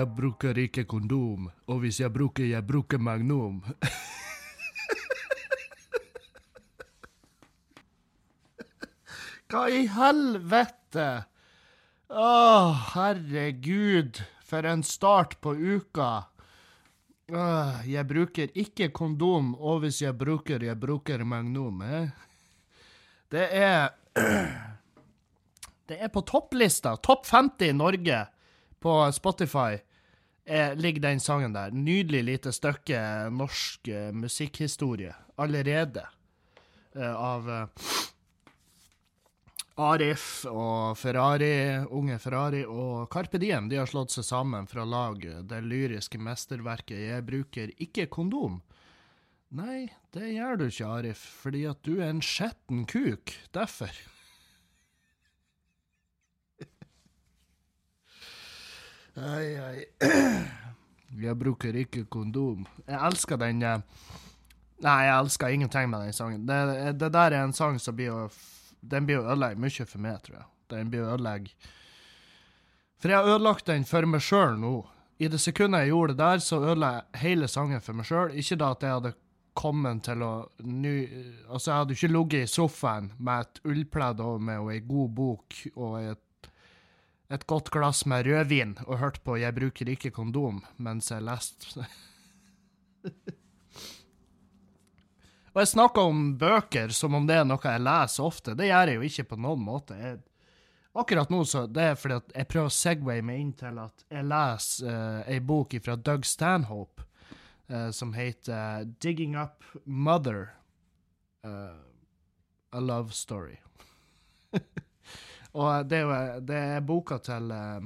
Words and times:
Jeg 0.00 0.08
bruker 0.16 0.56
ikke 0.56 0.86
kondom, 0.88 1.50
og 1.68 1.82
hvis 1.82 1.98
jeg 2.00 2.08
bruker, 2.14 2.44
jeg 2.48 2.64
bruker 2.64 2.96
Magnum. 2.96 3.58
Hva 9.50 9.66
i 9.68 9.82
helvete? 9.92 11.08
Å, 12.08 12.30
herregud, 12.94 14.22
for 14.40 14.64
en 14.70 14.80
start 14.88 15.36
på 15.44 15.52
uka. 15.52 16.08
Åh, 17.28 17.84
jeg 17.84 18.08
bruker 18.08 18.48
ikke 18.56 18.88
kondom, 18.96 19.52
og 19.60 19.84
hvis 19.84 20.00
jeg 20.06 20.16
bruker, 20.16 20.64
jeg 20.64 20.80
bruker 20.80 21.28
Magnum. 21.28 21.84
Eh? 21.84 22.08
Det 23.28 23.52
er 23.52 23.92
Det 25.90 26.00
er 26.00 26.08
på 26.08 26.24
topplista. 26.24 26.96
Topp 26.96 27.28
50 27.28 27.68
i 27.68 27.76
Norge 27.76 28.24
på 28.80 29.12
Spotify 29.12 29.76
er, 30.50 30.76
ligger 30.76 31.06
den 31.08 31.20
sangen 31.22 31.54
der. 31.54 31.70
Nydelig 31.70 32.24
lite 32.26 32.52
stykke 32.54 33.00
norsk 33.34 33.90
uh, 33.90 34.10
musikkhistorie 34.16 35.14
allerede. 35.40 36.04
Uh, 36.96 37.14
av 37.14 37.48
uh, 37.48 37.90
Arif 39.80 40.44
og 40.50 40.98
Ferrari, 41.00 41.80
unge 41.88 42.18
Ferrari 42.20 42.64
og 42.68 43.06
Carpe 43.12 43.40
Diem 43.40 43.70
de 43.70 43.78
har 43.80 43.88
slått 43.88 44.12
seg 44.12 44.26
sammen 44.26 44.68
for 44.68 44.82
å 44.82 44.88
lage 44.88 45.40
det 45.48 45.62
lyriske 45.64 46.20
mesterverket 46.20 46.98
'Jeg 46.98 47.24
bruker 47.24 47.72
ikke 47.78 48.10
kondom'. 48.12 48.60
Nei, 49.56 49.88
det 50.14 50.28
gjør 50.36 50.60
du 50.60 50.66
ikke, 50.68 50.86
Arif, 50.86 51.22
fordi 51.42 51.64
at 51.66 51.80
du 51.82 51.96
er 51.98 52.10
en 52.12 52.22
skjetten 52.22 52.84
kuk. 52.86 53.32
Derfor. 53.56 53.90
Ai, 59.20 59.48
ai. 59.60 59.84
Jeg 61.20 61.34
bruker 61.36 61.76
ikke 61.76 62.04
kondom. 62.06 62.66
Jeg 62.86 63.00
elsker 63.08 63.40
den 63.40 63.62
eh, 63.66 63.82
Nei, 64.80 64.96
jeg 65.04 65.16
elsker 65.18 65.52
ingenting 65.52 65.90
med 65.92 66.06
den 66.06 66.14
sangen. 66.16 66.46
Det, 66.48 66.60
det 67.00 67.10
der 67.12 67.34
er 67.36 67.42
en 67.44 67.52
sang 67.56 67.76
som 67.82 67.96
blir 67.98 68.14
å 68.14 68.28
Den 68.80 69.04
blir 69.04 69.20
å 69.20 69.26
ødelegge 69.26 69.60
mye 69.60 69.84
for 69.84 70.00
meg, 70.00 70.22
tror 70.24 70.38
jeg. 70.38 70.46
Den 70.72 70.92
blir 70.92 71.04
å 71.04 71.16
ødelegge 71.16 71.52
For 73.02 73.12
jeg 73.12 73.18
har 73.18 73.32
ødelagt 73.34 73.66
den 73.68 73.84
for 73.84 74.06
meg 74.08 74.24
sjøl 74.24 74.56
nå. 74.62 74.74
I 75.20 75.28
det 75.28 75.40
sekundet 75.42 75.84
jeg 75.84 75.92
gjorde 75.92 76.14
det 76.14 76.22
der, 76.22 76.38
så 76.40 76.62
ødela 76.62 76.92
jeg 76.94 77.20
hele 77.24 77.48
sangen 77.50 77.82
for 77.84 77.98
meg 77.98 78.08
sjøl. 78.08 78.32
Ikke 78.40 78.56
da 78.62 78.70
at 78.72 78.86
jeg 78.86 78.96
hadde 78.96 79.12
kommet 79.60 80.04
til 80.06 80.22
å 80.24 80.32
ny, 80.64 80.94
Altså, 81.50 81.70
jeg 81.72 81.78
hadde 81.82 81.96
ikke 81.98 82.12
ligget 82.14 82.46
i 82.46 82.50
sofaen 82.54 83.10
med 83.18 83.44
et 83.44 83.60
ullpledd 83.68 84.22
over 84.24 84.44
meg 84.46 84.62
og 84.62 84.72
ei 84.72 84.80
god 84.86 85.14
bok 85.18 85.58
og 85.74 85.96
et, 86.00 86.22
et 87.30 87.46
godt 87.46 87.70
glass 87.70 88.04
med 88.10 88.26
rødvin 88.26 88.76
og 88.86 88.98
hørt 88.98 89.24
på 89.24 89.36
'Jeg 89.38 89.54
bruker 89.54 89.88
ikke 89.88 90.10
kondom' 90.10 90.64
mens 90.76 91.10
jeg 91.10 91.22
leste 91.22 91.86
Og 95.54 95.60
jeg 95.62 95.68
snakker 95.68 96.00
om 96.00 96.38
bøker 96.38 96.88
som 96.88 97.14
om 97.14 97.26
det 97.26 97.36
er 97.40 97.44
noe 97.44 97.58
jeg 97.64 97.80
leser 97.82 98.24
ofte. 98.24 98.54
Det 98.54 98.66
gjør 98.66 98.86
jeg 98.86 98.94
jo 98.96 99.02
ikke 99.02 99.24
på 99.24 99.36
noen 99.36 99.64
måte. 99.64 99.94
Jeg, 99.98 100.18
akkurat 100.94 101.30
nå 101.30 101.44
så 101.44 101.66
det 101.66 101.82
er 101.82 101.94
fordi 101.98 102.14
at 102.14 102.32
jeg 102.36 102.48
prøver 102.48 102.66
å 102.66 102.76
segway 102.76 103.20
meg 103.20 103.40
inn 103.40 103.52
til 103.52 103.78
at 103.82 104.04
jeg 104.10 104.28
leser 104.30 105.26
uh, 105.26 105.40
bok 105.42 105.74
fra 105.82 105.96
Doug 105.96 106.24
Stanhope 106.24 107.02
uh, 107.68 107.90
som 107.90 108.12
heter 108.14 108.84
'Digging 109.00 109.36
Up 109.36 109.64
Mother'. 109.86 110.50
Uh, 111.42 111.74
a 112.72 112.80
Love 112.80 113.10
Story. 113.10 113.58
Og 115.56 115.88
det 115.90 115.98
er 115.98 116.06
jo 116.06 116.40
det 116.46 116.62
er 116.76 116.86
boka 116.86 117.18
til 117.26 117.50
uh, 117.50 117.82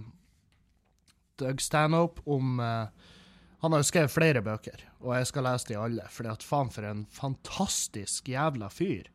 Doug 1.41 1.63
Stanhope 1.65 2.23
om 2.31 2.61
uh, 2.61 2.87
Han 3.65 3.73
har 3.73 3.81
jo 3.81 3.89
skrevet 3.89 4.13
flere 4.13 4.43
bøker, 4.45 4.83
og 5.01 5.15
jeg 5.17 5.27
skal 5.31 5.47
lese 5.47 5.71
de 5.71 5.79
alle, 5.81 6.05
fordi 6.13 6.29
at 6.29 6.43
faen 6.45 6.69
for 6.71 6.85
en 6.85 7.07
fantastisk 7.09 8.29
jævla 8.29 8.69
fyr. 8.69 9.09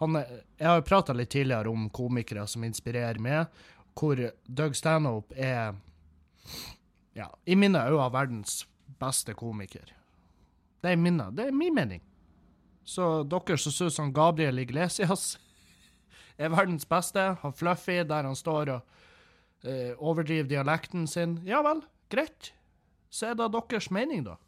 Han 0.00 0.16
jeg 0.16 0.64
har 0.64 0.78
jo 0.80 0.86
prata 0.88 1.12
litt 1.12 1.30
tidligere 1.34 1.68
om 1.68 1.90
komikere 1.92 2.46
som 2.48 2.64
inspirerer 2.64 3.20
meg, 3.20 3.52
hvor 3.92 4.16
Doug 4.48 4.78
Stanhope 4.78 5.36
er 5.36 5.74
ja, 7.12 7.28
i 7.44 7.56
mine 7.56 7.84
øyne 7.84 8.08
verdens 8.12 8.62
beste 8.98 9.34
komiker. 9.36 9.92
Det 10.82 10.90
er, 10.90 10.96
mine, 10.96 11.28
det 11.36 11.46
er 11.46 11.54
min 11.54 11.74
mening. 11.74 12.02
Så 12.84 13.22
dere 13.28 13.58
som 13.60 13.74
syns 13.74 14.00
han 14.00 14.12
Gabriel 14.14 14.58
Iglesias 14.58 15.36
er 16.42 16.52
verdens 16.52 16.86
beste, 16.88 17.32
han 17.42 17.54
Fluffy 17.56 18.00
der 18.08 18.28
han 18.28 18.38
står 18.38 18.74
og 18.74 19.68
eh, 19.68 19.92
overdriver 19.98 20.48
dialekten 20.50 21.06
sin, 21.10 21.38
ja 21.46 21.62
vel, 21.64 21.82
greit. 22.12 22.52
Så 23.12 23.30
er 23.30 23.36
det 23.38 23.50
deres 23.52 23.90
mening, 23.92 24.24
da. 24.26 24.38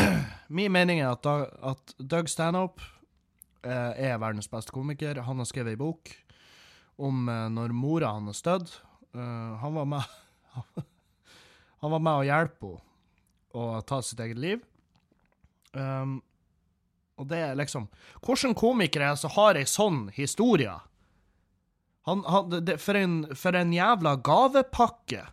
Min 0.56 0.72
mening 0.72 1.02
er 1.02 1.12
at, 1.12 1.22
da, 1.24 1.46
at 1.72 1.94
Doug 2.00 2.30
Stanhope 2.32 2.82
eh, 3.62 4.10
er 4.10 4.20
verdens 4.22 4.48
beste 4.50 4.72
komiker. 4.74 5.20
Han 5.26 5.42
har 5.42 5.48
skrevet 5.48 5.74
ei 5.74 5.80
bok 5.80 6.12
om 7.00 7.28
eh, 7.28 7.48
når 7.52 7.76
mora 7.76 8.14
hans 8.16 8.42
døde. 8.46 8.70
Uh, 9.10 9.58
han 9.58 9.74
var 9.74 9.86
med 9.90 10.02
Han 11.82 11.90
var 11.90 12.02
med 12.04 12.20
å 12.20 12.26
hjelpe 12.28 12.68
henne 12.68 12.86
å 13.50 13.80
ta 13.82 13.96
sitt 14.06 14.20
eget 14.22 14.38
liv. 14.38 14.60
Um, 15.74 16.20
og 17.20 17.28
det 17.28 17.42
er 17.44 17.58
liksom 17.58 17.88
hvordan 18.24 18.56
komikere 18.56 19.12
er 19.12 19.18
som 19.20 19.34
har 19.36 19.58
ei 19.60 19.66
sånn 19.68 20.06
historie? 20.16 20.72
Han, 22.08 22.24
han, 22.24 22.48
det, 22.64 22.78
for, 22.80 22.96
en, 22.96 23.22
for 23.36 23.56
en 23.58 23.74
jævla 23.76 24.16
gavepakke. 24.24 25.26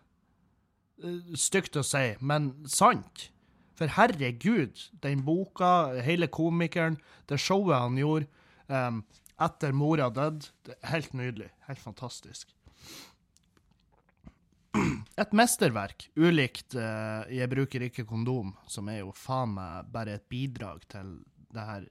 Eh, 1.00 1.34
Stygt 1.40 1.80
å 1.80 1.86
si, 1.88 2.09
men 2.20 2.52
sant. 2.70 3.30
For 3.78 3.94
herregud, 3.94 4.81
den 5.03 5.22
boka, 5.25 5.94
hele 6.03 6.28
komikeren, 6.34 6.98
det 7.30 7.40
showet 7.40 7.78
han 7.78 7.98
gjorde 8.00 8.25
um, 8.74 9.04
etter 9.46 9.75
mora 9.78 10.09
døde, 10.09 10.50
helt 10.90 11.14
nydelig. 11.14 11.52
Helt 11.69 11.84
fantastisk. 11.84 12.50
Et 15.18 15.31
mesterverk, 15.34 16.09
ulikt 16.18 16.75
uh, 16.78 17.25
'Jeg 17.30 17.50
bruker 17.50 17.86
ikke 17.88 18.06
kondom', 18.06 18.54
som 18.69 18.90
er 18.90 19.02
jo 19.02 19.14
faen 19.16 19.56
meg 19.56 19.90
bare 19.94 20.18
et 20.18 20.25
bidrag 20.30 20.84
til 20.90 21.16
det 21.53 21.63
her 21.68 21.85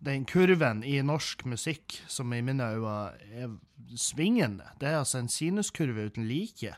Den 0.00 0.24
kurven 0.24 0.84
i 0.84 1.00
norsk 1.04 1.44
musikk 1.44 1.98
som 2.08 2.32
i 2.32 2.40
mine 2.40 2.64
øyne 2.64 3.12
er 3.36 3.50
svingende. 3.96 4.64
Det 4.80 4.88
er 4.88 4.98
altså 4.98 5.18
en 5.18 5.28
sinuskurve 5.28 6.06
uten 6.06 6.24
like. 6.24 6.72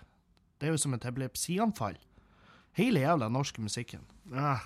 Det 0.59 0.67
er 0.67 0.73
jo 0.75 0.77
som 0.77 0.95
et 0.95 1.05
epilepsianfall. 1.07 1.99
Hele 2.75 3.01
jævla 3.01 3.29
norske 3.29 3.63
musikken. 3.63 4.01
Ah. 4.35 4.65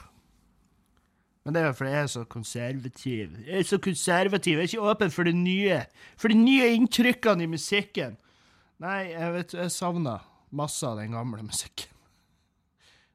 Men 1.45 1.55
det 1.55 1.63
er 1.63 1.67
jo 1.67 1.75
fordi 1.79 1.91
jeg 1.91 2.03
er 2.03 2.07
så 2.07 2.25
konservativ. 2.25 3.37
Jeg 3.47 3.59
er 3.59 3.63
så 3.63 3.79
konservativ, 3.79 4.53
jeg 4.53 4.59
er 4.59 4.71
ikke 4.71 4.81
åpen 4.91 5.11
for 5.11 5.23
det 5.23 5.37
nye. 5.37 5.83
For 6.17 6.29
de 6.29 6.35
nye 6.35 6.73
inntrykkene 6.75 7.45
i 7.45 7.51
musikken. 7.51 8.17
Nei, 8.83 9.13
jeg 9.13 9.33
vet, 9.33 9.55
jeg 9.55 9.71
savner 9.71 10.25
masse 10.51 10.87
av 10.87 10.99
den 10.99 11.15
gamle 11.15 11.45
musikken. 11.47 11.93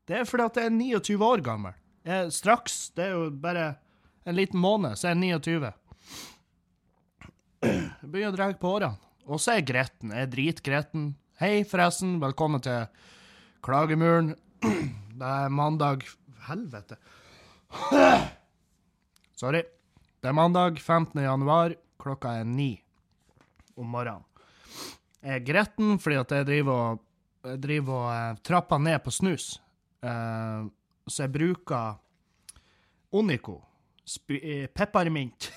Det 0.08 0.16
er 0.18 0.24
fordi 0.30 0.48
at 0.48 0.58
jeg 0.58 0.70
er 0.70 0.78
29 0.78 1.26
år 1.26 1.44
gammel. 1.46 1.76
Jeg, 2.02 2.32
straks, 2.34 2.88
det 2.98 3.04
er 3.06 3.12
jo 3.14 3.26
bare 3.44 3.76
en 4.26 4.34
liten 4.34 4.58
måned, 4.62 4.98
så 4.98 5.12
er 5.12 5.14
jeg 5.14 5.38
29. 5.38 5.70
Jeg 7.62 8.08
begynner 8.10 8.32
å 8.32 8.38
dra 8.40 8.48
på 8.58 8.72
årene. 8.80 8.98
Og 9.30 9.38
så 9.38 9.54
er 9.54 9.60
jeg 9.60 9.68
gretten. 9.70 10.14
Jeg 10.16 10.26
er 10.26 10.32
dritgretten. 10.32 11.04
Hei, 11.38 11.62
forresten. 11.70 12.16
Velkommen 12.24 12.64
til 12.66 12.88
Klagemuren. 13.62 14.34
Det 15.22 15.30
er 15.30 15.54
mandag 15.54 16.08
Helvete. 16.48 16.98
Sorry. 19.42 19.62
Det 20.18 20.34
er 20.34 20.38
mandag 20.38 20.82
15. 20.82 21.22
januar. 21.22 21.78
Klokka 22.02 22.34
er 22.42 22.50
ni 22.50 22.72
om 23.78 23.94
morgenen. 23.94 24.26
Jeg 25.22 25.38
er 25.38 25.46
gretten 25.46 26.00
fordi 26.02 26.18
at 26.18 26.34
jeg 26.34 26.50
driver 26.50 26.82
og, 26.82 27.02
jeg 27.46 27.62
driver 27.62 27.98
og 28.00 28.14
eh, 28.16 28.38
trapper 28.50 28.82
ned 28.82 29.04
på 29.06 29.14
snus. 29.14 29.52
Eh, 30.02 30.66
så 31.12 31.24
jeg 31.26 31.34
bruker 31.36 32.00
Onico. 33.12 33.62
Eh, 34.30 34.68
peppermint. 34.68 35.52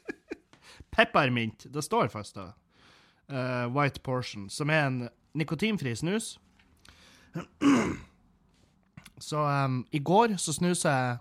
peppermint. 0.96 1.66
Det 1.68 1.82
står 1.84 2.08
fast, 2.08 2.36
da. 2.36 2.52
Uh, 3.30 3.66
white 3.76 4.00
portion. 4.02 4.48
Som 4.50 4.70
er 4.70 4.86
en 4.86 5.08
nikotinfri 5.34 5.94
snus. 5.96 6.40
Så 9.20 9.64
um, 9.64 9.86
i 9.90 9.98
går 9.98 10.36
så 10.36 10.52
snusa 10.52 10.90
jeg 10.90 11.16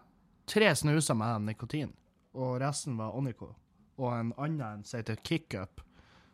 tre 0.47 0.75
snuser 0.75 1.13
med 1.19 1.41
nikotin, 1.41 1.91
og 2.33 2.61
resten 2.61 2.97
var 2.97 3.15
Onico. 3.17 3.53
Og 3.99 4.13
en 4.15 4.31
annen 4.37 4.61
en 4.63 4.83
som 4.87 5.01
heter 5.01 5.19
Kickup, 5.23 5.81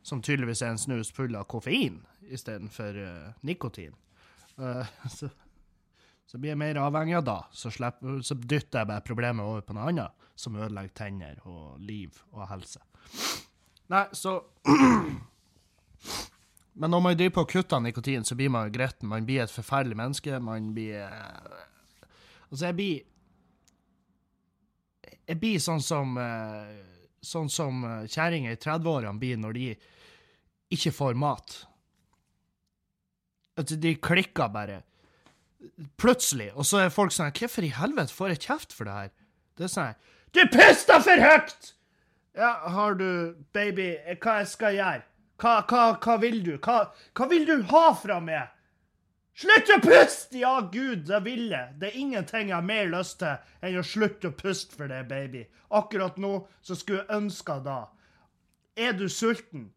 som 0.03 0.21
tydeligvis 0.21 0.62
er 0.62 0.75
en 0.75 0.77
snus 0.77 1.12
full 1.12 1.36
av 1.36 1.47
koffein 1.50 2.03
istedenfor 2.30 3.00
uh, 3.01 3.33
nikotin. 3.42 3.95
Uh, 4.62 4.86
så, 5.18 5.30
så 6.25 6.39
blir 6.42 6.54
jeg 6.54 6.60
mer 6.60 6.80
avhengig 6.81 7.16
av 7.19 7.25
da. 7.27 7.38
Så, 7.54 7.72
slipper, 7.74 8.22
så 8.25 8.36
dytter 8.36 8.81
jeg 8.81 8.89
bare 8.89 9.06
problemet 9.06 9.45
over 9.45 9.62
på 9.66 9.75
noe 9.77 9.89
annet, 9.92 10.27
som 10.36 10.57
ødelegger 10.57 10.95
tenner 10.98 11.39
og 11.45 11.80
liv 11.80 12.18
og 12.33 12.48
helse. 12.50 12.81
Nei, 13.94 14.06
så 14.18 14.39
Men 16.75 16.92
når 16.92 17.01
man 17.06 17.16
driver 17.16 17.33
på 17.38 17.44
og 17.45 17.51
kutter 17.54 17.80
nikotin, 17.80 18.25
så 18.27 18.36
blir 18.36 18.50
man 18.51 18.72
gretten. 18.72 19.07
Man 19.07 19.25
blir 19.25 19.45
et 19.45 19.54
forferdelig 19.54 19.95
menneske. 19.95 20.39
Man 20.44 20.74
blir 20.75 21.06
eh, 21.06 21.62
Altså, 22.50 22.66
jeg 22.66 22.75
blir 22.75 22.98
Jeg 25.25 25.39
blir 25.39 25.62
sånn 25.63 25.80
som 25.81 26.18
eh, 26.19 26.74
Sånn 27.24 27.48
som 27.50 27.80
eh, 27.88 28.10
kjerringer 28.12 28.51
i 28.57 28.60
30-årene 28.60 29.21
blir 29.21 29.39
når 29.39 29.56
de 29.56 29.69
ikke 30.75 30.92
får 30.92 31.16
mat. 31.16 31.56
At 33.56 33.71
de 33.80 33.95
klikker 33.95 34.51
bare. 34.51 34.81
Plutselig. 36.02 36.52
Og 36.56 36.68
så 36.68 36.84
er 36.84 36.94
folk 36.94 37.14
sånn 37.16 37.34
Hvorfor 37.36 37.66
i 37.66 37.74
helvete 37.76 38.14
får 38.14 38.34
jeg 38.34 38.44
kjeft 38.48 38.76
for 38.76 38.90
det 38.90 38.98
her? 39.00 39.14
Det 39.58 39.68
er 39.68 39.74
sånn 39.74 39.98
Du 40.36 40.44
puster 40.54 41.04
for 41.04 41.26
høyt! 41.28 41.72
Ja, 42.36 42.52
har 42.76 42.98
du 43.00 43.36
Baby, 43.56 43.94
hva 44.20 44.42
jeg 44.42 44.50
skal 44.52 44.76
gjøre? 44.76 45.06
Hva, 45.40 45.54
hva, 45.68 45.84
hva 46.04 46.18
vil 46.20 46.42
du? 46.44 46.56
Hva, 46.64 46.90
hva 47.16 47.28
vil 47.32 47.48
du 47.48 47.56
ha 47.72 47.86
fra 47.96 48.20
meg? 48.24 48.52
Slutt 49.36 49.72
å 49.72 49.80
puste! 49.84 50.40
Ja, 50.40 50.54
gud, 50.72 51.06
det 51.10 51.22
vil 51.26 51.50
jeg. 51.52 51.74
Det 51.80 51.90
er 51.90 51.98
ingenting 52.00 52.52
jeg 52.52 52.56
har 52.56 52.64
mer 52.64 52.88
lyst 52.92 53.20
til 53.20 53.36
enn 53.68 53.80
å 53.80 53.84
slutte 53.84 54.32
å 54.32 54.36
puste 54.36 54.78
for 54.80 54.92
deg, 54.92 55.10
baby. 55.10 55.44
Akkurat 55.76 56.16
nå 56.20 56.38
så 56.64 56.78
skulle 56.80 57.04
jeg 57.04 57.18
ønska 57.18 57.58
da. 57.66 57.80
Er 58.80 58.96
du 58.96 59.10
sulten? 59.12 59.70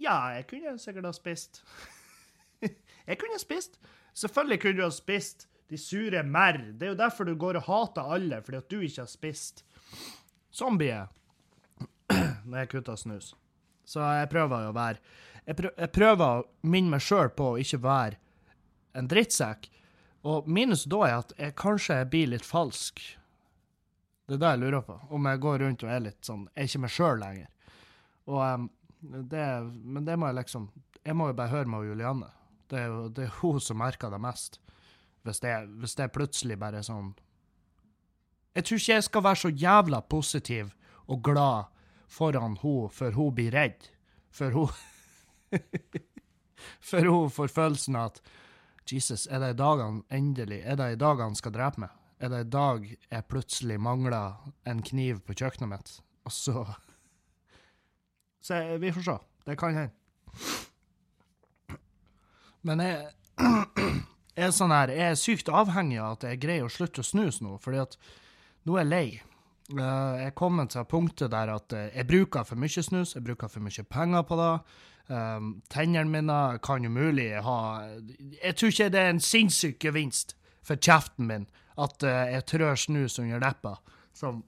Ja, 0.00 0.30
jeg 0.36 0.46
kunne 0.50 0.78
sikkert 0.78 1.10
ha 1.10 1.12
spist. 1.14 1.64
Jeg 3.06 3.20
kunne 3.20 3.40
spist. 3.42 3.80
Selvfølgelig 4.16 4.60
kunne 4.62 4.80
du 4.80 4.84
ha 4.86 4.92
spist. 4.94 5.46
De 5.70 5.78
sure 5.78 6.22
merr. 6.26 6.58
Det 6.74 6.88
er 6.88 6.92
jo 6.94 6.98
derfor 6.98 7.28
du 7.28 7.36
går 7.38 7.60
og 7.60 7.68
hater 7.68 8.14
alle, 8.14 8.40
fordi 8.42 8.58
at 8.58 8.70
du 8.70 8.80
ikke 8.80 9.04
har 9.04 9.10
spist. 9.10 9.64
Sånn 10.50 10.78
blir 10.80 10.90
jeg 10.90 11.08
når 12.50 12.64
jeg 12.64 12.70
kutter 12.72 12.98
snus. 12.98 13.34
Så 13.86 14.02
jeg 14.02 14.30
prøver 14.30 14.68
å 14.68 14.74
være 14.74 14.98
Jeg, 15.46 15.56
prøver, 15.56 15.76
jeg 15.78 15.90
prøver 15.94 16.24
å 16.26 16.68
minne 16.68 16.94
meg 16.94 17.02
sjøl 17.02 17.30
på 17.34 17.52
å 17.52 17.58
ikke 17.58 17.80
være 17.82 18.18
en 18.98 19.08
drittsekk. 19.08 19.70
Og 20.28 20.48
minus 20.50 20.84
da 20.90 21.00
er 21.06 21.14
at 21.16 21.32
jeg 21.38 21.56
kanskje 21.58 21.96
blir 22.12 22.28
litt 22.30 22.44
falsk. 22.46 23.00
Det 24.28 24.36
er 24.36 24.42
det 24.42 24.50
jeg 24.52 24.62
lurer 24.62 24.84
på. 24.86 24.98
Om 25.10 25.30
jeg 25.30 25.42
går 25.42 25.58
rundt 25.64 25.86
og 25.86 25.90
er 25.90 26.04
litt 26.04 26.20
sånn 26.26 26.44
Jeg 26.52 26.62
er 26.62 26.68
ikke 26.68 26.82
meg 26.84 26.94
sjøl 26.94 27.22
lenger. 27.22 27.48
Og 28.30 28.42
um, 28.44 28.68
det, 29.00 29.46
men 29.64 30.04
det 30.06 30.18
må 30.20 30.28
jeg 30.28 30.42
liksom 30.42 30.68
Jeg 31.06 31.16
må 31.16 31.30
jo 31.30 31.38
bare 31.38 31.54
høre 31.54 31.72
med 31.72 31.88
Julianne. 31.88 32.28
Det 32.70 32.78
er 32.78 33.08
det 33.14 33.26
er 33.26 33.38
hun 33.40 33.60
som 33.60 33.80
merker 33.80 34.12
det 34.12 34.20
mest. 34.22 34.60
Hvis 35.22 35.42
det, 35.42 35.52
hvis 35.82 35.96
det 35.98 36.12
plutselig 36.14 36.56
bare 36.58 36.80
er 36.80 36.86
sånn 36.86 37.12
Jeg 38.56 38.64
tror 38.64 38.78
ikke 38.80 38.94
jeg 38.94 39.04
skal 39.04 39.24
være 39.26 39.40
så 39.42 39.50
jævla 39.52 40.00
positiv 40.00 40.70
og 41.10 41.22
glad 41.26 41.68
foran 42.08 42.56
hun 42.62 42.90
før 42.90 43.12
hun 43.18 43.34
blir 43.34 43.52
redd. 43.52 43.90
Før 44.30 44.56
hun 44.56 44.70
Før 46.90 47.08
hun 47.08 47.30
får 47.32 47.52
følelsen 47.52 47.96
av 47.96 48.12
at 48.12 48.22
Jesus, 48.90 49.26
er 49.30 49.38
det 49.38 49.52
i 49.54 49.58
dag 49.58 49.80
han 49.84 50.02
endelig 50.10 50.62
Er 50.64 50.76
det 50.76 50.92
i 50.92 50.98
dag 50.98 51.20
han 51.22 51.36
skal 51.38 51.54
drepe 51.54 51.84
meg? 51.84 51.92
Er 52.20 52.32
det 52.32 52.40
i 52.46 52.50
dag 52.52 52.88
jeg 52.90 53.28
plutselig 53.28 53.78
mangler 53.80 54.40
en 54.68 54.82
kniv 54.82 55.22
på 55.24 55.36
kjøkkenet 55.36 55.70
mitt? 55.70 55.92
Og 56.24 56.32
så 56.32 56.64
Så 58.46 58.56
vi 58.80 58.92
får 58.92 59.04
se. 59.04 59.16
Det 59.46 59.58
kan 59.58 59.76
hende. 59.76 60.69
Men 62.66 62.82
jeg, 62.84 63.08
jeg 64.36 64.46
er 64.46 64.54
sånn 64.54 64.74
her, 64.74 64.92
jeg 64.92 65.14
er 65.14 65.18
sykt 65.18 65.50
avhengig 65.52 66.00
av 66.02 66.18
at 66.18 66.28
jeg 66.28 66.42
greier 66.42 66.66
å 66.66 66.72
slutte 66.72 67.04
å 67.04 67.06
snuse 67.06 67.44
nå, 67.44 67.56
fordi 67.62 67.82
at 67.82 67.96
nå 68.68 68.76
er 68.76 68.84
jeg 68.84 68.90
lei. 68.90 69.08
Uh, 69.70 70.18
jeg 70.18 70.30
er 70.32 70.36
kommet 70.36 70.74
til 70.74 70.86
punktet 70.90 71.30
der 71.32 71.52
at 71.54 71.76
uh, 71.76 71.86
jeg 71.94 72.08
bruker 72.08 72.46
for 72.46 72.60
mye 72.60 72.84
snus, 72.84 73.14
jeg 73.16 73.24
bruker 73.24 73.50
for 73.50 73.64
mye 73.64 73.86
penger 73.86 74.26
på 74.28 74.38
det. 74.40 74.52
Um, 75.10 75.54
tennene 75.72 76.10
mine 76.10 76.38
kan 76.62 76.84
jo 76.86 76.90
mulig 76.94 77.32
ha 77.42 77.56
Jeg 78.44 78.54
tror 78.54 78.70
ikke 78.70 78.92
det 78.94 79.00
er 79.00 79.08
en 79.10 79.18
sinnssyk 79.18 79.80
gevinst 79.82 80.36
for 80.62 80.78
kjeften 80.78 81.26
min 81.26 81.48
at 81.80 82.04
jeg 82.04 82.44
trør 82.46 82.76
snus 82.78 83.16
under 83.18 83.40
leppa, 83.40 83.78
som 84.12 84.42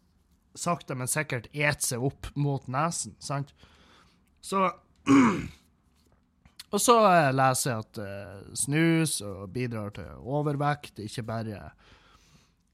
sakte, 0.55 0.95
men 0.95 1.09
sikkert 1.09 1.49
eter 1.55 1.81
seg 1.81 2.05
opp 2.05 2.29
mot 2.37 2.67
nesen, 2.71 3.15
sant? 3.19 3.55
Så 4.45 4.69
Og 6.73 6.81
så 6.81 6.97
leser 7.37 7.71
jeg 7.71 7.85
at 7.85 7.99
snus 8.57 9.19
og 9.27 9.51
bidrar 9.53 9.93
til 9.97 10.09
overvekt, 10.25 11.03
ikke 11.05 11.25
bare 11.29 11.59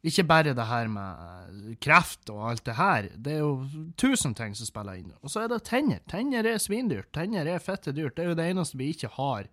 ikke 0.06 0.22
bare 0.24 0.54
det 0.54 0.66
her 0.68 0.88
med 0.88 1.72
kreft 1.82 2.30
og 2.30 2.44
alt 2.52 2.64
det 2.68 2.76
her. 2.78 3.08
Det 3.18 3.32
er 3.34 3.40
jo 3.42 3.88
tusen 3.98 4.34
ting 4.38 4.54
som 4.54 4.68
spiller 4.68 5.00
inn. 5.00 5.10
Og 5.22 5.32
så 5.32 5.42
er 5.42 5.50
det 5.50 5.64
tenner. 5.66 5.98
Tenner 6.10 6.46
er 6.46 6.60
svindyrt. 6.62 7.10
Tenner 7.12 7.50
er 7.50 7.62
fette 7.62 7.92
dyrt. 7.92 8.14
Det 8.16 8.24
er 8.24 8.30
jo 8.30 8.36
det 8.38 8.46
eneste 8.52 8.78
vi 8.78 8.92
ikke 8.94 9.10
har, 9.16 9.48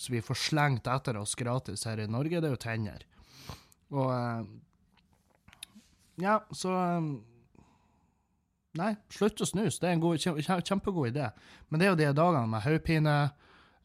som 0.00 0.16
vi 0.16 0.24
får 0.24 0.40
slengt 0.46 0.88
etter 0.88 1.18
oss 1.20 1.36
gratis 1.36 1.84
her 1.84 2.00
i 2.00 2.08
Norge, 2.08 2.40
det 2.40 2.48
er 2.48 2.56
jo 2.56 2.62
tenner. 2.62 3.04
Og 3.92 4.48
Ja, 6.20 6.40
så 6.52 6.72
Nei, 8.72 8.94
slutt 9.12 9.40
å 9.44 9.44
snuse. 9.44 9.76
Det 9.82 9.84
er 9.90 9.98
en 9.98 10.00
god, 10.00 10.22
kjempegod 10.64 11.10
idé. 11.10 11.26
Men 11.68 11.80
det 11.80 11.84
er 11.84 11.90
jo 11.90 11.98
de 12.00 12.06
dagene 12.16 12.48
med 12.48 12.62
hodepine, 12.64 13.16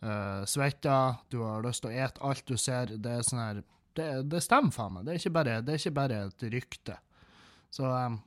uh, 0.04 0.46
svetter, 0.50 1.18
du 1.32 1.42
har 1.46 1.66
lyst 1.66 1.84
til 1.84 1.92
å 1.92 2.06
ete 2.06 2.24
alt 2.26 2.46
du 2.48 2.58
ser. 2.60 2.94
Det 2.98 3.18
er 3.18 3.26
sånn 3.26 3.44
her 3.44 3.66
det, 3.98 4.08
det 4.30 4.44
stemmer 4.46 4.74
faen 4.74 4.94
meg. 4.94 5.08
Det 5.08 5.18
er 5.18 5.34
bare, 5.34 5.60
det 5.66 5.74
er 5.74 5.82
ikke 5.82 5.98
bare 5.98 6.24
et 6.28 6.48
rykte. 6.54 6.98
Så, 7.74 7.88
um, 7.90 8.20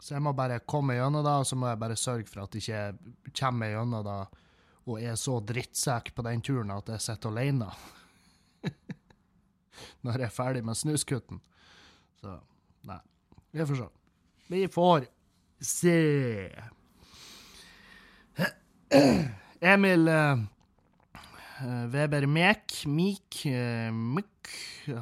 så, 0.00 0.16
jeg 0.16 0.24
må 0.24 0.34
bare 0.36 0.62
komme 0.66 0.96
gjennom 0.98 1.24
det, 1.24 1.34
og 1.42 1.46
så 1.48 1.58
må 1.58 1.70
jeg 1.70 1.82
bare 1.82 1.98
sørge 1.98 2.28
for 2.30 2.44
at 2.44 2.56
jeg 2.58 2.64
ikke 2.64 3.34
kommer 3.38 3.70
gjennom 3.70 4.06
det 4.06 4.20
og 4.90 4.98
er 4.98 5.14
så 5.18 5.36
drittsekk 5.46 6.10
på 6.16 6.24
den 6.26 6.42
turen 6.42 6.72
at 6.74 6.88
jeg 6.90 7.04
sitter 7.04 7.30
alene 7.30 7.68
når 10.02 10.24
jeg 10.24 10.26
er 10.26 10.34
ferdig 10.34 10.64
med 10.66 10.78
snuskutten. 10.78 11.38
Så 12.18 12.34
nei. 12.88 12.98
Vi 13.54 13.66
får 13.68 13.78
se. 13.78 13.88
Vi 14.50 14.62
får 14.74 15.06
se. 15.62 15.98
Emil 19.72 20.10
uh, 20.10 20.42
Weber 21.92 22.26
Mek, 22.26 22.82
Mik, 22.90 23.42
uh, 23.46 23.92
Mik, 23.92 24.50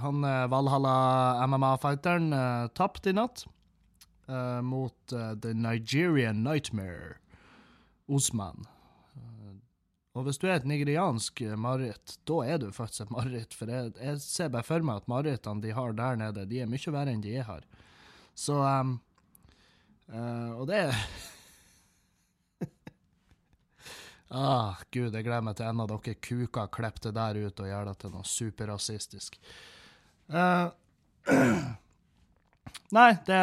han 0.02 0.26
Valhalla 0.52 1.40
MMA-fighteren 1.46 2.32
uh, 2.36 2.66
tapte 2.76 3.12
i 3.12 3.16
natt 3.16 3.46
mot 4.62 5.10
The 5.10 5.50
Nigerian 5.58 6.44
Nightmare, 6.44 7.16
Osman. 8.06 8.62
og 10.14 10.22
hvis 10.22 10.38
du 10.38 10.44
er 10.46 10.60
et 10.60 10.68
nigeriansk 10.70 11.42
mareritt, 11.58 12.14
da 12.30 12.36
er 12.46 12.60
du 12.62 12.68
faktisk 12.70 13.08
et 13.08 13.10
mareritt. 13.10 13.56
For 13.58 13.66
jeg, 13.66 13.90
jeg, 13.98 14.20
ser 14.22 14.52
bare 14.54 14.62
for 14.68 14.86
meg 14.86 15.02
at 15.02 15.10
marerittene 15.10 15.64
de 15.64 15.74
har 15.74 15.98
der 15.98 16.20
nede, 16.22 16.46
de 16.46 16.60
er 16.62 16.70
mye 16.70 16.94
verre 16.94 17.10
enn 17.10 17.24
de 17.26 17.34
er 17.42 17.48
her. 17.48 17.66
Så 18.38 18.60
um, 18.62 19.00
Og 20.60 20.66
det 20.70 20.78
er 20.84 20.94
Ah, 24.30 24.78
gud, 24.94 25.10
jeg 25.10 25.26
gleder 25.26 25.42
meg 25.42 25.56
til 25.58 25.66
en 25.66 25.82
av 25.82 25.88
dere 25.90 26.14
kuker 26.22 26.68
klipper 26.70 27.08
det 27.08 27.16
der 27.16 27.38
ut 27.48 27.62
og 27.64 27.66
gjør 27.66 27.88
det 27.88 27.94
til 27.98 28.12
noe 28.14 28.28
superrasistisk. 28.30 29.38
Uh, 30.30 30.70
nei, 32.98 33.10
det, 33.26 33.40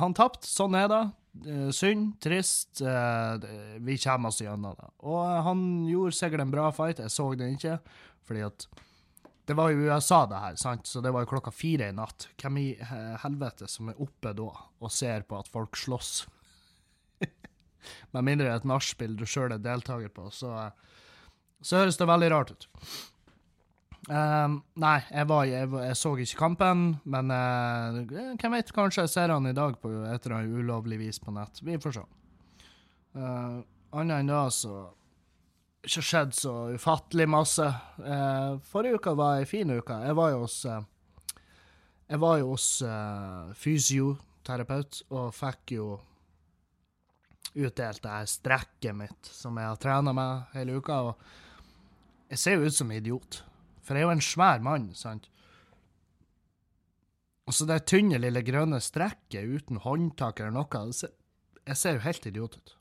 han 0.00 0.16
tapte. 0.16 0.48
Sånn 0.48 0.78
er 0.80 0.88
det. 0.88 1.02
Uh, 1.44 1.68
synd, 1.76 2.14
trist. 2.24 2.80
Uh, 2.80 3.36
vi 3.84 3.98
kommer 4.00 4.32
oss 4.32 4.40
gjennom 4.40 4.78
det. 4.78 4.88
Og 5.04 5.20
han 5.44 5.66
gjorde 5.90 6.16
sikkert 6.16 6.46
en 6.46 6.56
bra 6.56 6.70
fight. 6.72 7.04
Jeg 7.04 7.12
så 7.12 7.28
den 7.36 7.58
ikke, 7.58 7.76
fordi 8.24 8.48
at 8.48 8.66
det 9.50 9.58
var 9.58 9.74
jo 9.74 9.90
USA, 9.90 10.22
det 10.30 10.40
her, 10.40 10.56
sant? 10.62 10.86
så 10.86 11.02
det 11.04 11.10
var 11.12 11.24
jo 11.24 11.32
klokka 11.34 11.52
fire 11.52 11.90
i 11.90 11.96
natt. 11.96 12.30
Hvem 12.40 12.58
i 12.62 12.68
helvete 13.20 13.68
som 13.68 13.90
er 13.90 14.00
oppe 14.00 14.32
da 14.38 14.48
og 14.54 14.92
ser 14.94 15.26
på 15.28 15.36
at 15.36 15.52
folk 15.52 15.76
slåss? 15.76 16.12
Med 18.16 18.26
mindre 18.26 18.48
det 18.48 18.52
er 18.52 18.62
et 18.62 18.68
nachspiel 18.68 19.16
du 19.18 19.26
sjøl 19.28 19.54
er 19.54 19.62
deltaker 19.62 20.12
på, 20.14 20.28
så, 20.34 20.70
så 21.62 21.82
høres 21.82 22.00
det 22.00 22.08
veldig 22.10 22.30
rart 22.34 22.54
ut. 22.54 22.68
Um, 24.08 24.62
nei, 24.80 24.96
jeg, 25.12 25.26
var, 25.28 25.44
jeg, 25.46 25.68
jeg, 25.70 25.96
så 25.98 26.10
ikke 26.18 26.38
kampen, 26.40 26.86
men 27.04 27.30
uh, 27.30 27.98
hvem 28.40 28.56
vet, 28.56 28.72
kanskje 28.74 29.04
jeg 29.04 29.12
ser 29.12 29.30
han 29.30 29.46
i 29.46 29.54
dag 29.54 29.76
på 29.78 29.90
et 29.92 30.24
eller 30.24 30.38
annet 30.38 30.56
ulovlig 30.56 30.98
vis 31.02 31.20
på 31.22 31.34
nett. 31.36 31.60
Vi 31.62 31.76
får 31.78 31.98
se. 31.98 32.06
Uh, 33.14 33.60
Annet 33.90 34.22
enn 34.22 34.30
da 34.30 34.44
så 34.54 34.72
ikke 35.82 36.02
skjedd 36.06 36.34
så 36.38 36.54
ufattelig 36.76 37.26
masse. 37.30 37.66
Uh, 37.98 38.58
forrige 38.70 39.00
uke 39.00 39.14
var 39.18 39.38
ei 39.38 39.44
en 39.44 39.50
fin 39.50 39.72
uke. 39.74 39.96
Jeg 40.06 40.16
var 40.18 40.34
jo 40.34 40.42
hos 40.44 40.58
uh, 40.66 40.82
Jeg 42.10 42.20
var 42.22 42.38
jo 42.40 42.52
hos 42.52 42.68
fysioterapeut 43.54 45.02
og 45.14 45.34
fikk 45.34 45.76
jo 45.76 45.90
utdelt 47.54 48.02
det 48.04 48.12
her 48.12 48.28
strekket 48.30 48.96
mitt 48.96 49.30
som 49.30 49.58
jeg 49.58 49.70
har 49.70 49.78
trena 49.80 50.14
med 50.16 50.50
hele 50.54 50.78
uka. 50.78 51.00
Og 51.10 52.30
jeg 52.30 52.42
ser 52.42 52.56
jo 52.56 52.68
ut 52.68 52.76
som 52.76 52.90
en 52.90 53.00
idiot, 53.00 53.42
for 53.82 53.96
jeg 53.96 54.04
er 54.04 54.08
jo 54.08 54.16
en 54.16 54.24
svær 54.24 54.62
mann, 54.64 54.90
sant. 54.94 55.30
Og 57.50 57.56
så 57.56 57.66
det 57.66 57.80
tynne, 57.90 58.20
lille 58.22 58.44
grønne 58.46 58.78
strekket 58.78 59.42
uten 59.42 59.80
håndtak 59.82 60.38
eller 60.38 60.54
noe, 60.54 60.84
jeg 61.66 61.78
ser 61.78 61.96
jo 61.96 62.04
helt 62.04 62.26
idiot 62.30 62.56
ut. 62.56 62.76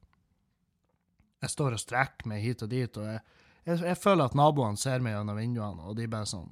jeg 1.42 1.50
står 1.50 1.74
og 1.74 1.80
strekker 1.80 2.28
meg 2.28 2.44
hit 2.44 2.62
og 2.64 2.70
dit, 2.70 2.98
og 3.00 3.06
jeg, 3.08 3.22
jeg, 3.66 3.80
jeg 3.88 3.98
føler 3.98 4.28
at 4.28 4.36
naboene 4.38 4.78
ser 4.78 5.02
meg 5.02 5.16
gjennom 5.16 5.40
vinduene, 5.40 5.86
og 5.88 5.98
de 5.98 6.08
bare 6.08 6.30
sånn 6.30 6.50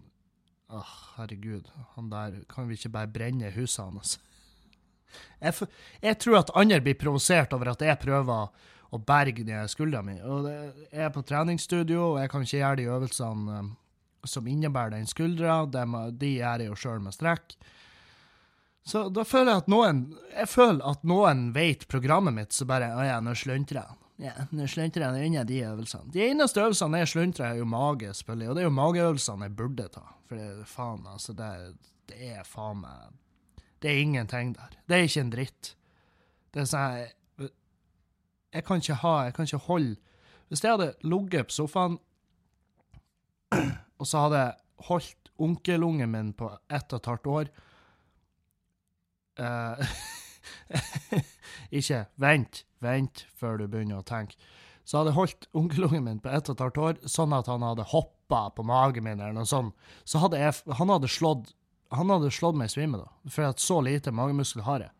Åh, 0.68 0.94
herregud, 1.16 1.70
han 1.96 2.10
der 2.12 2.42
Kan 2.52 2.68
vi 2.68 2.76
ikke 2.76 2.92
bare 2.92 3.08
brenne 3.08 3.54
huset 3.56 3.86
hans? 3.86 4.18
Jeg, 5.42 5.68
jeg 6.04 6.20
tror 6.24 6.42
at 6.42 6.54
andre 6.58 6.82
blir 6.84 6.98
provosert 7.00 7.54
over 7.56 7.74
at 7.74 7.84
jeg 7.86 8.00
prøver 8.02 8.50
å 8.92 9.00
berge 9.04 9.64
skuldra 9.72 10.02
mi. 10.06 10.18
Og 10.24 10.48
jeg 10.48 11.04
er 11.08 11.12
på 11.14 11.26
treningsstudio, 11.28 12.14
og 12.14 12.22
jeg 12.22 12.32
kan 12.32 12.46
ikke 12.46 12.62
gjøre 12.62 12.80
de 12.80 12.88
øvelsene 12.96 13.60
um, 13.60 13.74
som 14.28 14.48
innebærer 14.48 14.96
den 14.96 15.10
skuldra. 15.10 15.60
De, 15.72 15.84
de 16.20 16.34
gjør 16.38 16.64
jeg 16.64 16.72
jo 16.72 16.80
sjøl 16.80 17.04
med 17.04 17.16
strekk. 17.16 17.58
Så 18.88 19.08
da 19.12 19.26
føler 19.28 19.52
jeg 19.52 19.64
at 19.66 19.72
noen 19.72 19.98
Jeg 20.32 20.48
føler 20.48 20.80
at 20.88 21.02
noen 21.04 21.50
vet 21.52 21.82
programmet 21.92 22.32
mitt, 22.32 22.54
så 22.56 22.64
bare 22.70 22.94
Å 22.96 23.04
ja, 23.04 23.18
nå 23.20 23.34
sluntrer 23.36 23.82
jeg. 23.82 23.98
Ja, 24.30 24.34
nå 24.56 24.66
sluntrer 24.72 25.04
jeg 25.04 25.30
unna 25.30 25.44
de 25.46 25.60
øvelsene. 25.68 26.10
De 26.14 26.24
eneste 26.26 26.64
øvelsene 26.64 27.04
jeg 27.04 27.12
sluntrer, 27.12 27.52
er 27.52 27.60
jo 27.60 27.68
mage, 27.70 28.14
selvfølgelig. 28.18 28.48
Og 28.50 28.56
det 28.56 28.64
er 28.64 28.66
jo 28.70 28.78
mageøvelsene 28.80 29.50
jeg 29.50 29.58
burde 29.60 29.90
ta. 29.94 30.06
For 30.30 30.64
faen, 30.72 31.04
altså, 31.12 31.36
det, 31.38 31.52
det 32.10 32.32
er 32.32 32.48
faen 32.48 32.82
meg 32.82 33.12
Det 33.82 33.92
er 33.92 34.02
ingenting 34.02 34.56
der. 34.56 34.78
Det 34.90 34.98
er 34.98 35.08
ikke 35.08 35.22
en 35.22 35.32
dritt. 35.34 35.76
Det 36.54 36.64
er 36.64 36.70
sånn 36.70 36.98
jeg, 36.98 37.50
jeg 38.56 38.66
kan 38.66 38.82
ikke 38.82 39.00
ha 39.04 39.14
Jeg 39.28 39.34
kan 39.36 39.46
ikke 39.50 39.66
holde 39.68 39.96
Hvis 40.48 40.64
jeg 40.64 40.72
hadde 40.72 40.94
ligget 41.04 41.50
på 41.50 41.54
sofaen, 41.54 41.98
og 44.00 44.08
så 44.08 44.22
hadde 44.26 44.40
jeg 44.40 44.86
holdt 44.88 45.32
onkelungen 45.38 46.12
min 46.12 46.32
på 46.34 46.50
ett 46.70 46.94
og 46.94 47.02
et 47.02 47.10
halvt 47.12 47.28
år 47.34 47.50
uh, 49.44 49.98
Ikke 51.80 52.06
vent, 52.16 52.64
vent 52.80 53.26
før 53.36 53.60
du 53.60 53.68
begynner 53.68 54.00
å 54.00 54.08
tenke. 54.08 54.40
Så 54.88 55.02
hadde 55.02 55.12
jeg 55.12 55.20
holdt 55.20 55.48
onkelungen 55.58 56.06
min 56.06 56.20
på 56.24 56.32
ett 56.32 56.48
og 56.48 56.56
et 56.56 56.64
halvt 56.64 56.78
år, 56.84 57.00
sånn 57.12 57.36
at 57.36 57.50
han 57.52 57.66
hadde 57.66 57.90
hoppa 57.92 58.46
på 58.56 58.64
magen 58.68 59.04
min, 59.04 59.20
eller 59.20 59.36
noe 59.36 59.50
sånt. 59.50 59.76
Så 60.08 60.22
hadde 60.24 60.40
jeg 60.40 60.78
Han 60.80 60.94
hadde 60.94 61.12
slått 61.12 61.52
han 61.94 62.12
hadde 62.12 62.32
slått 62.34 62.58
meg 62.60 62.70
i 62.70 62.74
svime, 62.74 63.00
da. 63.00 63.12
For 63.32 63.48
at 63.48 63.64
så 63.64 63.80
lite 63.84 64.12
magemuskel 64.16 64.66
har 64.68 64.84
jeg. 64.84 64.92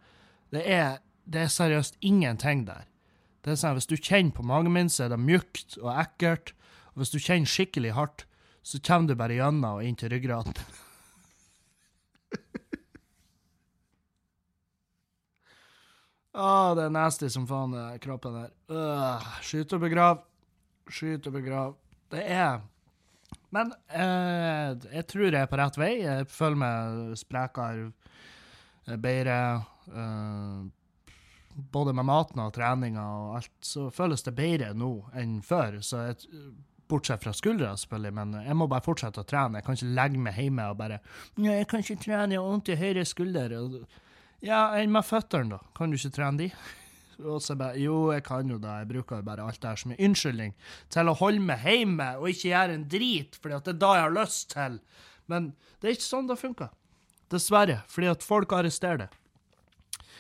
Det 0.56 0.64
er, 0.72 1.02
det 1.28 1.44
er 1.44 1.52
seriøst 1.52 2.00
ingenting 2.06 2.64
der. 2.68 2.88
Det 3.44 3.54
er 3.54 3.60
sånn, 3.60 3.78
Hvis 3.80 3.90
du 3.90 3.96
kjenner 3.96 4.36
på 4.36 4.46
magen 4.48 4.74
min, 4.76 4.90
så 4.92 5.06
er 5.06 5.14
det 5.14 5.20
mjukt 5.24 5.78
og 5.82 5.92
ekkelt. 5.94 6.54
Og 6.94 7.04
hvis 7.04 7.14
du 7.14 7.20
kjenner 7.20 7.48
skikkelig 7.48 7.94
hardt, 7.96 8.26
så 8.64 8.80
kommer 8.84 9.08
du 9.08 9.20
bare 9.20 9.38
gjennom 9.38 9.78
og 9.78 9.84
inn 9.88 9.96
til 10.00 10.12
ryggraden. 10.12 10.56
Å, 16.36 16.48
det 16.78 16.88
er 16.88 16.96
nasty 16.96 17.30
som 17.32 17.48
faen, 17.48 17.76
det 17.76 18.02
kroppen 18.04 18.36
der. 18.36 18.52
Uh, 18.72 19.30
Skyt 19.44 19.76
og 19.76 19.84
begrav. 19.86 20.26
Skyt 20.92 21.28
og 21.28 21.38
begrav. 21.40 21.78
Det 22.12 22.24
er 22.24 22.60
Men 23.56 23.74
eh, 23.88 24.74
jeg 24.98 25.08
tror 25.08 25.28
jeg 25.30 25.40
er 25.40 25.52
på 25.52 25.60
rett 25.60 25.80
vei. 25.80 25.92
Jeg 26.04 26.28
føler 26.32 26.60
meg 26.64 27.20
sprekere, 27.20 27.92
eh, 28.88 28.98
bedre. 29.02 29.38
Eh, 29.88 30.66
både 31.58 31.94
med 31.98 32.06
maten 32.06 32.42
og 32.44 32.54
treninga 32.54 33.04
og 33.04 33.38
alt, 33.40 33.54
så 33.66 33.88
føles 33.94 34.26
det 34.26 34.36
bedre 34.38 34.74
nå 34.78 34.92
enn 35.18 35.40
før. 35.46 35.80
Så 35.82 36.04
jeg, 36.10 36.28
bortsett 36.88 37.24
fra 37.24 37.34
skuldra, 37.36 37.74
selvfølgelig, 37.80 38.14
men 38.16 38.36
jeg 38.46 38.58
må 38.58 38.68
bare 38.72 38.86
fortsette 38.86 39.24
å 39.24 39.28
trene. 39.28 39.60
Jeg 39.60 39.68
kan 39.68 39.80
ikke 39.80 39.96
legge 39.98 40.22
meg 40.28 40.38
hjemme 40.40 40.68
og 40.72 40.78
bare 40.80 41.00
«Nei, 41.36 41.58
'Jeg 41.58 41.68
kan 41.68 41.80
ikke 41.84 42.04
trene, 42.04 42.32
jeg 42.32 42.42
har 42.42 42.48
vondt 42.48 42.70
i 42.70 42.80
høyre 42.80 43.06
skulder.' 43.06 43.56
Ja, 44.46 44.78
enn 44.78 44.92
med 44.94 45.04
føttene, 45.04 45.50
da? 45.50 45.60
Kan 45.76 45.90
du 45.90 45.98
ikke 45.98 46.14
trene 46.14 46.38
de? 46.38 46.52
Og 47.26 47.42
så 47.42 47.56
bare 47.58 47.80
Jo, 47.82 48.12
jeg 48.14 48.24
kan 48.28 48.50
jo 48.50 48.60
det, 48.62 48.74
jeg 48.84 48.90
bruker 48.92 49.22
jo 49.22 49.28
bare 49.28 49.46
alt 49.46 49.62
det 49.62 49.72
her 49.72 49.82
som 49.82 49.94
en 49.94 50.04
unnskyldning 50.10 50.56
til 50.94 51.10
å 51.10 51.18
holde 51.18 51.44
meg 51.44 51.66
hjemme 51.66 52.10
og 52.20 52.30
ikke 52.30 52.52
gjøre 52.52 52.78
en 52.78 52.88
drit, 52.92 53.38
fordi 53.42 53.58
at 53.58 53.66
det 53.66 53.74
er 53.74 53.82
da 53.82 53.94
jeg 53.96 54.06
har 54.06 54.18
lyst 54.18 54.50
til. 54.54 54.80
Men 55.28 55.52
det 55.80 55.90
er 55.90 55.98
ikke 55.98 56.08
sånn 56.08 56.30
det 56.30 56.40
funker. 56.40 56.74
Dessverre. 57.34 57.82
Fordi 57.92 58.12
at 58.14 58.26
folk 58.26 58.54
arresterer 58.56 59.06
det. 59.06 59.10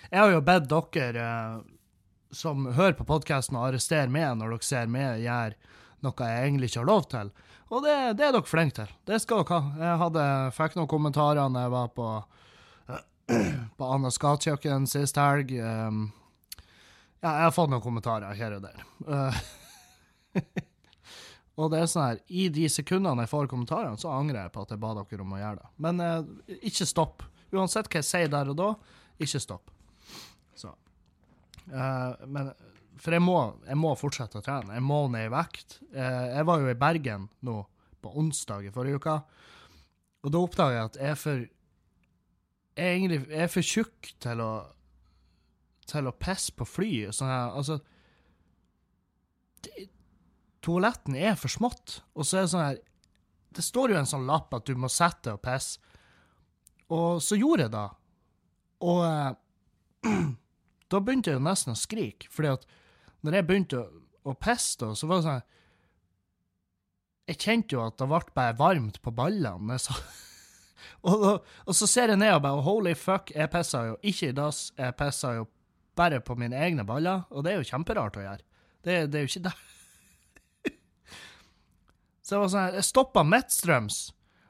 Jeg 0.09 0.19
har 0.19 0.31
jo 0.31 0.43
bedt 0.43 0.69
dere 0.71 1.23
eh, 1.23 1.65
som 2.31 2.67
hører 2.75 2.95
på 2.97 3.07
podkasten, 3.07 3.57
å 3.59 3.67
arrestere 3.67 4.11
meg 4.11 4.37
når 4.39 4.55
dere 4.55 4.67
ser 4.67 4.91
meg 4.91 5.23
gjøre 5.23 5.75
noe 6.05 6.29
jeg 6.29 6.45
egentlig 6.45 6.69
ikke 6.69 6.81
har 6.83 6.89
lov 6.91 7.07
til. 7.11 7.31
Og 7.73 7.83
det, 7.83 7.95
det 8.19 8.27
er 8.27 8.35
dere 8.35 8.47
flinke 8.47 8.75
til. 8.77 8.91
Det 9.07 9.19
skal 9.23 9.41
dere 9.41 9.57
ha. 9.57 9.71
Jeg 9.81 10.01
hadde, 10.03 10.25
fikk 10.55 10.77
noen 10.77 10.91
kommentarer 10.91 11.49
når 11.51 11.65
jeg 11.65 11.73
var 11.73 11.89
på, 11.97 12.09
på 13.79 13.89
Anna 13.95 14.11
Skatkjøkken 14.13 14.87
sist 14.89 15.19
helg. 15.19 15.51
Um, 15.57 16.05
ja, 17.21 17.31
jeg 17.31 17.47
har 17.47 17.53
fått 17.55 17.71
noen 17.71 17.83
kommentarer 17.83 18.37
her 18.37 18.57
og 18.57 18.65
der. 18.65 18.83
Uh, 19.07 19.39
og 21.59 21.71
det 21.73 21.81
er 21.81 21.89
sånn 21.89 22.05
her, 22.05 22.21
i 22.29 22.47
de 22.53 22.67
sekundene 22.69 23.25
jeg 23.25 23.33
får 23.33 23.49
kommentarene, 23.51 23.97
så 23.97 24.13
angrer 24.13 24.43
jeg 24.43 24.53
på 24.53 24.65
at 24.65 24.75
jeg 24.75 24.83
ba 24.83 24.93
dere 24.99 25.25
om 25.25 25.33
å 25.33 25.41
gjøre 25.41 25.63
det. 25.63 25.71
Men 25.87 26.03
uh, 26.03 26.59
ikke 26.59 26.89
stopp. 26.89 27.25
Uansett 27.55 27.89
hva 27.89 28.03
jeg 28.03 28.09
sier 28.09 28.31
der 28.31 28.51
og 28.53 28.59
da, 28.59 28.69
ikke 29.23 29.41
stopp. 29.41 29.73
Så. 30.57 30.75
Uh, 31.71 32.13
men 32.29 32.53
For 33.01 33.17
jeg 33.17 33.25
må, 33.25 33.39
jeg 33.65 33.79
må 33.81 33.95
fortsette 33.97 34.39
å 34.39 34.45
trene. 34.45 34.77
Jeg 34.77 34.85
må 34.85 35.03
ned 35.13 35.27
i 35.27 35.33
vekt. 35.33 35.79
Jeg 35.93 36.45
var 36.49 36.61
jo 36.61 36.69
i 36.71 36.79
Bergen 36.79 37.27
nå 37.45 37.59
på 38.01 38.13
onsdag 38.21 38.65
i 38.67 38.71
forrige 38.73 39.01
uke, 39.01 39.13
og 40.25 40.33
da 40.33 40.41
oppdaga 40.41 40.75
jeg 40.75 40.89
at 40.89 40.97
jeg 40.99 41.13
er 41.13 41.19
for 41.21 41.43
Jeg 42.77 42.85
er 42.85 42.95
egentlig 42.95 43.19
jeg 43.25 43.43
er 43.45 43.51
for 43.51 43.65
tjukk 43.65 44.09
til 44.21 44.41
å 44.43 44.51
til 45.87 46.09
å 46.09 46.15
pisse 46.15 46.53
på 46.55 46.67
fly. 46.67 46.91
Sånn 47.15 47.31
her, 47.31 47.53
altså 47.57 47.79
Toaletten 50.67 51.15
er 51.15 51.37
for 51.39 51.51
smått, 51.51 52.01
og 52.13 52.27
så 52.27 52.39
er 52.39 52.45
det 52.45 52.51
sånn 52.51 52.65
her 52.65 52.79
Det 53.57 53.63
står 53.65 53.93
jo 53.93 53.99
en 54.01 54.09
sånn 54.09 54.27
lapp 54.27 54.53
at 54.53 54.67
du 54.67 54.75
må 54.77 54.89
sette 54.91 55.33
og 55.33 55.41
pisse, 55.41 55.79
og 56.93 57.21
så 57.23 57.35
gjorde 57.35 57.65
jeg 57.65 57.73
det. 57.73 57.87
Og 58.87 58.99
eh, 59.07 59.31
da 60.91 61.01
begynte 61.01 61.31
jeg 61.31 61.39
jo 61.39 61.45
nesten 61.47 61.73
å 61.73 61.79
skrike, 61.79 62.29
fordi 62.31 62.53
at 62.53 62.67
når 63.25 63.39
jeg 63.39 63.47
begynte 63.47 63.81
å, 63.81 63.87
å 64.29 64.35
pisse, 64.37 64.91
så 64.95 65.09
var 65.09 65.19
det 65.19 65.27
sånn 65.27 65.45
Jeg 67.27 67.41
kjente 67.43 67.75
jo 67.75 67.83
at 67.83 67.97
det 67.99 68.07
ble 68.07 68.21
bare 68.37 68.55
varmt 68.59 69.01
på 69.03 69.11
ballene. 69.11 69.79
Så, 69.81 69.95
og, 71.09 71.15
og, 71.15 71.49
og 71.65 71.75
så 71.75 71.89
ser 71.89 72.13
jeg 72.13 72.21
ned 72.21 72.37
og 72.37 72.45
bare 72.45 72.63
Holy 72.63 72.93
fuck, 72.95 73.33
jeg 73.35 73.51
pissa 73.51 73.83
jo 73.89 73.97
ikke 73.99 74.29
i 74.29 74.37
dass, 74.37 74.67
jeg 74.77 74.95
pissa 74.99 75.33
jo 75.39 75.47
bare 75.97 76.21
på 76.23 76.37
mine 76.39 76.57
egne 76.61 76.85
baller, 76.87 77.25
og 77.31 77.45
det 77.45 77.53
er 77.53 77.61
jo 77.61 77.69
kjemperart 77.71 78.19
å 78.19 78.25
gjøre. 78.25 78.45
Det, 78.85 78.99
det 79.11 79.19
er 79.19 79.25
jo 79.25 79.31
ikke 79.31 79.47
det. 79.47 79.55
Så 82.25 82.35
jeg 82.35 82.43
var 82.43 82.53
sånn 82.53 82.63
her, 82.63 82.77
jeg 82.79 82.87
stoppa 82.87 83.25
midtstrøms, 83.27 83.99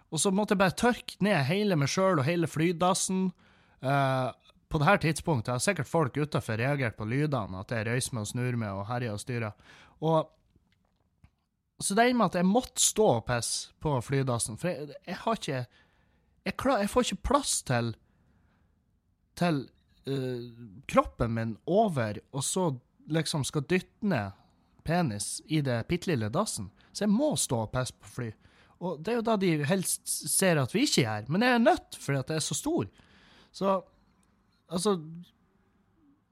og 0.08 0.22
så 0.24 0.32
måtte 0.32 0.56
jeg 0.56 0.62
bare 0.62 0.76
tørke 0.80 1.18
ned 1.26 1.42
hele 1.50 1.76
meg 1.76 1.90
sjøl 1.92 2.22
og 2.22 2.24
hele 2.24 2.48
flydassen. 2.48 3.26
Uh, 3.84 4.32
på 4.72 4.80
det 4.80 4.88
her 4.88 5.02
tidspunktet 5.04 5.52
har 5.52 5.64
sikkert 5.64 5.90
folk 5.90 6.16
utafor 6.16 6.60
reagert 6.60 6.96
på 6.96 7.08
lydene, 7.08 7.60
at 7.60 7.74
jeg 7.76 7.88
røyser 7.90 8.16
meg 8.16 8.24
og 8.24 8.30
snur 8.32 8.60
meg 8.62 8.72
og 8.72 8.88
herjer 8.88 9.18
og 9.18 9.20
styrer. 9.20 9.76
Og 10.00 10.32
så 11.84 11.94
det 11.94 12.08
ender 12.08 12.18
med 12.22 12.32
at 12.32 12.40
jeg 12.40 12.50
måtte 12.50 12.82
stå 12.82 13.08
og 13.20 13.26
pisse 13.28 13.76
på 13.84 13.94
flydassen, 14.02 14.58
for 14.58 14.72
jeg, 14.72 14.96
jeg 15.06 15.20
har 15.24 15.42
ikke 15.42 15.60
jeg, 16.48 16.56
klar, 16.56 16.80
jeg 16.82 16.90
får 16.90 17.06
ikke 17.06 17.28
plass 17.28 17.58
til 17.68 17.92
til 19.38 19.68
kroppen 20.88 21.34
min 21.36 21.56
over, 21.66 22.20
og 22.32 22.44
så 22.44 22.70
liksom 23.12 23.44
skal 23.48 23.66
dytte 23.68 24.08
ned 24.08 24.36
penis 24.88 25.42
i 25.52 25.62
det 25.62 25.82
bitte 25.90 26.12
lille 26.12 26.30
dassen. 26.32 26.70
Så 26.92 27.06
jeg 27.06 27.14
må 27.14 27.34
stå 27.40 27.66
og 27.66 27.72
pisse 27.74 27.96
på 28.00 28.12
fly. 28.16 28.30
Og 28.84 29.00
det 29.02 29.14
er 29.14 29.20
jo 29.20 29.26
da 29.26 29.36
de 29.42 29.52
helst 29.68 30.08
ser 30.08 30.60
at 30.62 30.74
vi 30.76 30.86
ikke 30.86 31.04
gjør, 31.04 31.32
men 31.34 31.44
jeg 31.44 31.56
er 31.56 31.64
nødt 31.64 31.98
fordi 32.00 32.20
at 32.20 32.32
jeg 32.32 32.42
er 32.42 32.46
så 32.46 32.58
stor. 32.58 32.86
Så 33.52 33.80
altså 34.68 35.00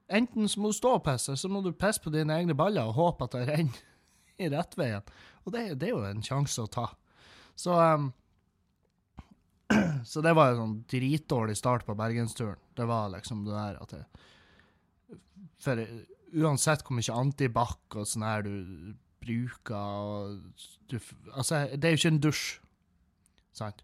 Enten 0.06 0.46
så 0.46 0.60
må 0.62 0.70
du 0.70 0.76
stå 0.76 0.90
og 0.94 1.02
pisse, 1.02 1.34
så 1.34 1.48
må 1.50 1.60
du 1.64 1.72
pisse 1.74 1.98
på 1.98 2.12
dine 2.14 2.30
egne 2.30 2.54
baller 2.54 2.86
og 2.86 2.94
håpe 2.94 3.26
at 3.26 3.32
det 3.34 3.48
renner 3.48 3.80
i 4.44 4.50
rettveien. 4.52 5.02
Og 5.42 5.50
det, 5.50 5.80
det 5.80 5.88
er 5.88 5.96
jo 5.96 6.04
en 6.06 6.22
sjanse 6.22 6.62
å 6.62 6.70
ta. 6.70 6.84
Så 7.58 7.74
um, 7.74 8.12
så 10.06 10.22
det 10.24 10.34
var 10.38 10.52
en 10.52 10.60
sånn 10.60 10.76
dritdårlig 10.90 11.56
start 11.58 11.86
på 11.86 11.96
bergensturen. 11.98 12.60
Det 12.78 12.86
var 12.88 13.10
liksom 13.14 13.44
det 13.46 13.56
der 13.56 13.80
at 13.82 13.96
jeg 13.96 14.04
For 15.62 15.80
uansett 16.36 16.84
hvor 16.84 16.98
mye 16.98 17.16
antibac 17.16 17.96
og 17.96 18.06
sånn 18.08 18.26
her 18.26 18.44
du 18.46 18.94
bruker 19.24 19.74
og 19.74 20.62
du, 20.90 20.98
Altså, 21.32 21.66
det 21.74 21.88
er 21.88 21.94
jo 21.94 22.00
ikke 22.00 22.12
en 22.14 22.22
dusj, 22.22 22.46
sant? 23.56 23.82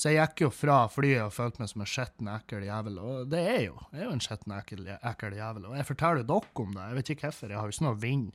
Så 0.00 0.12
jeg 0.14 0.22
gikk 0.22 0.46
jo 0.46 0.50
fra 0.54 0.76
flyet 0.88 1.26
og 1.26 1.34
følte 1.34 1.60
meg 1.60 1.68
som 1.68 1.82
en 1.84 1.88
skitten, 1.90 2.28
ekkel 2.32 2.62
jævel. 2.64 3.00
Og 3.04 3.26
det 3.28 3.40
er 3.44 3.58
jo. 3.66 3.74
Jeg 3.90 4.00
er 4.00 4.06
jo 4.06 4.14
en 4.14 4.22
skitten, 4.24 4.54
ekkel, 4.56 4.86
ekkel 4.96 5.34
jævel. 5.36 5.66
Og 5.68 5.74
jeg 5.76 5.88
forteller 5.90 6.24
dere 6.24 6.62
om 6.62 6.70
det. 6.72 6.86
Jeg 6.86 6.96
vet 6.96 7.10
ikke 7.12 7.26
hvorfor. 7.26 7.52
Jeg 7.52 7.58
har 7.58 7.66
jo 7.66 7.74
ikke 7.74 7.84
noe 7.84 8.00
vind 8.00 8.30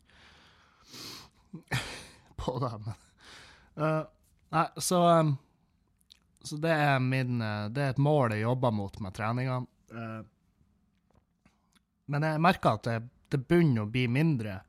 på 2.43 2.53
det. 2.62 2.72
Men. 2.86 3.00
Uh, 3.79 4.03
nei, 4.53 4.67
så 4.86 5.01
um, 5.24 5.34
så 6.46 6.58
det 6.62 6.72
er, 6.72 7.00
min, 7.02 7.42
eh, 7.42 7.68
det 7.74 7.82
er 7.84 7.94
et 7.96 8.02
mål 8.02 8.36
jeg 8.36 8.46
jobber 8.46 8.74
mot 8.75 9.00
med 9.02 9.16
treninga. 9.18 9.60
Eh, 9.92 10.22
Men 12.08 12.22
jeg 12.22 12.42
merker 12.42 12.75
at 12.78 12.84
det, 12.86 13.00
det 13.34 13.40
begynner 13.50 13.82
å 13.86 13.90
bli 13.90 14.04
mindre 14.08 14.60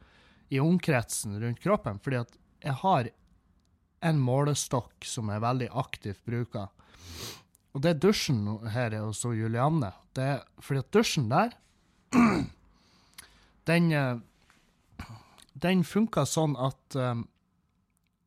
i 0.49 0.61
omkretsen 0.62 1.35
rundt 1.42 1.61
kroppen, 1.61 1.99
fordi 2.00 2.23
at 2.23 2.38
jeg 2.64 2.73
har 2.80 3.11
en 4.09 4.21
målestokk 4.23 5.04
som 5.04 5.28
jeg 5.28 5.42
veldig 5.45 5.68
aktivt 5.76 6.23
bruker. 6.25 6.71
Og 7.75 7.83
det 7.85 7.90
er 7.90 8.00
dusjen 8.00 8.47
her 8.73 8.97
hos 9.02 9.21
Julianne. 9.26 9.90
Det 10.16 10.25
er 10.37 10.40
fordi 10.64 10.80
at 10.80 10.92
dusjen 10.97 11.28
der 11.28 11.52
Den 13.68 13.90
eh, 13.92 14.16
Den 15.52 15.83
funka 15.85 16.25
sånn 16.28 16.54
at 16.56 16.97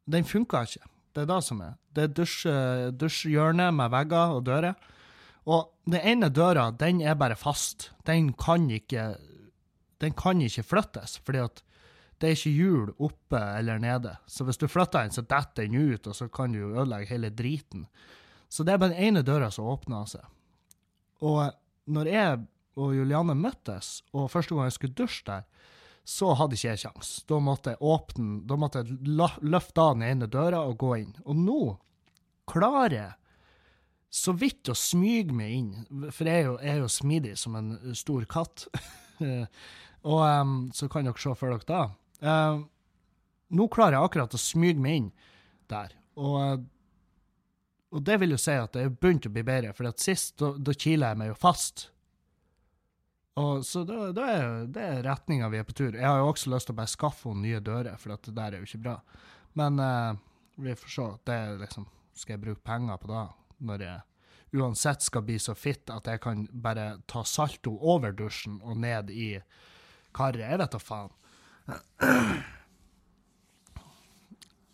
Den 0.10 0.26
funka 0.28 0.64
ikke. 0.68 0.89
Det 1.14 1.24
er 1.24 1.30
det 1.30 1.40
som 1.46 1.62
er. 1.66 1.76
Det 1.96 2.06
er 2.06 2.14
dusj, 2.14 2.48
dusjhjørnet 3.00 3.74
med 3.76 3.92
vegger 3.94 4.36
og 4.36 4.44
dører. 4.48 4.78
Og 5.50 5.72
den 5.90 6.02
ene 6.06 6.30
døra, 6.30 6.70
den 6.72 7.02
er 7.02 7.18
bare 7.18 7.38
fast. 7.40 7.90
Den 8.06 8.34
kan 8.34 8.70
ikke 8.70 9.16
Den 10.00 10.14
kan 10.16 10.40
ikke 10.40 10.64
flyttes, 10.64 11.18
fordi 11.28 11.40
at 11.44 11.64
det 12.22 12.28
er 12.28 12.36
ikke 12.36 12.52
hjul 12.56 12.92
oppe 13.04 13.40
eller 13.58 13.80
nede. 13.80 14.14
Så 14.28 14.46
hvis 14.48 14.58
du 14.58 14.68
flytter 14.68 15.02
den, 15.04 15.12
så 15.12 15.22
detter 15.22 15.68
den 15.68 15.76
ut, 15.76 16.08
og 16.08 16.16
så 16.16 16.28
kan 16.28 16.54
du 16.54 16.72
ødelegge 16.72 17.10
hele 17.12 17.30
driten. 17.30 17.86
Så 18.48 18.64
det 18.64 18.74
er 18.74 18.78
bare 18.78 18.94
den 18.94 19.04
ene 19.10 19.24
døra 19.24 19.50
som 19.52 19.68
åpner 19.68 20.08
seg. 20.08 20.24
Og 21.20 21.52
når 21.92 22.12
jeg 22.12 22.40
og 22.80 22.96
Juliane 22.96 23.36
møttes, 23.36 24.02
og 24.14 24.32
første 24.32 24.56
gang 24.56 24.70
jeg 24.70 24.78
skulle 24.78 24.96
dusje 24.96 25.28
der, 25.28 25.44
så 26.10 26.32
hadde 26.40 26.58
ikke 26.58 26.72
jeg 26.72 26.82
kjangs. 26.84 27.12
Da 27.30 27.38
måtte 27.44 27.76
jeg 27.76 27.84
åpne, 27.86 28.40
da 28.50 28.58
måtte 28.58 28.82
jeg 28.82 28.98
løfte 29.46 29.84
av 29.84 29.98
den 29.98 30.08
ene 30.08 30.30
døra 30.32 30.64
og 30.66 30.80
gå 30.82 30.96
inn. 31.04 31.12
Og 31.30 31.38
nå 31.38 31.60
klarer 32.50 32.96
jeg 32.96 33.12
så 34.20 34.34
vidt 34.34 34.72
å 34.72 34.78
smyge 34.78 35.36
meg 35.38 35.54
inn, 35.54 35.70
for 36.10 36.26
jeg 36.26 36.42
er 36.42 36.48
jo, 36.48 36.56
jeg 36.66 36.72
er 36.74 36.82
jo 36.82 36.90
smidig 36.90 37.36
som 37.38 37.60
en 37.60 37.76
stor 37.98 38.26
katt. 38.32 38.66
og 40.10 40.24
um, 40.26 40.58
så 40.74 40.90
kan 40.90 41.06
dere 41.06 41.22
se 41.22 41.36
for 41.38 41.54
dere 41.54 41.70
da. 41.70 41.84
Uh, 42.26 42.66
nå 43.54 43.70
klarer 43.70 44.00
jeg 44.00 44.10
akkurat 44.10 44.34
å 44.34 44.42
smyge 44.42 44.82
meg 44.82 45.04
inn 45.04 45.14
der. 45.70 45.94
Og 46.18 46.66
og 47.90 48.04
det 48.06 48.20
vil 48.22 48.36
jo 48.36 48.38
si 48.38 48.54
at 48.54 48.76
det 48.76 48.84
er 48.86 48.92
begynt 48.94 49.26
å 49.26 49.32
bli 49.34 49.42
bedre, 49.46 49.74
for 49.74 49.90
sist 49.98 50.36
da, 50.42 50.52
da 50.54 50.76
kiler 50.78 51.14
jeg 51.14 51.20
meg 51.22 51.32
jo 51.32 51.38
fast. 51.42 51.88
Og 53.40 53.66
Så 53.66 53.86
da, 53.88 54.10
da 54.16 54.26
er 54.28 54.68
det 54.68 54.84
er 54.84 55.06
retninga 55.06 55.48
vi 55.52 55.62
er 55.62 55.68
på 55.68 55.76
tur. 55.78 55.96
Jeg 55.96 56.06
har 56.06 56.20
jo 56.20 56.28
også 56.32 56.52
lyst 56.52 56.70
til 56.70 56.76
å 56.76 56.80
bare 56.82 56.92
skaffe 56.92 57.30
henne 57.30 57.46
nye 57.46 57.62
dører, 57.64 57.96
for 58.00 58.12
det 58.12 58.36
der 58.36 58.56
er 58.56 58.60
jo 58.60 58.68
ikke 58.68 58.84
bra. 58.84 58.98
Men 59.60 59.80
uh, 59.80 60.20
vi 60.60 60.76
får 60.76 60.94
se. 60.96 61.08
Det 61.30 61.40
liksom 61.64 61.88
Skal 62.20 62.36
jeg 62.36 62.44
bruke 62.44 62.66
penger 62.68 62.98
på 63.00 63.08
da, 63.08 63.24
når 63.64 63.84
jeg 63.86 64.60
uansett 64.60 65.06
skal 65.06 65.24
bli 65.24 65.38
så 65.40 65.54
fitt 65.56 65.92
at 65.94 66.08
jeg 66.10 66.20
kan 66.20 66.42
bare 66.52 66.98
ta 67.08 67.22
salto 67.24 67.78
over 67.80 68.12
dusjen 68.12 68.58
og 68.66 68.82
ned 68.82 69.12
i 69.14 69.30
karet? 70.12 70.44
Jeg 70.44 70.60
vet 70.60 70.76
da 70.76 70.82
faen. 70.84 71.14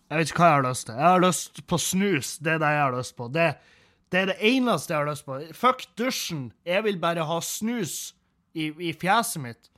Jeg 0.06 0.18
vet 0.18 0.32
ikke 0.32 0.42
hva 0.42 0.50
jeg 0.50 0.58
har 0.58 0.66
lyst 0.66 0.88
til. 0.88 0.98
Jeg 0.98 1.12
har 1.12 1.22
lyst 1.22 1.62
på 1.70 1.78
snus. 1.82 2.36
Det 2.40 2.56
er 2.56 2.60
det 2.64 2.74
jeg 2.76 2.84
har 2.86 2.98
lyst 2.98 3.16
på. 3.18 3.30
Det, 3.36 3.48
det 4.10 4.20
er 4.22 4.30
det 4.32 4.38
eneste 4.50 4.94
jeg 4.94 5.02
har 5.04 5.10
lyst 5.12 5.26
på. 5.28 5.40
Fuck 5.54 5.86
dusjen. 6.00 6.48
Jeg 6.66 6.86
vil 6.86 6.98
bare 7.02 7.26
ha 7.30 7.40
snus 7.46 8.16
i, 8.56 8.72
i 8.90 8.94
fjeset 8.96 9.42
mitt 9.44 9.72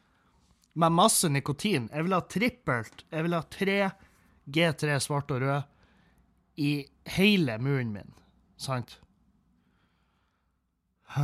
med 0.77 0.93
masse 0.93 1.29
nikotin. 1.33 1.89
Jeg 1.89 2.05
vil 2.05 2.13
ha 2.13 2.21
trippelt. 2.29 3.05
Jeg 3.09 3.25
vil 3.25 3.33
ha 3.33 3.41
tre 3.49 3.79
G3 4.45 4.99
svart 5.03 5.31
og 5.33 5.41
rød 5.41 5.61
i 6.61 6.85
hele 7.17 7.57
munnen 7.61 7.93
min. 7.97 8.13
Sant? 8.61 8.99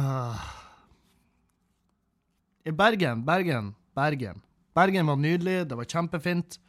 I 2.64 2.72
Bergen, 2.72 3.26
Bergen, 3.28 3.76
Bergen. 3.96 4.42
Bergen 4.74 5.08
var 5.08 5.16
nydelig, 5.22 5.70
det 5.70 5.78
var 5.78 5.86
kjempefint. 5.90 6.60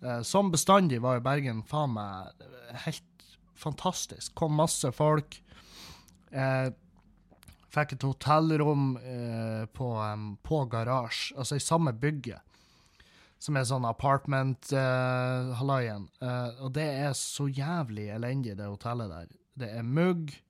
Eh, 0.00 0.22
som 0.24 0.50
bestandig 0.52 1.00
var 1.04 1.14
jo 1.18 1.26
Bergen 1.26 1.62
faen 1.68 1.92
meg 1.96 2.32
helt 2.86 3.04
fantastisk. 3.60 4.32
Kom 4.38 4.56
masse 4.56 4.92
folk. 4.96 5.42
Eh, 6.30 6.70
fikk 7.70 7.92
et 7.94 8.02
hotellrom 8.06 8.96
eh, 8.98 9.66
på, 9.74 9.98
um, 9.98 10.38
på 10.42 10.64
garasje, 10.70 11.36
altså 11.38 11.56
i 11.56 11.60
samme 11.62 11.92
bygget. 11.92 12.40
Som 13.40 13.56
er 13.56 13.64
sånn 13.64 13.84
apartment-hallaien. 13.88 16.08
Eh, 16.20 16.28
eh, 16.28 16.50
og 16.60 16.72
det 16.76 16.88
er 17.06 17.12
så 17.16 17.48
jævlig 17.48 18.10
elendig, 18.12 18.56
det 18.58 18.66
hotellet 18.68 19.10
der. 19.12 19.26
Det 19.62 19.70
er 19.78 19.84
mugg. 19.86 20.42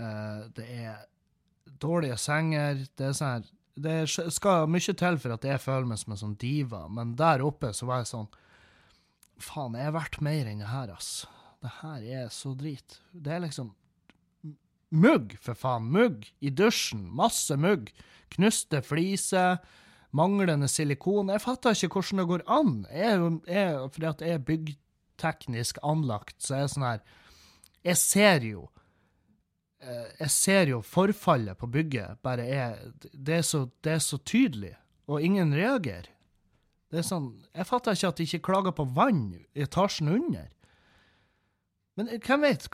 Eh, 0.00 0.40
det 0.56 0.66
er 0.86 0.94
dårlige 1.80 2.16
senger. 2.20 2.86
Det 2.96 3.06
er 3.10 3.14
sånn 3.16 3.34
her 3.34 3.42
Det 3.80 4.08
skal 4.34 4.66
mye 4.68 4.92
til 4.92 5.18
for 5.22 5.30
at 5.32 5.44
jeg 5.46 5.60
føler 5.62 5.86
meg 5.88 5.98
som 6.00 6.12
en 6.12 6.20
sånn 6.20 6.40
diva, 6.40 6.88
men 6.90 7.16
der 7.16 7.40
oppe 7.40 7.72
så 7.72 7.86
var 7.88 7.98
jeg 8.02 8.10
sånn 8.10 8.28
Faen, 9.40 9.76
jeg 9.78 9.86
er 9.88 9.94
verdt 9.94 10.20
mer 10.20 10.46
enn 10.50 10.60
det 10.60 10.68
her, 10.68 10.90
ass. 10.92 11.26
Det 11.64 11.70
her 11.78 12.00
er 12.04 12.26
så 12.28 12.52
drit. 12.52 12.98
Det 13.12 13.32
er 13.32 13.40
liksom 13.40 13.70
Mugg, 14.90 15.36
for 15.38 15.54
faen. 15.54 15.86
Mugg 15.94 16.26
i 16.42 16.50
dusjen. 16.50 17.04
Masse 17.14 17.56
mugg. 17.56 17.92
Knuste 18.34 18.82
fliser. 18.82 19.60
Manglende 20.10 20.68
silikon. 20.68 21.30
Jeg 21.30 21.42
fatter 21.44 21.76
ikke 21.76 22.00
hvordan 22.00 22.22
det 22.22 22.28
går 22.32 22.44
an. 22.50 22.74
Jeg, 22.90 23.32
jeg, 23.46 23.90
fordi 23.94 24.08
at 24.10 24.24
jeg 24.26 24.34
er 24.34 24.44
byggteknisk 24.48 25.78
anlagt, 25.86 26.40
så 26.42 26.56
er 26.56 26.64
jeg 26.64 26.72
sånn 26.74 26.86
her 26.88 27.02
Jeg 27.86 28.00
ser 28.00 28.46
jo 28.48 28.64
eh, 29.78 30.08
Jeg 30.18 30.30
ser 30.34 30.72
jo 30.74 30.80
forfallet 30.82 31.58
på 31.60 31.70
bygget. 31.70 32.18
Bare 32.26 32.48
jeg 32.48 33.12
Det 33.12 33.38
er 33.38 33.46
så, 33.46 33.68
det 33.84 33.94
er 33.94 34.02
så 34.02 34.18
tydelig, 34.18 34.74
og 35.06 35.22
ingen 35.22 35.54
reagerer. 35.54 36.10
Det 36.90 37.04
er 37.04 37.06
sånn, 37.06 37.30
Jeg 37.54 37.70
fatter 37.70 37.94
ikke 37.94 38.10
at 38.10 38.18
de 38.18 38.26
ikke 38.26 38.46
klager 38.50 38.74
på 38.74 38.88
vann 38.98 39.28
i 39.54 39.62
etasjen 39.62 40.10
under. 40.10 40.50
Men 41.94 42.10
hvem 42.18 42.42
vet 42.42 42.66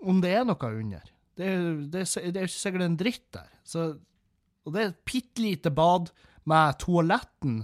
om 0.00 0.24
det 0.24 0.32
er 0.32 0.48
noe 0.48 0.72
under? 0.72 1.04
Det 1.38 1.46
er, 1.46 1.66
det 1.86 2.02
er, 2.02 2.30
det 2.34 2.46
ikke 2.48 2.58
sikkert 2.58 2.84
en 2.84 2.98
dritt 2.98 3.26
der. 3.36 3.50
Så, 3.62 3.88
og 4.66 4.74
det 4.74 4.82
er 4.82 4.90
et 4.90 5.02
bitte 5.06 5.42
lite 5.42 5.70
bad 5.74 6.10
med 6.48 6.80
toaletten 6.82 7.60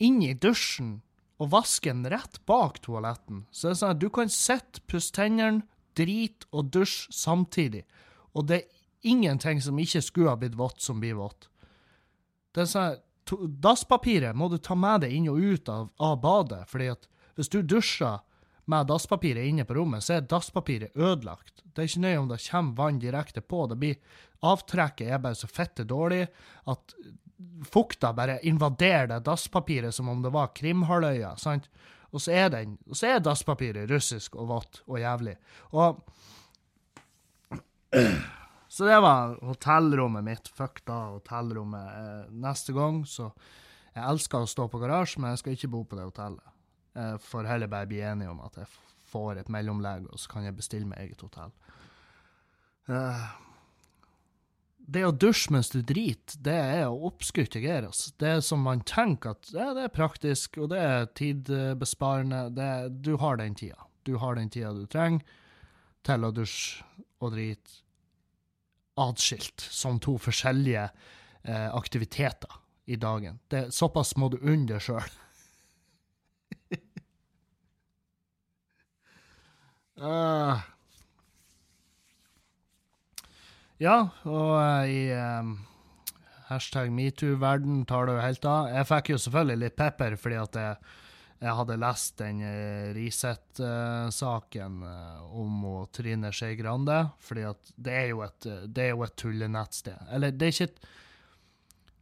inni 0.00 0.32
dusjen 0.40 1.00
og 1.40 1.52
vasken 1.52 2.06
rett 2.08 2.40
bak 2.48 2.80
toaletten. 2.84 3.44
Så 3.52 3.68
det 3.68 3.74
er 3.74 3.80
sånn 3.82 3.94
at 3.96 4.00
du 4.00 4.08
kan 4.12 4.32
sitte, 4.32 4.82
pusse 4.88 5.12
tennene, 5.16 5.64
drite 5.96 6.48
og 6.56 6.70
dusje 6.72 7.12
samtidig. 7.16 7.84
Og 8.36 8.48
det 8.48 8.62
er 8.62 9.10
ingenting 9.10 9.60
som 9.64 9.78
ikke 9.80 10.02
skulle 10.04 10.32
ha 10.32 10.40
blitt 10.40 10.58
vått, 10.58 10.80
som 10.84 11.00
blir 11.02 11.18
vått. 11.20 11.48
Det 12.54 12.64
er 12.64 12.70
sånn 12.70 12.98
Dasspapiret 13.30 14.34
må 14.34 14.48
du 14.50 14.56
ta 14.58 14.74
med 14.74 15.04
deg 15.04 15.12
inn 15.14 15.28
og 15.30 15.38
ut 15.38 15.68
av, 15.70 15.90
av 16.02 16.16
badet, 16.18 16.64
fordi 16.66 16.88
at 16.90 17.04
hvis 17.38 17.50
du 17.52 17.60
dusjer 17.62 18.16
med 18.70 18.88
dasspapiret 18.90 19.48
inne 19.50 19.66
på 19.66 19.74
rommet, 19.76 20.04
så 20.06 20.16
er 20.16 20.28
dasspapiret 20.30 20.96
ødelagt. 20.96 21.64
Det 21.64 21.82
er 21.82 21.90
ikke 21.90 22.04
nøye 22.04 22.20
om 22.20 22.28
det 22.30 22.42
kommer 22.46 22.76
vann 22.78 23.00
direkte 23.02 23.42
på. 23.42 23.64
Det 23.70 23.78
blir, 23.80 23.96
avtrekket 24.46 25.10
er 25.10 25.22
bare 25.22 25.38
så 25.38 25.50
fitte 25.50 25.86
dårlig 25.88 26.24
at 26.70 26.94
fukta 27.70 28.12
bare 28.16 28.40
invaderer 28.46 29.06
det 29.10 29.22
dasspapiret 29.24 29.94
som 29.94 30.08
om 30.08 30.22
det 30.22 30.32
var 30.34 30.52
Krimhalvøya. 30.56 31.36
sant? 31.36 31.70
Og 32.10 32.22
så 32.22 32.34
er, 32.34 32.48
den, 32.50 32.74
og 32.90 32.98
så 32.98 33.14
er 33.14 33.22
dasspapiret 33.22 33.90
russisk 33.90 34.36
og 34.36 34.50
vått 34.50 34.82
og 34.86 34.98
jævlig. 35.00 35.36
Og 35.78 36.00
så 38.74 38.86
det 38.86 39.00
var 39.02 39.36
hotellrommet 39.46 40.26
mitt. 40.26 40.50
Fuck 40.54 40.82
da 40.90 40.98
hotellrommet. 41.14 41.98
Eh, 42.02 42.30
neste 42.42 42.76
gang, 42.76 43.04
så 43.06 43.32
Jeg 43.90 44.06
elsker 44.06 44.44
å 44.44 44.46
stå 44.46 44.68
på 44.70 44.78
garasje, 44.78 45.18
men 45.18 45.32
jeg 45.32 45.40
skal 45.40 45.54
ikke 45.56 45.68
bo 45.72 45.80
på 45.82 45.96
det 45.98 46.04
hotellet. 46.06 46.44
Jeg 46.94 47.20
får 47.22 47.48
heller 47.48 47.70
bare 47.70 47.88
bli 47.90 48.00
enig 48.04 48.28
om 48.30 48.40
at 48.44 48.56
jeg 48.58 48.70
får 49.10 49.42
et 49.42 49.52
mellomlegg, 49.52 50.08
og 50.10 50.18
så 50.20 50.32
kan 50.32 50.46
jeg 50.46 50.56
bestille 50.58 50.88
meg 50.88 51.04
eget 51.04 51.22
hotell. 51.24 51.52
Uh, 52.90 53.28
det 54.90 55.04
å 55.06 55.12
dusje 55.14 55.52
mens 55.54 55.70
du 55.70 55.80
driter, 55.86 56.38
det 56.42 56.56
er 56.56 56.86
å 56.88 57.10
oppskrytte 57.10 57.62
gear. 57.62 57.86
Altså. 57.90 58.10
Det 58.18 58.32
er 58.36 58.40
som 58.44 58.64
man 58.66 58.82
tenker 58.86 59.36
at 59.36 59.52
ja, 59.54 59.70
det 59.76 59.86
er 59.86 59.94
praktisk, 59.94 60.58
og 60.58 60.72
det 60.72 60.80
er 60.82 61.06
tidbesparende. 61.18 62.48
Det, 62.56 62.72
du 63.06 63.14
har 63.22 63.38
den 63.38 63.54
tida. 63.58 63.86
Du 64.08 64.16
har 64.18 64.38
den 64.38 64.50
tida 64.50 64.72
du 64.74 64.86
trenger 64.90 65.38
til 66.06 66.24
å 66.26 66.32
dusje 66.34 67.06
og 67.20 67.34
drite 67.34 67.82
atskilt 69.00 69.62
som 69.62 70.00
to 70.02 70.16
forskjellige 70.20 70.86
eh, 70.88 71.68
aktiviteter 71.76 72.56
i 72.90 72.96
dagen. 73.00 73.38
Det, 73.48 73.68
såpass 73.74 74.16
må 74.18 74.30
du 74.32 74.40
unne 74.40 74.66
deg 74.72 74.82
sjøl. 74.84 75.18
Uh, 80.00 80.62
ja, 83.80 83.98
og 84.24 84.54
uh, 84.56 84.88
i 84.88 85.02
um, 85.16 85.54
hashtag 86.50 86.90
metoo-verden 86.92 87.84
tar 87.88 88.08
det 88.08 88.16
jo 88.18 88.24
helt 88.24 88.50
av. 88.50 88.72
Jeg 88.74 88.90
fikk 88.90 89.12
jo 89.14 89.20
selvfølgelig 89.26 89.64
litt 89.64 89.78
pepper 89.78 90.18
fordi 90.20 90.40
at 90.40 90.60
jeg 90.60 90.96
jeg 91.40 91.56
hadde 91.56 91.76
lest 91.80 92.18
den 92.20 92.40
Resett-saken 92.92 94.82
uh, 94.84 95.36
om 95.40 95.62
og 95.70 95.86
Trine 95.96 96.28
Skei 96.36 96.52
Grande. 96.58 96.98
fordi 97.18 97.46
at 97.48 97.70
det 97.76 97.94
er 97.96 98.08
jo 98.10 98.20
et, 98.26 98.48
det 98.66 98.84
er 98.84 98.90
jo 98.90 99.06
et 99.06 99.16
tullenettsted. 99.16 100.02
Eller 100.12 100.36
det 100.36 100.46
er 100.46 100.52
ikke 100.52 100.68
et 100.68 100.82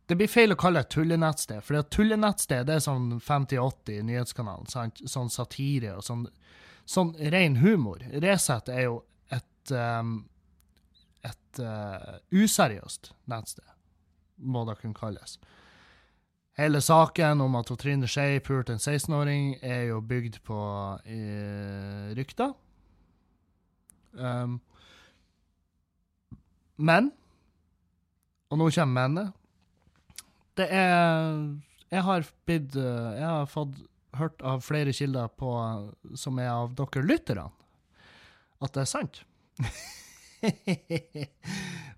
Det 0.08 0.16
blir 0.16 0.30
feil 0.32 0.54
å 0.54 0.56
kalle 0.56 0.80
det 0.80 0.88
et 0.88 0.94
tullenettsted, 0.94 1.62
for 1.62 1.76
et 1.76 1.90
tullenettsted 1.92 2.66
det 2.66 2.78
er 2.78 2.80
sånn 2.80 3.20
50-80 3.20 3.92
i 3.92 4.04
nyhetskanalen. 4.08 4.66
Sant? 4.72 5.02
Sånn 5.04 5.28
satire 5.28 5.98
og 5.98 6.02
sånn, 6.06 6.22
sånn 6.88 7.12
ren 7.32 7.58
humor. 7.62 8.02
Resett 8.22 8.70
er 8.72 8.86
jo 8.88 8.98
et 9.34 9.74
um, 9.76 10.22
et 11.26 11.60
uh, 11.62 12.18
useriøst 12.30 13.12
nettsted, 13.30 13.66
må 14.38 14.64
det 14.68 14.78
kunne 14.80 14.96
kalles. 14.96 15.38
Hele 16.58 16.80
saken 16.82 17.42
om 17.44 17.54
at 17.58 17.70
Trine 17.78 18.08
Skei 18.10 18.40
pulte 18.42 18.74
en 18.74 18.82
16-åring, 18.82 19.58
er 19.62 19.88
jo 19.92 20.00
bygd 20.02 20.40
på 20.46 20.58
uh, 20.98 22.08
rykter. 22.18 22.54
Um, 24.18 24.58
men 26.78 27.12
Og 28.50 28.58
nå 28.58 28.70
kommer 28.72 28.94
mennet. 28.94 29.32
Det 30.56 30.66
er 30.72 31.58
Jeg 31.90 32.02
har 32.02 32.24
blitt 32.46 32.74
Jeg 32.74 33.26
har 33.26 33.46
fått 33.46 33.76
hørt 34.16 34.42
av 34.42 34.62
flere 34.64 34.92
kilder 34.96 35.28
på, 35.28 35.52
som 36.16 36.38
er 36.40 36.50
av 36.52 36.74
dere 36.78 37.04
lytterne, 37.04 37.48
at 38.64 38.74
det 38.74 38.82
er 38.82 38.90
sant. 38.90 39.22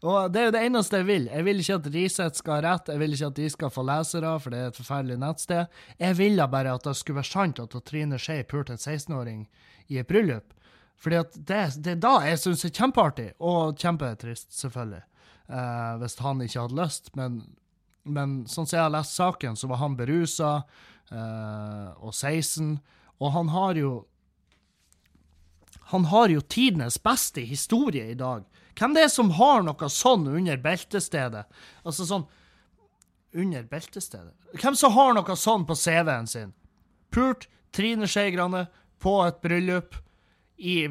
og 0.09 0.33
det 0.33 0.41
er 0.41 0.47
jo 0.47 0.55
det 0.55 0.63
eneste 0.67 1.01
jeg 1.01 1.09
vil. 1.09 1.27
Jeg 1.31 1.47
vil 1.47 1.63
ikke 1.63 1.79
at 1.81 1.89
Riset 1.95 2.41
skal 2.41 2.57
ha 2.57 2.61
rett, 2.67 2.93
jeg 2.93 3.01
vil 3.03 3.17
ikke 3.17 3.31
at 3.31 3.41
de 3.41 3.49
skal 3.53 3.75
få 3.75 3.85
lesere, 3.89 4.33
for 4.41 4.53
det 4.53 4.61
er 4.61 4.73
et 4.73 4.81
forferdelig 4.81 5.19
nettsted. 5.23 5.83
Jeg 6.01 6.19
ville 6.21 6.49
bare 6.53 6.77
at 6.77 6.87
det 6.89 6.97
skulle 6.99 7.21
være 7.21 7.33
sant 7.33 7.63
at 7.63 7.77
Trine 7.89 8.19
Skei 8.21 8.43
pulte 8.49 8.77
en 8.77 8.81
16-åring 8.81 9.45
i 9.89 10.01
et 10.01 10.09
bryllup. 10.09 10.49
Fordi 11.01 11.17
at 11.17 11.37
det, 11.37 11.63
det 11.81 11.95
er 11.97 12.03
da 12.03 12.15
jeg 12.27 12.43
syns 12.43 12.67
er 12.67 12.75
kjempeartig, 12.77 13.31
og 13.41 13.79
kjempetrist, 13.81 14.51
selvfølgelig, 14.59 15.03
eh, 15.49 15.93
hvis 16.03 16.19
han 16.21 16.45
ikke 16.45 16.61
hadde 16.67 16.81
lyst. 16.81 17.13
Men, 17.17 17.41
men 18.05 18.43
sånn 18.51 18.69
som 18.69 18.77
jeg 18.77 18.85
har 18.85 18.93
lest 18.93 19.17
saken, 19.17 19.57
så 19.57 19.71
var 19.71 19.81
han 19.81 19.97
berusa 19.97 20.51
og 21.11 22.13
16, 22.15 22.79
og 23.21 23.33
han 23.35 23.51
har 23.51 23.75
jo 23.81 23.93
han 25.91 26.05
har 26.07 26.31
jo 26.31 26.41
tidenes 26.41 27.01
beste 27.03 27.43
historie 27.43 28.13
i 28.13 28.15
dag. 28.15 28.45
Hvem 28.79 28.95
det 28.95 29.03
er 29.05 29.11
som 29.11 29.33
har 29.35 29.65
noe 29.67 29.89
sånn 29.91 30.29
under 30.31 30.61
beltestedet? 30.63 31.49
Altså 31.83 32.07
sånn 32.07 32.29
Under 33.35 33.63
beltestedet? 33.63 34.35
Hvem 34.59 34.75
som 34.79 34.95
har 34.95 35.13
noe 35.15 35.37
sånn 35.39 35.67
på 35.67 35.75
CV-en 35.79 36.27
sin? 36.31 36.53
Pult 37.15 37.49
Trine 37.75 38.07
Skei 38.11 38.31
Grande 38.35 38.65
på 39.03 39.13
et 39.27 39.39
bryllup 39.43 39.99
i 40.59 40.89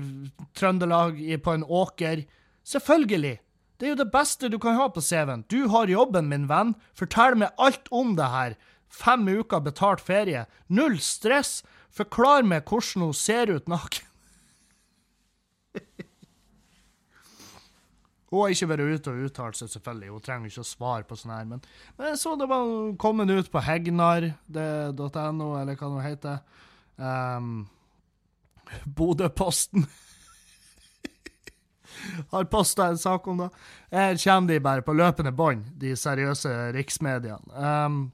Trøndelag, 0.55 1.19
på 1.43 1.53
en 1.53 1.63
åker. 1.63 2.23
Selvfølgelig! 2.63 3.39
Det 3.79 3.87
er 3.87 3.93
jo 3.93 3.99
det 4.01 4.11
beste 4.11 4.49
du 4.51 4.57
kan 4.59 4.75
ha 4.75 4.89
på 4.91 5.03
CV-en. 5.03 5.45
Du 5.47 5.67
har 5.71 5.87
jobben, 5.87 6.27
min 6.31 6.47
venn. 6.49 6.73
Fortell 6.95 7.37
meg 7.39 7.55
alt 7.55 7.87
om 7.95 8.15
det 8.19 8.27
her. 8.31 8.55
Fem 8.89 9.27
uker 9.27 9.61
betalt 9.63 10.01
ferie. 10.01 10.45
Null 10.67 10.99
stress. 11.03 11.63
Forklar 11.93 12.45
meg 12.47 12.69
hvordan 12.69 13.07
hun 13.07 13.13
ser 13.17 13.51
ut 13.53 13.67
naken. 13.69 14.05
Hun 18.29 18.43
har 18.43 18.53
ikke 18.53 18.67
vært 18.69 18.81
ute 18.93 19.09
og 19.09 19.23
uttalt 19.25 19.57
seg, 19.57 19.71
selvfølgelig. 19.73 20.11
Hun 20.13 20.21
trenger 20.25 20.51
ikke 20.51 20.61
å 20.61 20.67
svare 20.69 21.05
på 21.09 21.17
sånn 21.17 21.33
her. 21.33 21.47
Men, 21.49 21.63
men 21.97 22.11
jeg 22.11 22.19
så 22.21 22.35
det 22.37 22.45
var 22.51 22.67
kommet 23.01 23.31
ut 23.33 23.49
på 23.49 23.63
hegnar.no, 23.65 25.47
eller 25.57 25.79
hva 25.79 25.89
det 25.95 26.03
heter. 26.05 26.35
Um, 26.99 27.49
Bodøposten 28.85 29.87
har 32.35 32.45
posta 32.53 32.91
en 32.91 33.01
sak 33.01 33.25
om 33.33 33.41
det. 33.41 33.49
Her 33.95 34.21
kommer 34.21 34.53
de 34.53 34.61
bare 34.61 34.85
på 34.85 34.93
løpende 34.93 35.33
bånd, 35.33 35.65
de 35.81 35.95
seriøse 35.97 36.53
riksmediene. 36.77 37.49
Um, 37.57 38.11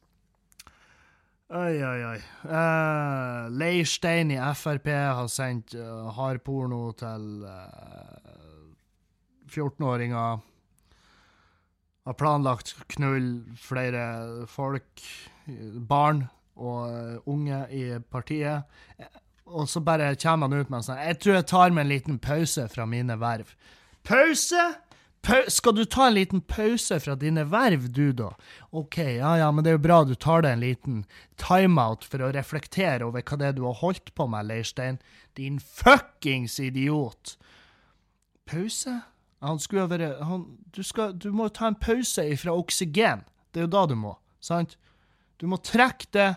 Oi, 1.53 1.77
oi, 1.77 1.99
oi. 2.01 2.19
Uh, 2.49 3.45
Leirstein 3.53 4.31
i 4.33 4.37
Frp 4.57 4.87
har 4.89 5.27
sendt 5.29 5.75
uh, 5.77 6.07
hardporno 6.17 6.87
til 6.97 7.43
uh, 7.45 8.71
14-åringer. 9.53 10.39
Har 12.09 12.17
planlagt 12.17 12.73
knull 12.95 13.29
flere 13.61 14.47
folk, 14.49 15.05
barn 15.85 16.25
og 16.57 17.29
unge 17.29 17.61
i 17.69 17.83
partiet. 18.09 18.65
Og 19.45 19.69
så 19.69 19.85
bare 19.85 20.15
kommer 20.17 20.49
han 20.49 20.65
ut 20.65 20.73
med 20.73 20.81
sånn 20.87 20.97
Jeg 20.97 21.19
tror 21.21 21.35
jeg 21.37 21.49
tar 21.51 21.73
meg 21.77 21.85
en 21.85 21.93
liten 21.93 22.17
pause 22.17 22.65
fra 22.73 22.89
mine 22.89 23.21
verv. 23.21 23.53
Pause?! 24.01 24.65
Skal 25.47 25.75
du 25.75 25.85
ta 25.89 26.07
en 26.07 26.13
liten 26.13 26.41
pause 26.41 26.99
fra 27.01 27.15
dine 27.17 27.45
verv, 27.49 27.87
du, 27.89 28.11
da? 28.13 28.29
OK, 28.69 28.97
ja 29.17 29.31
ja, 29.39 29.47
men 29.51 29.65
det 29.65 29.71
er 29.71 29.77
jo 29.79 29.85
bra 29.85 29.97
du 30.05 30.13
tar 30.13 30.43
deg 30.45 30.53
en 30.53 30.61
liten 30.61 30.99
timeout 31.41 32.05
for 32.05 32.21
å 32.21 32.29
reflektere 32.35 33.07
over 33.07 33.25
hva 33.25 33.39
det 33.41 33.47
er 33.49 33.55
du 33.57 33.63
har 33.65 33.79
holdt 33.79 34.13
på 34.17 34.27
med, 34.29 34.45
Leirstein. 34.51 34.99
Din 35.37 35.57
fuckings 35.59 36.59
idiot! 36.61 37.37
Pause? 38.45 38.99
Han 39.45 39.61
skulle 39.61 39.85
ha 39.85 39.89
vært 39.89 40.21
han, 40.25 40.45
du, 40.73 40.83
skal, 40.85 41.15
du 41.17 41.31
må 41.33 41.49
ta 41.49 41.71
en 41.71 41.79
pause 41.79 42.27
ifra 42.29 42.53
oksygen. 42.53 43.25
Det 43.49 43.63
er 43.63 43.65
jo 43.65 43.73
da 43.73 43.85
du 43.89 43.95
må, 43.97 44.13
sant? 44.43 44.77
Du 45.41 45.47
må 45.49 45.57
trekke 45.57 46.11
det 46.15 46.29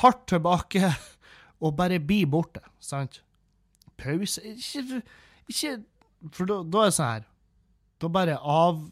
hardt 0.00 0.24
tilbake 0.32 0.94
og 1.64 1.76
bare 1.76 2.00
bli 2.00 2.22
borte, 2.24 2.64
sant? 2.80 3.20
Pause 4.00 4.42
Ikke, 4.42 5.04
ikke 5.46 5.76
For 6.34 6.48
da, 6.48 6.56
da 6.66 6.80
er 6.82 6.90
det 6.90 6.96
sånn 6.96 7.12
her 7.12 7.30
da 8.04 8.12
bare 8.12 8.36
av 8.38 8.84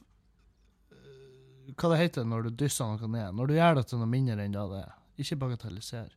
Hva 1.72 1.92
det 1.92 2.00
heter 2.00 2.26
når 2.28 2.48
du 2.48 2.64
dysser 2.64 2.88
noe 2.88 3.08
ned? 3.10 3.36
Når 3.36 3.48
du 3.48 3.54
gjør 3.56 3.78
det 3.78 3.86
til 3.90 4.00
noe 4.00 4.10
mindre 4.10 4.34
enn 4.44 4.56
det 4.56 4.64
det 4.72 4.80
er. 4.82 4.90
Ikke 5.22 5.38
bagatelliser. 5.44 6.10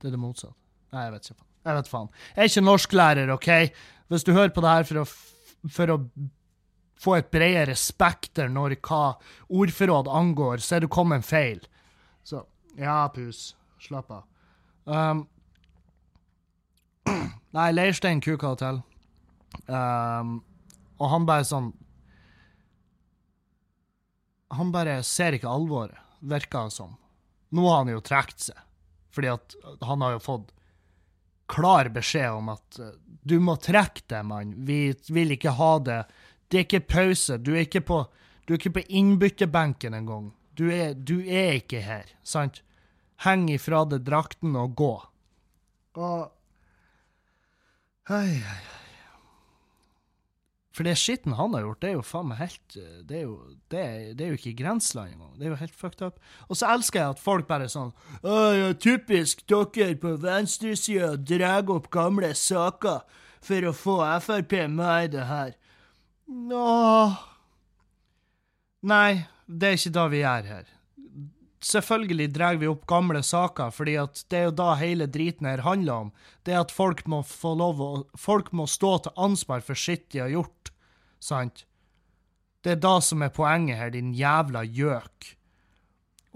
Det 0.00 0.08
er 0.08 0.16
det 0.16 0.20
motsatte. 0.20 0.56
Nei, 0.90 1.06
jeg 1.06 1.14
vet 1.14 1.30
ikke. 1.30 1.46
Jeg 1.60 1.76
vet 1.76 1.88
faen. 1.90 2.10
Jeg 2.34 2.42
er 2.42 2.50
ikke 2.50 2.66
norsklærer, 2.66 3.32
OK? 3.34 3.48
Hvis 4.10 4.26
du 4.26 4.32
hører 4.34 4.52
på 4.54 4.64
det 4.64 4.74
her 4.74 4.86
for 4.88 5.02
å, 5.02 5.06
for 5.70 5.94
å 5.94 5.98
få 7.00 7.16
et 7.16 7.30
bredere 7.32 7.76
spekter 7.78 8.50
når 8.52 8.76
hva 8.84 9.02
ordforråd 9.48 10.10
angår, 10.20 10.64
så 10.64 10.76
er 10.76 10.84
du 10.84 10.90
kommet 10.92 11.24
feil. 11.24 11.62
Så 12.26 12.42
ja, 12.76 13.02
pus. 13.14 13.54
Slapp 13.80 14.10
av. 14.12 14.24
Um, 14.84 15.24
nei, 17.56 17.70
Leirstein 17.72 18.20
kuka 18.24 18.54
det 18.54 18.64
til. 18.64 18.82
Um, 19.70 20.40
og 21.00 21.12
han 21.14 21.28
bare 21.28 21.46
sånn 21.48 21.70
han 24.50 24.72
bare 24.74 25.00
ser 25.06 25.36
ikke 25.36 25.50
alvoret, 25.50 25.98
virker 26.20 26.68
det 26.68 26.74
som. 26.74 26.96
Nå 27.54 27.66
har 27.68 27.82
han 27.82 27.92
jo 27.92 28.02
trukket 28.04 28.50
seg, 28.50 28.64
fordi 29.14 29.30
at 29.32 29.54
han 29.86 30.02
har 30.04 30.16
jo 30.16 30.24
fått 30.24 30.50
klar 31.50 31.90
beskjed 31.90 32.30
om 32.30 32.50
at 32.52 32.78
uh, 32.78 32.92
du 33.26 33.38
må 33.42 33.56
trekke 33.58 34.06
deg, 34.10 34.26
mann. 34.26 34.54
Vi 34.66 34.94
vil 35.10 35.34
ikke 35.34 35.56
ha 35.58 35.72
det. 35.82 36.00
Det 36.50 36.60
er 36.60 36.66
ikke 36.66 36.86
pause. 36.94 37.38
Du 37.42 37.52
er 37.54 37.64
ikke 37.66 37.82
på, 37.86 38.04
du 38.46 38.54
er 38.54 38.60
ikke 38.60 38.76
på 38.78 38.86
innbytterbenken 38.86 39.98
engang. 39.98 40.30
Du, 40.58 40.68
er, 40.72 40.94
du 40.94 41.20
er 41.20 41.58
ikke 41.58 41.82
her, 41.84 42.10
sant? 42.26 42.62
Heng 43.24 43.48
ifra 43.52 43.84
deg 43.88 44.06
drakten 44.06 44.56
og 44.58 44.76
gå. 44.78 44.92
Og 46.00 46.30
Hei, 48.10 48.26
hei, 48.26 48.40
hei. 48.42 48.79
For 50.80 50.88
det 50.88 50.94
skitten 50.96 51.34
han 51.36 51.52
har 51.52 51.60
gjort, 51.60 51.80
det 51.82 51.88
er 51.90 51.96
jo 51.98 52.02
faen 52.08 52.28
meg 52.30 52.38
helt 52.40 52.76
Det 53.04 53.16
er 53.18 53.24
jo, 53.26 53.34
det 53.68 53.80
er, 53.84 53.96
det 54.16 54.24
er 54.24 54.30
jo 54.30 54.38
ikke 54.38 54.54
grenseland 54.62 55.10
engang. 55.12 55.34
Det 55.36 55.44
er 55.44 55.50
jo 55.52 55.58
helt 55.60 55.74
fucked 55.76 56.00
up. 56.06 56.22
Og 56.48 56.56
så 56.56 56.70
elsker 56.72 57.02
jeg 57.02 57.12
at 57.12 57.20
folk 57.20 57.44
bare 57.50 57.66
er 57.68 57.72
sånn 57.74 57.90
ja, 58.24 58.70
typisk 58.80 59.42
dere 59.44 59.98
på 60.00 60.14
venstresida 60.22 61.10
drar 61.20 61.68
opp 61.74 61.90
gamle 61.92 62.32
saker 62.32 63.04
for 63.44 63.68
å 63.68 63.74
få 63.76 63.98
Frp 64.24 64.56
med 64.72 65.10
i 65.10 65.12
det 65.18 65.26
her. 65.28 65.52
Åh 66.32 67.20
Nei, 68.88 69.26
det 69.44 69.68
er 69.68 69.76
ikke 69.82 69.96
da 70.00 70.08
vi 70.08 70.24
er 70.24 70.48
her. 70.48 70.74
Selvfølgelig 71.60 72.30
drar 72.32 72.56
vi 72.56 72.70
opp 72.72 72.86
gamle 72.88 73.20
saker, 73.20 73.68
fordi 73.76 73.98
at 74.00 74.24
det 74.32 74.38
er 74.38 74.48
jo 74.48 74.56
da 74.62 74.70
hele 74.80 75.04
driten 75.12 75.44
her 75.44 75.60
handler 75.66 76.06
om. 76.06 76.12
Det 76.48 76.56
er 76.56 76.62
at 76.64 76.72
folk 76.72 77.04
må 77.04 77.20
få 77.20 77.52
lov 77.60 77.84
å 77.84 77.90
Folk 78.16 78.48
må 78.56 78.64
stå 78.64 78.96
til 79.04 79.20
ansvar 79.28 79.60
for 79.60 79.76
sitt 79.76 80.08
de 80.16 80.24
har 80.24 80.32
gjort 80.32 80.69
sant? 81.20 81.64
Det 82.60 82.74
er 82.74 82.82
da 82.82 82.98
som 83.04 83.22
er 83.24 83.32
poenget 83.32 83.78
her, 83.80 83.92
din 83.94 84.12
jævla 84.16 84.64
gjøk. 84.66 85.30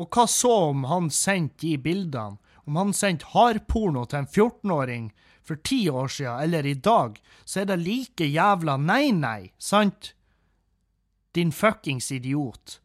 Og 0.01 0.09
hva 0.11 0.25
så 0.31 0.53
om 0.71 0.87
han 0.91 1.11
sendte 1.13 1.67
de 1.67 1.77
bildene? 1.79 2.41
Om 2.65 2.79
han 2.81 2.95
sendte 2.97 3.29
hardporno 3.35 4.07
til 4.09 4.23
en 4.23 4.31
14-åring 4.31 5.11
for 5.45 5.61
ti 5.61 5.83
år 5.93 6.09
siden, 6.09 6.41
eller 6.47 6.67
i 6.67 6.75
dag, 6.75 7.19
så 7.45 7.61
er 7.61 7.69
det 7.69 7.83
like 7.83 8.25
jævla 8.25 8.79
nei-nei, 8.81 9.53
sant? 9.61 10.15
Din 11.37 11.53
fuckings 11.53 12.09
idiot. 12.15 12.79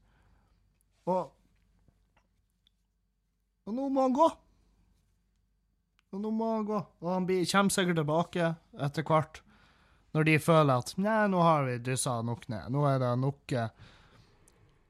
Og 1.07 1.29
Og 3.69 3.75
nå 3.77 3.85
må 3.93 4.01
han 4.01 4.13
gå. 4.17 4.25
Og 6.09 6.21
nå 6.23 6.31
må 6.33 6.47
han 6.55 6.63
gå. 6.65 6.77
Og 7.03 7.09
han 7.13 7.27
kommer 7.29 7.73
sikkert 7.73 7.99
tilbake 8.01 8.47
etter 8.81 9.05
hvert. 9.05 9.43
Når 10.11 10.25
de 10.25 10.39
føler 10.41 10.81
at 10.81 10.93
nei, 10.97 11.21
nå 11.29 11.41
har 11.45 11.67
vi 11.67 11.77
dyssa 11.85 12.19
nok 12.25 12.47
ned. 12.49 12.71
Nå 12.73 12.85
er 12.89 12.99
det 13.03 13.13
nok 13.21 13.53
eh, 13.53 13.69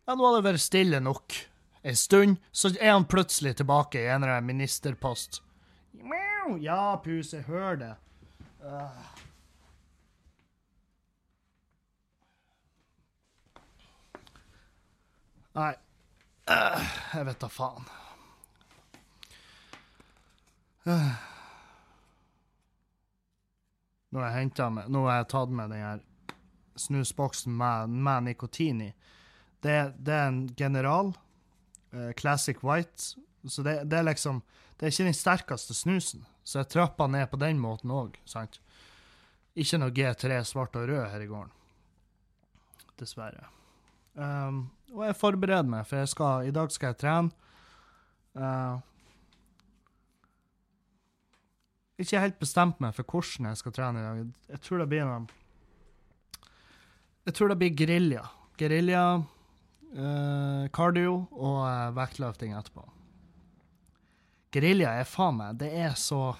Ja, 0.07 0.15
nå 0.15 0.23
har 0.25 0.37
det 0.37 0.47
vært 0.47 0.63
stille 0.63 1.01
nok 1.03 1.35
en 1.81 1.95
stund, 1.95 2.39
så 2.51 2.71
er 2.79 2.91
han 2.91 3.07
plutselig 3.07 3.55
tilbake 3.59 4.01
i 4.01 4.07
en 4.07 4.23
eller 4.23 4.39
annen 4.39 4.51
ministerpost. 4.51 5.41
Ja, 6.59 7.01
puse, 7.03 7.43
hør 7.47 7.75
det. 7.75 7.95
Uh. 8.63 8.89
Nei. 15.55 15.73
Uh, 16.49 16.85
jeg 17.13 17.25
vet 17.29 17.41
da 17.43 17.51
faen. 17.53 17.89
Uh. 20.87 21.38
Nå 24.09 24.21
har 24.21 24.31
jeg 24.31 24.43
hentet 24.43 24.73
meg, 24.73 24.89
Nå 24.89 25.03
har 25.05 25.21
jeg 25.21 25.31
tatt 25.33 25.51
med 25.53 25.73
den 25.73 25.83
her 25.85 26.05
snusboksen 26.79 27.53
med, 27.57 27.89
med 27.89 28.29
nikotin 28.29 28.81
i. 28.87 28.93
Det, 29.59 29.75
det, 29.97 30.15
er 30.15 30.29
en 30.29 30.43
General 30.57 31.11
uh, 31.91 32.11
Classic 32.17 32.63
White, 32.63 33.19
så 33.43 33.63
det, 33.63 33.83
det, 33.91 33.99
er 33.99 34.07
liksom 34.07 34.41
Det 34.77 34.87
er 34.87 34.93
ikke 34.93 35.09
den 35.09 35.17
sterkeste 35.17 35.75
snusen, 35.75 36.25
så 36.43 36.61
jeg 36.61 36.71
trappa 36.71 37.07
ned 37.11 37.27
på 37.31 37.39
den 37.41 37.59
måten 37.59 37.91
òg, 37.91 38.15
sant? 38.25 38.61
Ikke 39.59 39.81
noe 39.81 39.91
G3 39.91 40.39
svart 40.47 40.77
og 40.79 40.87
rød 40.87 41.09
her 41.11 41.25
i 41.25 41.27
gården. 41.27 41.51
Dessverre. 42.99 43.49
Um, 44.15 44.69
og 44.95 45.03
jeg 45.09 45.17
forbereder 45.19 45.67
meg, 45.67 45.87
for 45.87 46.07
skal, 46.07 46.47
i 46.47 46.55
dag 46.55 46.71
skal 46.71 46.93
jeg 46.93 47.01
trene. 47.03 47.49
Uh, 48.39 48.79
ikke 52.05 52.21
helt 52.23 52.39
bestemt 52.39 52.79
meg 52.83 52.95
for 52.95 53.07
hvordan 53.07 53.49
jeg 53.49 53.59
skal 53.59 53.75
trene 53.75 54.01
i 54.01 54.05
dag. 54.05 54.21
Jeg 54.55 54.63
tror 54.65 54.83
det 54.83 54.89
blir 54.91 55.07
noe 55.07 55.25
Jeg 57.27 57.35
tror 57.35 57.51
det 57.51 57.59
blir 57.61 57.75
gerilja. 57.77 58.23
Gerilja, 58.59 59.03
eh, 59.93 60.63
cardio 60.75 61.27
og 61.35 61.59
eh, 61.67 61.91
vektløfting 61.97 62.55
etterpå. 62.57 62.85
Gerilja 64.49 64.95
er 64.97 65.05
faen 65.05 65.37
meg 65.37 65.59
Det 65.61 65.69
er 65.77 65.93
så 65.99 66.33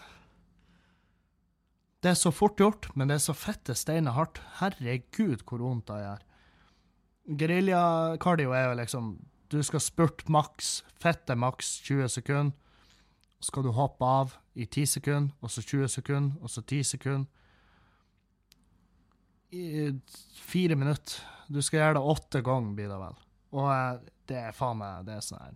Det 2.01 2.13
er 2.13 2.17
så 2.17 2.31
fort 2.31 2.57
gjort, 2.57 2.89
men 2.95 3.11
det 3.11 3.19
er 3.19 3.25
så 3.27 3.35
fette 3.35 3.75
steiner 3.75 4.15
hardt. 4.15 4.39
Herregud, 4.61 5.43
hvor 5.43 5.59
vondt 5.59 5.91
det 5.91 5.99
gjør. 5.99 6.23
Gerilja-cardio 7.39 8.55
er 8.55 8.69
jo 8.69 8.79
liksom 8.79 9.11
Du 9.51 9.59
skal 9.65 9.83
spurte 9.83 10.31
maks, 10.31 10.83
fette 11.01 11.35
maks 11.35 11.79
20 11.83 12.09
sekunder. 12.15 12.55
Så 13.39 13.51
skal 13.51 13.63
du 13.63 13.71
hoppe 13.75 14.05
av 14.05 14.33
i 14.53 14.65
10 14.65 14.85
sekunder, 14.97 15.33
og 15.39 15.51
så 15.51 15.63
20 15.63 15.87
sekunder, 15.87 16.35
og 16.43 16.51
så 16.51 16.61
10 16.61 16.83
sekunder. 16.83 17.27
I 19.55 19.91
fire 20.35 20.75
minutter. 20.75 21.23
Du 21.47 21.61
skal 21.65 21.79
gjøre 21.79 21.95
det 21.97 22.09
åtte 22.13 22.41
ganger, 22.45 22.75
blir 22.77 22.91
det 22.91 22.99
vel. 22.99 23.15
Og 23.57 23.69
eh, 23.73 24.01
det 24.29 24.37
er 24.37 24.53
faen 24.53 24.77
meg 24.77 25.07
Det 25.07 25.15
er 25.15 25.23
sånn 25.25 25.39
her 25.41 25.55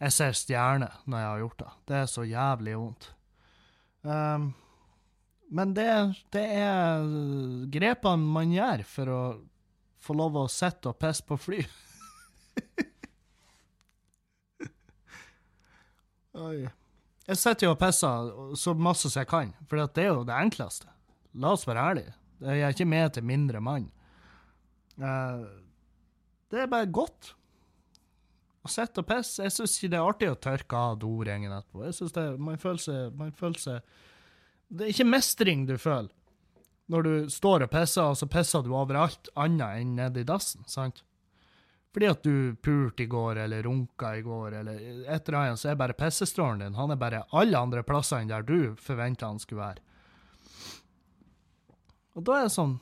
Jeg 0.00 0.14
ser 0.16 0.34
stjerner 0.34 0.96
når 1.06 1.20
jeg 1.20 1.28
har 1.28 1.42
gjort 1.44 1.60
det. 1.62 1.70
Det 1.86 2.00
er 2.00 2.08
så 2.10 2.24
jævlig 2.26 2.74
vondt. 2.80 3.10
Um, 4.02 4.48
men 5.50 5.72
det, 5.74 5.88
det 6.34 6.44
er 6.58 7.06
grepene 7.72 8.34
man 8.34 8.52
gjør 8.52 8.84
for 8.88 9.12
å 9.12 9.22
få 10.02 10.16
lov 10.16 10.36
å 10.38 10.48
sitte 10.50 10.92
og 10.92 10.98
pisse 11.00 11.24
på 11.26 11.38
fly. 11.40 11.62
Oi. 16.38 16.68
Jeg 17.28 17.40
sitter 17.40 17.68
jo 17.68 17.74
og 17.74 17.80
pisser 17.80 18.28
så 18.56 18.74
masse 18.78 19.10
som 19.10 19.20
jeg 19.20 19.28
kan, 19.28 19.50
for 19.68 19.80
det 19.82 20.04
er 20.04 20.12
jo 20.12 20.26
det 20.26 20.36
enkleste. 20.38 20.88
La 21.38 21.52
oss 21.52 21.66
være 21.68 21.84
ærlige. 21.90 22.14
Jeg 22.40 22.62
er 22.62 22.74
ikke 22.74 22.88
med 22.88 23.14
til 23.14 23.26
mindre 23.26 23.60
mann. 23.60 23.88
Uh, 24.98 25.44
det 26.50 26.62
er 26.62 26.70
bare 26.70 26.88
godt 26.90 27.32
å 28.64 28.70
sitte 28.72 29.02
og 29.02 29.08
pisse. 29.10 29.42
Jeg 29.44 29.54
syns 29.54 29.76
ikke 29.76 29.92
det 29.92 29.98
er 29.98 30.12
artig 30.12 30.30
å 30.32 30.38
tørke 30.38 30.84
av 30.90 31.00
doringen 31.02 31.52
etterpå. 31.52 31.84
Jeg 31.88 31.98
synes 31.98 32.14
det, 32.16 32.28
man 32.48 32.62
føler 32.62 32.84
seg, 32.84 33.18
man 33.18 33.34
føler 33.36 33.62
seg 33.62 33.92
Det 34.68 34.86
er 34.86 34.94
ikke 34.94 35.08
mestring 35.08 35.66
du 35.68 35.76
føler 35.80 36.14
når 36.88 37.04
du 37.04 37.14
står 37.28 37.66
og 37.66 37.72
pisser, 37.72 38.06
og 38.08 38.16
så 38.16 38.26
pisser 38.32 38.64
du 38.64 38.72
overalt 38.72 39.28
annet 39.36 39.82
enn 39.82 39.90
nedi 39.98 40.22
dassen, 40.24 40.64
sant? 40.68 41.02
Fordi 41.98 42.12
at 42.12 42.22
du 42.22 42.54
pulte 42.62 43.02
i 43.02 43.06
går, 43.10 43.36
eller 43.42 43.62
runka 43.62 44.12
i 44.16 44.20
går, 44.22 44.52
eller 44.54 44.74
et 45.10 45.28
eller 45.28 45.36
annet, 45.38 45.58
så 45.58 45.72
er 45.72 45.78
bare 45.80 45.96
pissestrålen 45.98 46.60
din 46.62 46.76
han 46.78 46.92
er 46.94 47.00
bare 47.00 47.24
alle 47.34 47.58
andre 47.58 47.82
plasser 47.82 48.20
enn 48.22 48.30
der 48.30 48.44
du 48.46 48.76
forventa 48.78 49.26
han 49.26 49.40
skulle 49.42 49.64
være. 49.64 49.82
Og 52.14 52.22
da 52.28 52.36
er 52.36 52.46
det 52.46 52.52
sånn 52.54 52.76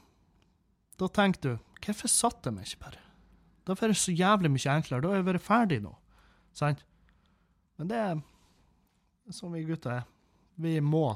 Da 1.00 1.08
tenker 1.08 1.40
du, 1.46 1.64
hvorfor 1.86 2.12
satte 2.12 2.52
de 2.52 2.66
ikke 2.68 2.82
bare? 2.84 3.00
Da 3.64 3.78
får 3.80 3.94
det 3.94 3.98
så 4.02 4.12
jævlig 4.12 4.50
mye 4.52 4.74
enklere. 4.74 5.00
Da 5.00 5.14
har 5.14 5.22
jeg 5.22 5.28
vært 5.30 5.46
ferdig 5.48 5.80
nå. 5.86 5.94
Sant? 6.52 6.84
Men 7.80 7.88
det 7.88 8.02
er 8.02 8.20
sånn 9.32 9.56
vi 9.56 9.64
gutter 9.64 9.94
er. 9.94 10.06
Vi 10.60 10.76
må, 10.84 11.06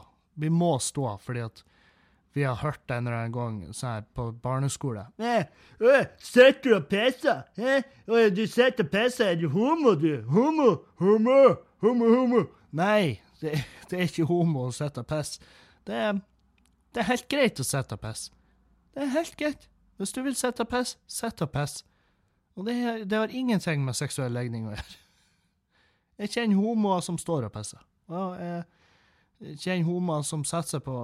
vi 0.40 0.48
må 0.48 0.78
stå, 0.80 1.18
fordi 1.20 1.44
at 1.50 1.64
vi 2.36 2.44
har 2.46 2.58
hørt 2.62 2.80
det 2.88 2.96
en 2.96 3.06
eller 3.08 3.18
annen 3.18 3.34
gang 3.34 3.56
sånn 3.74 4.06
på 4.14 4.28
barneskole. 4.42 5.08
Eh, 5.18 5.48
øh, 5.82 6.04
sitter 6.22 6.62
du 6.62 6.74
og 6.76 6.88
pisser? 6.90 7.42
Eh? 7.58 7.86
Du 8.30 8.44
sitter 8.46 8.86
og 8.86 8.90
pisser, 8.92 9.32
er 9.32 9.40
du 9.40 9.48
homo, 9.50 9.96
du? 9.98 10.22
Homo, 10.30 10.72
homo, 11.02 11.38
homo, 11.82 12.10
homo. 12.14 12.44
Nei, 12.76 13.20
det, 13.42 13.58
det 13.90 13.98
er 13.98 14.06
ikke 14.06 14.28
homo 14.30 14.68
å 14.68 14.74
sitte 14.74 15.02
og 15.02 15.10
pisse. 15.10 15.42
Det 15.86 16.00
det 16.94 17.04
er 17.04 17.10
helt 17.12 17.28
greit 17.30 17.60
å 17.62 17.66
sitte 17.66 17.94
og 17.94 18.02
pisse. 18.02 18.32
Det 18.94 19.04
er 19.04 19.12
helt 19.14 19.36
greit. 19.38 19.68
Hvis 20.00 20.14
du 20.16 20.22
vil 20.24 20.34
sitte 20.34 20.64
og 20.64 20.70
pisse, 20.72 20.98
sitt 21.06 21.42
og 21.44 21.52
piss. 21.54 21.84
Og 22.58 22.66
det, 22.66 22.74
det, 23.06 23.18
har 23.18 23.30
ingenting 23.30 23.84
med 23.84 23.94
seksuell 23.94 24.32
legning 24.34 24.66
å 24.66 24.74
gjøre. 24.74 24.96
Jeg 26.20 26.32
kjenner 26.34 26.60
homoer 26.60 27.04
som 27.04 27.18
står 27.20 27.46
og 27.46 27.54
pisser. 27.54 27.82
Og 28.10 28.34
jeg 28.42 28.64
kjenner 29.40 29.86
homoer 29.88 30.24
som 30.26 30.44
setter 30.44 30.76
seg 30.76 30.84
på, 30.84 30.96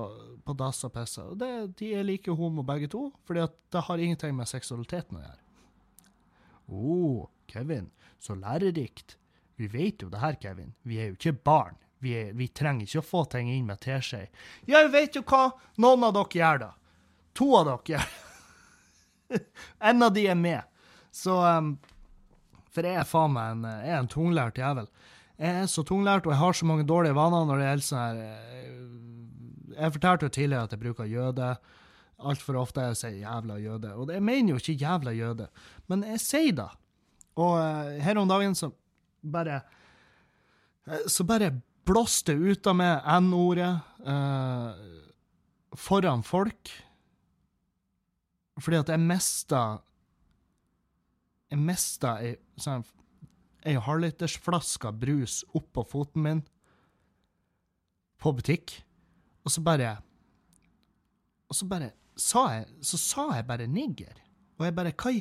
på 0.45 0.57
dass 0.61 0.85
og 0.87 0.93
pisser. 0.95 1.31
Og 1.33 1.41
det, 1.41 1.51
de 1.81 1.93
er 1.97 2.07
like 2.07 2.33
homo 2.37 2.65
begge 2.67 2.91
to, 2.93 3.09
fordi 3.29 3.47
det 3.73 3.85
har 3.89 4.03
ingenting 4.03 4.37
med 4.37 4.51
seksualiteten 4.51 5.19
å 5.19 5.25
gjøre. 5.25 5.43
Å, 6.67 6.83
oh, 6.83 7.25
Kevin, 7.51 7.91
så 8.21 8.37
lærerikt. 8.37 9.17
Vi 9.57 9.69
vet 9.73 10.03
jo 10.03 10.11
det 10.13 10.21
her, 10.21 10.37
Kevin. 10.43 10.75
Vi 10.83 11.01
er 11.01 11.13
jo 11.13 11.19
ikke 11.19 11.37
barn. 11.47 11.79
Vi, 12.05 12.13
er, 12.13 12.33
vi 12.37 12.49
trenger 12.53 12.85
ikke 12.85 13.01
å 13.01 13.09
få 13.09 13.25
ting 13.33 13.49
inn 13.49 13.67
med 13.69 13.81
teskje. 13.81 14.27
Ja, 14.69 14.83
vet 14.93 15.17
jo 15.17 15.25
hva? 15.25 15.49
Noen 15.81 16.05
av 16.05 16.17
dere 16.19 16.41
gjør 16.41 16.65
det. 16.67 16.73
To 17.41 17.51
av 17.57 17.69
dere 17.71 17.97
gjør 17.97 18.15
en 19.91 20.07
av 20.07 20.13
de 20.15 20.27
er 20.29 20.39
med. 20.39 20.63
Så 21.15 21.39
um, 21.41 21.77
For 22.75 22.85
jeg 22.85 23.01
er 23.01 23.09
faen 23.09 23.33
meg 23.33 23.55
en, 23.55 23.65
en 23.97 24.11
tunglært 24.13 24.61
jævel. 24.61 24.91
Jeg 25.37 25.63
er 25.63 25.67
så 25.69 25.85
tunglært, 25.85 26.27
og 26.27 26.33
jeg 26.33 26.41
har 26.41 26.57
så 26.57 26.67
mange 26.69 26.87
dårlige 26.89 27.17
vaner 27.17 27.45
når 27.45 27.61
det 27.61 27.67
gjelder 27.67 27.87
sånn 27.87 28.05
her 28.05 28.21
eh, 28.25 29.75
Jeg 29.77 29.95
fortalte 29.99 30.29
jo 30.29 30.33
tidligere 30.33 30.69
at 30.69 30.73
jeg 30.73 30.81
bruker 30.81 31.11
jøde. 31.11 31.51
Altfor 32.17 32.57
ofte 32.57 32.81
jeg 32.81 32.97
sier 32.97 33.17
'jævla 33.21 33.59
jøde'. 33.61 33.93
Og 33.93 34.13
jeg 34.13 34.23
mener 34.23 34.55
jo 34.55 34.57
ikke 34.57 34.79
'jævla 34.81 35.13
jøde', 35.13 35.49
men 35.89 36.05
jeg 36.05 36.21
sier 36.21 36.53
det. 36.57 36.71
Og 37.37 37.53
uh, 37.61 38.01
her 38.01 38.17
om 38.17 38.29
dagen 38.29 38.55
så 38.55 38.71
bare 39.21 39.61
uh, 40.89 41.05
Så 41.07 41.25
bare 41.25 41.53
blåste 41.87 42.33
ut 42.33 42.67
av 42.67 42.75
meg 42.75 43.05
N-ordet 43.23 43.71
eh, 44.03 44.71
foran 45.79 46.25
folk. 46.27 46.73
Fordi 48.59 48.81
at 48.81 48.91
jeg 48.91 49.05
mista 49.05 49.61
Jeg 51.53 51.63
mista 51.63 52.17
ei 52.25 52.33
sånn 52.59 52.83
ei 53.67 53.77
halvlitersflaske 53.83 54.93
brus 55.01 55.41
oppå 55.57 55.85
foten 55.91 56.23
min 56.25 56.43
på 58.23 58.33
butikk, 58.33 58.79
og 59.45 59.53
så 59.53 59.63
bare 59.63 59.97
Og 61.47 61.55
så 61.55 61.67
bare 61.71 61.93
sa 62.19 62.49
jeg 62.51 62.67
Så 62.83 62.99
sa 62.99 63.35
jeg 63.37 63.47
bare 63.47 63.67
nigger. 63.67 64.15
Og 64.59 64.65
jeg 64.65 64.75
bare 64.75 64.93
Hva 64.93 65.13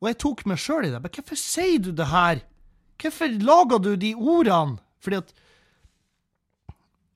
Og 0.00 0.08
jeg 0.08 0.18
tok 0.18 0.46
meg 0.46 0.58
sjøl 0.58 0.86
i 0.86 0.90
det. 0.90 1.02
Men 1.02 1.10
hvorfor 1.10 1.36
sier 1.36 1.78
du 1.82 1.90
det 1.92 2.06
her? 2.06 2.40
Hvorfor 3.02 3.26
lager 3.42 3.78
du 3.78 3.96
de 3.96 4.14
ordene? 4.14 4.78
Fordi 5.00 5.16
at 5.16 5.34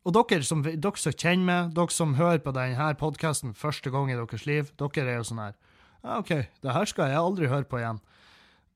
og 0.02 0.14
dere 0.16 0.42
som, 0.42 0.64
dere 0.64 0.98
som 0.98 1.14
kjenner 1.14 1.46
meg, 1.46 1.74
dere 1.76 1.94
som 1.94 2.16
hører 2.18 2.40
på 2.42 2.50
denne 2.56 2.88
podkasten 2.98 3.54
første 3.54 3.90
gang 3.90 4.10
i 4.10 4.16
deres 4.18 4.46
liv, 4.46 4.72
dere 4.74 5.06
er 5.06 5.20
jo 5.20 5.28
sånn 5.28 5.44
her 5.44 5.54
OK, 6.18 6.32
det 6.58 6.74
her 6.74 6.88
skal 6.90 7.12
jeg 7.12 7.20
aldri 7.22 7.46
høre 7.46 7.68
på 7.70 7.78
igjen 7.78 8.00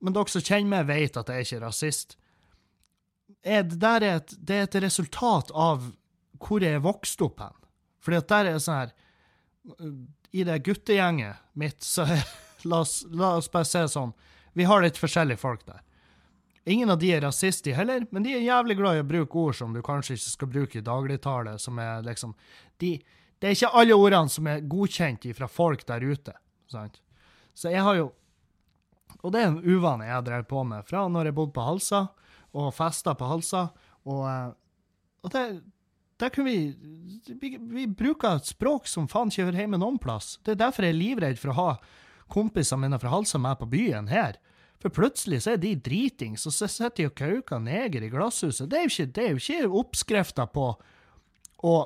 men 0.00 0.16
dere 0.16 0.32
som 0.32 0.44
kjenner 0.44 0.72
meg, 0.72 0.88
vet 0.90 1.16
at 1.16 1.30
jeg 1.30 1.37
er 1.37 1.46
ikke 1.46 1.62
rasist. 1.64 2.16
Er 3.46 3.64
det, 3.66 3.78
er 3.82 4.09
et, 4.11 4.35
det 4.38 4.59
er 4.59 4.66
et 4.66 4.78
resultat 4.85 5.52
av 5.54 5.90
hvor 6.42 6.62
jeg 6.62 6.76
er 6.76 6.85
vokst 6.85 7.22
opp 7.24 7.40
hen. 7.40 7.56
Fordi 8.04 8.20
at 8.20 8.30
der 8.30 8.50
er 8.50 8.61
sånn 8.62 8.82
her 8.82 8.92
I 10.37 10.44
det 10.46 10.61
guttegjenget 10.66 11.42
mitt, 11.59 11.82
så 11.82 12.06
la, 12.70 12.82
oss, 12.82 13.00
la 13.11 13.37
oss 13.40 13.50
bare 13.50 13.68
se 13.68 13.87
sånn, 13.90 14.12
vi 14.56 14.66
har 14.68 14.82
litt 14.85 15.00
forskjellige 15.00 15.40
folk 15.40 15.64
der. 15.66 15.82
Ingen 16.66 16.90
av 16.90 16.98
de 16.98 17.12
er 17.14 17.22
rasister 17.22 17.76
heller, 17.78 18.09
men 18.11 18.24
de 18.26 18.32
er 18.35 18.42
jævlig 18.42 18.74
glad 18.80 18.98
i 18.98 19.02
å 19.04 19.06
bruke 19.06 19.38
ord 19.38 19.54
som 19.54 19.74
du 19.74 19.82
kanskje 19.87 20.16
ikke 20.16 20.32
skal 20.32 20.50
bruke 20.50 20.78
i 20.80 20.87
dagligtale, 20.87 21.52
som 21.62 21.78
er 21.78 22.02
liksom 22.06 22.35
de, 22.82 22.96
Det 23.38 23.48
er 23.48 23.54
ikke 23.54 23.74
alle 23.78 23.94
ordene 23.94 24.32
som 24.32 24.46
er 24.50 24.64
godkjent 24.66 25.28
fra 25.37 25.46
folk 25.46 25.85
der 25.87 26.02
ute, 26.02 26.32
sant? 26.72 26.98
Så 27.54 27.70
jeg 27.70 27.85
har 27.87 27.94
jo 28.00 28.09
Og 29.23 29.33
det 29.35 29.42
er 29.42 29.51
en 29.51 29.62
uvane 29.64 30.07
jeg 30.07 30.14
har 30.14 30.27
drevet 30.27 30.49
på 30.51 30.62
med 30.66 30.87
fra 30.87 31.07
når 31.11 31.31
jeg 31.31 31.37
bodde 31.37 31.55
på 31.57 31.66
Halsa, 31.66 32.07
og 32.57 32.73
festa 32.75 33.14
på 33.19 33.29
Halsa. 33.29 33.69
Og, 34.07 34.23
eh, 34.31 34.51
og 35.27 35.33
det, 35.35 35.45
der 36.21 36.33
kunne 36.33 36.51
vi, 36.51 36.75
vi 37.40 37.57
Vi 37.59 37.87
bruker 37.87 38.37
et 38.37 38.47
språk 38.47 38.87
som 38.88 39.09
faen 39.09 39.33
ikke 39.33 39.49
hører 39.49 39.64
hjemme 39.64 39.81
noen 39.83 39.99
plass. 39.99 40.38
Det 40.45 40.55
er 40.55 40.64
derfor 40.66 40.87
jeg 40.87 40.95
er 40.95 41.01
livredd 41.01 41.40
for 41.40 41.53
å 41.53 41.61
ha 41.61 41.71
kompisene 42.33 42.87
mine 42.87 42.99
fra 42.99 43.12
Halsa 43.12 43.38
med 43.38 43.59
på 43.61 43.69
byen 43.71 44.09
her. 44.09 44.38
For 44.83 44.92
plutselig 44.92 45.42
så 45.45 45.55
er 45.55 45.61
de 45.61 45.75
dritings, 45.81 46.47
og 46.47 46.53
så 46.53 46.69
sitter 46.69 46.97
de 46.97 47.07
og 47.09 47.16
kauker 47.16 47.62
neger 47.62 48.05
i 48.05 48.11
glasshuset. 48.12 48.69
Det 48.71 48.79
er 48.79 48.85
jo 48.85 48.92
ikke, 48.92 49.12
det 49.16 49.29
ikke 49.40 49.79
oppskrifta 49.81 50.47
på 50.53 50.66
å 51.64 51.77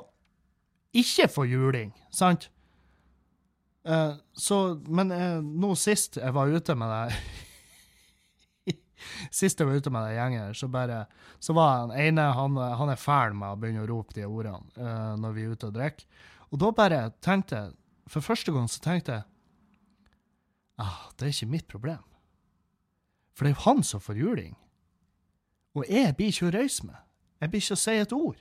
ikke 0.91 1.29
få 1.31 1.45
juling, 1.47 1.93
sant? 2.11 2.49
Eh, 3.83 4.13
så, 4.33 4.79
men 4.85 5.11
eh, 5.11 5.39
nå 5.41 5.75
sist 5.75 6.19
jeg 6.21 6.33
var 6.35 6.51
ute 6.53 6.75
med 6.77 6.91
deg 6.91 7.15
Sist 9.33 9.57
jeg 9.57 9.65
var 9.65 9.79
ute 9.81 9.89
med 9.89 10.05
den 10.05 10.19
gjengen, 10.19 10.51
så 10.53 10.69
bare 10.69 10.99
Så 11.41 11.55
var 11.57 11.79
han 11.79 11.93
ene 11.97 12.27
han, 12.37 12.57
han 12.57 12.91
er 12.93 13.01
fæl 13.01 13.33
med 13.33 13.55
å 13.55 13.57
begynne 13.57 13.81
å 13.81 13.89
rope 13.89 14.13
de 14.13 14.27
ordene 14.27 14.61
uh, 14.77 15.17
når 15.17 15.33
vi 15.33 15.45
er 15.45 15.55
ute 15.55 15.71
og 15.71 15.73
drikker. 15.73 16.05
Og 16.53 16.61
da 16.61 16.69
bare 16.77 16.99
tenkte 17.25 17.57
jeg 17.57 17.73
For 18.11 18.21
første 18.21 18.53
gang 18.53 18.69
så 18.69 18.83
tenkte 18.85 19.17
jeg 19.17 19.25
ah, 20.81 21.09
det 21.17 21.25
er 21.25 21.33
ikke 21.33 21.49
mitt 21.49 21.67
problem. 21.69 22.05
For 23.33 23.45
det 23.45 23.51
er 23.51 23.57
jo 23.57 23.65
han 23.65 23.83
som 23.85 24.01
får 24.01 24.21
juling. 24.21 24.55
Og 25.77 25.89
jeg 25.89 26.13
blir 26.17 26.33
ikke 26.33 26.49
å 26.49 26.53
røyse 26.53 26.85
med. 26.85 26.97
Jeg 27.41 27.49
blir 27.49 27.63
ikke 27.63 27.77
å 27.77 27.81
si 27.81 27.97
et 28.01 28.15
ord. 28.15 28.39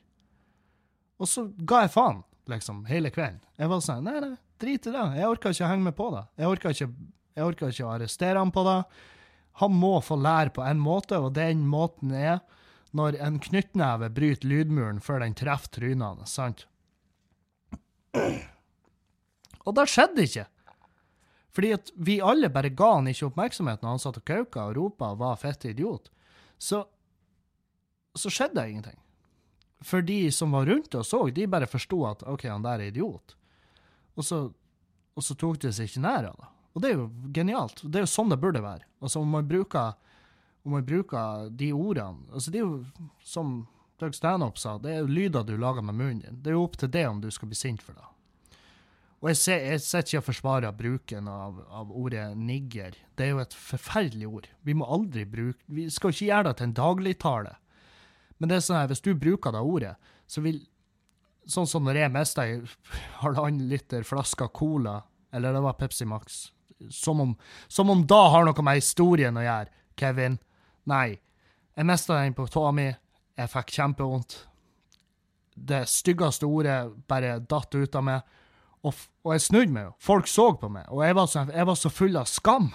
Og 1.21 1.29
så 1.29 1.45
ga 1.69 1.85
jeg 1.85 1.93
faen, 1.93 2.23
liksom, 2.49 2.85
hele 2.89 3.13
kvelden. 3.13 3.43
Jeg 3.61 3.71
var 3.71 3.83
sånn, 3.85 4.09
nei, 4.09 4.17
nei, 4.25 4.37
drit 4.61 4.87
i 4.87 4.93
det. 4.95 5.07
Jeg 5.19 5.31
orker 5.31 5.55
ikke 5.55 5.67
å 5.67 5.71
henge 5.73 5.87
med 5.89 5.97
på 5.99 6.11
det. 6.15 6.25
Jeg 6.41 6.53
orker 6.53 6.77
ikke, 6.77 6.91
ikke 7.73 7.87
å 7.87 7.93
arrestere 7.95 8.39
han 8.39 8.53
på 8.55 8.65
det. 8.69 8.79
Han 9.61 9.77
må 9.77 9.97
få 10.05 10.17
lære 10.21 10.55
på 10.57 10.65
en 10.65 10.81
måte, 10.81 11.19
og 11.19 11.35
den 11.37 11.67
måten 11.69 12.15
er 12.17 12.41
når 12.97 13.19
en 13.23 13.39
knyttneve 13.43 14.11
bryter 14.15 14.49
lydmuren 14.51 15.01
før 15.05 15.23
den 15.25 15.37
treffer 15.39 15.75
trynet 15.79 16.31
sant? 16.31 16.67
Og 19.67 19.77
det 19.77 19.87
skjedde 19.91 20.27
ikke. 20.27 20.47
Fordi 21.55 21.73
at 21.75 21.91
vi 21.99 22.21
alle 22.23 22.51
bare 22.53 22.71
ga 22.75 22.95
han 22.97 23.11
ikke 23.11 23.29
oppmerksomhet 23.29 23.83
når 23.83 23.95
han 23.95 24.03
satt 24.03 24.21
og 24.21 24.27
kauka 24.27 24.69
og 24.69 24.77
ropa 24.79 25.13
og 25.15 25.21
var 25.23 25.39
fette 25.41 25.73
idiot. 25.73 26.11
Så, 26.59 26.85
så 28.15 28.31
skjedde 28.31 28.61
det 28.61 28.71
ingenting. 28.71 28.99
For 29.87 30.05
de 30.05 30.23
som 30.35 30.53
var 30.55 30.69
rundt 30.69 30.95
og 30.95 31.07
så, 31.07 31.25
de 31.35 31.49
bare 31.51 31.71
forsto 31.71 32.03
at 32.09 32.25
OK, 32.29 32.47
han 32.51 32.65
der 32.67 32.83
er 32.83 32.93
idiot. 32.93 33.37
Og 34.21 34.27
så, 34.27 34.41
og 35.17 35.25
så 35.25 35.37
tok 35.39 35.61
de 35.63 35.73
seg 35.73 35.89
ikke 35.89 36.05
nær 36.05 36.31
av 36.31 36.37
det. 36.37 36.49
Og 36.71 36.85
det 36.85 36.91
er 36.91 36.99
jo 36.99 37.09
genialt. 37.35 37.83
Det 37.83 38.01
er 38.01 38.07
jo 38.07 38.13
sånn 38.13 38.31
det 38.31 38.39
burde 38.43 38.63
være. 38.63 38.87
Altså 39.03 39.23
om 39.25 39.33
man 39.33 39.49
bruker, 39.49 39.97
om 40.67 40.77
man 40.77 40.87
bruker 40.87 41.49
de 41.57 41.73
ordene 41.73 42.29
altså 42.31 42.53
Det 42.53 42.61
er 42.61 42.67
jo 42.67 43.07
som 43.25 43.63
Doug 44.01 44.15
Stanhope 44.17 44.61
sa, 44.61 44.79
det 44.81 44.95
er 44.95 45.03
jo 45.03 45.11
lyder 45.11 45.45
du 45.45 45.57
lager 45.61 45.85
med 45.85 45.99
munnen 45.99 46.23
din. 46.23 46.39
Det 46.41 46.53
er 46.53 46.57
jo 46.57 46.65
opp 46.65 46.79
til 46.81 46.93
det 46.93 47.05
om 47.09 47.21
du 47.21 47.29
skal 47.33 47.51
bli 47.51 47.59
sint 47.59 47.83
for 47.85 47.99
det. 47.99 48.07
Og 49.21 49.29
jeg, 49.29 49.41
sitter 49.85 50.07
ikke 50.07 50.21
og 50.23 50.27
forsvarer 50.31 50.77
bruken 50.77 51.27
av, 51.29 51.59
av, 51.69 51.91
ordet 51.93 52.31
nigger. 52.41 52.95
Det 53.17 53.27
er 53.27 53.35
jo 53.35 53.43
et 53.43 53.57
forferdelig 53.57 54.29
ord. 54.31 54.47
Vi 54.65 54.73
må 54.73 54.89
aldri 54.89 55.27
bruke 55.29 55.61
Vi 55.69 55.91
skal 55.93 56.15
ikke 56.15 56.31
gjøre 56.31 56.47
det 56.49 56.55
til 56.57 56.69
en 56.71 56.79
dagligtale. 56.79 57.53
Men 58.41 58.49
det 58.49 58.57
er 58.57 58.65
sånn 58.65 58.79
her, 58.81 58.89
hvis 58.89 59.05
du 59.05 59.13
bruker 59.13 59.53
det 59.53 59.61
ordet, 59.61 59.93
så 60.25 60.41
vil 60.41 60.63
Sånn 61.51 61.67
som 61.67 61.83
når 61.87 61.99
jeg 62.05 62.15
mista 62.15 62.45
ei 62.47 62.61
halvannen 63.25 63.67
liter 63.71 64.05
flaske 64.07 64.47
Cola, 64.55 65.01
eller 65.35 65.55
det 65.57 65.63
var 65.65 65.79
Pepsi 65.79 66.07
Max 66.07 66.51
Som 66.91 67.21
om, 67.21 67.33
som 67.69 67.91
om 67.91 68.05
da 68.07 68.21
har 68.33 68.47
noe 68.47 68.65
med 68.65 68.79
historien 68.79 69.37
å 69.37 69.43
gjøre, 69.45 69.69
Kevin. 70.01 70.39
Nei. 70.89 71.19
Jeg 71.77 71.87
mista 71.87 72.17
den 72.17 72.33
på 72.35 72.47
tåa 72.49 72.71
mi. 72.73 72.87
Jeg 73.37 73.51
fikk 73.53 73.75
kjempevondt. 73.77 74.37
Det 75.55 75.83
styggeste 75.91 76.49
ordet 76.49 76.79
bare 77.11 77.35
datt 77.45 77.77
ut 77.77 77.99
av 77.99 78.07
meg. 78.07 78.39
Og, 78.81 78.97
og 79.27 79.35
jeg 79.35 79.45
snudde 79.45 79.75
meg 79.75 79.91
jo. 79.91 79.93
Folk 80.01 80.31
så 80.31 80.47
på 80.57 80.71
meg, 80.73 80.87
og 80.89 81.05
jeg 81.05 81.19
var 81.19 81.29
så, 81.29 81.45
jeg 81.53 81.69
var 81.69 81.77
så 81.77 81.93
full 81.93 82.17
av 82.17 82.31
skam. 82.31 82.71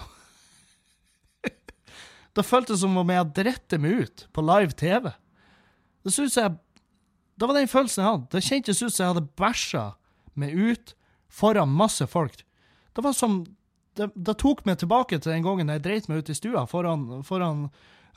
det 2.38 2.46
føltes 2.46 2.84
som 2.84 2.94
om 2.94 3.10
jeg 3.10 3.24
hadde 3.24 3.40
dritt 3.40 3.78
meg 3.82 4.04
ut 4.04 4.26
på 4.30 4.46
live 4.46 4.78
TV. 4.78 5.10
Det 6.06 6.14
synes 6.14 6.38
jeg 6.38 6.54
Det 7.36 7.48
var 7.48 7.58
den 7.58 7.68
følelsen 7.68 8.02
jeg 8.02 8.10
hadde. 8.10 8.28
Det 8.32 8.44
kjentes 8.44 8.82
ut 8.82 8.92
som 8.94 9.02
jeg 9.02 9.12
hadde 9.14 9.28
bæsja 9.38 9.84
meg 10.36 10.56
ut 10.56 10.94
foran 11.32 11.72
masse 11.72 12.06
folk. 12.08 12.42
Det 12.96 13.04
var 13.04 13.16
som 13.16 13.44
Det, 13.96 14.10
det 14.12 14.34
tok 14.36 14.66
meg 14.68 14.76
tilbake 14.76 15.16
til 15.16 15.32
den 15.32 15.40
gangen 15.40 15.70
jeg 15.72 15.80
dreit 15.80 16.08
meg 16.08 16.18
ut 16.18 16.28
i 16.28 16.34
stua 16.36 16.66
foran, 16.68 17.22
foran 17.24 17.70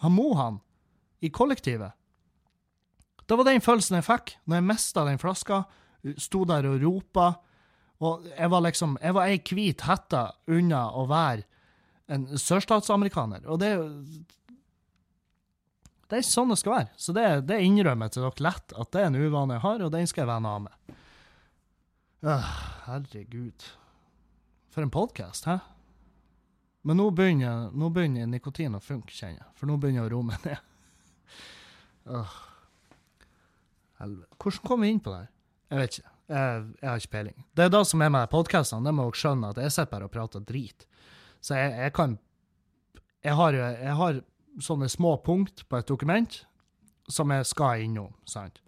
han 0.03 0.11
Mohan 0.11 0.57
i 1.23 1.29
kollektivet. 1.31 1.93
Det 3.23 3.37
var 3.37 3.47
den 3.47 3.63
følelsen 3.63 3.95
jeg 3.95 4.03
fikk 4.03 4.33
når 4.43 4.59
jeg 4.59 4.65
mista 4.67 5.05
den 5.07 5.21
flaska, 5.21 5.61
sto 6.19 6.43
der 6.43 6.67
og 6.67 6.83
ropa 6.83 7.29
og 7.99 8.27
jeg 8.31 8.51
var 8.51 8.63
liksom 8.63 8.97
Jeg 9.01 9.15
var 9.15 9.27
ei 9.27 9.39
hvit 9.43 9.85
hette 9.87 10.23
unna 10.47 10.85
å 10.95 11.05
være 11.09 11.43
en 12.09 12.25
sørstatsamerikaner. 12.41 13.43
Og 13.45 13.59
det 13.61 13.73
Det 16.09 16.17
er 16.17 16.23
ikke 16.23 16.33
sånn 16.33 16.49
det 16.49 16.57
skal 16.57 16.73
være. 16.73 16.89
Så 16.97 17.13
det, 17.13 17.25
det 17.45 17.59
innrømmer 17.61 18.07
jeg 18.07 18.15
til 18.15 18.23
dere 18.25 18.45
lett, 18.47 18.73
at 18.81 18.91
det 18.95 19.01
er 19.01 19.11
en 19.11 19.17
uvane 19.19 19.57
jeg 19.59 19.61
har, 19.61 19.83
og 19.85 19.91
den 19.93 20.07
skal 20.09 20.23
jeg 20.23 20.29
vende 20.31 20.53
av 20.55 20.63
med. 20.63 20.95
Øh, 22.25 22.47
herregud. 22.87 23.67
For 24.73 24.85
en 24.85 24.93
podkast, 24.93 25.45
hæ? 25.45 25.59
Men 26.89 26.97
nå 26.97 27.09
begynner, 27.13 27.69
nå 27.77 27.91
begynner 27.93 28.25
nikotin 28.31 28.77
å 28.77 28.81
funke, 28.81 29.13
kjenner 29.13 29.43
jeg. 29.43 29.49
For 29.59 29.69
nå 29.69 29.75
begynner 29.77 30.01
jeg 30.01 30.09
å 30.09 30.13
roe 30.15 30.29
meg 30.31 30.49
ned. 30.49 30.65
Øh. 32.09 32.37
Helvete. 33.99 34.37
Hvordan 34.41 34.63
kom 34.65 34.81
vi 34.81 34.87
inn 34.89 35.01
på 35.03 35.11
det 35.11 35.19
her? 35.19 35.27
Jeg 35.69 35.79
vet 35.79 35.97
ikke. 35.99 36.13
Jeg, 36.29 36.63
jeg, 36.79 36.87
har 36.87 37.03
ikke 37.03 37.11
peiling. 37.13 37.43
Det 37.53 37.65
er 37.67 37.73
det 37.75 37.81
som 37.85 38.01
er 38.01 38.11
med 38.15 38.31
podkastene. 38.31 38.87
Det 38.87 38.93
må 38.97 39.05
dere 39.05 39.19
skjønne, 39.21 39.51
at 39.53 39.59
jeg 39.61 39.75
sitter 39.75 39.91
bare 39.91 40.07
og 40.07 40.13
prater 40.15 40.45
drit. 40.47 40.87
Så 41.37 41.59
jeg, 41.59 41.75
jeg 41.83 41.93
kan 41.99 42.17
jeg 43.25 43.35
har, 43.35 43.53
jeg 43.53 43.95
har, 43.99 44.21
sånne 44.63 44.89
små 44.89 45.17
punkt 45.23 45.65
på 45.69 45.79
et 45.79 45.87
dokument 45.87 46.45
som 47.09 47.31
jeg 47.33 47.47
skal 47.49 47.83
innom, 47.83 48.13
sant. 48.25 48.61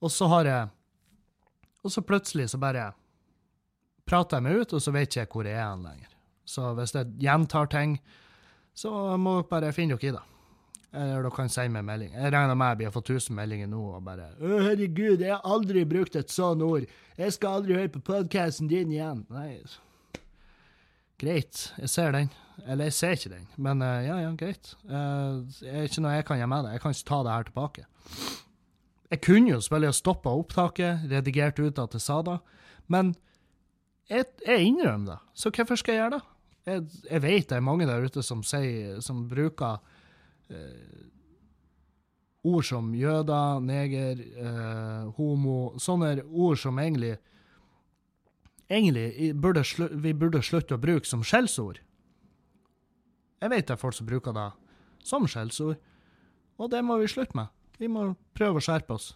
Og 0.00 0.10
så 0.10 0.28
har 0.28 0.44
jeg 0.44 0.68
Og 1.84 1.92
så 1.92 2.02
plutselig 2.02 2.50
så 2.50 2.58
bare 2.58 2.92
prater 4.04 4.36
jeg 4.36 4.42
meg 4.42 4.56
ut, 4.60 4.72
og 4.74 4.82
så 4.82 4.90
vet 4.92 5.08
ikke 5.08 5.20
jeg 5.20 5.28
hvor 5.30 5.46
jeg 5.46 5.60
er 5.62 5.76
lenger. 5.78 6.08
Så 6.44 6.72
hvis 6.74 6.94
jeg 6.96 7.12
gjentar 7.22 7.68
ting, 7.70 8.00
så 8.74 8.90
må 9.16 9.36
dere 9.38 9.48
bare 9.48 9.72
finne 9.72 9.94
dere 9.94 10.08
i 10.08 10.16
det. 10.16 10.24
Eller 10.92 11.22
dere 11.22 11.32
kan 11.36 11.48
sende 11.52 11.76
meg 11.76 11.84
melding. 11.84 12.14
Jeg 12.16 12.32
regner 12.32 12.58
med 12.58 12.72
jeg 12.72 12.80
blir 12.80 12.94
fått 12.94 13.10
1000 13.14 13.36
meldinger 13.36 13.68
nå 13.68 13.82
og 13.94 14.04
bare 14.04 14.30
'Å, 14.40 14.60
herregud, 14.66 15.20
jeg 15.20 15.30
har 15.30 15.44
aldri 15.44 15.84
brukt 15.84 16.16
et 16.16 16.30
sånt 16.30 16.62
ord. 16.62 16.84
Jeg 17.16 17.32
skal 17.32 17.48
aldri 17.60 17.74
høre 17.74 17.88
på 17.88 18.00
podkasten 18.00 18.68
din 18.68 18.90
igjen.' 18.90 19.26
Nei, 19.30 19.62
greit, 21.20 21.68
jeg 21.78 21.90
ser 21.92 22.14
den. 22.14 22.30
Eller 22.66 22.88
jeg 22.88 22.96
ser 22.96 23.14
ikke 23.14 23.32
den, 23.36 23.46
men 23.56 23.82
uh, 23.84 24.00
ja, 24.02 24.18
ja, 24.24 24.30
greit. 24.38 24.72
Uh, 24.88 25.44
det 25.60 25.70
er 25.70 25.86
ikke 25.86 26.02
noe 26.02 26.16
jeg 26.16 26.26
kan 26.26 26.40
gjøre 26.40 26.50
med 26.50 26.66
det. 26.66 26.72
Jeg 26.74 26.82
kan 26.82 26.94
ikke 26.96 27.08
ta 27.10 27.18
det 27.22 27.34
her 27.34 27.48
tilbake. 27.48 27.84
Jeg 29.08 29.20
kunne 29.24 29.52
jo 29.52 29.60
selvfølgelig 29.62 29.88
ha 29.88 29.96
stoppa 29.96 30.32
opptaket, 30.36 31.04
redigert 31.12 31.60
ut 31.62 31.78
at 31.80 31.94
jeg 31.96 32.04
sa 32.04 32.18
det, 32.26 32.38
men 32.92 33.14
jeg, 34.10 34.26
jeg 34.44 34.66
innrømmer 34.66 35.14
det. 35.14 35.18
Så 35.38 35.52
hvorfor 35.54 35.78
skal 35.80 35.94
jeg 35.94 36.02
gjøre 36.02 36.16
det? 36.18 36.24
Jeg, 36.68 36.82
jeg 37.10 37.22
vet 37.24 37.48
det 37.48 37.56
er 37.56 37.64
mange 37.64 37.86
der 37.88 38.04
ute 38.04 38.24
som, 38.26 38.42
sier, 38.44 38.98
som 39.04 39.22
bruker 39.30 39.78
uh, 39.78 41.08
ord 42.48 42.66
som 42.66 42.92
jøder, 42.94 43.60
neger, 43.60 44.20
eh, 44.20 45.08
homo 45.16 45.74
Sånne 45.80 46.22
ord 46.24 46.58
som 46.60 46.78
egentlig 46.78 47.16
egentlig 48.68 49.34
burde 49.34 49.64
vi 50.02 50.14
burde 50.14 50.42
slutte 50.44 50.76
å 50.76 50.82
bruke 50.82 51.08
som 51.08 51.24
skjellsord. 51.24 51.80
Jeg 53.38 53.52
vet 53.52 53.68
det 53.68 53.76
er 53.76 53.80
folk 53.80 53.96
som 53.96 54.08
bruker 54.08 54.34
det 54.34 54.48
som 55.06 55.26
skjellsord, 55.30 55.78
og 56.58 56.70
det 56.72 56.82
må 56.84 56.98
vi 56.98 57.08
slutte 57.10 57.38
med. 57.38 57.52
Vi 57.78 57.86
må 57.90 58.10
prøve 58.34 58.58
å 58.58 58.64
skjerpe 58.64 58.96
oss. 58.96 59.12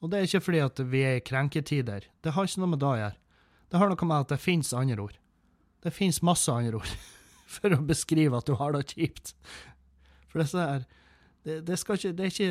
Og 0.00 0.10
det 0.12 0.18
er 0.18 0.28
ikke 0.28 0.44
fordi 0.48 0.62
at 0.64 0.80
vi 0.88 1.02
er 1.04 1.18
i 1.18 1.24
krenketider. 1.24 2.08
Det 2.24 2.32
har 2.32 2.48
ikke 2.48 2.62
noe 2.62 2.72
med 2.72 2.80
det 2.80 2.88
å 2.88 2.98
gjøre. 3.00 3.18
Det 3.66 3.80
har 3.80 3.90
noe 3.90 4.08
med 4.08 4.24
at 4.24 4.32
det 4.32 4.40
finnes 4.40 4.72
andre 4.76 5.04
ord. 5.08 5.16
Det 5.84 5.92
finnes 5.94 6.22
masse 6.24 6.52
andre 6.52 6.80
ord 6.80 6.92
for 7.56 7.74
å 7.74 7.82
beskrive 7.84 8.38
at 8.38 8.48
du 8.48 8.56
har 8.58 8.76
det 8.76 8.86
kjipt. 8.94 9.34
For 10.30 10.42
det, 10.42 10.48
er, 10.62 10.86
det, 11.46 11.60
det, 11.68 11.78
ikke, 11.80 12.12
det, 12.12 12.24
er 12.24 12.32
ikke 12.32 12.50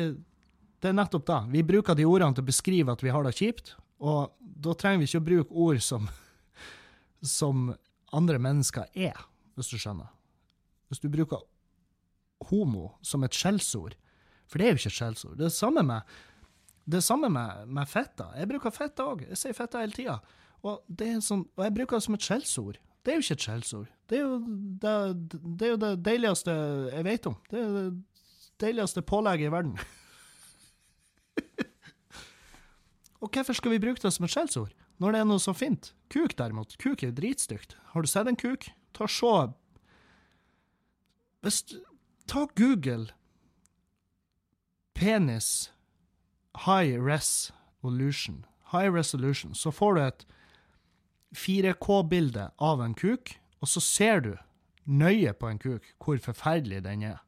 Det 0.82 0.90
er 0.90 0.96
nettopp 0.96 1.26
da. 1.26 1.40
Vi 1.50 1.64
bruker 1.66 1.98
de 1.98 2.06
ordene 2.06 2.36
til 2.36 2.46
å 2.46 2.50
beskrive 2.50 2.94
at 2.94 3.02
vi 3.02 3.12
har 3.14 3.26
det 3.26 3.34
kjipt, 3.38 3.74
og 3.98 4.34
da 4.40 4.74
trenger 4.76 5.02
vi 5.02 5.10
ikke 5.10 5.22
å 5.22 5.26
bruke 5.30 5.66
ord 5.66 5.82
som, 5.84 6.08
som 7.22 7.74
andre 8.16 8.38
mennesker 8.42 8.88
er, 8.94 9.18
hvis 9.56 9.72
du 9.72 9.78
skjønner. 9.80 10.10
Hvis 10.88 11.02
du 11.02 11.08
bruker 11.10 11.42
homo 12.50 12.90
som 13.02 13.24
et 13.26 13.34
skjellsord, 13.34 13.96
for 14.46 14.58
det 14.58 14.66
er 14.66 14.74
jo 14.74 14.80
ikke 14.80 14.92
et 14.92 14.98
skjellsord. 15.00 15.36
Det 15.38 15.48
er 15.48 15.54
samme 15.54 15.82
med, 15.86 16.16
det 16.86 17.02
samme 17.02 17.30
med, 17.32 17.66
med 17.66 17.88
fetta. 17.90 18.30
Jeg 18.38 18.50
bruker 18.50 18.74
fetta 18.74 19.08
òg. 19.10 19.24
Jeg 19.32 19.40
sier 19.40 19.56
fetta 19.56 19.82
hele 19.82 19.96
tida. 19.96 20.20
Og, 20.66 20.84
sånn, 21.24 21.44
og 21.56 21.64
jeg 21.66 21.74
bruker 21.74 21.98
det 21.98 22.06
som 22.06 22.16
et 22.16 22.26
skjellsord. 22.26 22.78
Det 23.02 23.12
er 23.12 23.18
jo 23.18 23.24
ikke 23.26 23.38
et 23.38 23.46
skjellsord. 23.46 23.90
Det 24.10 24.20
det, 24.82 24.94
det, 25.58 25.66
er 25.66 25.72
jo 25.72 25.82
det 25.82 25.92
deiligste 26.06 26.54
jeg 26.92 27.06
vet 27.06 27.28
om. 27.30 27.36
Det 27.50 27.60
er 27.60 27.74
det 27.74 27.86
deiligste 28.62 29.02
pålegget 29.02 29.50
i 29.50 29.54
verden. 29.54 29.76
Og 33.22 33.30
hvorfor 33.32 33.54
skal 33.58 33.74
vi 33.74 33.82
bruke 33.82 34.02
det 34.02 34.12
som 34.14 34.26
et 34.26 34.34
skjellsord, 34.34 34.72
når 35.02 35.12
det 35.12 35.20
er 35.20 35.28
noe 35.30 35.42
så 35.42 35.54
fint? 35.56 35.92
Kuk, 36.12 36.36
derimot. 36.38 36.76
Kuk 36.78 37.02
er 37.02 37.14
dritstygt. 37.14 37.76
Har 37.92 38.02
du 38.02 38.08
sett 38.08 38.28
en 38.28 38.36
kuk? 38.36 38.70
Ta 38.92 39.06
Se 39.06 39.52
Hvis 41.42 41.62
Ta 42.26 42.46
Google 42.56 43.12
penis 44.94 45.70
high 46.64 46.96
resolution. 46.98 48.46
High 48.72 48.88
resolution. 48.88 49.54
Så 49.54 49.70
får 49.70 49.94
du 49.94 50.00
et 50.02 50.26
4K-bilde 51.34 52.50
av 52.58 52.80
en 52.82 52.94
kuk, 52.94 53.36
og 53.60 53.68
så 53.68 53.80
ser 53.80 54.20
du 54.20 54.32
nøye 54.84 55.32
på 55.34 55.50
en 55.50 55.58
kuk 55.58 55.84
hvor 56.02 56.18
forferdelig 56.22 56.82
den 56.84 57.02
er. 57.02 57.22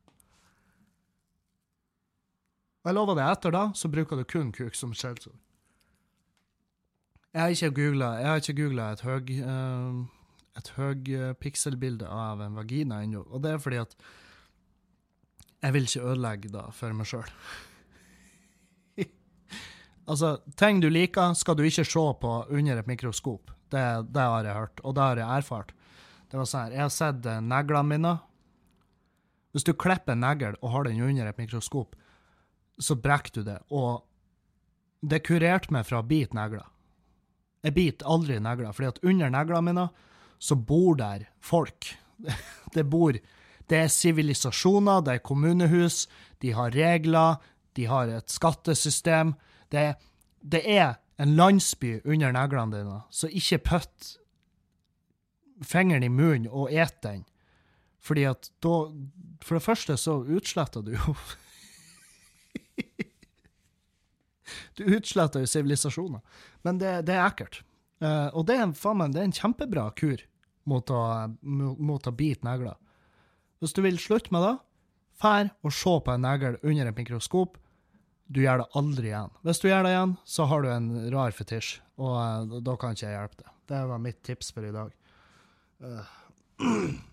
Jeg 2.86 2.96
lover 2.96 3.18
deg, 3.18 3.26
etter 3.28 3.52
da 3.52 3.64
så 3.76 3.90
bruker 3.92 4.16
du 4.16 4.24
kun 4.24 4.52
kuk 4.54 4.74
som 4.78 4.94
skjellsord. 4.96 5.36
Jeg 7.38 8.24
har 8.26 8.40
ikke 8.42 8.56
googla 8.58 8.86
et 8.92 9.02
høg 9.06 9.28
uh, 9.46 10.00
et 10.58 10.70
høypikselbilde 10.74 12.08
av 12.10 12.42
en 12.42 12.56
vagina 12.58 13.02
ennå, 13.04 13.22
og 13.30 13.44
det 13.44 13.54
er 13.54 13.62
fordi 13.62 13.80
at 13.82 13.94
jeg 15.62 15.74
vil 15.74 15.88
ikke 15.88 16.04
ødelegge 16.06 16.50
det 16.54 16.64
for 16.74 16.94
meg 16.94 17.08
sjøl. 17.10 17.30
altså, 20.10 20.36
ting 20.58 20.82
du 20.82 20.88
liker, 20.90 21.34
skal 21.38 21.58
du 21.58 21.64
ikke 21.66 21.86
se 21.86 22.04
på 22.22 22.32
under 22.46 22.80
et 22.80 22.90
mikroskop. 22.90 23.52
Det, 23.68 23.84
det, 24.14 24.22
har 24.22 24.46
jeg 24.46 24.56
hørt, 24.56 24.80
og 24.82 24.94
det 24.96 25.04
har 25.04 25.20
jeg 25.20 25.42
erfart. 25.42 25.74
Det 26.30 26.38
var 26.38 26.48
sånn 26.48 26.66
her, 26.66 26.76
Jeg 26.76 26.84
har 26.84 26.94
sett 26.94 27.26
eh, 27.26 27.42
neglene 27.44 27.88
mine. 27.90 28.14
Hvis 29.52 29.66
du 29.66 29.74
klipper 29.74 30.14
en 30.14 30.22
negl 30.22 30.56
og 30.60 30.72
har 30.72 30.86
den 30.86 31.02
under 31.04 31.28
et 31.28 31.40
mikroskop, 31.40 31.96
så 32.78 32.96
brekker 32.96 33.40
du 33.40 33.42
det. 33.48 33.58
Og 33.74 34.04
det 35.02 35.24
kurerte 35.26 35.72
meg 35.74 35.86
fra 35.88 36.00
å 36.00 36.06
bite 36.06 36.36
negler. 36.36 36.66
Jeg 37.64 37.74
biter 37.74 38.06
aldri 38.06 38.38
negler, 38.42 38.72
fordi 38.72 38.88
at 38.92 39.00
under 39.02 39.32
neglene 39.34 39.72
mine 39.72 39.88
så 40.38 40.54
bor 40.54 40.94
der 40.98 41.26
folk. 41.40 41.90
Det 42.74 42.84
bor 42.90 43.18
Det 43.68 43.76
er 43.76 43.88
sivilisasjoner, 43.92 45.02
det 45.04 45.12
er 45.12 45.18
kommunehus, 45.18 46.08
de 46.40 46.52
har 46.52 46.70
regler, 46.72 47.36
de 47.76 47.84
har 47.84 48.08
et 48.08 48.30
skattesystem. 48.30 49.34
Det, 49.68 49.94
det 50.40 50.62
er 50.64 50.94
en 51.20 51.36
landsby 51.36 52.00
under 52.04 52.32
neglene 52.32 52.76
dine, 52.76 53.00
så 53.10 53.28
ikke 53.28 53.58
putt 53.58 54.16
fingeren 55.62 56.02
i 56.02 56.08
munnen 56.08 56.48
og 56.48 56.72
et 56.72 57.02
den. 57.02 57.24
Fordi 58.00 58.22
at 58.24 58.50
da 58.62 58.88
For 59.42 59.54
det 59.54 59.62
første 59.62 59.96
så 59.96 60.12
utsletter 60.24 60.80
du 60.82 60.90
jo 60.92 61.14
Du 64.78 64.84
utsletter 64.96 65.40
jo 65.40 65.46
sivilisasjoner. 65.46 66.20
Men 66.66 66.80
det, 66.80 66.92
det, 67.08 67.16
er 67.16 67.26
ekkelt. 67.28 67.62
Uh, 68.02 68.28
og 68.36 68.46
det 68.48 68.58
er, 68.58 68.66
meg, 68.94 69.14
det 69.14 69.22
er 69.22 69.28
en 69.28 69.38
kjempebra 69.38 69.88
kur 69.98 70.22
mot 70.68 70.90
å, 70.92 71.02
mot 71.42 72.06
å 72.06 72.14
bite 72.14 72.46
negler. 72.46 72.76
Hvis 73.62 73.74
du 73.74 73.82
vil 73.82 73.98
slutte 74.00 74.32
med 74.34 74.44
det, 74.44 74.54
fær 75.18 75.50
og 75.66 75.74
se 75.74 75.94
på 76.04 76.14
en 76.14 76.24
negl 76.26 76.58
under 76.62 76.90
et 76.90 76.98
mikroskop. 76.98 77.58
Du 78.28 78.42
gjør 78.42 78.62
det 78.62 78.68
aldri 78.78 79.10
igjen. 79.10 79.32
Hvis 79.46 79.62
du 79.62 79.70
gjør 79.70 79.86
det 79.86 79.94
igjen, 79.94 80.16
så 80.28 80.46
har 80.50 80.62
du 80.62 80.70
en 80.70 80.88
rar 81.14 81.34
fetisj, 81.34 81.78
og 81.98 82.16
uh, 82.18 82.58
da 82.64 82.76
kan 82.80 82.94
ikke 82.94 83.06
jeg 83.08 83.16
hjelpe 83.16 83.42
deg. 83.42 83.54
Det 83.68 83.84
var 83.90 84.02
mitt 84.04 84.20
tips 84.24 84.52
for 84.54 84.68
i 84.68 84.74
dag. 84.74 84.92
Uh. 85.84 86.04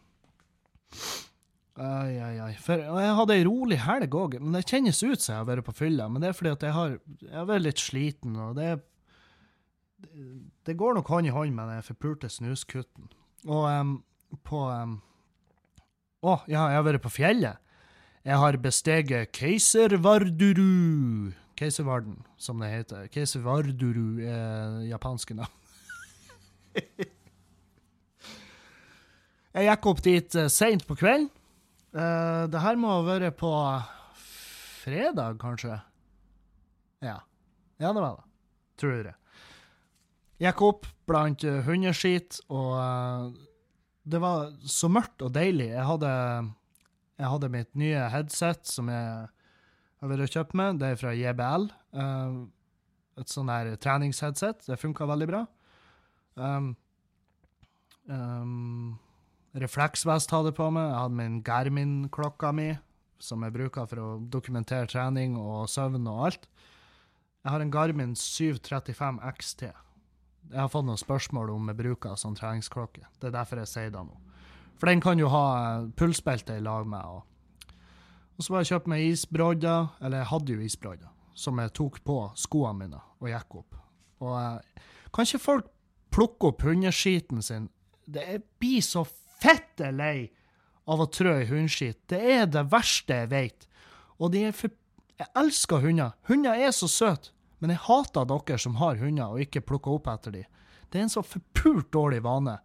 Ai, 1.76 2.16
ai, 2.24 2.36
ai. 2.40 2.54
For, 2.64 2.80
jeg 2.80 3.16
hadde 3.18 3.36
ei 3.36 3.44
rolig 3.44 3.78
helg 3.84 4.14
òg, 4.16 4.38
men 4.40 4.54
det 4.56 4.62
kjennes 4.64 5.02
ut 5.04 5.20
som 5.20 5.34
jeg 5.34 5.40
har 5.42 5.48
vært 5.50 5.66
på 5.68 5.74
fylla. 5.76 6.06
Men 6.08 6.24
det 6.24 6.30
er 6.30 6.38
fordi 6.38 6.54
at 6.54 6.64
jeg 6.64 6.76
har, 6.76 6.94
jeg 7.20 7.36
har 7.36 7.50
vært 7.50 7.66
litt 7.66 7.82
sliten, 7.84 8.38
og 8.40 8.54
det, 8.56 8.70
det 10.66 10.76
går 10.78 10.98
nok 10.98 11.08
hånd 11.08 11.28
i 11.28 11.34
hånd 11.34 11.56
med 11.56 11.70
den 11.72 11.86
forpulte 11.86 12.30
snuskutten. 12.30 13.10
Og 13.46 13.66
um, 13.70 14.04
på 14.46 14.66
um, 14.70 14.98
Å, 16.26 16.40
ja, 16.50 16.66
jeg 16.72 16.80
har 16.80 16.86
vært 16.88 17.04
på 17.04 17.14
fjellet. 17.14 17.62
Jeg 18.26 18.42
har 18.42 18.58
besteget 18.58 19.32
Keiservarduru. 19.38 21.32
Keiservarden, 21.56 22.18
som 22.42 22.60
det 22.60 22.72
heter. 22.72 23.06
Keiservarduru 23.14 24.24
er 24.26 24.80
japanske 24.90 25.38
navn. 25.38 25.54
jeg 29.56 29.68
gikk 29.70 29.86
opp 29.92 30.02
dit 30.04 30.40
uh, 30.42 30.50
seint 30.52 30.88
på 30.88 30.98
kvelden. 31.00 31.30
Uh, 31.96 32.50
det 32.52 32.60
her 32.60 32.76
må 32.82 32.90
ha 32.92 33.06
vært 33.06 33.38
på 33.40 33.52
fredag, 34.82 35.38
kanskje? 35.40 35.78
Ja. 37.06 37.22
Ja, 37.80 37.94
det 37.94 38.02
var 38.02 38.18
det. 38.18 38.26
Tror 38.82 38.98
jeg. 38.98 39.16
Gikk 40.42 40.62
opp 40.68 40.88
blant 41.08 41.46
uh, 41.48 41.62
hundeskit, 41.64 42.42
og 42.52 42.74
uh, 42.76 43.30
det 44.04 44.20
var 44.20 44.52
så 44.68 44.90
mørkt 44.92 45.24
og 45.24 45.32
deilig. 45.36 45.70
Jeg 45.72 45.86
hadde, 45.88 46.12
jeg 47.22 47.32
hadde 47.32 47.52
mitt 47.54 47.72
nye 47.80 48.10
headset 48.12 48.68
som 48.68 48.92
jeg 48.92 49.06
har 50.02 50.12
vært 50.12 50.26
og 50.26 50.34
kjøpt 50.36 50.58
med. 50.60 50.82
Det 50.82 50.92
er 50.92 51.00
fra 51.00 51.14
JBL. 51.16 51.70
Uh, 51.96 52.44
et 53.16 53.32
sånn 53.32 53.52
her 53.52 53.72
treningsheadset. 53.80 54.68
Det 54.68 54.80
funka 54.82 55.08
veldig 55.08 55.28
bra. 55.30 55.46
Um, 56.36 56.74
um, 58.12 58.98
refleksvest 59.56 60.36
hadde 60.36 60.52
jeg 60.52 60.60
på 60.60 60.68
meg. 60.76 60.90
Jeg 60.90 61.00
hadde 61.00 61.20
min 61.22 61.40
Garmin-klokka 61.48 62.52
mi, 62.56 62.74
som 63.24 63.48
jeg 63.48 63.56
bruker 63.56 63.88
for 63.88 64.04
å 64.04 64.10
dokumentere 64.20 64.92
trening 64.92 65.40
og 65.40 65.70
søvn 65.72 66.12
og 66.12 66.28
alt. 66.28 66.50
Jeg 67.46 67.54
har 67.54 67.64
en 67.64 67.72
Garmin 67.72 68.16
735 68.20 69.24
XT. 69.40 69.70
Jeg 70.52 70.62
har 70.62 70.70
fått 70.72 70.86
noen 70.88 71.00
spørsmål 71.00 71.52
om 71.56 71.72
jeg 71.72 71.80
bruker 71.80 72.18
sånn 72.20 72.38
treningsklokke. 72.38 73.08
Det 73.20 73.30
er 73.30 73.36
derfor 73.36 73.62
jeg 73.64 73.72
sier 73.72 73.94
det 73.94 74.04
nå. 74.06 74.18
For 74.80 74.92
den 74.92 75.02
kan 75.04 75.20
jo 75.20 75.30
ha 75.32 75.46
pulsbelte 75.98 76.58
i 76.60 76.64
lag 76.64 76.88
med. 76.88 77.06
Og, 77.06 77.74
og 78.36 78.46
så 78.46 78.60
jeg 78.60 78.72
kjøpt 78.74 78.92
meg 78.92 79.06
isbrodder, 79.08 79.90
eller 80.02 80.22
jeg 80.22 80.32
hadde 80.32 80.56
jo 80.56 80.66
isbrodder, 80.68 81.12
som 81.36 81.60
jeg 81.64 81.74
tok 81.80 82.02
på 82.08 82.20
skoene 82.40 82.84
mine 82.84 83.02
og 83.22 83.32
gikk 83.32 83.60
opp. 83.62 83.80
Og 84.26 84.36
eh, 84.40 84.86
kan 85.16 85.28
ikke 85.28 85.44
folk 85.44 85.70
plukke 86.16 86.52
opp 86.52 86.66
hundeskiten 86.68 87.44
sin? 87.44 87.70
Det 88.06 88.42
blir 88.62 88.84
så 88.86 89.06
fette 89.42 89.92
lei 89.92 90.28
av 90.86 91.02
å 91.02 91.10
trø 91.10 91.40
i 91.42 91.48
hundeskit. 91.50 92.04
Det 92.12 92.20
er 92.36 92.46
det 92.52 92.68
verste 92.72 93.24
jeg 93.24 93.32
vet. 93.32 93.70
Og 94.20 94.32
de 94.36 94.48
er 94.50 94.56
for 94.56 94.82
Jeg 95.16 95.32
elsker 95.40 95.80
hunder. 95.80 96.12
Hunder 96.28 96.60
er 96.60 96.74
så 96.76 96.90
søte. 96.92 97.30
Men 97.66 97.74
jeg 97.74 97.82
hater 97.88 98.28
dere 98.30 98.62
som 98.62 98.76
har 98.78 99.00
hunder 99.02 99.34
og 99.34 99.42
ikke 99.42 99.64
plukker 99.66 99.98
opp 99.98 100.08
etter 100.12 100.36
dem. 100.36 100.50
Det 100.94 101.00
er 101.00 101.08
en 101.08 101.10
så 101.10 101.24
forpult 101.26 101.88
dårlig 101.96 102.20
vane. 102.22 102.60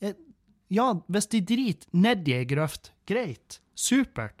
Jeg, 0.00 0.14
ja, 0.72 0.86
hvis 1.12 1.28
de 1.34 1.42
driter 1.44 1.90
nedi 1.92 2.32
ei 2.32 2.46
grøft, 2.48 2.94
greit, 3.04 3.58
supert. 3.76 4.40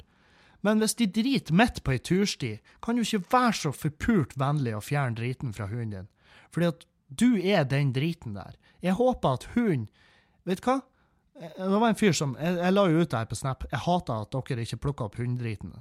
Men 0.64 0.80
hvis 0.80 0.96
de 0.96 1.10
driter 1.12 1.54
midt 1.60 1.82
på 1.84 1.92
ei 1.92 2.00
tursti, 2.00 2.54
kan 2.82 2.96
du 2.96 3.04
ikke 3.04 3.20
være 3.36 3.58
så 3.60 3.74
forpult 3.76 4.32
vennlig 4.40 4.72
å 4.78 4.80
fjerne 4.80 5.20
driten 5.20 5.52
fra 5.52 5.68
hunden 5.68 5.92
din. 5.92 6.08
Fordi 6.56 6.70
at 6.72 6.88
du 7.20 7.28
er 7.36 7.68
den 7.68 7.92
driten 7.92 8.32
der. 8.40 8.56
Jeg 8.80 8.96
håper 8.96 9.36
at 9.36 9.50
hunden 9.52 9.90
Vet 10.48 10.62
du 10.64 10.70
hva? 10.70 10.78
Det 11.36 11.68
var 11.68 11.90
en 11.90 11.98
fyr 12.00 12.14
som 12.16 12.30
Jeg, 12.40 12.56
jeg 12.56 12.72
la 12.72 12.86
jo 12.88 13.02
ut 13.02 13.10
det 13.12 13.18
her 13.20 13.28
på 13.28 13.36
Snap. 13.36 13.68
Jeg 13.68 13.84
hater 13.84 14.24
at 14.24 14.32
dere 14.32 14.64
ikke 14.64 14.80
plukker 14.88 15.10
opp 15.10 15.18
hunddriten. 15.20 15.76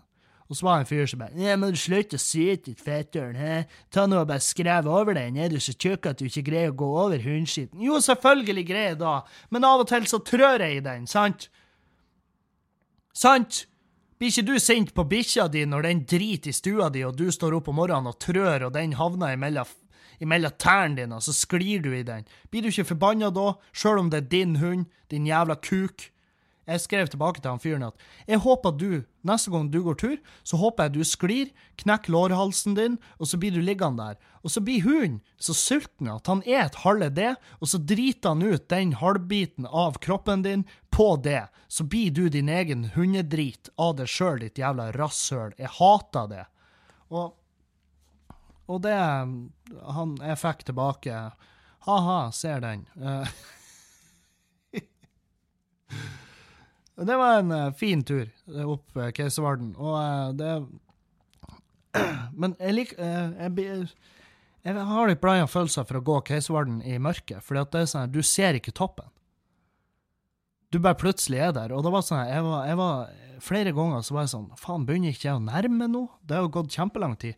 Og 0.47 0.55
så 0.55 0.65
var 0.65 0.77
det 0.77 0.85
en 0.85 0.89
fyr 0.89 1.09
som 1.11 1.19
bare 1.19 1.35
Nei, 1.35 1.55
må 1.59 1.69
du 1.73 1.79
slutte 1.79 2.15
å 2.15 2.23
syte, 2.23 2.71
fetteren, 2.79 3.35
hæ? 3.35 3.55
Ta 3.91 4.05
nå 4.07 4.21
og 4.23 4.29
bare 4.29 4.43
skrev 4.43 4.87
over 4.87 5.17
den, 5.17 5.39
er 5.39 5.51
du 5.51 5.59
så 5.59 5.75
tjukk 5.75 6.07
at 6.07 6.21
du 6.21 6.27
ikke 6.29 6.45
greier 6.47 6.71
å 6.71 6.77
gå 6.79 6.87
over 7.03 7.23
hundskitten? 7.23 7.81
Jo, 7.83 7.99
selvfølgelig 8.03 8.67
greier 8.69 8.93
jeg 8.93 9.01
da, 9.01 9.17
men 9.51 9.67
av 9.67 9.83
og 9.83 9.89
til 9.91 10.07
så 10.07 10.21
trør 10.23 10.63
jeg 10.63 10.79
i 10.79 10.85
den, 10.85 11.07
sant? 11.11 11.49
Sant? 13.17 13.65
Blir 14.17 14.31
ikke 14.31 14.47
du 14.47 14.55
sint 14.61 14.95
på 14.97 15.03
bikkja 15.05 15.45
di 15.53 15.65
når 15.69 15.85
den 15.85 16.05
driter 16.09 16.49
i 16.49 16.55
stua 16.55 16.87
di, 16.93 17.03
og 17.05 17.17
du 17.19 17.27
står 17.33 17.59
opp 17.59 17.67
om 17.69 17.77
morgenen 17.77 18.09
og 18.09 18.17
trør, 18.23 18.69
og 18.69 18.73
den 18.73 18.95
havner 18.97 19.35
imellom, 19.35 19.67
imellom 20.23 20.55
tærne 20.57 20.97
dine, 20.97 21.19
og 21.19 21.25
så 21.27 21.35
sklir 21.35 21.83
du 21.83 21.91
i 21.93 22.05
den? 22.07 22.25
Blir 22.49 22.63
du 22.63 22.71
ikke 22.71 22.93
forbanna 22.95 23.29
da, 23.35 23.51
sjøl 23.77 24.01
om 24.01 24.13
det 24.13 24.23
er 24.23 24.31
din 24.31 24.55
hund, 24.63 24.87
din 25.11 25.27
jævla 25.27 25.59
kuk? 25.59 26.07
Jeg 26.67 26.83
skrev 26.83 27.07
tilbake 27.07 27.39
til 27.39 27.53
han 27.53 27.61
fyren 27.63 27.85
at 27.87 28.01
jeg 28.27 28.41
håper 28.43 28.73
du, 28.75 29.05
neste 29.27 29.51
gang 29.53 29.69
du 29.71 29.79
går 29.85 29.95
tur, 30.01 30.17
så 30.43 30.59
håper 30.59 30.87
jeg 30.87 30.95
du 30.97 31.07
sklir, 31.07 31.53
knekker 31.79 32.11
lårhalsen 32.11 32.75
din, 32.75 32.97
og 33.23 33.29
så 33.31 33.39
blir 33.39 33.55
du 33.55 33.61
liggende 33.63 34.03
der. 34.03 34.17
Og 34.43 34.51
så 34.51 34.63
blir 34.63 34.83
hunden 34.83 35.21
så 35.39 35.55
sulten 35.55 36.11
at 36.11 36.27
han 36.27 36.43
et 36.43 36.75
halve 36.83 37.07
det, 37.15 37.33
og 37.63 37.71
så 37.71 37.79
driter 37.79 38.35
han 38.35 38.43
ut 38.43 38.67
den 38.73 38.93
halvbiten 38.99 39.69
av 39.71 40.01
kroppen 40.03 40.43
din 40.43 40.67
på 40.91 41.13
det. 41.23 41.47
Så 41.71 41.87
blir 41.87 42.11
du 42.11 42.27
din 42.29 42.51
egen 42.51 42.89
hundedrit 42.97 43.71
av 43.79 43.95
deg 44.01 44.11
sjøl, 44.11 44.43
ditt 44.43 44.59
jævla 44.59 44.91
rasshøl. 44.97 45.55
Jeg 45.55 45.71
hater 45.79 46.31
det. 46.35 46.45
Og, 47.15 47.31
og 48.67 48.83
det 48.83 48.95
han 48.97 50.17
jeg 50.19 50.43
fikk 50.43 50.67
tilbake 50.67 51.27
Ha-ha, 51.87 52.31
ser 52.35 52.59
den. 52.59 52.81
Uh, 52.99 53.23
Det 56.97 57.17
var 57.17 57.39
en 57.39 57.51
uh, 57.51 57.73
fin 57.77 58.01
tur 58.03 58.25
eh, 58.25 58.65
opp 58.65 58.97
uh, 58.97 59.11
Keiservarden, 59.13 59.75
og 59.77 59.93
uh, 59.93 60.31
det 60.33 60.53
Men 62.41 62.55
jeg 62.57 62.73
liker 62.73 63.01
jeg, 63.01 63.89
jeg, 64.65 64.73
har 64.89 65.09
litt 65.09 65.21
blanda 65.21 65.45
følelser 65.49 65.85
for 65.85 65.99
å 65.99 66.05
gå 66.09 66.17
Keiservarden 66.31 66.79
i 66.81 66.97
mørket, 67.01 67.45
for 67.45 67.57
det 67.57 67.83
er 67.83 67.89
sånn 67.89 68.09
du 68.13 68.23
ser 68.25 68.57
ikke 68.57 68.73
toppen. 68.75 69.09
Du 70.73 70.79
bare 70.83 70.97
plutselig 70.99 71.39
er 71.39 71.53
der. 71.55 71.71
Og 71.71 71.85
det 71.85 71.93
var 71.93 72.03
sånn 72.03 72.25
jeg 72.27 72.43
var, 72.43 72.65
jeg 72.67 72.81
var 72.81 73.15
Flere 73.37 73.71
ganger 73.77 74.01
så 74.01 74.15
var 74.15 74.25
jeg 74.25 74.31
sånn 74.33 74.47
Faen, 74.57 74.83
begynner 74.87 75.13
ikke 75.13 75.27
jeg 75.27 75.37
å 75.37 75.43
nærme 75.45 75.85
nå? 75.93 76.03
Det 76.25 76.35
har 76.35 76.47
jo 76.47 76.53
gått 76.57 76.73
kjempelang 76.73 77.13
tid. 77.21 77.37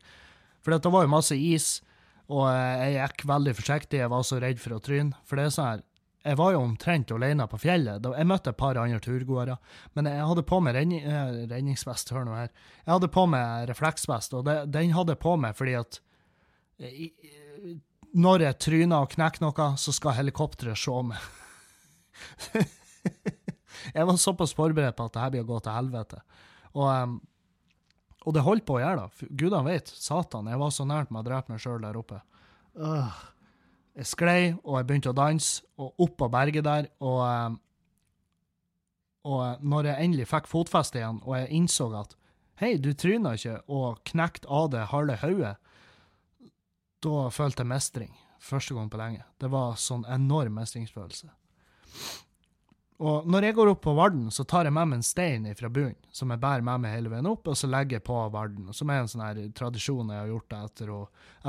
For 0.64 0.72
det 0.72 0.92
var 0.92 1.04
jo 1.04 1.12
masse 1.12 1.36
is, 1.36 1.68
og 2.32 2.48
jeg 2.48 2.96
gikk 2.96 3.26
veldig 3.28 3.54
forsiktig. 3.58 4.00
Jeg 4.00 4.12
var 4.12 4.24
så 4.28 4.40
redd 4.40 4.62
for 4.64 4.78
å 4.78 4.82
tryne. 4.84 5.20
For 5.28 5.40
det 5.40 5.46
er 5.46 5.54
sånn 5.56 5.70
her 5.70 5.84
jeg 6.20 6.36
var 6.36 6.52
jo 6.52 6.64
omtrent 6.66 7.12
alene 7.16 7.46
på 7.48 7.58
fjellet. 7.64 8.04
Jeg 8.04 8.28
møtte 8.28 8.52
et 8.52 8.60
par 8.60 8.78
andre 8.82 9.00
turgåere. 9.04 9.56
Men 9.96 10.10
jeg 10.12 10.26
hadde 10.32 10.44
på 10.48 10.60
meg 10.64 10.76
redning, 10.76 11.06
eh, 11.08 11.46
redningsvest. 11.48 12.12
Hør 12.12 12.28
nå 12.28 12.36
her. 12.36 12.50
Jeg 12.84 12.92
hadde 12.92 13.12
på 13.16 13.24
meg 13.32 13.70
refleksvest, 13.70 14.36
og 14.36 14.44
det, 14.50 14.58
den 14.74 14.92
hadde 14.98 15.16
jeg 15.16 15.24
på 15.24 15.38
meg 15.40 15.56
fordi 15.56 15.78
at 15.80 16.02
i, 16.80 17.10
når 18.20 18.46
jeg 18.48 18.60
tryner 18.66 19.06
og 19.06 19.14
knekker 19.14 19.44
noe, 19.44 19.70
så 19.80 19.94
skal 19.96 20.18
helikopteret 20.18 20.80
se 20.80 21.00
meg. 21.08 21.32
jeg 23.96 24.08
var 24.12 24.20
såpass 24.20 24.56
forberedt 24.58 24.98
på 24.98 25.08
at 25.08 25.16
det 25.16 25.24
her 25.24 25.34
blir 25.36 25.48
å 25.48 25.52
gå 25.54 25.64
til 25.64 25.76
helvete. 25.76 26.22
Og, 26.76 27.20
og 28.26 28.36
det 28.36 28.46
holdt 28.48 28.68
på 28.68 28.78
å 28.78 28.84
gjøre 28.84 29.06
det. 29.06 29.30
Gudene 29.40 29.66
vet. 29.68 29.92
Satan, 29.92 30.52
jeg 30.52 30.60
var 30.62 30.76
så 30.76 30.88
nært 30.88 31.14
med 31.14 31.24
å 31.24 31.28
drepe 31.32 31.54
meg 31.54 31.64
sjøl 31.64 31.84
der 31.84 32.00
oppe. 32.00 32.24
Uh. 32.76 33.12
Jeg 34.00 34.08
sklei, 34.08 34.44
og 34.64 34.78
jeg 34.80 34.88
begynte 34.88 35.12
å 35.12 35.18
danse, 35.18 35.66
og 35.76 36.06
opp 36.06 36.14
på 36.22 36.30
berget 36.32 36.64
der, 36.64 36.88
og 37.04 37.20
um, 37.26 37.58
Og 39.28 39.60
når 39.60 39.90
jeg 39.90 40.06
endelig 40.06 40.26
fikk 40.32 40.48
fotfeste 40.48 41.02
igjen, 41.02 41.18
og 41.28 41.34
jeg 41.36 41.50
innså 41.52 41.90
at 42.00 42.14
hei, 42.62 42.78
du 42.80 42.94
tryna 42.96 43.34
ikke 43.36 43.58
og 43.68 44.00
knekte 44.08 44.48
av 44.48 44.70
det 44.72 44.86
halve 44.94 45.18
hodet, 45.20 45.58
da 47.04 47.28
følte 47.32 47.66
jeg 47.66 47.72
mestring. 47.72 48.16
Første 48.40 48.76
gang 48.76 48.88
på 48.92 49.00
lenge. 49.00 49.26
Det 49.40 49.50
var 49.52 49.76
sånn 49.76 50.06
enorm 50.08 50.56
mestringsfølelse. 50.62 51.28
Og 53.00 53.28
når 53.32 53.48
jeg 53.48 53.56
går 53.56 53.72
opp 53.72 53.82
på 53.84 53.96
Varden, 53.96 54.28
så 54.32 54.44
tar 54.44 54.68
jeg 54.68 54.76
med 54.76 54.90
meg 54.92 55.00
en 55.00 55.08
stein 55.08 55.48
fra 55.56 55.70
bunnen, 55.72 56.00
som 56.12 56.32
jeg 56.32 56.42
bærer 56.44 56.64
med 56.68 56.84
meg 56.84 56.96
hele 56.98 57.12
veien 57.12 57.28
opp, 57.32 57.48
og 57.48 57.56
så 57.56 57.68
legger 57.72 58.00
jeg 58.00 58.06
på 58.08 58.18
Varden. 58.32 58.72
Som 58.76 58.92
er 58.92 59.04
en 59.04 59.12
sånn 59.12 59.24
her 59.24 59.40
tradisjon 59.56 60.12
jeg 60.12 60.20
har 60.24 60.32
gjort 60.32 60.56
etter 60.58 60.96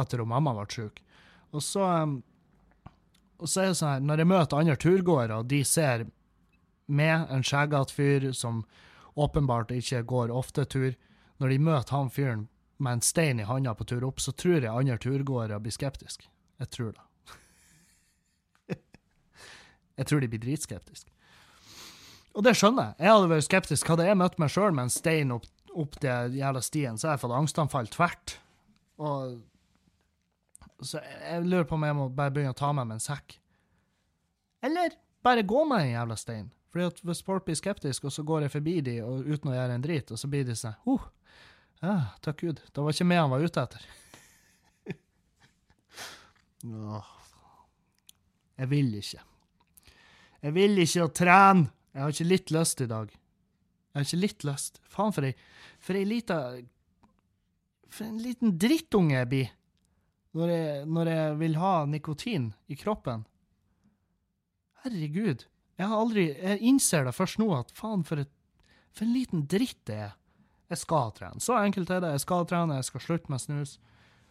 at 0.02 0.18
mamma 0.30 0.54
ble 0.58 0.66
syk. 0.74 1.02
Og 1.50 1.64
så 1.66 1.86
um, 2.06 2.20
og 3.40 3.48
så 3.48 3.62
er 3.62 3.70
det 3.70 3.78
sånn 3.80 3.92
her, 3.94 4.06
når 4.06 4.22
jeg 4.22 4.30
møter 4.30 4.60
andre 4.60 4.76
turgåere, 4.80 5.40
og 5.40 5.50
de 5.50 5.60
ser 5.64 6.06
meg, 6.90 7.26
en 7.32 7.44
skjeggete 7.46 7.94
fyr 7.94 8.30
som 8.36 8.64
åpenbart 9.20 9.72
ikke 9.74 10.02
går 10.08 10.32
ofte 10.34 10.66
tur, 10.68 10.92
når 11.40 11.54
de 11.54 11.60
møter 11.70 11.96
han 11.96 12.10
fyren 12.12 12.48
med 12.80 12.98
en 12.98 13.04
stein 13.04 13.40
i 13.40 13.46
handa 13.48 13.74
på 13.76 13.86
tur 13.88 14.04
opp, 14.08 14.20
så 14.20 14.32
tror 14.32 14.60
jeg 14.60 14.72
andre 14.72 14.98
turgåere 15.00 15.60
blir 15.60 15.74
skeptiske. 15.74 16.28
Jeg 16.60 16.72
tror 16.74 16.92
det. 16.96 18.76
jeg 20.00 20.08
tror 20.08 20.20
de 20.20 20.30
blir 20.32 20.42
dritskeptiske. 20.44 21.12
Og 22.36 22.44
det 22.46 22.54
skjønner 22.56 22.92
jeg. 22.92 23.04
Jeg 23.04 23.14
hadde 23.14 23.30
vært 23.32 23.46
skeptisk. 23.48 23.88
Hadde 23.90 24.06
jeg 24.06 24.20
møtt 24.20 24.38
meg 24.40 24.52
sjøl 24.52 24.74
med 24.76 24.86
en 24.86 24.92
stein 24.94 25.32
opp, 25.34 25.48
opp 25.74 25.96
det 26.02 26.16
jævla 26.36 26.62
stien, 26.64 26.98
så 26.98 27.08
hadde 27.08 27.16
jeg 27.16 27.24
fått 27.24 27.38
angstanfall 27.40 27.90
tvert. 27.90 28.36
Og 29.00 29.40
så 30.86 31.00
jeg 31.02 31.44
lurer 31.44 31.66
på 31.68 31.76
om 31.76 31.84
jeg 31.84 31.96
må 31.96 32.08
bare 32.14 32.32
begynne 32.34 32.54
å 32.54 32.56
ta 32.56 32.72
meg 32.76 32.86
med 32.88 32.96
en 32.98 33.04
sekk. 33.04 33.36
Eller 34.64 34.96
bare 35.24 35.42
gå 35.46 35.64
med 35.68 35.84
en 35.84 35.94
jævla 35.94 36.16
stein. 36.16 36.50
Fordi 36.70 36.84
at 36.86 37.00
Hvis 37.04 37.22
folk 37.26 37.44
blir 37.44 37.58
skeptiske, 37.58 38.06
og 38.06 38.12
så 38.12 38.22
går 38.22 38.40
jeg 38.46 38.50
forbi 38.50 38.80
de 38.80 39.02
og, 39.02 39.24
uten 39.26 39.50
å 39.50 39.54
gjøre 39.56 39.74
en 39.74 39.84
drit, 39.84 40.10
og 40.10 40.18
så 40.20 40.28
blir 40.30 40.44
de 40.46 40.54
sånn 40.56 40.74
oh, 40.86 41.04
ja, 41.82 41.96
Takk 42.24 42.40
Gud. 42.44 42.60
Det 42.60 42.80
var 42.84 42.90
ikke 42.94 43.08
meg 43.08 43.18
han 43.22 43.32
var 43.32 43.44
ute 43.44 43.60
etter. 43.64 43.82
jeg 48.60 48.68
vil 48.70 48.94
ikke. 49.00 49.22
Jeg 50.40 50.56
vil 50.56 50.78
ikke 50.84 51.04
å 51.06 51.14
trene. 51.20 51.70
Jeg 51.90 52.02
har 52.04 52.10
ikke 52.14 52.28
litt 52.28 52.50
lyst 52.54 52.80
i 52.84 52.90
dag. 52.90 53.08
Jeg 53.10 53.98
har 53.98 54.06
ikke 54.06 54.24
litt 54.24 54.44
lyst. 54.46 54.78
Faen, 54.86 55.12
for 55.16 55.26
ei, 55.26 55.32
for 55.82 55.98
ei 55.98 56.04
lita 56.06 56.36
For 57.90 58.06
en 58.06 58.20
liten 58.22 58.54
drittunge 58.60 59.16
jeg 59.16 59.28
blir 59.32 59.48
når 60.36 60.52
jeg, 60.52 60.86
når 60.86 61.10
jeg 61.10 61.38
vil 61.40 61.56
ha 61.58 61.72
nikotin 61.90 62.50
i 62.70 62.76
kroppen. 62.78 63.24
Herregud. 64.84 65.46
Jeg 65.80 65.88
har 65.88 65.96
aldri 65.96 66.26
Jeg 66.28 66.60
innser 66.60 67.06
det 67.08 67.16
først 67.16 67.40
nå, 67.40 67.48
at 67.56 67.72
faen, 67.74 68.04
for, 68.06 68.20
et, 68.20 68.30
for 68.92 69.06
en 69.06 69.14
liten 69.16 69.46
dritt 69.50 69.80
det 69.88 69.98
er. 70.06 70.16
Jeg 70.70 70.82
skal 70.84 71.10
trene. 71.16 71.42
Så 71.42 71.56
enkelt 71.58 71.90
er 71.90 72.02
det. 72.04 72.12
Jeg 72.14 72.22
skal 72.22 72.46
trene, 72.46 72.78
jeg 72.78 72.86
skal 72.86 73.02
slutte 73.02 73.32
med 73.32 73.42
snus. 73.42 73.78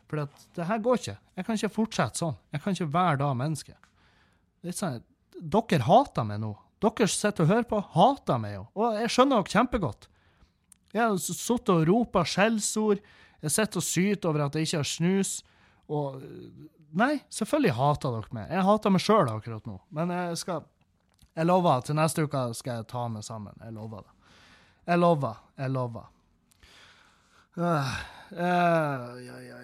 For 0.10 0.24
det 0.56 0.66
her 0.66 0.80
går 0.82 1.02
ikke. 1.02 1.18
Jeg 1.36 1.46
kan 1.46 1.60
ikke 1.60 1.76
fortsette 1.76 2.22
sånn. 2.22 2.38
Jeg 2.54 2.64
kan 2.64 2.78
ikke 2.78 2.94
være 2.94 3.20
da 3.22 3.34
menneske. 3.38 3.76
Sånn, 4.72 5.04
Dere 5.40 5.84
hater 5.86 6.26
meg 6.28 6.42
nå. 6.44 6.54
Dere 6.84 7.08
sitter 7.12 7.46
og 7.46 7.52
hører 7.52 7.68
på, 7.68 7.82
hater 7.94 8.40
meg 8.42 8.56
jo. 8.56 8.64
Og 8.80 8.98
jeg 9.02 9.12
skjønner 9.14 9.42
dere 9.42 9.54
kjempegodt. 9.54 10.08
Jeg 10.96 11.04
har 11.04 11.20
sittet 11.22 11.74
og 11.76 11.86
ropa 11.90 12.24
skjellsord. 12.26 13.04
Jeg 13.44 13.54
sitter 13.54 13.82
og 13.82 13.86
syter 13.86 14.32
over 14.32 14.46
at 14.48 14.58
jeg 14.58 14.68
ikke 14.68 14.82
har 14.82 14.90
snus. 14.90 15.34
Og 15.90 16.22
Nei, 16.98 17.20
selvfølgelig 17.30 17.76
hater 17.78 18.16
dere 18.16 18.34
meg. 18.34 18.48
Jeg 18.50 18.66
hater 18.66 18.94
meg 18.94 19.04
sjøl 19.04 19.28
akkurat 19.30 19.68
nå. 19.70 19.76
Men 19.94 20.14
jeg 20.14 20.38
skal 20.42 20.64
Jeg 21.38 21.46
lover 21.46 21.84
til 21.86 21.96
neste 21.96 22.24
uke 22.26 22.40
skal 22.58 22.80
jeg 22.80 22.88
ta 22.90 23.04
meg 23.08 23.24
sammen. 23.24 23.54
Jeg 23.62 23.76
lover 23.76 24.02
det. 24.02 24.32
Jeg 24.90 25.00
lover. 25.00 25.36
Jeg 25.62 25.72
lover. 25.72 26.08
Ja, 27.60 27.84
ja. 28.34 29.60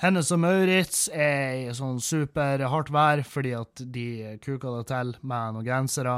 Hennes 0.00 0.30
og 0.32 0.40
Maurits 0.40 1.08
er 1.12 1.66
i 1.66 1.74
sånn 1.76 1.98
superhardt 2.00 2.88
vær 2.94 3.20
fordi 3.26 3.52
at 3.58 3.82
de 3.92 4.38
kuka 4.40 4.72
det 4.78 4.86
til 4.88 5.12
med 5.20 5.56
noen 5.56 5.66
gensere. 5.66 6.14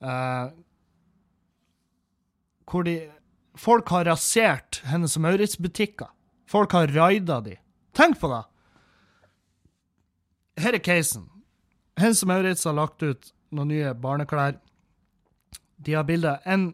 Uh, 0.00 0.54
hvor 2.68 2.86
de 2.86 2.96
Folk 3.58 3.90
har 3.90 4.06
rasert 4.06 4.82
Hennes 4.86 5.16
og 5.18 5.24
Maurits-butikker. 5.24 6.06
Folk 6.48 6.72
har 6.76 6.92
raida 6.94 7.40
de. 7.42 7.56
Tenk 7.96 8.20
på 8.20 8.30
det! 8.30 8.44
Her 10.62 10.74
er 10.78 10.82
casen. 10.82 11.26
Hennes 11.98 12.22
og 12.22 12.28
Maurits 12.30 12.66
har 12.66 12.76
lagt 12.78 13.02
ut 13.02 13.32
noen 13.54 13.68
nye 13.72 13.94
barneklær. 13.98 14.58
De 15.82 15.94
har 15.94 16.06
bilde 16.06 16.30
av 16.36 16.38
en 16.46 16.68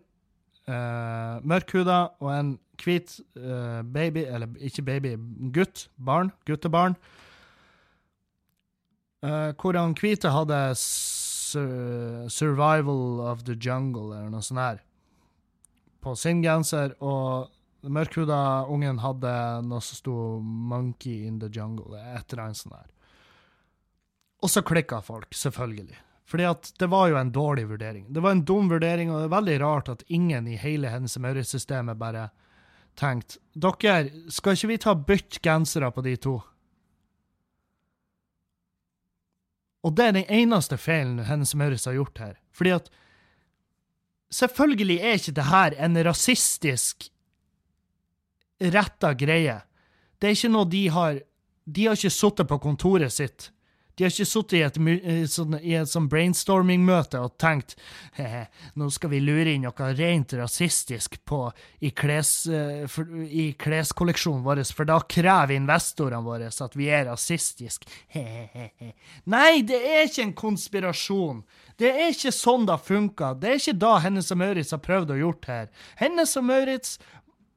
uh, 0.68 1.40
mørkhuda 1.44 1.98
og 2.20 2.30
en 2.34 2.54
hvit 2.80 3.20
uh, 3.38 3.80
baby, 3.82 4.24
eller 4.28 4.48
ikke 4.60 4.84
baby, 4.84 5.16
gutt, 5.56 5.88
barn, 5.96 6.32
guttebarn. 6.48 6.96
Uh, 9.24 9.52
hvor 9.56 9.76
han 9.78 9.96
hvite 9.96 10.28
hadde 10.32 10.74
'Survival 11.54 13.20
of 13.24 13.44
the 13.44 13.54
Jungle', 13.54 14.12
eller 14.16 14.28
noe 14.28 14.42
sånt 14.42 14.60
her 14.60 14.78
på 16.04 16.14
sin 16.20 16.42
genser, 16.44 16.94
og 17.02 17.50
den 17.84 17.94
mørkhuda 17.96 18.64
ungen 18.72 19.00
hadde 19.02 19.34
noe 19.66 19.80
som 19.84 20.00
sto 20.00 20.16
'Monkey 20.40 21.24
in 21.26 21.40
the 21.40 21.48
Jungle', 21.48 21.96
et 21.96 22.32
eller 22.32 22.44
annet 22.44 22.60
sånt 22.60 22.76
der. 22.76 22.90
Og 24.42 24.50
så 24.50 24.62
klikka 24.62 25.00
folk, 25.00 25.34
selvfølgelig. 25.34 25.96
Fordi 26.24 26.44
at 26.44 26.72
det 26.78 26.88
var 26.88 27.08
jo 27.08 27.16
en 27.16 27.32
dårlig 27.32 27.68
vurdering. 27.68 28.06
Det 28.12 28.22
var 28.22 28.32
en 28.32 28.44
dum 28.44 28.68
vurdering, 28.68 29.10
og 29.10 29.20
det 29.20 29.24
er 29.24 29.36
veldig 29.36 29.60
rart 29.60 29.88
at 29.88 30.04
ingen 30.08 30.48
i 30.48 30.56
hele 30.56 30.88
Hennes 30.88 31.18
Maurits-systemet 31.18 31.98
bare 32.00 32.30
tenkte 32.96 33.38
Dere, 33.54 34.10
skal 34.30 34.56
ikke 34.56 34.68
vi 34.68 34.80
ta 34.80 34.94
bytte 34.94 35.40
gensere 35.44 35.90
på 35.92 36.04
de 36.04 36.16
to? 36.16 36.40
Og 39.84 39.96
det 39.96 40.04
er 40.04 40.16
den 40.16 40.30
eneste 40.32 40.78
feilen 40.80 41.26
Hennes 41.28 41.54
Maurits 41.54 41.84
har 41.84 41.96
gjort 41.98 42.18
her. 42.18 42.36
Fordi 42.52 42.70
at 42.70 42.90
Selvfølgelig 44.34 44.98
er 44.98 45.20
ikke 45.20 45.36
det 45.36 45.46
her 45.46 45.76
en 45.86 46.00
rasistisk 46.06 47.08
retta 48.74 49.12
greie. 49.14 49.60
Det 50.18 50.30
er 50.30 50.38
ikke 50.38 50.54
noe 50.54 50.70
de 50.70 50.86
har 50.94 51.22
De 51.64 51.86
har 51.86 51.96
ikke 51.96 52.12
sittet 52.12 52.48
på 52.48 52.58
kontoret 52.60 53.12
sitt. 53.12 53.46
De 53.96 54.04
har 54.04 54.10
ikke 54.10 54.26
sittet 54.26 54.56
i 54.58 54.62
et, 54.66 55.30
sånn, 55.30 55.54
et 55.62 55.88
sånn 55.88 56.08
brainstorming-møte 56.10 57.20
og 57.22 57.36
tenkt 57.38 57.76
nå 58.76 58.88
skal 58.92 59.12
vi 59.12 59.20
lure 59.22 59.54
inn 59.54 59.64
noe 59.64 59.90
rent 59.94 60.34
rasistisk 60.36 61.20
på, 61.24 61.46
i, 61.78 61.92
kles, 61.94 62.32
uh, 62.50 62.98
i 63.24 63.52
kleskolleksjonen 63.56 64.42
vår, 64.44 64.64
for 64.74 64.90
da 64.90 64.98
krever 65.08 65.54
investorene 65.56 66.20
våre 66.26 66.50
at 66.50 66.76
vi 66.76 66.90
er 66.90 67.06
rasistiske. 67.08 67.86
Nei, 69.30 69.62
det 69.64 69.78
er 69.78 70.08
ikke 70.08 70.26
en 70.26 70.36
konspirasjon. 70.42 71.44
Det 71.80 71.90
er 71.90 72.12
ikke 72.12 72.34
sånn 72.34 72.66
det 72.68 72.78
funker. 72.86 73.38
Det 73.40 73.50
er 73.50 73.60
ikke 73.60 73.78
da 73.84 73.94
Hennes 74.04 74.30
og 74.30 74.40
Maurits 74.40 74.74
har 74.74 74.82
prøvd 74.84 75.14
å 75.14 75.20
gjort 75.20 75.48
her. 75.50 75.70
Hennes 76.00 76.36
og 76.38 76.46
Maurits 76.46 76.98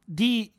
de 0.07 0.49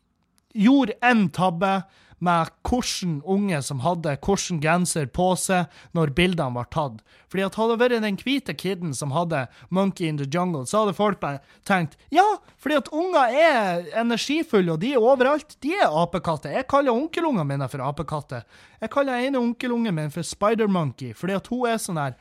gjorde 0.54 0.98
én 1.04 1.26
tabbe, 1.34 1.80
med 2.18 2.50
hvilken 2.66 3.20
unge 3.22 3.60
som 3.62 3.80
hadde 3.84 4.16
hvilken 4.18 4.60
genser 4.62 5.06
på 5.14 5.28
seg 5.38 5.68
når 5.94 6.12
bildene 6.16 6.56
var 6.56 6.66
tatt. 6.74 7.02
Fordi 7.30 7.44
at 7.46 7.58
hadde 7.60 7.76
det 7.76 7.82
vært 7.82 8.02
den 8.02 8.18
hvite 8.18 8.54
kiden 8.58 8.94
som 8.96 9.12
hadde 9.14 9.44
Monkey 9.70 10.08
in 10.08 10.18
the 10.18 10.26
Jungle, 10.26 10.64
så 10.66 10.82
hadde 10.82 10.96
folk 10.98 11.20
bare 11.22 11.42
tenkt 11.68 11.98
ja, 12.14 12.24
fordi 12.58 12.80
at 12.80 12.90
unger 12.90 13.36
er 13.38 13.86
energifulle, 14.00 14.74
og 14.74 14.82
de 14.82 14.94
er 14.96 15.04
overalt. 15.04 15.54
De 15.62 15.76
er 15.76 15.92
apekatter. 16.02 16.56
Jeg 16.56 16.68
kaller 16.70 16.96
onkelungene 16.96 17.46
mine 17.46 17.70
for 17.70 17.84
apekatter. 17.86 18.46
Jeg 18.80 18.92
kaller 18.94 19.22
ene 19.28 19.42
onkelungen 19.42 19.94
min 19.94 20.10
for 20.14 20.26
Spider-Monkey, 20.26 21.14
fordi 21.14 21.38
at 21.38 21.52
hun 21.52 21.68
er 21.70 21.78
sånn 21.82 22.00
her 22.00 22.18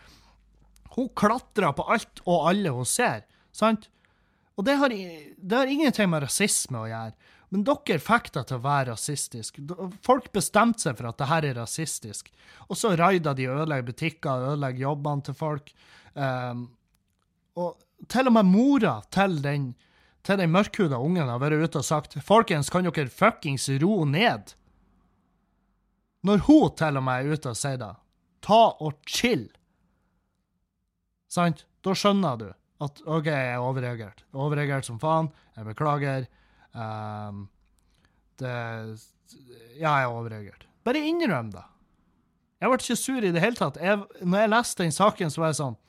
Hun 0.98 1.10
klatrer 1.18 1.76
på 1.78 1.86
alt 1.93 2.22
og 2.26 2.50
alle 2.50 2.74
hun 2.74 2.88
ser, 2.89 3.24
sant? 3.56 3.88
Og 4.58 4.66
det 4.66 4.78
har, 4.82 4.89
det 5.38 5.58
har 5.58 5.70
ingenting 5.70 6.10
med 6.10 6.24
rasisme 6.26 6.82
å 6.82 6.88
gjøre. 6.89 7.34
Men 7.54 7.64
dere 7.64 8.00
fikk 8.04 8.32
det 8.36 8.43
til 8.50 8.58
å 8.58 8.64
være 8.64 8.91
rasistisk. 8.91 9.60
Folk 10.04 10.32
bestemte 10.36 10.84
seg 10.84 10.98
for 10.98 11.12
at 11.12 11.20
det 11.22 11.28
her 11.30 11.45
er 11.48 11.60
rasistisk. 11.62 12.32
Og 12.68 12.80
så 12.80 12.91
raida 13.00 13.36
de 13.38 13.45
og 13.48 13.62
ødelegger 13.62 13.88
butikker, 13.88 14.48
ødelegger 14.52 14.84
jobbene 14.84 15.28
til 15.28 15.38
folk. 15.38 15.70
Um, 16.18 16.66
og 17.56 17.78
til 18.12 18.28
og 18.28 18.36
med 18.36 18.50
mora 18.50 18.98
til 19.14 19.38
den, 19.45 19.70
til 20.28 20.41
den 20.41 20.52
mørkhuda 20.52 21.00
ungen 21.00 21.32
har 21.32 21.39
vært 21.41 21.64
ute 21.64 21.80
og 21.80 21.88
sagt 21.88 22.18
Folkens, 22.26 22.74
kan 22.74 22.89
dere 22.89 23.08
fuckings 23.08 23.70
ro 23.82 24.02
ned? 24.10 24.52
Når 26.28 26.43
hun 26.50 26.76
til 26.76 27.00
og 27.00 27.06
med 27.06 27.24
er 27.24 27.38
ute 27.38 27.54
og 27.54 27.62
sier 27.62 27.80
det, 27.80 27.93
ta 28.43 28.64
og 28.84 29.00
chill. 29.08 29.48
Sant? 31.32 31.65
Da 31.84 31.93
skjønner 31.97 32.39
du 32.39 32.47
at 32.84 33.01
OK, 33.09 33.30
jeg 33.30 33.53
er 33.53 33.63
overreagert. 33.63 34.23
Overreagert 34.38 34.86
som 34.88 34.99
faen. 35.01 35.32
Jeg 35.57 35.65
beklager. 35.71 36.28
Um, 36.73 37.47
det 38.41 38.53
Ja, 39.78 39.97
jeg 39.97 40.05
er 40.05 40.13
overreagert. 40.13 40.67
Bare 40.86 41.01
innrøm 41.03 41.49
det. 41.51 41.65
Jeg 42.61 42.69
ble 42.71 42.78
ikke 42.82 42.97
sur 42.97 43.25
i 43.25 43.32
det 43.34 43.41
hele 43.41 43.57
tatt. 43.57 43.78
Jeg, 43.82 44.01
når 44.25 44.43
jeg 44.43 44.51
leste 44.53 44.86
den 44.86 44.93
saken, 44.95 45.34
så 45.34 45.43
var 45.43 45.51
jeg 45.51 45.59
sånn 45.61 45.80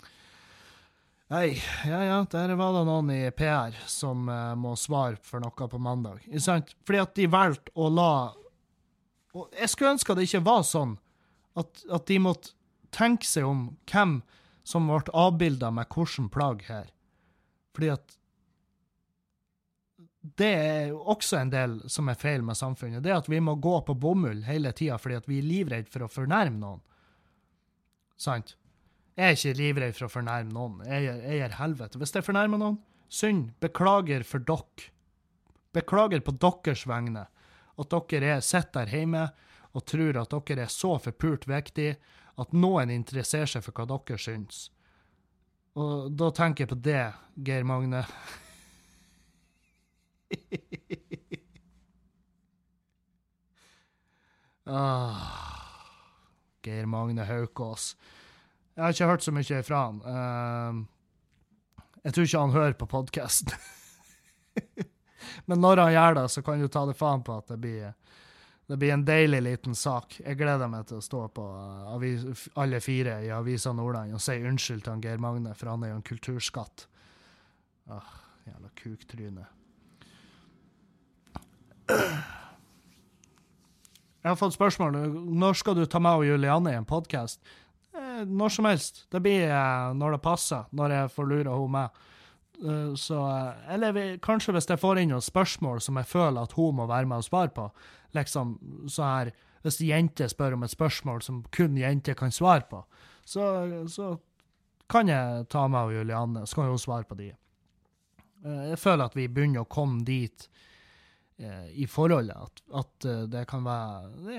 Nei, 1.29 1.59
ja 1.85 1.99
ja, 2.07 2.19
der 2.33 2.55
var 2.57 2.73
det 2.73 2.87
noen 2.89 3.11
i 3.13 3.19
PR 3.37 3.75
som 3.85 4.31
uh, 4.33 4.55
må 4.57 4.73
svare 4.81 5.19
for 5.21 5.45
noe 5.45 5.67
på 5.69 5.81
mandag. 5.81 6.23
Ikke 6.25 6.41
sant? 6.41 6.73
Fordi 6.89 7.03
at 7.03 7.13
de 7.19 7.27
valgte 7.29 7.75
å 7.77 7.91
la 7.93 8.13
Og 9.37 9.53
jeg 9.53 9.69
skulle 9.69 9.93
ønske 9.99 10.17
det 10.17 10.25
ikke 10.25 10.47
var 10.47 10.65
sånn 10.65 10.97
at, 11.59 11.85
at 11.93 12.07
de 12.09 12.17
måtte 12.23 12.55
tenke 12.95 13.29
seg 13.29 13.45
om 13.45 13.67
hvem 13.91 14.23
som 14.69 14.89
ble 14.91 15.17
avbilda 15.17 15.71
med 15.73 15.89
hvilket 15.89 16.33
plagg 16.35 16.65
her. 16.69 16.89
Fordi 17.77 17.93
at 17.95 18.17
det 20.39 20.49
er 20.51 20.93
også 20.93 21.39
en 21.39 21.53
del 21.53 21.77
som 21.89 22.11
er 22.11 22.19
feil 22.19 22.43
med 22.45 22.59
samfunnet. 22.59 23.01
Det 23.05 23.15
at 23.15 23.31
vi 23.31 23.41
må 23.41 23.55
gå 23.63 23.79
på 23.87 23.95
bomull 23.97 24.43
hele 24.45 24.75
tida 24.77 24.99
fordi 25.01 25.17
at 25.17 25.29
vi 25.31 25.39
er 25.41 25.47
livredd 25.47 25.89
for 25.89 26.05
å 26.05 26.11
fornærme 26.13 26.59
noen. 26.61 26.83
Sant? 28.19 28.57
Jeg 29.19 29.25
er 29.25 29.39
ikke 29.39 29.59
livredd 29.59 29.97
for 29.97 30.09
å 30.09 30.13
fornærme 30.13 30.53
noen. 30.53 30.83
Jeg, 30.87 31.17
er 31.39 31.57
helvete. 31.59 31.99
Hvis 31.99 32.13
jeg 32.15 32.27
fornærmer 32.27 32.61
noen, 32.61 32.79
synd. 33.09 33.53
Beklager 33.63 34.27
for 34.27 34.45
dere. 34.45 34.91
Beklager 35.75 36.23
på 36.25 36.35
deres 36.43 36.85
vegne 36.89 37.25
at 37.79 37.95
dere 38.11 38.35
er, 38.37 38.45
sitter 38.45 38.85
der 38.85 38.95
hjemme 38.99 39.25
og 39.77 39.85
tror 39.87 40.19
at 40.21 40.35
dere 40.35 40.67
er 40.67 40.73
så 40.73 40.97
forpult 41.03 41.47
viktig 41.49 41.93
at 42.39 42.55
noen 42.55 42.95
interesserer 42.95 43.51
seg 43.51 43.65
for 43.67 43.75
hva 43.75 43.85
dere 43.91 44.19
syns. 44.23 44.71
Og 45.79 46.11
da 46.19 46.27
tenker 46.35 46.65
jeg 46.65 46.73
på 46.73 46.79
det, 46.83 47.13
Geir 47.47 47.65
Magne. 47.67 48.03
ah, 54.67 55.19
Geir 56.65 56.87
Magne 56.91 57.25
Haukås. 57.29 57.85
Jeg 58.75 58.83
har 58.85 58.91
ikke 58.95 59.11
hørt 59.11 59.27
så 59.27 59.33
mye 59.35 59.63
fra 59.67 59.79
han. 59.89 59.97
Uh, 60.07 60.75
jeg 62.05 62.13
tror 62.15 62.25
ikke 62.29 62.45
han 62.45 62.55
hører 62.55 62.77
på 62.79 62.91
podkasten. 62.91 63.51
Men 65.51 65.59
når 65.63 65.77
han 65.83 65.93
gjør 65.93 66.13
det, 66.21 66.27
så 66.31 66.39
kan 66.47 66.63
du 66.63 66.69
ta 66.71 66.83
det 66.87 66.99
faen 66.99 67.23
på 67.27 67.33
at 67.41 67.47
det 67.51 67.59
blir, 67.63 67.93
det 68.69 68.77
blir 68.77 68.93
en 68.93 69.05
deilig 69.09 69.41
liten 69.47 69.75
sak. 69.75 70.19
Jeg 70.21 70.37
gleder 70.37 70.69
meg 70.69 70.87
til 70.89 71.01
å 71.01 71.05
stå 71.05 71.23
på 71.33 71.45
uh, 71.45 71.93
avis, 71.95 72.49
alle 72.61 72.81
fire 72.85 73.19
i 73.25 73.31
Avisa 73.33 73.73
Nordland 73.73 74.17
og 74.17 74.23
si 74.23 74.37
unnskyld 74.39 74.85
til 74.85 74.93
han 74.93 75.05
Geir 75.05 75.23
Magne, 75.23 75.55
for 75.57 75.73
han 75.73 75.85
er 75.87 75.95
jo 75.95 76.01
en 76.01 76.09
kulturskatt. 76.11 76.85
Åh, 77.89 78.11
jævla 78.51 78.75
kuktryne. 78.83 79.47
Jeg 84.19 84.35
har 84.35 84.37
fått 84.37 84.59
spørsmål 84.59 84.99
når 85.33 85.57
skal 85.57 85.79
du 85.79 85.87
ta 85.89 86.01
meg 86.03 86.21
og 86.21 86.29
Julianne 86.29 86.75
i 86.75 86.77
en 86.77 86.89
podkast. 86.89 87.41
Eh, 87.97 88.27
når 88.27 88.49
som 88.49 88.69
helst. 88.69 89.07
Det 89.13 89.23
blir 89.25 89.49
eh, 89.49 89.95
når 89.97 90.17
det 90.17 90.25
passer, 90.25 90.69
når 90.77 90.95
jeg 90.95 91.13
får 91.15 91.31
lura 91.31 91.57
henne 91.57 91.75
med. 91.79 92.05
Uh, 92.59 92.95
så, 92.99 93.21
eh, 93.31 93.75
eller 93.75 93.93
vi, 93.95 94.05
kanskje 94.19 94.51
hvis 94.57 94.67
jeg 94.67 94.81
får 94.83 94.99
inn 94.99 95.13
noen 95.13 95.23
spørsmål 95.23 95.79
som 95.79 96.01
jeg 96.01 96.09
føler 96.11 96.43
at 96.43 96.57
hun 96.59 96.75
må 96.81 96.89
være 96.91 97.07
med 97.07 97.23
og 97.23 97.29
svare 97.29 97.53
på. 97.55 97.69
Liksom 98.17 98.55
så 98.89 99.03
her 99.05 99.31
Hvis 99.63 99.81
jenter 99.83 100.31
spør 100.31 100.55
om 100.55 100.63
et 100.65 100.73
spørsmål 100.73 101.23
som 101.23 101.43
kun 101.53 101.77
jenter 101.77 102.15
kan 102.15 102.31
svare 102.33 102.63
på, 102.71 102.85
så, 103.27 103.43
så 103.91 104.13
kan 104.89 105.11
jeg 105.11 105.49
ta 105.51 105.67
meg 105.69 105.91
og 105.91 105.99
Julianne, 105.99 106.47
så 106.47 106.61
kan 106.61 106.71
hun 106.71 106.79
svare 106.79 107.05
på 107.05 107.19
de. 107.19 107.33
Uh, 108.47 108.71
jeg 108.71 108.79
føler 108.79 109.11
at 109.11 109.17
vi 109.19 109.27
begynner 109.29 109.67
å 109.67 109.69
komme 109.69 110.05
dit 110.07 110.47
Eh, 111.39 111.67
i 111.71 111.87
forholdet. 111.87 112.37
At, 112.37 112.63
at, 112.75 113.05
eh, 113.05 113.23
det 113.31 113.45
kan 113.47 113.63
være 113.65 114.09
det, 114.27 114.39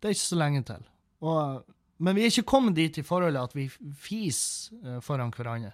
det, 0.00 0.08
er 0.08 0.12
ikke 0.12 0.20
så 0.20 0.36
lenge 0.36 0.60
til. 0.68 0.82
Og, 1.24 1.62
men 2.04 2.16
vi 2.16 2.20
er 2.20 2.32
ikke 2.32 2.50
kommet 2.50 2.76
dit 2.76 2.98
i 3.00 3.04
forholdet 3.06 3.40
at 3.40 3.56
vi 3.56 3.64
fiser 3.96 5.00
foran 5.00 5.32
hverandre. 5.32 5.72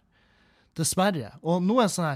Dessverre. 0.78 1.32
Og 1.42 1.58
nå 1.66 1.80
er 1.80 1.88
det 1.88 1.94
sånn 1.96 2.06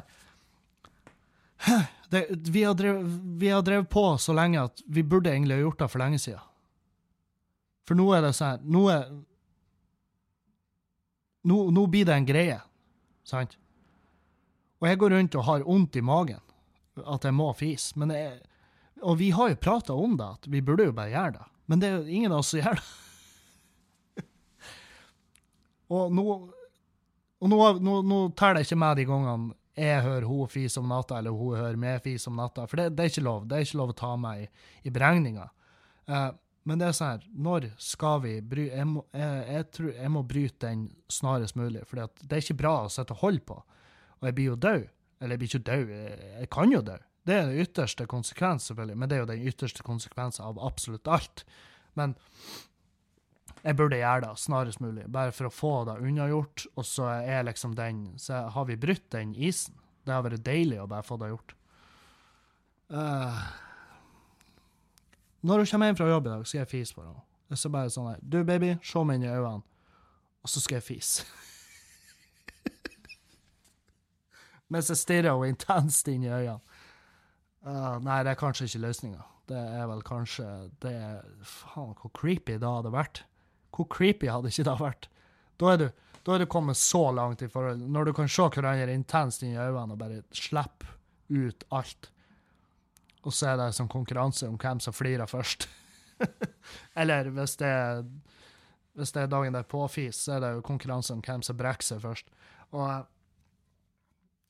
her 1.65 1.89
det, 2.15 2.25
vi, 2.55 2.63
har 2.65 2.77
drevet, 2.79 3.21
vi, 3.41 3.51
har 3.51 3.63
drevet, 3.67 3.91
på 3.91 4.07
så 4.23 4.35
lenge 4.37 4.63
at 4.69 4.83
vi 4.87 5.03
burde 5.03 5.33
egentlig 5.33 5.59
ha 5.59 5.67
gjort 5.67 5.83
det 5.83 5.91
for 5.93 6.03
lenge 6.03 6.21
siden. 6.23 6.51
For 7.85 7.99
nå 7.99 8.07
er 8.17 8.25
det 8.25 8.33
sånn 8.39 8.63
Nå 8.73 8.87
er 8.93 9.09
nå, 11.45 11.59
nå, 11.77 11.83
blir 11.93 12.07
det 12.09 12.15
en 12.17 12.25
greie, 12.25 12.57
sant? 13.29 13.59
Og 14.81 14.89
jeg 14.89 15.01
går 15.01 15.13
rundt 15.13 15.35
og 15.37 15.45
har 15.45 15.65
vondt 15.67 15.99
i 16.01 16.05
magen 16.05 16.41
at 17.05 17.27
jeg 17.27 17.37
må 17.37 17.51
fise. 17.59 17.93
Men 18.01 18.15
jeg, 18.15 18.39
og 19.05 19.19
vi 19.21 19.29
har 19.35 19.51
jo 19.53 19.61
prata 19.61 19.97
om 19.97 20.17
det, 20.17 20.29
at 20.39 20.49
vi 20.49 20.63
burde 20.65 20.89
jo 20.89 20.95
bare 20.97 21.13
gjøre 21.13 21.35
det. 21.37 21.45
Men 21.69 21.83
det 21.83 21.89
er 21.89 21.99
jo 21.99 22.17
ingen 22.17 22.33
av 22.33 22.41
oss 22.41 22.53
som 22.55 22.63
gjør 22.63 22.81
det. 22.81 24.25
og 25.97 26.17
nå, 26.17 26.25
og 27.45 27.53
nå, 27.53 27.61
nå, 27.85 27.99
nå 28.09 28.21
teller 28.39 28.63
jeg 28.63 28.71
ikke 28.71 28.81
med 28.85 29.01
de 29.01 29.07
gangene 29.11 29.59
jeg 29.75 30.05
hører 30.05 30.27
hun 30.29 30.51
fise 30.51 30.79
om 30.81 30.89
natta, 30.91 31.19
eller 31.19 31.35
hun 31.35 31.59
hører 31.59 31.79
meg 31.81 32.03
fise 32.05 32.31
om 32.31 32.39
natta. 32.39 32.69
For 32.71 32.79
det, 32.79 32.93
det, 32.95 33.05
er 33.05 33.13
ikke 33.13 33.27
lov. 33.27 33.47
Det 33.51 33.57
er 33.57 33.67
ikke 33.67 33.81
lov 33.81 33.93
å 33.93 33.99
ta 33.99 34.15
meg 34.21 34.45
i, 34.45 34.49
i 34.87 34.93
beregninga. 34.95 35.49
Uh, 36.07 36.31
men 36.65 36.81
det 36.81 36.89
er 36.89 36.97
sånn 36.97 37.15
her, 37.17 37.25
når 37.47 37.67
skal 37.83 38.21
vi 38.25 38.35
bry... 38.41 38.69
Jeg 38.71 38.89
må, 38.89 39.03
jeg, 39.13 39.41
jeg, 39.51 39.67
tror, 39.77 39.89
jeg 39.99 40.13
må 40.15 40.23
bryte 40.29 40.69
den 40.69 40.85
snarest 41.13 41.59
mulig, 41.61 41.83
for 41.89 42.01
det 42.01 42.31
er 42.31 42.45
ikke 42.45 42.61
bra 42.63 42.77
å 42.85 42.93
sitte 42.93 43.17
og 43.17 43.25
holde 43.25 43.43
på. 43.51 43.59
Og 44.21 44.29
jeg 44.31 44.37
blir 44.39 44.53
jo 44.53 44.61
død. 44.65 44.87
Eller 45.21 45.37
jeg 45.37 45.43
blir 45.43 45.53
ikke 45.53 45.67
død, 45.69 45.93
jeg 46.39 46.49
kan 46.53 46.73
jo 46.73 46.81
dø. 46.85 46.97
Det 47.25 47.35
er 47.35 47.47
den 47.49 47.61
ytterste 47.65 48.07
konsekvens, 48.09 48.69
selvfølgelig, 48.69 48.97
men 49.01 49.11
det 49.11 49.17
er 49.17 49.23
jo 49.23 49.29
den 49.31 49.45
ytterste 49.49 49.85
konsekvens 49.85 50.41
av 50.45 50.61
absolutt 50.61 51.09
alt. 51.09 51.45
Men 51.97 52.17
jeg 53.65 53.77
burde 53.79 53.97
gjøre 53.97 54.27
det 54.27 54.39
snarest 54.43 54.81
mulig, 54.85 55.07
bare 55.09 55.33
for 55.33 55.49
å 55.49 55.53
få 55.53 55.73
det 55.89 55.97
unnagjort. 56.05 56.67
Og 56.77 56.85
så 56.85 57.09
er 57.25 57.47
liksom 57.49 57.73
den 57.79 58.07
Så 58.21 58.37
har 58.53 58.65
vi 58.69 58.77
brutt 58.77 59.07
den 59.11 59.35
isen. 59.35 59.79
Det 60.05 60.13
har 60.13 60.25
vært 60.27 60.45
deilig 60.45 60.83
å 60.83 60.89
bare 60.89 61.07
få 61.07 61.17
det 61.17 61.31
gjort. 61.33 61.55
Uh, 62.93 63.41
når 65.41 65.65
hun 65.65 65.71
kommer 65.71 65.89
hjem 65.89 65.97
fra 65.97 66.11
jobb 66.11 66.27
i 66.27 66.35
dag, 66.35 66.47
skal 66.47 66.61
jeg 66.61 66.73
fise 66.75 66.95
på 66.95 67.07
henne. 67.07 67.25
Det 67.49 67.57
er 67.57 67.73
bare 67.73 67.93
sånn 67.93 68.11
her 68.11 68.21
Du, 68.21 68.39
baby, 68.45 68.75
se 68.85 69.05
meg 69.05 69.21
inn 69.21 69.27
i 69.31 69.33
øynene. 69.33 69.65
Og 70.45 70.53
så 70.53 70.61
skal 70.61 70.83
jeg 70.83 70.89
fise. 70.91 71.25
mens 74.73 74.93
jeg 74.93 75.01
stirrer 75.01 75.33
henne 75.33 75.55
intenst 75.55 76.09
inn 76.13 76.29
i 76.29 76.33
øynene. 76.33 76.61
Uh, 77.65 77.97
nei, 78.05 78.21
det 78.27 78.35
er 78.35 78.43
kanskje 78.45 78.69
ikke 78.69 78.85
løsninga. 78.85 79.25
Det 79.49 79.57
er 79.57 79.87
vel 79.89 80.03
kanskje 80.05 80.49
det 80.85 80.93
er, 80.93 81.23
Faen, 81.49 81.97
hvor 81.97 82.13
creepy 82.13 82.59
det 82.61 82.69
hadde 82.69 82.93
vært. 82.93 83.25
Hvor 83.75 83.89
creepy 83.91 84.31
hadde 84.31 84.53
ikke 84.53 84.67
det 84.69 84.79
vært? 84.81 85.09
Da 85.61 85.73
er 85.73 85.81
du, 85.81 85.87
da 86.27 86.35
er 86.35 86.43
du 86.43 86.51
kommet 86.51 86.79
så 86.79 87.09
langt 87.15 87.43
i 87.43 87.49
forhold 87.51 87.83
Når 87.91 88.09
du 88.09 88.13
kan 88.17 88.31
se 88.31 88.49
hverandre 88.49 88.95
intenst 88.95 89.43
inn 89.43 89.55
i 89.55 89.61
øynene 89.61 89.97
og 89.97 90.01
bare 90.01 90.23
slippe 90.35 90.93
ut 91.29 91.65
alt. 91.75 92.11
Og 93.25 93.33
så 93.33 93.53
er 93.53 93.59
det 93.59 93.73
sånn 93.77 93.91
konkurranse 93.91 94.49
om 94.49 94.59
hvem 94.61 94.83
som 94.85 94.95
flirer 94.95 95.29
først. 95.31 95.67
Eller 97.01 97.31
hvis 97.35 97.57
det, 97.61 97.71
er, 97.71 98.05
hvis 98.95 99.15
det 99.17 99.25
er 99.25 99.33
dagen 99.33 99.57
der 99.57 99.67
påfis, 99.69 100.21
så 100.27 100.37
er 100.37 100.45
det 100.45 100.53
jo 100.59 100.67
konkurranse 100.67 101.17
om 101.17 101.25
hvem 101.25 101.43
som 101.43 101.59
brekker 101.59 101.95
seg 101.95 102.05
først. 102.05 102.31
Og 102.77 103.11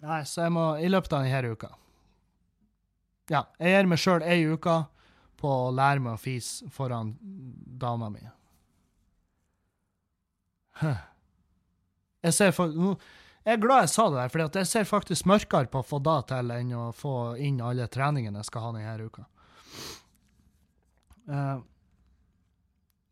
Nei, 0.04 0.20
så 0.28 0.44
jeg 0.44 0.52
må 0.52 0.64
i 0.84 0.88
løpet 0.90 1.14
av 1.16 1.24
denne 1.24 1.54
uka 1.54 1.70
Ja, 3.32 3.46
jeg 3.56 3.72
gir 3.72 3.86
meg 3.88 4.00
sjøl 4.02 4.24
ei 4.26 4.42
uke 4.44 4.82
på 5.40 5.48
å 5.48 5.70
lære 5.72 6.02
meg 6.04 6.16
å 6.16 6.20
fise 6.20 6.68
foran 6.72 7.14
dama 7.20 8.10
mi. 8.12 8.20
Jeg 12.24 12.32
ser 12.32 12.54
for, 12.56 12.72
jeg 13.44 13.58
er 13.58 13.60
glad 13.60 13.84
jeg 13.84 13.92
sa 13.92 14.08
det 14.08 14.16
der, 14.16 14.32
for 14.32 14.42
jeg 14.58 14.68
ser 14.70 14.88
faktisk 14.88 15.26
mørkere 15.28 15.68
på 15.68 15.82
å 15.82 15.86
få 15.86 16.00
det 16.00 16.16
til 16.30 16.52
enn 16.54 16.72
å 16.78 16.86
få 16.96 17.14
inn 17.36 17.60
alle 17.60 17.84
treningene 17.92 18.40
jeg 18.40 18.48
skal 18.48 18.64
ha 18.64 18.70
denne 18.72 19.08
uka. 19.10 19.26
Uh, 21.28 21.60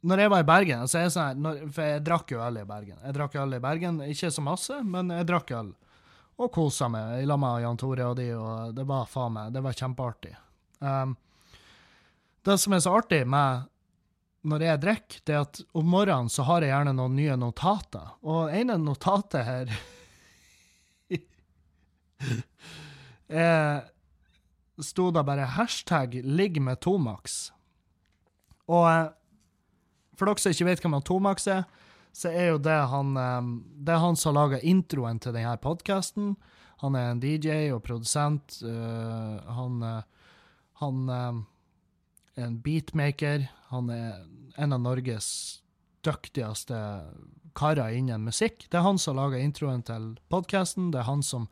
når 0.03 0.25
jeg 0.25 0.33
var 0.33 0.43
i 0.43 0.47
Bergen 0.49 0.83
altså 0.85 1.01
jeg 1.01 1.13
sånn 1.15 1.39
når, 1.41 1.61
For 1.73 1.87
jeg 1.89 2.03
drakk 2.05 2.33
jo 2.35 2.41
øl 2.45 2.59
i 2.61 2.65
Bergen. 2.69 2.99
Jeg 3.01 3.15
drakk 3.17 3.37
øl 3.41 3.55
i 3.57 3.61
Bergen, 3.63 4.01
Ikke 4.05 4.33
så 4.35 4.45
masse, 4.45 4.79
men 4.83 5.13
jeg 5.15 5.29
drakk 5.29 5.53
øl. 5.57 5.71
Og 6.43 6.51
kosa 6.53 6.89
meg 6.91 7.23
i 7.23 7.29
lag 7.29 7.39
med 7.41 7.63
Jan 7.63 7.79
Tore 7.79 8.09
og 8.09 8.17
de, 8.19 8.31
og 8.35 8.73
det 8.77 8.87
var 8.89 9.07
faen 9.11 9.37
meg 9.37 9.53
Det 9.55 9.63
var 9.65 9.77
kjempeartig. 9.79 10.33
Um, 10.81 11.15
det 12.43 12.57
som 12.59 12.75
er 12.75 12.83
så 12.83 12.97
artig 12.99 13.23
med 13.31 13.69
når 14.43 14.65
jeg 14.67 14.83
drikker, 14.83 15.23
det 15.27 15.35
er 15.35 15.45
at 15.45 15.61
om 15.79 15.87
morgenen 15.87 16.31
så 16.33 16.45
har 16.49 16.65
jeg 16.65 16.73
gjerne 16.73 16.95
noen 16.99 17.15
nye 17.15 17.37
notater. 17.39 18.15
Og 18.27 18.51
ene 18.51 18.75
notatet 18.83 19.47
her 19.47 19.75
er 23.47 23.93
sto 24.83 25.11
da 25.15 25.23
bare 25.23 25.47
hashtag 25.55 26.23
'ligg 26.25 26.59
med 26.61 26.81
Tomax'. 26.83 27.53
Og 28.67 28.87
eh, 28.91 29.13
for 30.17 30.27
dere 30.27 30.43
som 30.43 30.53
ikke 30.55 30.69
vet 30.71 30.83
hvem 30.83 30.99
Tomax 31.03 31.47
er, 31.47 31.63
så 32.13 32.29
er 32.29 32.53
jo 32.53 32.59
det 32.59 32.81
han 32.91 33.17
eh, 33.17 33.43
Det 33.87 33.95
er 33.95 34.05
han 34.05 34.17
som 34.17 34.35
laga 34.35 34.59
introen 34.61 35.21
til 35.21 35.35
denne 35.35 35.57
podkasten. 35.57 36.37
Han 36.83 36.97
er 36.99 37.11
en 37.11 37.23
DJ 37.23 37.71
og 37.71 37.83
produsent. 37.83 38.59
eh, 38.63 39.55
han 39.55 40.03
han 40.83 41.47
en 42.35 42.61
beatmaker. 42.63 43.49
Han 43.73 43.91
er 43.91 44.25
en 44.57 44.73
av 44.73 44.81
Norges 44.81 45.29
dyktigste 46.05 46.79
karer 47.55 47.95
innen 47.97 48.25
musikk. 48.27 48.67
Det 48.71 48.79
er 48.79 48.87
han 48.87 48.99
som 49.01 49.17
lager 49.19 49.39
introen 49.43 49.83
til 49.87 50.19
podkasten. 50.33 50.91
Det 50.93 50.99
er 51.03 51.09
han 51.09 51.23
som 51.27 51.49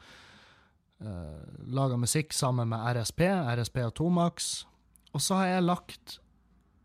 uh, 1.05 1.41
lager 1.69 1.97
musikk 2.01 2.33
sammen 2.37 2.69
med 2.73 2.81
RSP, 2.97 3.21
RSP 3.57 3.77
og 3.87 3.95
Tomax. 4.01 4.67
Og 5.13 5.21
så 5.23 5.35
har 5.41 5.47
jeg 5.55 5.69
lagt 5.69 6.21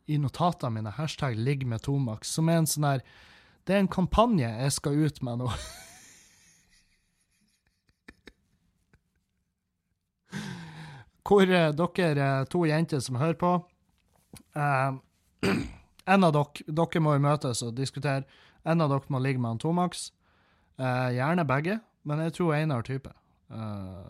i 0.05 0.17
notatene 0.21 0.73
mine 0.77 0.91
hashtag 0.93 1.35
'ligg 1.37 1.65
med 1.65 1.81
Tomax', 1.81 2.23
som 2.29 2.49
er 2.49 2.57
en 2.57 2.67
sånn 2.69 2.83
der 2.83 3.01
Det 3.65 3.73
er 3.73 3.79
en 3.79 3.87
kampanje 3.87 4.45
jeg 4.45 4.71
skal 4.71 4.93
ut 4.93 5.23
med 5.23 5.37
nå. 5.41 5.49
Hvor 11.25 11.41
eh, 11.41 11.73
dere 11.73 12.41
eh, 12.41 12.45
to 12.45 12.65
jenter 12.69 12.99
som 13.01 13.15
hører 13.17 13.33
på 13.33 13.65
eh, 14.55 15.51
En 16.05 16.23
av 16.23 16.35
dere 16.35 16.75
Dere 16.77 17.01
må 17.01 17.15
jo 17.15 17.23
møtes 17.25 17.63
og 17.65 17.73
diskutere. 17.77 18.25
En 18.65 18.83
av 18.83 18.91
dere 18.91 19.13
må 19.13 19.21
ligge 19.21 19.41
med 19.41 19.55
han 19.55 19.61
Tomax. 19.61 20.11
Uh, 20.75 21.09
gjerne 21.15 21.45
begge, 21.47 21.79
men 22.03 22.19
jeg 22.25 22.35
tror 22.35 22.55
en 22.57 22.73
har 22.75 22.85
type. 22.85 23.11
Uh, 23.47 24.03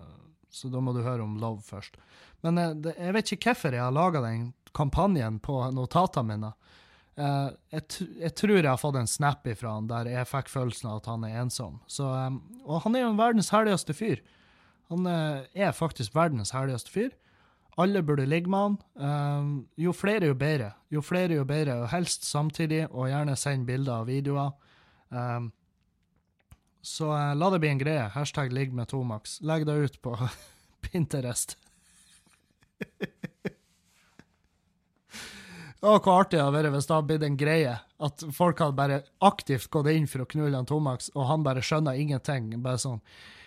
så 0.50 0.72
da 0.74 0.82
må 0.82 0.96
du 0.96 1.04
høre 1.06 1.24
om 1.24 1.38
love 1.40 1.62
først. 1.64 2.00
Men 2.44 2.58
uh, 2.58 2.72
det, 2.74 2.96
jeg 2.98 3.16
vet 3.16 3.34
ikke 3.36 3.54
hvorfor 3.54 3.78
jeg 3.78 3.84
har 3.86 3.94
laga 3.96 4.24
den 4.26 4.48
kampanjen 4.76 5.38
på 5.44 5.60
notatene 5.76 6.34
mine. 6.34 6.54
Jeg, 7.16 7.84
jeg 8.20 8.34
tror 8.36 8.58
jeg 8.58 8.68
har 8.68 8.80
fått 8.82 8.98
en 9.00 9.08
snap 9.08 9.46
ifra 9.48 9.78
han 9.78 9.86
der 9.88 10.10
jeg 10.12 10.28
fikk 10.28 10.50
følelsen 10.52 10.90
av 10.90 10.98
at 11.00 11.06
han 11.14 11.24
er 11.24 11.38
ensom. 11.46 11.78
Så, 11.88 12.10
eh, 12.12 12.34
og 12.66 12.82
han 12.84 12.98
er 12.98 13.06
jo 13.06 13.14
verdens 13.16 13.54
herligste 13.56 13.96
fyr. 13.96 14.20
Han 14.92 15.08
er 15.08 15.72
faktisk 15.72 16.12
verdens 16.18 16.52
herligste 16.52 16.92
fyr. 16.92 17.14
Alle 17.78 18.02
burde 18.08 18.26
ligge 18.26 18.50
med 18.50 18.60
han. 18.60 18.78
Eh, 19.00 19.50
jo 19.84 19.94
flere, 19.94 20.30
jo 20.32 20.38
bedre. 20.40 20.72
Jo 20.92 21.02
flere, 21.04 21.36
jo 21.36 21.44
bedre, 21.48 21.82
og 21.84 21.92
helst 21.92 22.24
samtidig, 22.24 22.86
og 22.92 23.10
gjerne 23.12 23.36
send 23.36 23.68
bilder 23.68 24.06
og 24.06 24.08
videoer. 24.08 24.54
Eh, 25.12 25.50
så 26.86 27.12
eh, 27.18 27.34
la 27.36 27.52
det 27.52 27.60
bli 27.64 27.74
en 27.74 27.82
greie. 27.82 28.08
Hashtag 28.16 28.56
ligg 28.56 28.74
med 28.74 28.88
Tomax. 28.94 29.42
Legg 29.44 29.68
det 29.68 29.76
ut 29.76 30.02
på 30.06 30.16
Pinterest. 30.88 31.58
Å, 35.86 36.00
hvor 36.00 36.16
artig 36.16 36.40
det 36.40 36.42
hadde 36.42 36.56
vært 36.56 36.74
hvis 36.74 36.88
det 36.88 36.96
hadde 36.96 37.10
blitt 37.12 37.24
en 37.28 37.38
greie. 37.38 37.74
At 38.08 38.24
folk 38.34 38.62
hadde 38.64 38.78
bare 38.80 39.04
aktivt 39.26 39.68
gått 39.74 39.92
inn 39.92 40.08
for 40.10 40.24
å 40.24 40.30
knulle 40.32 40.58
han 40.58 40.68
Tomax, 40.70 41.12
og 41.14 41.28
han 41.30 41.44
bare 41.46 41.64
skjønner 41.66 42.00
ingenting. 42.00 42.54
Bare 42.64 42.82
sånn 42.82 43.02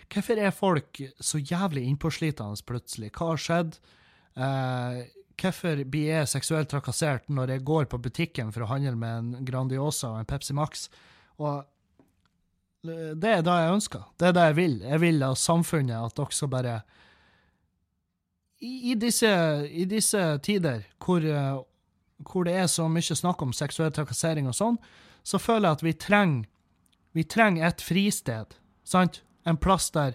Hvorfor 0.09 0.39
er 0.41 0.53
folk 0.55 1.01
så 1.21 1.37
jævlig 1.37 1.83
innpåslitende 1.85 2.65
plutselig? 2.65 3.11
Hva 3.13 3.27
har 3.33 3.41
skjedd? 3.43 3.75
Eh, 4.39 4.99
hvorfor 5.39 5.83
blir 5.91 6.13
jeg 6.13 6.31
seksuelt 6.31 6.69
trakassert 6.71 7.27
når 7.31 7.55
jeg 7.55 7.65
går 7.67 7.89
på 7.91 7.99
butikken 8.01 8.53
for 8.55 8.65
å 8.65 8.69
handle 8.71 8.95
med 8.99 9.17
en 9.17 9.47
Grandiosa 9.47 10.13
og 10.13 10.21
en 10.21 10.29
Pepsi 10.29 10.55
Max? 10.55 10.87
Og 11.39 11.65
det 12.83 13.31
er 13.31 13.43
det 13.43 13.57
jeg 13.59 13.73
ønsker. 13.75 14.05
Det 14.19 14.29
er 14.29 14.37
det 14.37 14.45
jeg 14.49 14.57
vil. 14.59 14.77
Jeg 14.87 15.03
vil 15.03 15.25
av 15.27 15.35
samfunnet 15.39 15.97
at 15.99 16.21
også 16.23 16.47
bare 16.51 16.79
I, 18.59 18.91
i, 18.91 18.95
disse, 18.99 19.31
I 19.67 19.85
disse 19.87 20.21
tider 20.43 20.85
hvor, 21.03 21.23
eh, 21.23 21.59
hvor 22.27 22.47
det 22.47 22.55
er 22.59 22.71
så 22.71 22.87
mye 22.91 23.15
snakk 23.15 23.43
om 23.43 23.55
seksuell 23.55 23.91
trakassering 23.95 24.47
og 24.47 24.55
sånn, 24.55 24.79
så 25.23 25.39
føler 25.39 25.67
jeg 25.67 25.79
at 25.79 25.85
vi 25.85 25.93
trenger 25.99 26.47
vi 27.11 27.23
trenger 27.25 27.67
et 27.67 27.81
fristed, 27.81 28.53
sant? 28.85 29.23
En 29.47 29.57
plass 29.57 29.89
der 29.95 30.13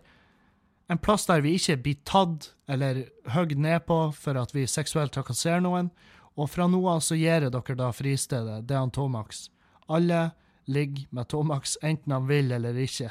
en 0.95 1.03
plass 1.03 1.26
der 1.26 1.42
vi 1.42 1.57
ikke 1.59 1.76
blir 1.82 1.99
tatt 2.07 2.53
eller 2.70 3.05
høgd 3.34 3.59
ned 3.61 3.82
på 3.88 3.99
for 4.14 4.38
at 4.40 4.55
vi 4.55 4.66
seksuelt 4.70 5.12
trakasserer 5.14 5.61
noen. 5.64 5.90
Og 6.38 6.51
fra 6.51 6.66
nå 6.70 6.80
av 6.90 7.01
så 7.05 7.14
gir 7.18 7.42
jeg 7.47 7.53
dere 7.55 7.74
da 7.78 7.92
fristedet. 7.95 8.64
Det 8.66 8.74
er 8.74 8.82
han 8.82 8.95
Tomax. 8.95 9.51
Alle 9.90 10.30
ligger 10.70 11.07
med 11.14 11.28
Tomax, 11.30 11.76
enten 11.82 12.12
han 12.14 12.26
vil 12.30 12.53
eller 12.55 12.74
ikke. 12.86 13.11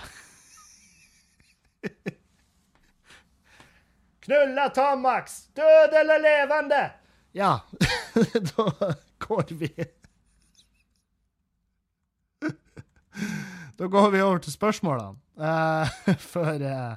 Knulla 4.23 4.69
Tomax! 4.69 5.47
Død 5.53 5.93
eller 5.99 6.19
levende? 6.23 6.91
Ja, 7.31 7.59
da 8.55 8.93
går 9.17 9.45
vi 9.49 9.73
Da 13.77 13.85
går 13.87 14.09
vi 14.09 14.21
over 14.21 14.37
til 14.37 14.51
spørsmålene. 14.53 15.17
Uh, 15.35 15.87
for 16.19 16.61
eh, 16.61 16.95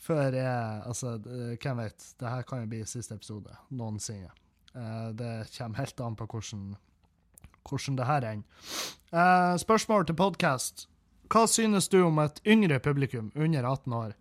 før 0.00 0.36
jeg 0.36 0.82
Altså, 0.86 1.16
eh, 1.26 1.56
hvem 1.60 1.82
vet? 1.84 2.06
Det 2.18 2.28
her 2.28 2.46
kan 2.48 2.62
jo 2.62 2.70
bli 2.70 2.84
siste 2.88 3.16
episode 3.16 3.56
noensinne. 3.70 4.30
Eh, 4.74 5.10
det 5.16 5.50
kommer 5.56 5.82
helt 5.82 6.00
an 6.00 6.16
på 6.16 6.26
hvordan, 6.26 6.76
hvordan 7.68 7.98
det 7.98 8.06
her 8.06 8.28
ender. 8.32 8.46
Eh, 9.12 9.56
spørsmål 9.58 10.06
til 10.06 10.16
podkast. 10.16 10.86
Hva 11.30 11.46
synes 11.46 11.88
du 11.88 12.02
om 12.04 12.18
et 12.18 12.40
yngre 12.46 12.80
publikum 12.80 13.30
under 13.36 13.64
18 13.64 13.92
år? 13.92 14.16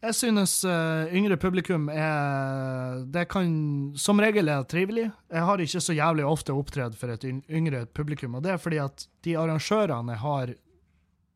Jeg 0.00 0.14
synes 0.16 0.64
yngre 0.64 1.36
publikum 1.36 1.90
er 1.92 3.04
Det 3.04 3.28
kan 3.28 3.92
som 3.94 4.18
regel 4.18 4.48
er 4.48 4.64
trivelig. 4.64 5.10
Jeg 5.30 5.44
har 5.44 5.58
ikke 5.60 5.80
så 5.80 5.92
jævlig 5.92 6.24
ofte 6.24 6.56
opptredd 6.56 6.96
for 6.96 7.12
et 7.12 7.24
yngre 7.24 7.84
publikum, 7.86 8.34
og 8.34 8.42
det 8.42 8.52
er 8.52 8.56
fordi 8.56 8.78
at 8.78 9.06
de 9.22 9.36
arrangørene 9.36 10.16
jeg 10.16 10.18
har, 10.18 10.54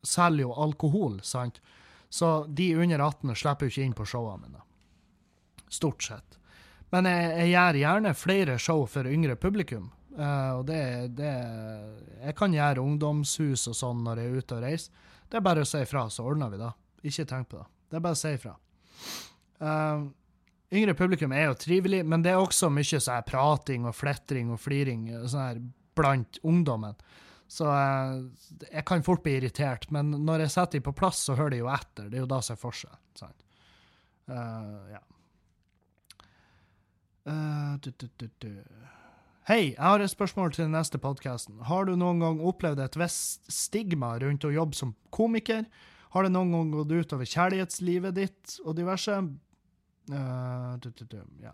selger 0.03 0.41
jo 0.41 0.53
alkohol, 0.53 1.19
sant? 1.21 1.61
Så 2.15 2.45
de 2.47 2.69
under 2.79 3.01
18 3.03 3.35
slipper 3.35 3.67
jo 3.67 3.73
ikke 3.73 3.83
inn 3.89 3.95
på 3.97 4.05
showene 4.07 4.47
mine. 4.47 4.61
Stort 5.67 6.05
sett. 6.05 6.37
Men 6.93 7.09
jeg, 7.09 7.31
jeg 7.41 7.49
gjør 7.51 7.79
gjerne 7.81 8.13
flere 8.15 8.55
show 8.61 8.85
for 8.87 9.09
yngre 9.11 9.35
publikum. 9.35 9.89
Uh, 10.15 10.61
og 10.61 10.63
det, 10.69 10.79
det 11.17 11.31
Jeg 12.21 12.35
kan 12.39 12.53
gjøre 12.55 12.79
ungdomshus 12.79 13.65
og 13.67 13.75
sånn 13.75 14.05
når 14.05 14.21
jeg 14.21 14.29
er 14.29 14.37
ute 14.39 14.55
og 14.55 14.63
reiser. 14.63 15.01
Det 15.27 15.41
er 15.41 15.43
bare 15.43 15.65
å 15.65 15.67
si 15.67 15.81
ifra, 15.83 16.05
så 16.07 16.23
ordner 16.23 16.53
vi 16.53 16.61
det. 16.61 16.71
Ikke 17.11 17.27
tenk 17.27 17.49
på 17.51 17.59
det. 17.59 17.67
Det 17.89 17.99
er 17.99 18.05
bare 18.05 18.15
å 18.15 18.21
si 18.21 18.31
ifra. 18.37 18.55
Uh, 19.59 20.07
yngre 20.79 20.95
publikum 20.95 21.35
er 21.35 21.49
jo 21.49 21.59
trivelig, 21.65 21.99
men 22.07 22.23
det 22.23 22.31
er 22.31 22.39
også 22.39 22.71
mye 22.71 23.03
sånn 23.09 23.27
prating 23.27 23.89
og 23.89 23.97
fletring 23.97 24.55
og 24.55 24.63
fliring 24.63 25.09
sånn 25.25 25.47
her 25.49 25.61
blant 25.99 26.39
ungdommen. 26.47 26.95
Så 27.47 27.67
eh, 27.69 28.15
jeg 28.71 28.85
kan 28.89 29.03
fort 29.05 29.23
bli 29.25 29.37
irritert, 29.39 29.87
men 29.93 30.11
når 30.25 30.45
jeg 30.45 30.53
setter 30.55 30.79
dem 30.79 30.85
på 30.87 30.95
plass, 30.97 31.21
så 31.27 31.37
hører 31.37 31.55
de 31.55 31.61
jo 31.61 31.71
etter. 31.71 32.09
Det 32.09 32.19
er 32.19 32.25
jo 32.25 32.31
da 32.31 32.41
som 32.45 32.55
er 32.55 32.61
forskjell. 32.61 32.95
Sant? 33.19 33.45
Uh, 34.25 34.89
ja. 34.89 35.01
Uh. 37.25 37.77
Hei, 39.45 39.75
jeg 39.75 39.81
har 39.81 40.01
et 40.01 40.09
spørsmål 40.09 40.55
til 40.55 40.65
den 40.65 40.73
neste 40.73 40.97
podkasten. 41.01 41.59
Har 41.69 41.85
du 41.85 41.93
noen 41.93 42.23
gang 42.23 42.41
opplevd 42.41 42.81
et 42.81 42.97
visst 42.97 43.45
stigma 43.53 44.15
rundt 44.21 44.47
å 44.47 44.53
jobbe 44.53 44.77
som 44.77 44.95
komiker? 45.13 45.67
Har 46.15 46.25
det 46.25 46.33
noen 46.33 46.53
gang 46.55 46.71
gått 46.73 46.95
utover 46.95 47.29
kjærlighetslivet 47.29 48.17
ditt 48.17 48.57
og 48.65 48.73
diverse? 48.79 49.19
Uh, 50.09 50.77
ja. 51.43 51.53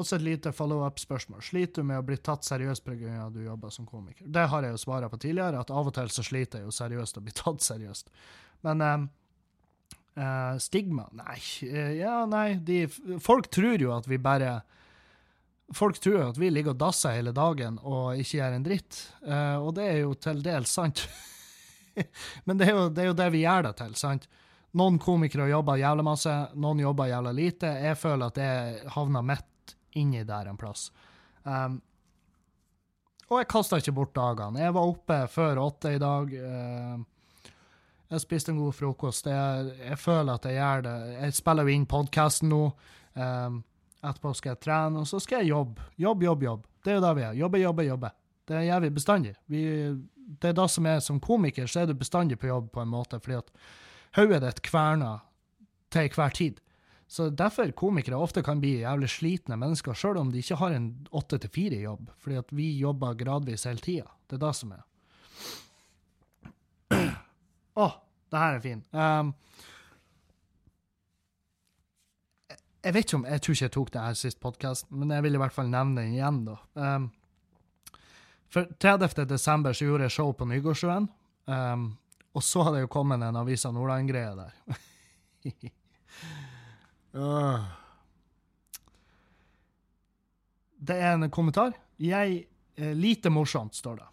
Også 0.00 0.16
et 0.16 0.24
lite 0.24 0.52
follow-up-spørsmål. 0.56 1.42
Sliter 1.44 1.82
du 1.82 1.88
med 1.90 2.00
å 2.00 2.04
bli 2.06 2.16
tatt 2.16 2.46
seriøst 2.46 2.84
pga. 2.86 3.28
du 3.30 3.42
jobber 3.44 3.70
som 3.70 3.86
komiker? 3.86 4.24
Det 4.24 4.46
har 4.48 4.64
jeg 4.64 4.72
jo 4.72 4.80
svara 4.80 5.08
på 5.12 5.18
tidligere, 5.20 5.60
at 5.60 5.70
av 5.70 5.90
og 5.90 5.94
til 5.94 6.08
så 6.08 6.24
sliter 6.24 6.62
jeg 6.62 6.70
jo 6.70 6.76
seriøst 6.76 7.18
å 7.18 7.24
bli 7.24 7.34
tatt 7.42 7.60
seriøst. 7.60 8.08
Men 8.64 8.80
eh, 8.86 9.02
eh, 10.16 10.54
stigma? 10.64 11.08
Nei. 11.12 11.40
eh, 11.68 11.98
ja, 12.00 12.22
nei. 12.24 12.54
De, 12.56 12.86
folk 13.20 13.50
tror 13.52 13.84
jo 13.84 13.92
at 13.96 14.08
vi 14.08 14.20
bare 14.22 14.62
folk 15.72 16.00
tror 16.00 16.30
at 16.30 16.40
vi 16.40 16.50
ligger 16.52 16.74
og 16.74 16.80
dasser 16.80 17.16
hele 17.16 17.32
dagen 17.36 17.78
og 17.82 18.20
ikke 18.20 18.38
gjør 18.38 18.56
en 18.56 18.64
dritt, 18.66 18.98
uh, 19.24 19.56
og 19.62 19.70
det 19.78 19.86
er 19.88 19.98
jo 20.02 20.14
til 20.20 20.42
dels 20.44 20.72
sant. 20.72 21.04
Men 22.46 22.60
det 22.60 22.68
er, 22.68 22.76
jo, 22.76 22.88
det 22.92 23.04
er, 23.04 23.08
jo, 23.10 23.16
det 23.16 23.28
vi 23.32 23.44
gjør 23.44 23.68
det 23.68 23.76
til, 23.80 23.94
sant? 23.96 24.28
Noen 24.76 24.98
komikere 25.00 25.50
jobber 25.50 25.80
jævlig 25.80 26.04
masse, 26.06 26.34
noen 26.56 26.80
jobber 26.80 27.10
jævlig 27.10 27.32
lite. 27.36 27.72
Jeg 27.84 27.98
føler 28.00 28.32
at 28.32 28.38
jeg 28.40 28.92
havner 28.94 29.24
midt 29.28 29.48
inni 29.98 30.24
der 30.28 30.50
en 30.50 30.58
plass. 30.60 30.90
Um, 31.44 31.80
og 33.30 33.40
jeg 33.40 33.48
kasta 33.48 33.78
ikke 33.80 33.94
bort 33.96 34.14
dagene. 34.16 34.60
Jeg 34.60 34.74
var 34.76 34.92
oppe 34.92 35.18
før 35.32 35.62
åtte 35.64 35.94
i 35.96 36.00
dag. 36.02 36.32
Uh, 36.36 37.52
jeg 38.12 38.24
spiste 38.24 38.52
en 38.52 38.60
god 38.60 38.76
frokost. 38.76 39.26
Jeg, 39.26 39.74
jeg, 39.80 39.98
føler 39.98 40.34
at 40.34 40.48
jeg 40.48 40.58
gjør 40.58 40.86
det. 40.88 40.96
Jeg 41.14 41.36
spiller 41.38 41.68
jo 41.68 41.76
inn 41.76 41.86
podkasten 41.88 42.52
nå. 42.52 42.64
Um, 43.16 43.62
etterpå 44.02 44.34
skal 44.36 44.54
jeg 44.54 44.62
trene, 44.66 45.02
og 45.02 45.08
så 45.08 45.20
skal 45.22 45.40
jeg 45.40 45.54
jobbe. 45.54 45.86
Jobb, 46.00 46.26
jobb, 46.26 46.42
jobb. 46.48 46.66
Det 46.82 46.92
er 46.92 46.98
jo 46.98 47.04
det 47.04 47.12
vi 47.16 47.24
gjør. 47.24 47.38
Jobbe, 47.44 47.62
jobbe, 47.62 47.86
jobbe. 47.86 48.10
Det 48.52 48.64
gjør 48.66 48.82
vi 48.82 48.90
bestandig. 48.90 49.34
Vi, 49.46 49.62
det 50.42 50.50
er 50.50 50.58
det 50.58 50.68
som 50.70 50.88
er 50.90 51.00
som 51.00 51.20
komiker, 51.22 51.70
så 51.70 51.82
er 51.82 51.88
du 51.88 51.94
bestandig 51.98 52.38
på 52.42 52.50
jobb 52.50 52.72
på 52.74 52.82
en 52.82 52.90
måte, 52.90 53.20
fordi 53.22 53.38
at 53.38 53.52
hodet 54.18 54.42
ditt 54.44 54.62
kverner 54.66 55.22
til 55.92 56.10
hver 56.16 56.36
tid. 56.36 56.60
Så 57.12 57.26
derfor 57.30 57.70
komikere 57.76 58.16
ofte 58.16 58.40
kan 58.42 58.60
bli 58.60 58.78
jævlig 58.80 59.10
slitne 59.12 59.58
mennesker, 59.60 59.92
sjøl 59.92 60.16
om 60.16 60.30
de 60.32 60.40
ikke 60.40 60.56
har 60.56 60.72
en 60.72 60.86
åtte 61.12 61.36
til 61.42 61.50
fire-jobb, 61.52 62.06
fordi 62.16 62.38
at 62.40 62.54
vi 62.56 62.70
jobber 62.78 63.18
gradvis 63.20 63.66
hele 63.68 63.82
tida. 63.84 64.06
Det 64.30 64.38
er 64.38 64.40
det 64.40 64.52
som 64.56 64.70
er. 64.72 64.86
Å, 67.82 67.84
oh, 67.84 67.98
det 68.32 68.40
her 68.40 68.56
er 68.56 68.62
fin. 68.64 68.80
Um, 68.96 69.34
jeg 72.80 72.96
vet 72.96 73.04
ikke 73.04 73.18
om, 73.18 73.26
jeg 73.28 73.44
tror 73.44 73.58
ikke 73.58 73.66
jeg 73.68 73.74
tok 73.76 73.92
det 73.92 74.06
her 74.06 74.16
sist 74.22 74.40
podkast, 74.46 74.88
men 74.88 75.12
jeg 75.12 75.26
vil 75.28 75.36
i 75.36 75.42
hvert 75.44 75.56
fall 75.58 75.68
nevne 75.74 76.00
den 76.00 76.16
igjen, 76.16 76.40
da. 76.48 76.56
Um, 76.80 77.10
for 78.56 78.72
30. 78.86 79.26
desember 79.28 79.76
så 79.76 79.90
gjorde 79.90 80.08
jeg 80.08 80.16
show 80.16 80.32
på 80.32 80.48
Nygårdsjøen, 80.48 81.12
um, 81.52 81.84
og 82.32 82.48
så 82.48 82.64
hadde 82.70 82.86
jo 82.86 82.92
kommet 82.96 83.20
en 83.20 83.42
Avisa 83.44 83.68
Nordland-greie 83.76 84.32
der. 84.40 84.56
uh. 87.14 87.64
Det 90.82 90.96
er 90.98 91.12
en 91.14 91.30
kommentar. 91.30 91.76
Jeg 91.96 92.46
eh, 92.76 92.94
Lite 92.94 93.30
morsomt, 93.30 93.74
står 93.74 94.00
det. 94.00 94.08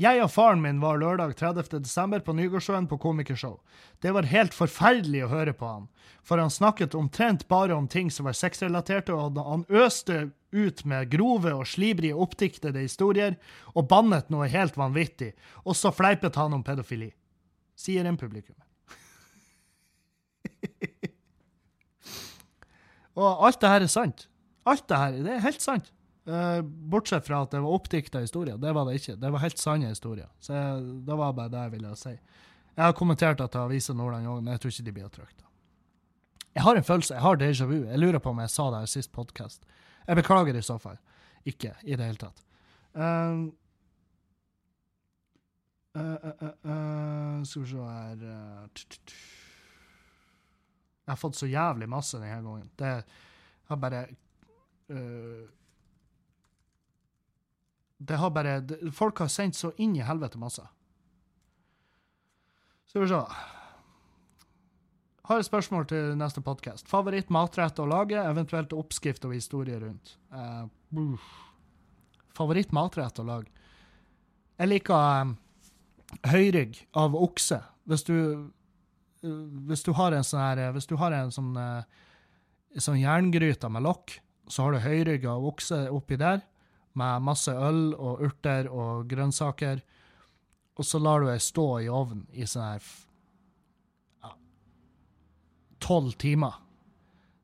Jeg 0.00 0.22
og 0.24 0.30
faren 0.32 0.62
min 0.62 0.78
var 0.80 0.96
lørdag 0.98 1.34
30. 1.36 1.82
desember 1.84 2.22
på 2.24 2.32
Nygårdsjøen 2.32 2.86
på 2.88 2.96
komikershow. 2.98 3.58
Det 4.00 4.10
var 4.16 4.26
helt 4.30 4.54
forferdelig 4.56 5.20
å 5.26 5.28
høre 5.30 5.52
på 5.52 5.68
han, 5.68 5.88
for 6.24 6.40
han 6.40 6.50
snakket 6.50 6.96
omtrent 6.98 7.44
bare 7.50 7.76
om 7.76 7.88
ting 7.90 8.10
som 8.10 8.26
var 8.26 8.38
sexrelaterte, 8.38 9.12
og 9.12 9.36
han 9.36 9.66
øste 9.68 10.30
ut 10.52 10.84
med 10.88 11.10
grove 11.12 11.52
og 11.54 11.68
slibrige 11.68 12.16
oppdiktede 12.16 12.82
historier, 12.82 13.36
og 13.76 13.90
bannet 13.92 14.32
noe 14.32 14.48
helt 14.50 14.78
vanvittig, 14.80 15.34
og 15.62 15.76
så 15.76 15.92
fleipet 15.94 16.40
han 16.40 16.56
om 16.56 16.64
pedofili, 16.64 17.12
sier 17.76 18.08
en 18.08 18.18
publikummer. 18.18 18.66
og 23.18 23.46
alt 23.46 23.60
det 23.60 23.72
her 23.72 23.84
er 23.84 23.92
sant. 23.92 24.28
Alt 24.68 24.86
det 24.88 24.98
her, 24.98 25.18
det 25.26 25.34
er 25.34 25.44
helt 25.44 25.64
sant. 25.64 25.90
Uh, 26.22 26.62
bortsett 26.62 27.26
fra 27.26 27.40
at 27.42 27.50
det 27.50 27.60
var 27.64 27.74
oppdikta 27.74 28.22
historier. 28.22 28.58
Det 28.60 28.72
var 28.74 28.86
det 28.86 29.00
ikke. 29.00 29.16
Det 29.18 29.30
var 29.34 29.42
helt 29.42 29.58
sanne 29.58 29.90
historier. 29.90 30.28
Så 30.40 30.54
det 31.06 31.16
var 31.18 31.34
bare 31.34 31.50
det 31.50 31.64
jeg 31.64 31.74
ville 31.76 31.94
si. 31.98 32.12
Jeg 32.72 32.84
har 32.84 32.94
kommentert 32.96 33.40
at 33.42 33.52
det 33.52 33.60
har 33.60 33.72
vist 33.72 33.90
Nordland 33.92 34.28
òg, 34.30 34.38
men 34.40 34.54
jeg 34.54 34.62
tror 34.62 34.72
ikke 34.72 34.86
de 34.86 34.94
blir 34.96 35.10
trykt. 35.12 35.42
Jeg 36.54 36.62
har 36.62 36.76
en 36.76 36.84
følelse, 36.84 37.14
jeg 37.14 37.22
har 37.22 37.36
déjà 37.40 37.66
vu. 37.66 37.78
Jeg 37.88 37.98
lurer 37.98 38.18
på 38.18 38.30
om 38.30 38.40
jeg 38.40 38.50
sa 38.52 38.70
det 38.70 38.84
her 38.84 38.92
sist 38.92 39.12
podkast. 39.12 39.66
Jeg 40.06 40.16
beklager 40.16 40.56
i 40.56 40.62
så 40.62 40.78
fall. 40.78 40.98
Ikke 41.48 41.74
i 41.82 41.96
det 41.96 42.06
hele 42.06 42.20
tatt. 42.20 42.44
Uh, 42.94 43.48
uh, 45.96 47.42
skal 47.44 47.62
vi 47.62 47.70
se 47.72 47.76
her 47.76 49.41
Jeg 51.02 51.10
har 51.10 51.18
fått 51.18 51.38
så 51.38 51.48
jævlig 51.50 51.88
masse 51.90 52.18
denne 52.18 52.42
gangen. 52.44 52.70
Det 52.78 52.92
har 53.68 53.80
bare 53.80 54.04
det 58.02 58.18
har 58.18 58.30
bare 58.30 58.90
Folk 58.92 59.18
har 59.22 59.30
sendt 59.32 59.56
så 59.56 59.72
inn 59.80 59.96
i 59.96 60.04
helvete 60.04 60.38
masse. 60.40 60.64
Skal 62.90 63.04
vi 63.04 63.08
se 63.08 63.20
Har 65.24 65.38
et 65.38 65.46
spørsmål 65.46 65.86
til 65.88 66.16
neste 66.18 66.42
podkast. 66.44 66.88
Favoritt 66.90 67.30
matrett 67.30 67.78
å 67.78 67.86
lage, 67.86 68.18
eventuelt 68.18 68.74
oppskrift 68.74 69.24
og 69.24 69.36
historie 69.36 69.78
rundt. 69.80 70.16
Uh, 70.34 70.66
favoritt 72.34 72.74
matrett 72.74 73.20
å 73.22 73.24
lage? 73.24 73.48
Jeg 74.58 74.68
liker 74.68 75.22
um, 75.22 75.36
høyrygg 76.26 76.82
av 76.98 77.14
okse. 77.16 77.60
Hvis 77.88 78.04
du, 78.10 78.12
uh, 78.12 78.42
hvis 79.22 79.84
du 79.86 79.92
har 79.94 80.16
en 80.16 80.26
sånn 80.26 80.42
her 80.42 80.72
Hvis 80.74 80.88
du 80.90 80.96
har 80.98 81.14
en 81.14 81.30
sånn, 81.30 81.52
uh, 81.54 81.84
sånn 82.74 82.98
jerngryte 82.98 83.70
med 83.70 83.84
lokk, 83.86 84.16
så 84.50 84.66
har 84.66 84.74
du 84.74 84.82
høyrygga 84.82 85.36
og 85.36 85.52
okse 85.54 85.84
oppi 85.94 86.18
der 86.18 86.42
med 86.98 87.24
masse 87.24 87.52
øl 87.54 87.94
og 87.94 88.20
urter 88.26 88.66
og 88.68 89.06
grønnsaker. 89.08 89.80
Og 90.76 90.84
så 90.84 90.98
lar 91.00 91.22
du 91.22 91.30
ei 91.32 91.38
stå 91.40 91.66
i 91.84 91.88
ovnen 91.88 92.26
i 92.32 92.48
sånn 92.48 92.66
her 92.66 92.90
tolv 95.82 96.12
timer. 96.18 96.54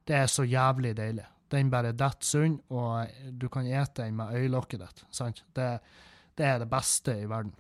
Det 0.06 0.16
er 0.16 0.30
så 0.30 0.44
jævlig 0.46 0.94
deilig. 0.96 1.26
Den 1.50 1.70
bare 1.72 1.94
detter 1.96 2.26
sunn, 2.28 2.58
og 2.70 3.08
du 3.40 3.48
kan 3.52 3.66
ete 3.66 4.04
den 4.04 4.16
med 4.16 4.34
øyelokket 4.36 4.80
ditt. 4.84 5.04
sant? 5.10 5.42
Det, 5.54 5.68
det, 6.36 6.44
er 6.46 6.58
det 6.62 6.68
beste 6.70 7.16
i 7.18 7.26
verden. 7.28 7.54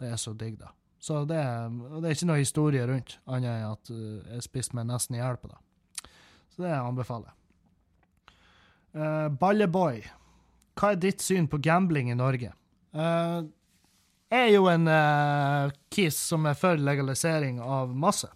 Det 0.00 0.10
er 0.10 0.20
så 0.20 0.32
digg, 0.32 0.58
da. 0.60 0.72
Så 1.04 1.20
det, 1.28 1.36
det 2.00 2.08
er 2.08 2.14
ikke 2.16 2.30
noe 2.30 2.40
historie 2.40 2.84
rundt, 2.88 3.18
annet 3.28 3.50
enn 3.50 3.72
at 3.74 3.90
uh, 3.92 4.36
jeg 4.36 4.46
spiste 4.46 4.76
meg 4.78 4.86
nesten 4.88 5.18
i 5.18 5.20
hjel 5.20 5.36
på 5.36 5.50
det. 5.50 5.58
Så 6.54 6.64
det 6.64 6.70
anbefaler 6.78 7.28
jeg. 7.28 7.40
Uh, 8.94 9.26
Balleboy. 9.36 10.00
Hva 10.78 10.94
er 10.94 11.02
ditt 11.02 11.20
syn 11.20 11.50
på 11.50 11.60
gambling 11.62 12.08
i 12.08 12.16
Norge? 12.16 12.54
Uh, 12.96 13.44
jeg 14.32 14.48
er 14.48 14.54
jo 14.54 14.64
en 14.70 14.88
uh, 14.88 15.74
kis 15.92 16.16
som 16.32 16.48
er 16.48 16.56
for 16.58 16.80
legalisering 16.80 17.60
av 17.60 17.92
masse. 17.92 18.30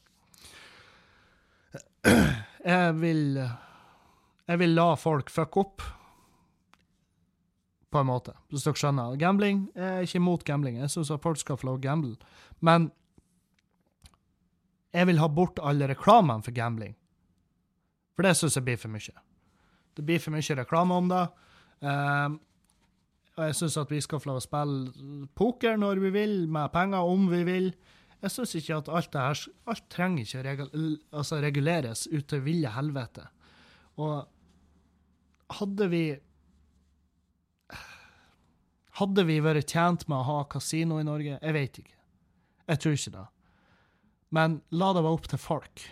Jeg 2.05 2.95
vil 3.01 3.39
Jeg 3.39 4.61
vil 4.61 4.75
la 4.77 4.93
folk 4.97 5.31
fucke 5.33 5.61
opp, 5.63 5.83
på 7.89 8.01
en 8.01 8.09
måte, 8.11 8.35
hvis 8.53 8.67
dere 8.67 8.77
skjønner. 8.77 9.17
Gambling 9.21 9.67
er 9.79 10.05
ikke 10.05 10.21
imot 10.21 10.45
gambling. 10.45 10.77
Jeg 10.83 10.93
syns 10.93 11.13
at 11.15 11.25
folk 11.25 11.41
skal 11.41 11.57
få 11.61 11.71
lov 11.71 11.79
å 11.79 11.85
gamble. 11.85 12.17
Men 12.61 12.91
jeg 14.93 15.09
vil 15.09 15.21
ha 15.23 15.29
bort 15.33 15.61
alle 15.65 15.89
reklamene 15.89 16.45
for 16.45 16.57
gambling. 16.57 16.97
For 18.17 18.27
det 18.27 18.35
syns 18.37 18.59
jeg 18.59 18.67
blir 18.67 18.81
for 18.81 18.93
mye. 18.93 19.15
Det 19.97 20.05
blir 20.05 20.21
for 20.23 20.35
mye 20.35 20.59
reklame 20.59 21.01
om 21.01 21.09
det. 21.11 21.25
Um, 21.81 22.39
og 23.39 23.45
jeg 23.47 23.57
syns 23.61 23.77
at 23.79 23.93
vi 23.95 24.01
skal 24.03 24.21
få 24.21 24.33
lov 24.33 24.41
å 24.41 24.45
spille 24.45 25.27
poker 25.39 25.79
når 25.79 26.01
vi 26.03 26.11
vil, 26.17 26.35
med 26.51 26.73
penger 26.75 27.07
om 27.07 27.29
vi 27.31 27.45
vil. 27.47 27.69
Jeg 28.19 28.35
syns 28.35 28.57
ikke 28.59 28.81
at 28.81 28.89
alt 28.91 29.13
det 29.15 29.23
her 29.23 29.43
Alt 29.71 29.85
trenger 29.95 30.25
ikke 30.25 30.43
regul, 30.43 30.89
altså 31.15 31.39
reguleres 31.43 32.09
ut 32.11 32.27
til 32.27 32.43
ville 32.43 32.73
helvete. 32.75 33.29
Og 34.03 34.27
hadde 35.59 35.89
vi 35.93 36.03
Hadde 38.99 39.23
vi 39.29 39.39
vært 39.45 39.71
tjent 39.71 40.09
med 40.11 40.19
å 40.19 40.27
ha 40.27 40.39
kasino 40.51 40.99
i 40.99 41.07
Norge? 41.07 41.39
Jeg 41.39 41.55
vet 41.55 41.81
ikke. 41.83 41.97
Jeg 42.69 42.83
tror 42.83 42.97
ikke 42.97 43.15
det. 43.15 43.27
Men 44.35 44.59
la 44.75 44.91
det 44.93 45.05
være 45.05 45.19
opp 45.19 45.29
til 45.31 45.41
folk. 45.41 45.85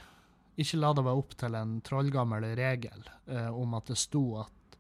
Ikke 0.61 0.81
la 0.81 0.91
det 0.97 1.05
være 1.07 1.21
opp 1.23 1.37
til 1.39 1.57
en 1.57 1.77
trollgammel 1.87 2.49
regel 2.59 3.07
eh, 3.31 3.49
om 3.53 3.77
at 3.79 3.93
det 3.93 3.99
sto 4.01 4.25
at 4.43 4.79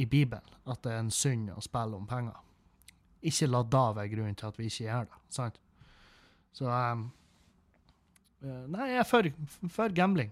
i 0.00 0.06
Bibelen 0.08 0.56
at 0.70 0.80
det 0.86 0.94
er 0.94 1.02
en 1.02 1.12
synd 1.12 1.50
å 1.52 1.60
spille 1.62 1.98
om 1.98 2.08
penger. 2.08 2.38
Ikke 3.26 3.50
la 3.50 3.62
det 3.66 3.86
være 3.98 4.12
grunnen 4.14 4.38
til 4.38 4.48
at 4.48 4.58
vi 4.58 4.70
ikke 4.70 4.86
gjør 4.86 5.08
det. 5.10 5.22
sant? 5.34 5.60
Så 6.56 6.66
um, 6.66 7.08
Nei, 8.40 8.86
jeg 8.88 9.02
er 9.02 9.04
for, 9.04 9.26
for 9.68 9.92
gambling. 9.92 10.30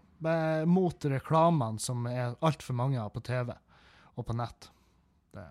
Mot 0.64 1.05
reklamene 1.12 1.83
som 1.83 2.07
er 2.09 2.39
altfor 2.41 2.79
mange 2.79 2.97
av 3.03 3.12
på 3.12 3.20
TV 3.26 3.53
og 3.53 4.24
på 4.24 4.37
nett. 4.39 4.70
Det 5.37 5.45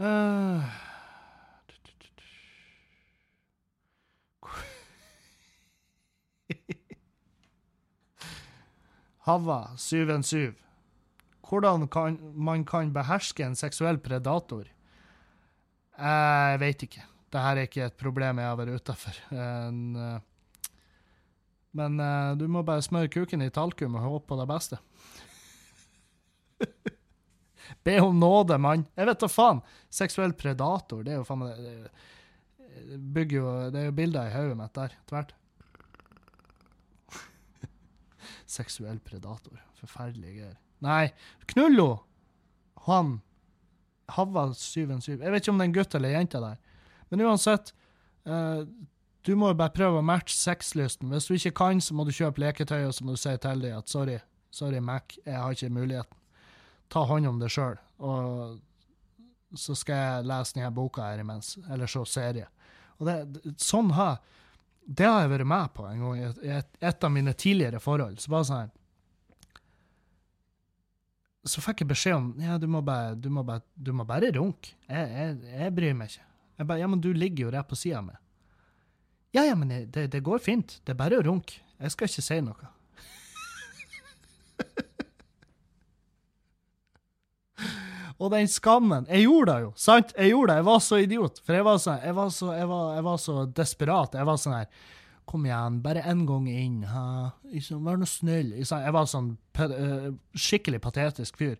uh, 0.00 0.62
Havva 9.26 9.60
717 9.76 10.54
hvordan 11.46 11.86
kan, 11.88 12.18
man 12.34 12.64
kan 12.66 12.92
beherske 12.94 13.44
en 13.46 13.54
seksuell 13.58 13.98
predator? 14.02 14.66
Jeg 15.96 16.60
vet 16.60 16.82
ikke. 16.88 17.04
Dette 17.26 17.42
er 17.42 17.60
ikke 17.62 17.84
et 17.86 17.98
problem 17.98 18.40
jeg 18.40 18.50
har 18.50 18.58
vært 18.58 18.80
utafor. 18.80 19.20
Eh, 19.36 20.20
men 21.76 22.00
uh, 22.00 22.32
du 22.32 22.46
må 22.48 22.62
bare 22.64 22.80
smøre 22.80 23.10
kuken 23.12 23.42
i 23.44 23.50
talkum 23.52 23.98
og 23.98 24.04
håpe 24.06 24.30
på 24.30 24.36
det 24.38 24.46
beste. 24.48 24.78
Be 27.86 27.96
om 28.02 28.18
nåde, 28.18 28.58
mann. 28.58 28.84
Jeg 28.98 29.06
vet 29.06 29.22
da 29.22 29.30
faen. 29.30 29.62
Seksuell 29.94 30.34
predator, 30.38 31.04
det 31.06 31.14
er 31.14 31.20
jo 31.20 31.26
faen 31.28 31.44
meg 31.44 31.60
det, 31.62 31.74
bygger 33.14 33.36
jo 33.38 33.52
Det 33.72 33.80
er 33.80 33.86
jo 33.88 33.96
bilder 33.96 34.28
i 34.28 34.34
hodet 34.34 34.56
mitt 34.58 34.74
der, 34.76 34.96
tvert. 35.08 35.30
Seksuell 38.58 38.98
predator. 39.06 39.62
Forferdelige 39.78 40.40
greier. 40.40 40.58
Nei, 40.84 41.06
Knullo! 41.52 41.88
Han 42.86 43.20
Havva 44.14 44.52
717. 44.54 45.22
Jeg 45.24 45.32
vet 45.32 45.42
ikke 45.42 45.52
om 45.54 45.58
det 45.58 45.64
er 45.64 45.70
en 45.70 45.78
gutt 45.78 45.96
eller 45.98 46.12
en 46.12 46.20
jente 46.20 46.42
der. 46.42 46.60
Men 47.10 47.24
uansett, 47.26 47.72
uh, 48.28 48.62
du 49.26 49.32
må 49.34 49.50
jo 49.50 49.58
bare 49.58 49.74
prøve 49.74 49.98
å 49.98 50.06
matche 50.06 50.36
sexlysten. 50.36 51.10
Hvis 51.10 51.26
du 51.26 51.34
ikke 51.34 51.56
kan, 51.62 51.82
så 51.82 51.94
må 51.94 52.06
du 52.06 52.14
kjøpe 52.14 52.42
leketøy, 52.44 52.84
og 52.86 52.94
så 52.94 53.06
må 53.06 53.16
du 53.16 53.20
si 53.20 53.34
til 53.42 53.64
dem 53.64 53.78
at 53.78 53.90
sorry, 53.90 54.20
sorry, 54.54 54.78
Mac, 54.78 55.18
jeg 55.24 55.34
har 55.34 55.56
ikke 55.56 55.74
muligheten. 55.74 56.22
Ta 56.92 57.02
hånd 57.08 57.26
om 57.26 57.38
det 57.40 57.50
sjøl, 57.52 57.78
og 57.98 58.60
så 59.56 59.74
skal 59.78 60.00
jeg 60.00 60.26
lese 60.28 60.56
denne 60.56 60.72
boka 60.74 61.06
her 61.06 61.22
imens, 61.22 61.56
eller 61.70 61.90
se 61.90 62.02
serie. 62.10 62.48
Og 62.98 63.08
det, 63.08 63.16
sånn 63.60 63.90
har 63.96 64.18
Det 64.86 65.04
har 65.04 65.24
jeg 65.24 65.30
vært 65.32 65.48
med 65.50 65.72
på 65.74 65.84
en 65.84 66.02
gang 66.02 66.18
i 66.20 66.50
et, 66.54 66.68
et 66.78 67.04
av 67.04 67.10
mine 67.10 67.32
tidligere 67.34 67.80
forhold. 67.82 68.20
Så 68.22 68.30
bare 68.30 68.46
sånn 68.46 68.70
Så 71.46 71.62
fikk 71.64 71.82
jeg 71.82 71.90
beskjed 71.90 72.14
om 72.14 72.28
ja, 72.42 72.56
du 72.58 72.68
må 72.70 72.80
bare, 72.86 73.14
du 73.14 73.28
må 73.30 73.42
bare, 73.46 73.62
du 73.74 73.92
må 73.92 74.06
bare 74.06 74.30
runke. 74.34 74.74
Jeg, 74.88 75.10
jeg, 75.10 75.36
jeg 75.58 75.74
bryr 75.74 75.98
meg 75.98 76.14
ikke. 76.14 76.24
Jeg 76.56 76.68
bare, 76.70 76.80
ja, 76.80 76.88
men 76.90 77.02
du 77.02 77.10
ligger 77.12 77.46
jo 77.46 77.52
rett 77.54 77.68
på 77.68 77.78
sida 77.78 78.00
mi. 78.02 78.14
Ja, 79.36 79.44
ja, 79.44 79.54
men 79.58 79.68
det, 79.92 80.06
det 80.14 80.22
går 80.24 80.38
fint. 80.42 80.78
Det 80.86 80.94
er 80.94 80.98
bare 80.98 81.18
å 81.18 81.26
runke. 81.26 81.60
Jeg 81.76 81.92
skal 81.92 82.08
ikke 82.08 82.24
si 82.24 82.40
noe. 82.46 82.70
Og 88.16 88.30
den 88.32 88.48
skammen 88.48 89.04
Jeg 89.10 89.26
gjorde 89.26 89.52
det 89.52 89.64
jo, 89.66 89.72
sant? 89.76 90.12
Jeg 90.16 90.32
gjorde 90.32 90.52
det. 90.52 90.60
Jeg 90.60 90.68
var 90.68 90.84
så 90.84 90.98
idiot. 91.04 91.40
For 91.44 91.56
jeg 91.58 91.66
var 91.66 91.80
sånn, 91.82 91.98
jeg 92.04 92.16
var 92.16 92.30
så, 92.32 92.52
jeg 92.56 92.68
var, 92.70 92.84
jeg 92.96 93.06
var 93.06 93.18
så 93.20 93.34
desperat. 93.58 94.16
Jeg 94.16 94.28
var 94.28 94.38
sånn 94.40 94.60
her 94.60 94.92
Kom 95.26 95.42
igjen, 95.42 95.80
bare 95.82 96.04
én 96.06 96.20
gang 96.22 96.44
inn. 96.46 96.82
Ha. 96.86 97.32
Vær 97.82 97.96
nå 97.98 98.06
snill. 98.06 98.52
Jeg 98.60 98.92
var 98.94 99.08
sånn 99.10 99.32
øh, 99.58 100.12
skikkelig 100.38 100.78
patetisk 100.84 101.40
fyr. 101.40 101.56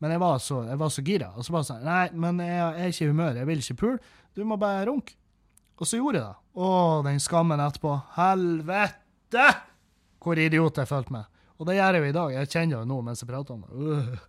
Men 0.00 0.14
jeg 0.14 0.22
var 0.22 0.38
så, 0.40 0.62
jeg 0.64 0.80
var 0.80 0.94
så 0.94 1.04
gira. 1.04 1.28
Og 1.36 1.44
så 1.44 1.52
bare 1.52 1.68
sånn 1.68 1.84
Nei, 1.84 2.06
men 2.16 2.40
jeg, 2.40 2.56
jeg 2.56 2.86
er 2.86 2.94
ikke 2.94 3.04
i 3.04 3.10
humør. 3.10 3.36
Jeg 3.42 3.50
vil 3.50 3.60
ikke 3.66 3.78
pule. 3.82 4.14
Du 4.32 4.40
må 4.48 4.56
bare 4.56 4.86
runke. 4.88 5.18
Og 5.76 5.90
så 5.90 6.00
gjorde 6.00 6.22
jeg 6.22 6.30
det. 6.30 6.40
Å, 6.56 6.72
den 7.04 7.20
skammen 7.20 7.60
etterpå. 7.60 7.94
Helvete! 8.16 9.46
Hvor 10.22 10.40
idiot 10.40 10.80
jeg 10.80 10.88
følte 10.88 11.18
meg. 11.18 11.28
Og 11.60 11.68
det 11.68 11.76
gjør 11.76 11.98
jeg 11.98 12.02
jo 12.02 12.08
i 12.08 12.16
dag. 12.16 12.34
Jeg 12.38 12.52
kjenner 12.56 12.80
det 12.80 12.90
nå 12.90 13.00
mens 13.04 13.22
jeg 13.22 13.28
prater 13.28 13.58
om 13.58 13.66
det. 13.68 13.92
Øh. 13.92 14.28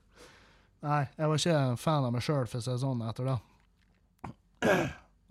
Nei, 0.84 1.03
jeg 1.15 1.29
var 1.31 1.39
ikke 1.39 1.59
fan 1.79 2.03
av 2.09 2.11
meg 2.11 2.25
sjøl, 2.25 2.47
for 2.51 2.59
å 2.59 2.63
si 2.65 2.71
det 2.73 2.81
sånn, 2.81 3.03
etter 3.07 3.29
det. 3.29 3.38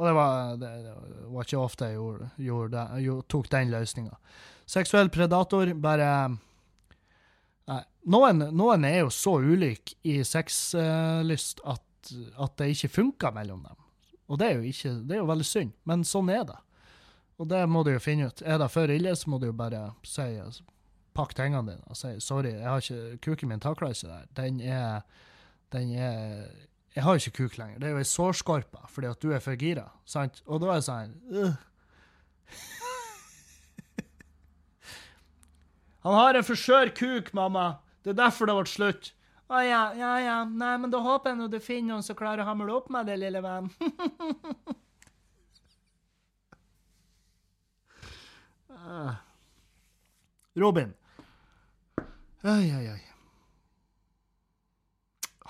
Og 0.01 0.07
det 0.09 0.13
var, 0.17 0.57
det, 0.61 0.71
det 0.87 0.95
var 1.35 1.45
ikke 1.47 1.61
ofte 1.61 1.89
jeg 1.91 1.99
gjorde, 1.99 2.31
gjorde 2.41 2.87
gjorde- 3.05 3.27
tok 3.35 3.51
den 3.53 3.71
løsninga. 3.73 4.17
Seksuell 4.67 5.11
predator, 5.13 5.75
bare 5.75 6.09
Nei. 7.69 7.79
Noen, 8.11 8.41
noen 8.59 8.85
er 8.89 8.97
jo 9.05 9.11
så 9.15 9.37
ulike 9.39 9.95
i 10.09 10.17
sexlyst 10.27 11.61
at, 11.71 12.11
at 12.43 12.57
det 12.59 12.73
ikke 12.75 12.91
funker 12.97 13.35
mellom 13.37 13.61
dem. 13.63 13.77
Og 14.33 14.41
det 14.41 14.49
er 14.51 14.65
ikke, 14.67 14.97
det 15.07 15.15
er 15.15 15.21
jo 15.23 15.29
veldig 15.31 15.47
synd, 15.47 15.73
men 15.87 16.03
sånn 16.09 16.33
er 16.35 16.43
det. 16.49 16.59
Og 17.39 17.47
det 17.53 17.61
må 17.71 17.85
du 17.87 17.93
jo 17.93 18.01
finne 18.03 18.27
ut. 18.33 18.43
Er 18.43 18.59
det 18.59 18.69
for 18.75 18.91
ille, 18.91 19.15
så 19.19 19.31
må 19.31 19.39
du 19.43 19.47
jo 19.51 19.55
bare 19.57 19.91
si 20.07 20.27
altså, 20.43 20.65
Pakk 21.13 21.35
tingene 21.37 21.75
dine 21.75 21.91
og 21.93 21.97
si 21.99 22.09
sorry, 22.25 22.55
jeg 22.57 22.65
har 22.65 22.81
ikke, 22.81 23.19
kuken 23.27 23.51
min 23.51 23.61
takler 23.61 23.93
ikke 23.93 24.09
det 24.09 24.15
her. 24.17 24.29
Den 24.39 24.61
er, 24.65 25.03
den 25.73 25.95
er 25.97 26.51
Jeg 26.95 27.03
har 27.05 27.15
ikke 27.17 27.37
kuk 27.39 27.59
lenger. 27.59 27.79
Det 27.81 27.87
er 27.89 27.93
jo 27.95 27.99
ei 28.03 28.05
sårskorpe 28.09 28.79
fordi 28.93 29.07
at 29.09 29.23
du 29.23 29.33
er 29.33 29.41
for 29.41 29.57
gira. 29.57 29.89
Sant? 30.05 30.43
Og 30.47 30.61
da 30.61 30.67
er 30.73 30.75
det 30.81 30.85
sånn 30.89 31.15
uh. 31.33 31.55
Han 36.05 36.15
har 36.19 36.35
en 36.35 36.45
for 36.45 36.59
skjør 36.59 36.91
kuk, 36.99 37.33
mamma. 37.35 37.79
Det 38.03 38.11
er 38.13 38.19
derfor 38.25 38.47
det 38.51 38.57
ble 38.59 38.67
slutt. 38.69 39.13
Å 39.53 39.61
ja, 39.63 39.83
ja, 39.97 40.13
ja. 40.21 40.37
Nei, 40.49 40.77
men 40.81 40.91
da 40.93 40.99
håper 41.05 41.31
jeg 41.31 41.39
nå 41.39 41.47
du 41.53 41.59
finner 41.63 41.95
noen 41.95 42.05
som 42.07 42.17
klarer 42.19 42.43
å 42.43 42.49
hamle 42.49 42.73
opp 42.75 42.89
med 42.93 43.07
det, 43.09 43.17
lille 43.21 43.43
venn. 43.45 43.71
Ah. 48.83 49.15
Robin. 50.59 50.91
Oi, 52.43 52.67
oi, 52.75 52.91
oi. 52.91 53.12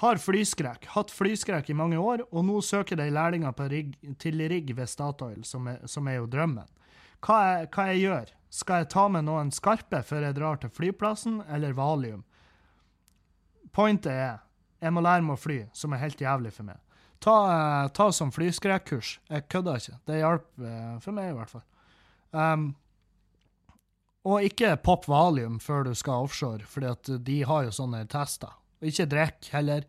Har 0.03 0.18
flyskrekk. 0.18 0.88
Hatt 0.96 1.12
flyskrekk 1.14 1.68
i 1.70 1.76
mange 1.78 1.98
år, 2.03 2.24
og 2.34 2.42
nå 2.48 2.59
søker 2.66 2.98
de 2.98 3.07
lærlinger 3.14 3.53
på 3.55 3.68
rigg, 3.70 3.92
til 4.18 4.40
rigg 4.50 4.72
ved 4.74 4.90
Statoil, 4.90 5.44
som 5.46 5.68
er, 5.70 5.78
som 5.86 6.09
er 6.11 6.16
jo 6.18 6.28
drømmen. 6.30 6.66
Hva, 7.22 7.36
jeg, 7.46 7.68
hva 7.70 7.84
jeg 7.92 8.00
gjør? 8.00 8.32
Skal 8.53 8.82
jeg 8.82 8.88
ta 8.92 9.05
med 9.14 9.28
noen 9.28 9.53
skarpe 9.55 10.00
før 10.03 10.26
jeg 10.26 10.36
drar 10.36 10.59
til 10.59 10.72
flyplassen, 10.74 11.36
eller 11.46 11.76
valium? 11.78 12.24
Pointet 13.72 14.11
er, 14.12 14.40
jeg 14.82 14.92
må 14.92 15.05
lære 15.07 15.22
meg 15.22 15.38
å 15.38 15.40
fly, 15.40 15.59
som 15.72 15.94
er 15.94 16.03
helt 16.03 16.20
jævlig 16.20 16.50
for 16.57 16.66
meg. 16.66 16.80
Ta, 17.22 17.36
eh, 17.53 17.88
ta 17.94 18.09
som 18.12 18.32
flyskrekkurs. 18.34 19.20
Jeg 19.30 19.46
kødder 19.55 19.78
ikke. 19.78 20.00
Det 20.11 20.18
hjalp 20.18 20.48
eh, 20.66 20.96
for 21.05 21.14
meg, 21.14 21.30
i 21.30 21.36
hvert 21.36 21.53
fall. 21.53 21.62
Um, 22.34 22.66
og 24.26 24.48
ikke 24.50 24.74
pop 24.82 25.07
valium 25.07 25.62
før 25.62 25.86
du 25.86 25.94
skal 25.94 26.26
offshore, 26.26 26.66
fordi 26.66 27.20
de 27.22 27.38
har 27.46 27.68
jo 27.68 27.76
sånne 27.78 28.03
tester. 28.11 28.59
Og 28.83 28.91
ikke 28.91 29.07
drikk 29.07 29.49
heller, 29.55 29.87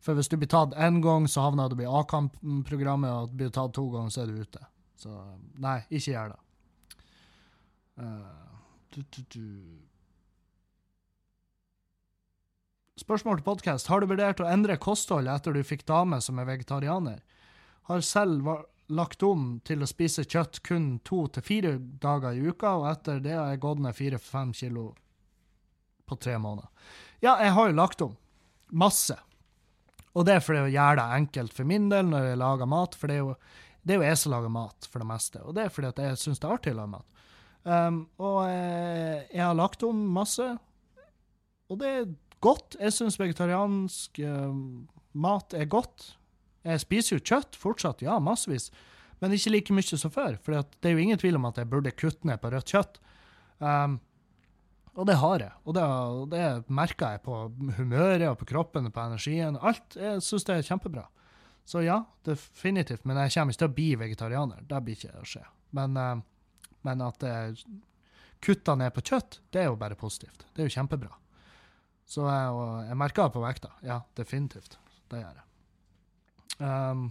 for 0.00 0.16
hvis 0.16 0.30
du 0.32 0.38
blir 0.40 0.48
tatt 0.48 0.72
én 0.80 1.02
gang, 1.04 1.26
så 1.28 1.44
havner 1.44 1.68
du 1.68 1.82
i 1.84 1.88
A-kamp-programmet, 1.88 3.10
og 3.12 3.34
blir 3.36 3.50
du 3.50 3.56
tatt 3.58 3.74
to 3.76 3.84
ganger, 3.92 4.14
så 4.14 4.22
er 4.22 4.32
du 4.32 4.40
ute. 4.40 4.62
Så 5.00 5.12
nei, 5.60 5.76
ikke 5.92 6.14
gjør 6.14 6.32
det. 6.32 6.40
Uh, 8.00 8.64
du, 8.96 9.02
du, 9.12 9.20
du. 9.36 9.44
Spørsmål 13.00 13.42
til 13.42 13.48
podkast. 13.50 13.92
Har 13.92 14.00
du 14.00 14.08
vurdert 14.08 14.40
å 14.40 14.48
endre 14.48 14.80
kostholdet 14.80 15.36
etter 15.36 15.56
du 15.56 15.60
fikk 15.64 15.84
dame 15.88 16.22
som 16.24 16.40
er 16.40 16.48
vegetarianer? 16.48 17.20
Har 17.92 18.00
selv 18.04 18.48
lagt 18.90 19.22
om 19.22 19.58
til 19.64 19.84
å 19.84 19.88
spise 19.88 20.24
kjøtt 20.24 20.62
kun 20.66 20.94
to 21.04 21.26
til 21.32 21.44
fire 21.44 21.76
dager 22.02 22.36
i 22.36 22.48
uka, 22.48 22.72
og 22.80 22.88
etter 22.90 23.20
det 23.20 23.36
har 23.36 23.52
jeg 23.52 23.62
gått 23.62 23.84
ned 23.84 23.96
fire-fem 23.96 24.56
kilo 24.56 24.86
på 26.08 26.18
tre 26.18 26.40
måneder. 26.40 26.72
Ja, 27.20 27.36
jeg 27.44 27.52
har 27.56 27.68
jo 27.68 27.76
lagt 27.76 28.04
om. 28.04 28.16
Masse. 28.70 29.16
Og 30.14 30.26
det 30.26 30.36
er 30.36 30.44
fordi 30.44 30.64
å 30.64 30.70
gjøre 30.70 30.98
det 30.98 31.18
enkelt 31.20 31.54
for 31.54 31.68
min 31.68 31.88
del 31.90 32.08
når 32.10 32.32
jeg 32.32 32.40
lager 32.40 32.70
mat, 32.70 32.96
for 32.98 33.10
det 33.10 33.18
er 33.18 33.22
jo, 33.22 33.34
det 33.86 33.94
er 33.94 34.00
jo 34.00 34.08
jeg 34.08 34.20
som 34.22 34.34
lager 34.34 34.52
mat 34.54 34.88
for 34.90 35.02
det 35.02 35.10
meste, 35.10 35.42
og 35.44 35.54
det 35.56 35.64
er 35.64 35.74
fordi 35.74 35.90
at 35.92 36.02
jeg 36.04 36.20
syns 36.24 36.42
det 36.42 36.48
er 36.48 36.56
artig 36.56 36.74
å 36.74 36.80
lage 36.80 36.94
mat. 36.96 37.20
Um, 37.60 38.00
og 38.16 38.38
eh, 38.48 39.26
jeg 39.28 39.44
har 39.44 39.56
lagt 39.58 39.84
om 39.86 40.00
masse, 40.16 40.46
og 41.70 41.78
det 41.78 41.90
er 41.94 42.08
godt. 42.42 42.78
Jeg 42.80 42.96
syns 42.96 43.18
vegetariansk 43.20 44.18
eh, 44.24 44.54
mat 45.22 45.54
er 45.54 45.68
godt. 45.70 46.14
Jeg 46.66 46.82
spiser 46.82 47.16
jo 47.16 47.24
kjøtt 47.30 47.58
fortsatt, 47.60 48.02
ja, 48.04 48.18
massevis, 48.20 48.70
men 49.20 49.36
ikke 49.36 49.52
like 49.52 49.76
mye 49.76 50.00
som 50.00 50.12
før. 50.12 50.38
For 50.42 50.56
det 50.56 50.90
er 50.90 50.96
jo 50.96 51.04
ingen 51.04 51.20
tvil 51.20 51.38
om 51.38 51.46
at 51.48 51.60
jeg 51.60 51.70
burde 51.70 51.94
kutte 51.94 52.26
ned 52.28 52.40
på 52.42 52.50
rødt 52.52 52.72
kjøtt. 52.72 52.98
Um, 53.60 54.00
og 54.98 55.06
det 55.06 55.16
har 55.20 55.42
jeg, 55.44 55.54
og 55.64 55.76
det, 55.76 55.84
det 56.32 56.74
merker 56.74 57.14
jeg 57.14 57.22
på 57.24 57.36
humøret 57.78 58.26
og 58.28 58.38
på 58.40 58.48
kroppen 58.50 58.88
og 58.88 58.94
på 58.94 59.04
energien. 59.06 59.58
Alt. 59.60 59.96
Jeg 59.96 60.22
syns 60.26 60.46
det 60.48 60.56
er 60.56 60.66
kjempebra. 60.66 61.06
Så 61.70 61.84
ja, 61.84 62.00
definitivt. 62.26 63.04
Men 63.06 63.20
jeg 63.22 63.36
kommer 63.36 63.54
ikke 63.54 63.62
til 63.62 63.70
å 63.70 63.76
bli 63.76 63.88
vegetarianer. 64.00 64.64
Det 64.66 64.82
blir 64.82 64.98
ikke 64.98 65.20
å 65.20 65.28
skje. 65.28 65.44
Men, 65.78 65.94
eh, 66.00 66.66
men 66.88 67.04
at 67.06 67.22
jeg 67.22 67.60
kutter 68.42 68.78
ned 68.80 68.90
på 68.96 69.04
kjøtt, 69.06 69.38
det 69.52 69.62
er 69.62 69.70
jo 69.70 69.78
bare 69.78 69.98
positivt. 70.00 70.46
Det 70.54 70.64
er 70.64 70.70
jo 70.70 70.76
kjempebra. 70.80 71.12
Så 72.10 72.26
jeg, 72.26 72.66
jeg 72.88 72.98
merker 72.98 73.28
det 73.28 73.36
på 73.36 73.44
vekta. 73.44 73.70
Ja, 73.86 74.00
definitivt. 74.18 74.78
Det 75.12 75.22
gjør 75.22 75.38
jeg. 75.38 75.46
Um, 76.60 77.10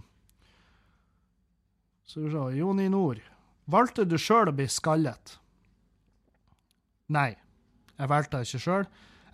så 2.04 2.20
vi 2.20 2.32
se. 2.34 2.42
Joni 2.58 2.88
Nord. 2.92 3.22
Valgte 3.70 4.04
du 4.04 4.18
sjøl 4.20 4.50
å 4.50 4.54
bli 4.56 4.66
skallet? 4.70 5.38
Nei. 7.14 7.32
Jeg 8.00 8.10
valgte 8.10 8.40
det 8.40 8.48
ikke 8.48 8.64
sjøl. 8.64 8.86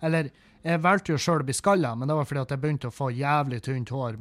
Eller, 0.07 0.29
jeg 0.67 0.81
valgte 0.83 1.13
jo 1.13 1.19
sjøl 1.21 1.41
å 1.41 1.47
bli 1.47 1.55
skalla, 1.55 1.93
men 1.97 2.09
det 2.09 2.15
var 2.17 2.27
fordi 2.27 2.41
at 2.43 2.53
jeg 2.53 2.61
begynte 2.61 2.89
å 2.89 2.93
få 2.93 3.09
jævlig 3.15 3.61
tynt 3.65 3.93
hår 3.93 4.17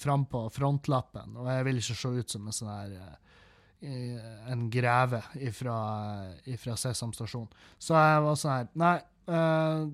frampå 0.00 0.44
frontlappen, 0.54 1.36
og 1.38 1.50
jeg 1.50 1.66
ville 1.66 1.82
ikke 1.82 1.98
se 1.98 2.12
ut 2.14 2.34
som 2.34 2.46
en 2.46 2.56
sånn 2.56 2.70
her 2.72 2.94
eh, 3.00 4.30
en 4.52 4.68
greve 4.72 5.22
ifra, 5.40 5.76
ifra 6.50 6.76
Sesam 6.80 7.12
stasjon. 7.16 7.48
Så 7.78 7.96
jeg 7.96 8.22
var 8.26 8.38
sånn 8.40 8.54
her 8.54 8.70
Nei, 8.80 8.94
eh, 9.34 9.84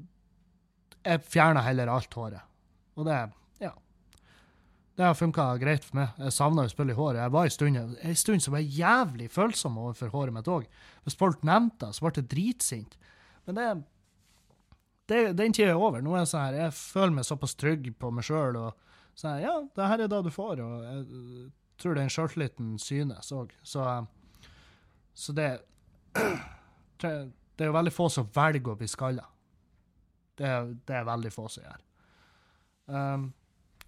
jeg 1.07 1.26
fjerna 1.30 1.64
heller 1.66 1.90
alt 1.92 2.14
håret. 2.18 2.54
Og 2.96 3.07
det 3.07 3.18
Ja. 3.62 3.72
Det 4.96 5.04
har 5.04 5.14
funka 5.14 5.59
greit 5.61 5.84
for 5.84 5.96
meg. 6.00 6.09
Jeg 6.18 6.32
savna 6.32 6.64
jo 6.64 6.72
selvfølgelig 6.72 6.96
håret. 6.96 7.20
Jeg 7.20 7.32
var 7.34 7.44
en 7.44 7.50
stund, 7.50 7.98
en 8.00 8.16
stund 8.16 8.42
som 8.42 8.54
var 8.57 8.61
jævlig 8.64 9.28
følsom 9.30 9.76
overfor 9.78 10.09
håret 10.11 10.32
mitt 10.32 10.48
òg. 10.48 10.64
Hvis 11.04 11.18
folk 11.18 11.42
nevnte 11.44 11.86
det, 11.86 11.94
så 11.94 12.07
ble 12.07 12.14
jeg 12.16 12.30
dritsint. 12.32 12.96
Men 13.46 13.54
det 13.54 13.66
det, 15.11 15.20
den 15.38 15.54
tida 15.54 15.74
er 15.74 15.80
over. 15.80 16.02
Nå 16.02 16.14
er 16.14 16.24
jeg 16.24 16.32
sånn 16.32 16.44
her, 16.44 16.59
jeg 16.64 16.74
føler 16.76 17.14
meg 17.18 17.28
såpass 17.28 17.54
trygg 17.59 17.92
på 18.00 18.11
meg 18.14 18.26
sjøl. 18.26 18.59
Sånn, 19.16 19.38
ja, 19.42 19.54
det 19.76 19.88
her 19.92 20.02
er 20.04 20.11
det 20.12 20.22
du 20.26 20.32
får, 20.34 20.61
og 20.64 20.84
jeg 20.84 21.48
tror 21.80 21.98
den 21.98 22.12
sjøltilliten 22.12 22.74
synes 22.82 23.32
òg. 23.36 23.54
Så, 23.62 23.86
så 25.14 25.36
det 25.36 25.50
Det 26.96 27.64
er 27.64 27.70
jo 27.70 27.72
veldig 27.72 27.92
få 27.92 28.07
som 28.12 28.26
velger 28.36 28.72
å 28.72 28.76
bli 28.76 28.86
skalla. 28.88 29.22
Det, 30.36 30.48
det, 30.84 30.92
er 30.92 31.07
veldig 31.09 31.30
få 31.32 31.46
som 31.48 31.64
gjør. 31.64 31.84
Um, 32.92 33.22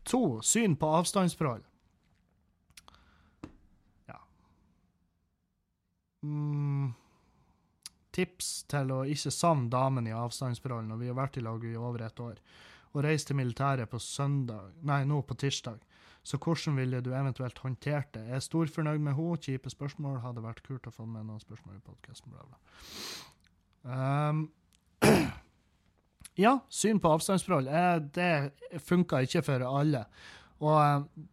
to, 0.08 0.20
syn 0.40 0.76
på 0.80 0.88
avstandsforhold. 0.96 1.66
Ja. 4.08 4.22
Mm 6.24 6.94
tips 8.18 8.50
til 8.70 8.90
å 8.92 9.02
ikke 9.08 9.32
savne 9.34 9.70
damen 9.72 10.08
i 10.10 10.16
avstandsforhold 10.16 10.90
når 10.90 11.02
vi 11.02 11.10
har 11.10 11.18
vært 11.18 11.38
i 11.38 11.44
lag 11.46 11.64
i 11.64 11.76
over 11.78 12.04
et 12.04 12.22
år, 12.22 12.40
og 12.92 13.04
reise 13.04 13.30
til 13.30 13.38
militæret 13.38 13.90
på 13.90 14.00
søndag, 14.02 14.72
nei, 14.82 15.04
nå 15.06 15.22
på 15.22 15.36
tirsdag. 15.38 15.78
Så 16.28 16.36
hvordan 16.36 16.76
ville 16.76 17.00
du 17.00 17.12
eventuelt 17.16 17.58
håndtert 17.62 18.12
det? 18.12 18.26
Jeg 18.28 18.36
er 18.36 18.44
storfornøyd 18.44 19.00
med 19.00 19.14
henne. 19.16 19.38
Kjipe 19.40 19.70
spørsmål. 19.72 20.18
Hadde 20.20 20.44
vært 20.44 20.60
kult 20.66 20.88
å 20.88 20.92
få 20.92 21.06
med 21.08 21.24
noen 21.24 21.40
spørsmål 21.40 21.78
i 21.78 21.84
podkasten. 21.86 22.34
Um, 23.88 24.42
ja, 26.44 26.58
syn 26.68 27.00
på 27.00 27.14
avstandsforhold. 27.16 27.70
Eh, 27.72 27.94
det 28.18 28.82
funka 28.84 29.22
ikke 29.24 29.44
for 29.46 29.64
alle. 29.70 30.04
Og, 30.60 30.76
eh, 30.82 31.24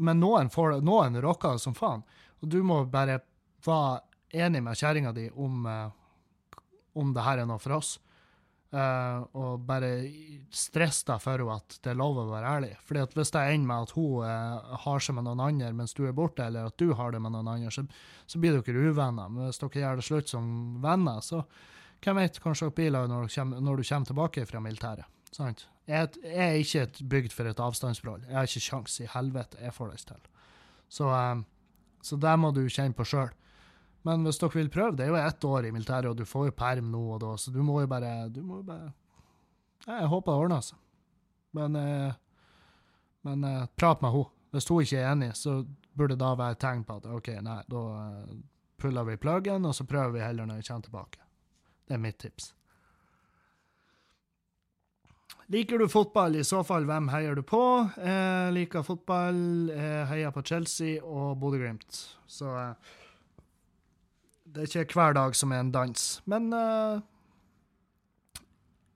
men 0.00 0.22
noen, 0.22 0.48
får, 0.48 0.78
noen 0.86 1.20
rocker 1.20 1.60
som 1.60 1.76
faen. 1.76 2.06
Og 2.40 2.48
du 2.48 2.62
må 2.64 2.86
bare 2.88 3.20
være 3.66 4.09
enig 4.32 4.62
med 4.62 4.78
kjerringa 4.78 5.12
di 5.16 5.26
om, 5.30 5.66
uh, 5.66 6.62
om 6.98 7.12
det 7.14 7.26
her 7.26 7.42
er 7.42 7.50
noe 7.50 7.60
for 7.62 7.78
oss. 7.80 7.96
Uh, 8.70 9.24
og 9.34 9.64
bare 9.66 9.88
stress 10.54 11.00
deg 11.08 11.18
for 11.18 11.42
henne 11.42 11.56
at 11.58 11.74
det 11.82 11.90
er 11.90 11.98
lov 11.98 12.20
å 12.22 12.28
være 12.28 12.52
ærlig. 12.54 12.70
Fordi 12.86 13.00
at 13.02 13.16
Hvis 13.18 13.32
det 13.34 13.42
ender 13.50 13.66
med 13.66 13.88
at 13.88 13.94
hun 13.96 14.22
uh, 14.22 14.76
har 14.84 15.02
seg 15.02 15.16
med 15.16 15.26
noen 15.26 15.42
andre 15.42 15.72
mens 15.74 15.96
du 15.98 16.04
er 16.06 16.14
borte, 16.14 16.46
eller 16.46 16.70
at 16.70 16.78
du 16.78 16.92
har 16.94 17.10
det 17.10 17.22
med 17.22 17.34
noen 17.34 17.50
andre, 17.50 17.72
så, 17.74 17.82
så 18.30 18.38
blir 18.38 18.60
dere 18.60 18.92
uvenner. 18.92 19.26
Men 19.26 19.48
hvis 19.48 19.58
dere 19.58 19.82
gjør 19.82 19.98
det 19.98 20.06
slutt 20.06 20.30
som 20.30 20.46
venner, 20.84 21.18
så 21.26 21.42
hvem 22.00 22.22
vet, 22.22 22.38
kanskje 22.40 22.68
dere 22.68 22.76
blir 22.78 22.94
lag 22.94 23.10
når, 23.10 23.26
du 23.26 23.88
kommer 23.88 24.06
tilbake 24.12 24.46
fra 24.46 24.62
militæret. 24.62 25.18
Sant? 25.34 25.66
Jeg, 25.90 26.14
jeg 26.22 26.46
er 26.46 26.62
ikke 26.62 27.08
bygd 27.10 27.34
for 27.34 27.50
et 27.50 27.60
avstandsforhold. 27.60 28.28
Jeg 28.28 28.38
har 28.38 28.46
ikke 28.46 28.66
sjans 28.68 29.00
i 29.02 29.10
helvete 29.10 29.58
jeg 29.58 29.74
får 29.74 29.90
det 29.90 30.02
til. 30.12 30.30
Så, 30.90 31.10
uh, 31.10 31.42
så 32.06 32.22
det 32.22 32.38
må 32.38 32.54
du 32.54 32.62
kjenne 32.70 32.94
på 32.94 33.08
sjøl. 33.16 33.34
Men 34.08 34.24
hvis 34.24 34.40
dere 34.40 34.56
vil 34.56 34.72
prøve, 34.72 34.96
det 34.96 35.04
er 35.04 35.12
jo 35.12 35.18
ett 35.20 35.44
år 35.44 35.68
i 35.68 35.72
militæret, 35.74 36.08
og 36.08 36.16
du 36.16 36.24
får 36.28 36.48
jo 36.48 36.56
perm 36.56 36.90
nå 36.92 37.02
og 37.16 37.20
da, 37.20 37.34
så 37.36 37.52
du 37.52 37.60
må 37.64 37.82
jo 37.82 37.90
bare 37.90 38.12
du 38.32 38.40
må 38.42 38.62
jo 38.62 38.66
bare 38.70 38.92
Jeg 39.86 40.08
håper 40.12 40.32
det 40.32 40.44
ordner 40.44 40.64
seg. 40.64 40.78
Men, 41.56 41.76
eh, 41.76 42.12
men 43.26 43.44
eh, 43.44 43.66
prat 43.76 44.02
med 44.02 44.14
henne. 44.14 44.36
Hvis 44.50 44.68
hun 44.68 44.82
ikke 44.82 44.98
er 44.98 45.12
enig, 45.12 45.34
så 45.38 45.60
burde 45.94 46.16
det 46.16 46.22
da 46.22 46.34
være 46.34 46.56
et 46.56 46.62
tegn 46.62 46.84
på 46.86 46.96
at 46.98 47.10
OK, 47.10 47.28
nei, 47.44 47.58
da 47.70 47.82
eh, 48.04 48.38
puller 48.80 49.06
vi 49.08 49.18
pluggen, 49.20 49.66
og 49.68 49.76
så 49.76 49.86
prøver 49.88 50.16
vi 50.16 50.24
heller 50.24 50.48
når 50.48 50.60
vi 50.60 50.66
kommer 50.68 50.86
tilbake. 50.88 51.22
Det 51.86 51.96
er 51.96 52.02
mitt 52.02 52.18
tips. 52.22 52.52
Liker 55.50 55.82
du 55.82 55.88
fotball? 55.90 56.36
I 56.38 56.44
så 56.46 56.62
fall, 56.62 56.84
hvem 56.86 57.08
heier 57.10 57.34
du 57.34 57.42
på? 57.42 57.62
Jeg 57.98 58.52
liker 58.54 58.84
fotball. 58.86 59.40
Jeg 59.74 60.04
heier 60.12 60.30
på 60.34 60.44
Chelsea 60.46 61.00
og 61.02 61.40
Bodø-Glimt. 61.42 61.96
Så 62.30 62.52
det 64.54 64.66
er 64.66 64.84
ikke 64.84 64.98
hver 64.98 65.16
dag 65.16 65.34
som 65.38 65.52
er 65.54 65.64
en 65.64 65.72
dans. 65.74 66.10
Men 66.30 66.52
uh, 66.52 67.00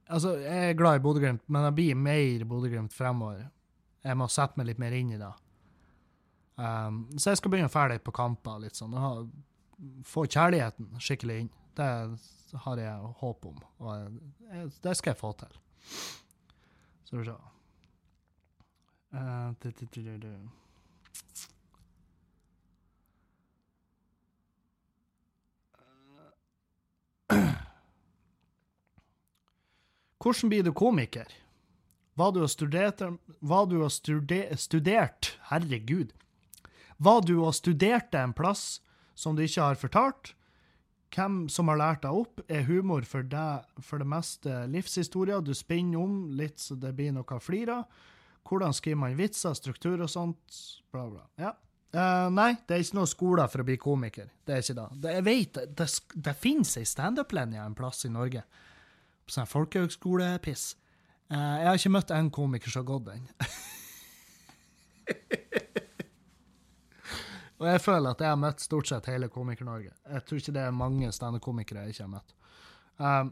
Altså, 0.05 0.35
jeg 0.37 0.71
er 0.71 0.77
glad 0.77 0.99
i 0.99 1.01
Bodø-Glimt, 1.01 1.43
men 1.49 1.65
jeg 1.65 1.75
blir 1.75 1.95
mer 1.97 2.45
Bodø-Glimt 2.45 2.93
fremover. 2.93 3.47
Jeg 4.05 4.19
må 4.21 4.29
sette 4.29 4.61
meg 4.61 4.69
litt 4.69 4.83
mer 4.83 4.93
inn 4.93 5.15
i 5.15 5.21
det. 5.21 5.31
Um, 6.61 6.99
så 7.17 7.33
jeg 7.33 7.41
skal 7.41 7.51
begynne 7.51 7.71
å 7.71 7.73
fære 7.73 7.95
litt 7.95 8.05
på 8.05 8.15
kamper, 8.15 8.61
litt 8.63 8.77
sånn, 8.79 8.93
ha, 9.01 9.15
få 10.07 10.27
kjærligheten 10.29 11.01
skikkelig 11.03 11.39
inn. 11.41 11.49
Det 11.75 11.89
har 12.67 12.83
jeg 12.85 13.15
håp 13.23 13.49
om, 13.49 13.57
og 13.83 14.21
jeg, 14.53 14.69
det 14.85 14.95
skal 15.01 15.15
jeg 15.15 15.21
få 15.23 15.33
til. 15.41 15.57
Så 17.09 17.17
vi 17.17 17.27
ser. 17.31 17.51
Hvordan 30.25 30.49
blir 30.49 30.65
du 30.65 30.73
komiker? 30.73 31.29
Hva 32.17 32.31
du 32.33 32.41
har 32.41 32.49
studert 32.49 33.03
Hva 33.45 33.65
du 33.69 33.83
har 33.83 33.91
studert, 33.93 34.55
studert 34.57 35.35
Herregud. 35.51 36.15
Hva 36.97 37.19
du 37.21 37.37
har 37.43 37.53
studert 37.53 38.15
en 38.17 38.33
plass 38.33 38.81
som 39.15 39.37
du 39.37 39.43
ikke 39.45 39.67
har 39.69 39.77
fortalt? 39.77 40.33
Hvem 41.13 41.45
som 41.53 41.69
har 41.69 41.77
lært 41.77 42.03
deg 42.07 42.17
opp? 42.17 42.41
Er 42.49 42.65
humor 42.65 43.05
for 43.05 43.27
deg 43.29 43.69
for 43.85 44.01
det 44.01 44.09
meste 44.09 44.65
livshistorier? 44.73 45.45
Du 45.45 45.53
spinner 45.53 46.01
om 46.01 46.17
litt 46.33 46.57
så 46.63 46.79
det 46.81 46.95
blir 46.97 47.13
noe 47.13 47.37
å 47.37 47.43
flire 47.43 47.83
av. 47.83 48.03
Hvordan 48.49 48.73
skriver 48.77 49.03
man 49.05 49.21
vitser, 49.21 49.53
struktur 49.57 50.01
og 50.01 50.09
sånt? 50.11 50.57
Bla, 50.93 51.05
bla. 51.11 51.29
Ja. 51.37 51.53
Uh, 51.95 52.27
nei, 52.33 52.55
det 52.65 52.75
er 52.75 52.83
ikke 52.83 52.97
noe 52.97 53.13
skole 53.13 53.45
for 53.53 53.61
å 53.61 53.69
bli 53.69 53.77
komiker. 53.79 54.33
Det 54.45 54.57
er 54.57 54.65
ikke 54.65 54.89
det 55.05 55.13
jeg 55.19 55.27
vet, 55.29 55.59
det, 55.61 55.67
det, 55.79 55.89
det 56.27 56.35
finnes 56.41 56.73
ei 56.81 56.89
standup-linje 56.89 57.61
en 57.61 57.77
plass 57.77 58.09
i 58.09 58.11
Norge 58.11 58.43
sånn 59.31 59.49
folkehøgskolepiss. 59.49 60.65
Uh, 61.33 61.57
jeg 61.61 61.69
har 61.69 61.79
ikke 61.79 61.95
møtt 61.95 62.11
en 62.15 62.31
komiker 62.35 62.71
som 62.73 62.85
har 62.85 62.91
gått 62.91 63.07
den. 63.13 63.23
Og 67.63 67.71
jeg 67.71 67.81
føler 67.81 68.11
at 68.11 68.21
jeg 68.21 68.29
har 68.29 68.41
møtt 68.41 68.61
stort 68.61 68.89
sett 68.91 69.07
hele 69.09 69.31
Komiker-Norge. 69.33 69.93
Jeg 70.11 70.25
tror 70.27 70.41
ikke 70.41 70.55
det 70.57 70.65
er 70.67 70.75
mange 70.75 71.09
standup-komikere 71.15 71.85
jeg 71.85 71.95
ikke 71.95 72.05
har 72.05 72.15
møtt. 72.17 72.35
Um, 72.99 73.31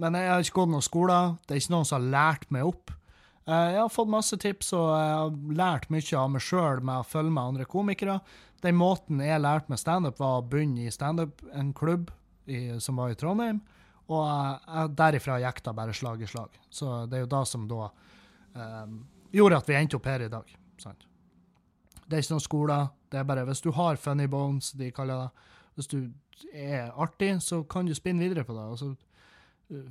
men 0.00 0.16
jeg 0.16 0.30
har 0.30 0.44
ikke 0.44 0.58
gått 0.60 0.72
noen 0.74 0.84
skoler. 0.86 1.34
Det 1.44 1.56
er 1.56 1.62
ikke 1.62 1.74
noen 1.74 1.88
som 1.88 1.96
har 1.98 2.12
lært 2.14 2.46
meg 2.54 2.68
opp. 2.68 2.92
Uh, 3.48 3.68
jeg 3.72 3.80
har 3.80 3.90
fått 3.90 4.12
masse 4.12 4.36
tips, 4.44 4.70
og 4.76 4.86
jeg 4.92 5.16
har 5.16 5.58
lært 5.62 5.90
mye 5.90 6.20
av 6.20 6.30
meg 6.36 6.44
sjøl 6.46 6.78
med 6.84 7.00
å 7.00 7.08
følge 7.10 7.34
med 7.34 7.48
andre 7.54 7.66
komikere. 7.70 8.20
Den 8.60 8.76
måten 8.78 9.24
jeg 9.24 9.42
lærte 9.42 9.72
meg 9.72 9.80
standup, 9.80 10.20
var 10.20 10.38
å 10.38 10.46
begynne 10.46 10.84
i 10.84 10.94
standup, 10.94 11.42
en 11.56 11.72
klubb 11.74 12.12
som 12.82 12.98
var 13.00 13.12
i 13.12 13.18
Trondheim. 13.18 13.60
Og 14.10 14.96
derifra 14.98 15.38
gikk 15.42 15.62
det 15.64 15.74
bare 15.76 15.94
slag 15.94 16.22
i 16.22 16.28
slag. 16.28 16.56
Så 16.70 17.04
det 17.06 17.18
er 17.18 17.24
jo 17.24 17.30
det 17.30 17.44
som 17.46 17.68
da 17.70 17.90
um, 18.54 18.96
gjorde 19.30 19.60
at 19.60 19.70
vi 19.70 19.76
endte 19.78 20.00
opp 20.00 20.08
her 20.10 20.24
i 20.26 20.32
dag. 20.32 20.50
Sant? 20.82 21.06
Det 22.06 22.16
er 22.16 22.24
ikke 22.24 22.34
noen 22.34 22.46
skoler. 22.48 22.88
Det 23.10 23.20
er 23.20 23.28
bare 23.28 23.46
hvis 23.46 23.62
du 23.62 23.70
har 23.76 24.00
funny 24.02 24.26
bones, 24.30 24.72
de 24.78 24.90
kaller 24.94 25.26
det, 25.26 25.46
hvis 25.78 25.90
du 25.92 26.00
er 26.50 26.90
artig, 26.98 27.36
så 27.44 27.62
kan 27.64 27.86
du 27.86 27.94
spinne 27.94 28.24
videre 28.24 28.44
på 28.44 28.56
det. 28.56 28.66
Altså, 28.74 28.94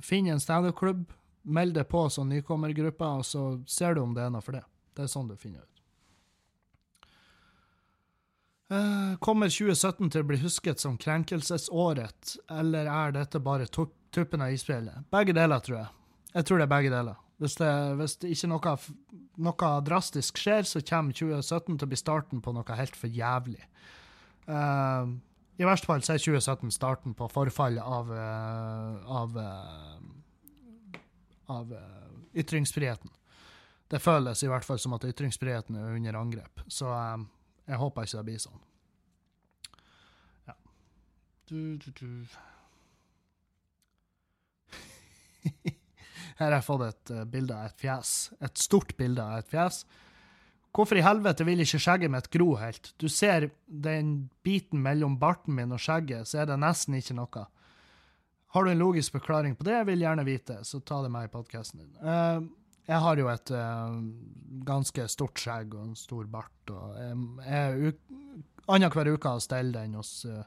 Finn 0.04 0.28
en 0.28 0.40
standup-klubb, 0.40 1.06
meld 1.48 1.72
deg 1.78 1.88
på 1.88 2.04
som 2.12 2.28
nykommergruppe, 2.28 3.06
og 3.06 3.24
så 3.24 3.44
ser 3.64 3.96
du 3.96 4.02
om 4.02 4.12
det 4.12 4.26
er 4.26 4.32
noe 4.34 4.44
for 4.44 4.58
det. 4.58 4.66
Det 4.92 5.06
er 5.06 5.12
sånn 5.12 5.30
du 5.30 5.38
finner 5.40 5.64
ut. 5.64 5.66
Uh, 8.70 9.16
kommer 9.24 9.50
2017 9.50 10.12
til 10.12 10.22
å 10.22 10.28
bli 10.28 10.38
husket 10.44 10.82
som 10.82 10.98
krenkelsesåret, 11.00 12.36
eller 12.52 12.90
er 12.92 13.16
dette 13.16 13.40
bare 13.42 13.66
tuppen 14.14 14.42
av 14.42 14.52
isfjellet. 14.54 15.06
Begge 15.12 15.34
deler, 15.36 15.62
tror 15.64 15.78
jeg. 15.78 15.90
Jeg 16.34 16.46
tror 16.46 16.60
det 16.60 16.66
er 16.66 16.72
begge 16.74 16.92
deler. 16.92 17.18
Hvis 17.40 17.56
det, 17.56 17.70
hvis 17.96 18.16
det 18.20 18.30
ikke 18.34 18.50
noe, 18.50 18.74
noe, 19.40 19.70
drastisk 19.86 20.38
skjer, 20.38 20.66
så 20.68 20.82
kommer 20.84 21.16
2017 21.16 21.78
til 21.78 21.86
å 21.86 21.90
bli 21.90 21.98
starten 21.98 22.42
på 22.44 22.52
noe 22.52 22.76
helt 22.76 22.98
for 22.98 23.08
jævlig. 23.08 23.62
Uh, 24.44 25.08
I 25.56 25.68
verste 25.68 25.88
fall 25.88 26.04
så 26.04 26.14
er 26.14 26.20
2017 26.22 26.74
starten 26.74 27.16
på 27.16 27.30
forfallet 27.32 27.80
av, 27.80 28.12
uh, 28.12 29.16
av, 29.22 29.40
uh, 29.40 31.00
av 31.56 31.72
ytringsfriheten. 32.36 33.14
Det 33.90 33.98
føles 34.04 34.44
i 34.44 34.50
hvert 34.50 34.66
fall 34.66 34.78
som 34.78 34.92
at 34.94 35.08
ytringsfriheten 35.08 35.80
er 35.80 35.96
under 35.96 36.20
angrep. 36.20 36.62
Så 36.70 36.92
jeg 36.92 37.80
håper 37.80 38.06
ikke 38.06 38.20
det 38.20 38.28
blir 38.28 38.44
sånn. 38.44 38.60
Ja. 40.46 40.54
Du, 41.50 41.58
du, 41.80 41.90
du. 41.96 42.10
Her 46.40 46.46
har 46.46 46.56
jeg 46.58 46.66
fått 46.68 46.86
et 46.86 47.12
uh, 47.14 47.24
bilde 47.28 47.56
av 47.56 47.68
et 47.68 47.82
fjes. 47.82 48.14
Et 48.40 48.62
stort 48.62 48.94
bilde 48.98 49.24
av 49.24 49.42
et 49.42 49.50
fjes. 49.50 49.82
Hvorfor 50.76 51.00
i 51.00 51.02
helvete 51.02 51.44
vil 51.48 51.64
ikke 51.64 51.80
skjegget 51.82 52.12
mitt 52.14 52.28
gro 52.30 52.52
helt? 52.60 52.92
Du 53.02 53.08
ser 53.10 53.48
den 53.66 54.30
biten 54.46 54.82
mellom 54.84 55.18
barten 55.18 55.56
min 55.56 55.74
og 55.74 55.82
skjegget, 55.82 56.30
så 56.30 56.42
er 56.42 56.50
det 56.50 56.60
nesten 56.62 56.94
ikke 57.00 57.16
noe. 57.18 57.44
Har 58.54 58.66
du 58.66 58.70
en 58.70 58.82
logisk 58.82 59.18
forklaring 59.18 59.56
på 59.58 59.66
det, 59.66 59.76
jeg 59.80 59.88
vil 59.90 60.04
gjerne 60.06 60.26
vite, 60.26 60.60
så 60.66 60.80
ta 60.82 61.00
det 61.02 61.10
med 61.12 61.26
i 61.26 61.32
podkasten 61.32 61.82
din. 61.82 61.92
Uh, 61.98 62.46
jeg 62.86 63.02
har 63.04 63.20
jo 63.20 63.28
et 63.30 63.52
uh, 63.54 63.98
ganske 64.66 65.06
stort 65.10 65.42
skjegg 65.42 65.74
og 65.74 65.84
en 65.88 65.98
stor 65.98 66.30
bart, 66.30 66.72
og 66.74 66.96
jeg 66.98 67.18
jeg 67.50 67.94
annenhver 68.70 69.12
uke 69.14 69.34
steller 69.42 69.82
den 69.82 69.98
hos, 69.98 70.24
uh, 70.26 70.42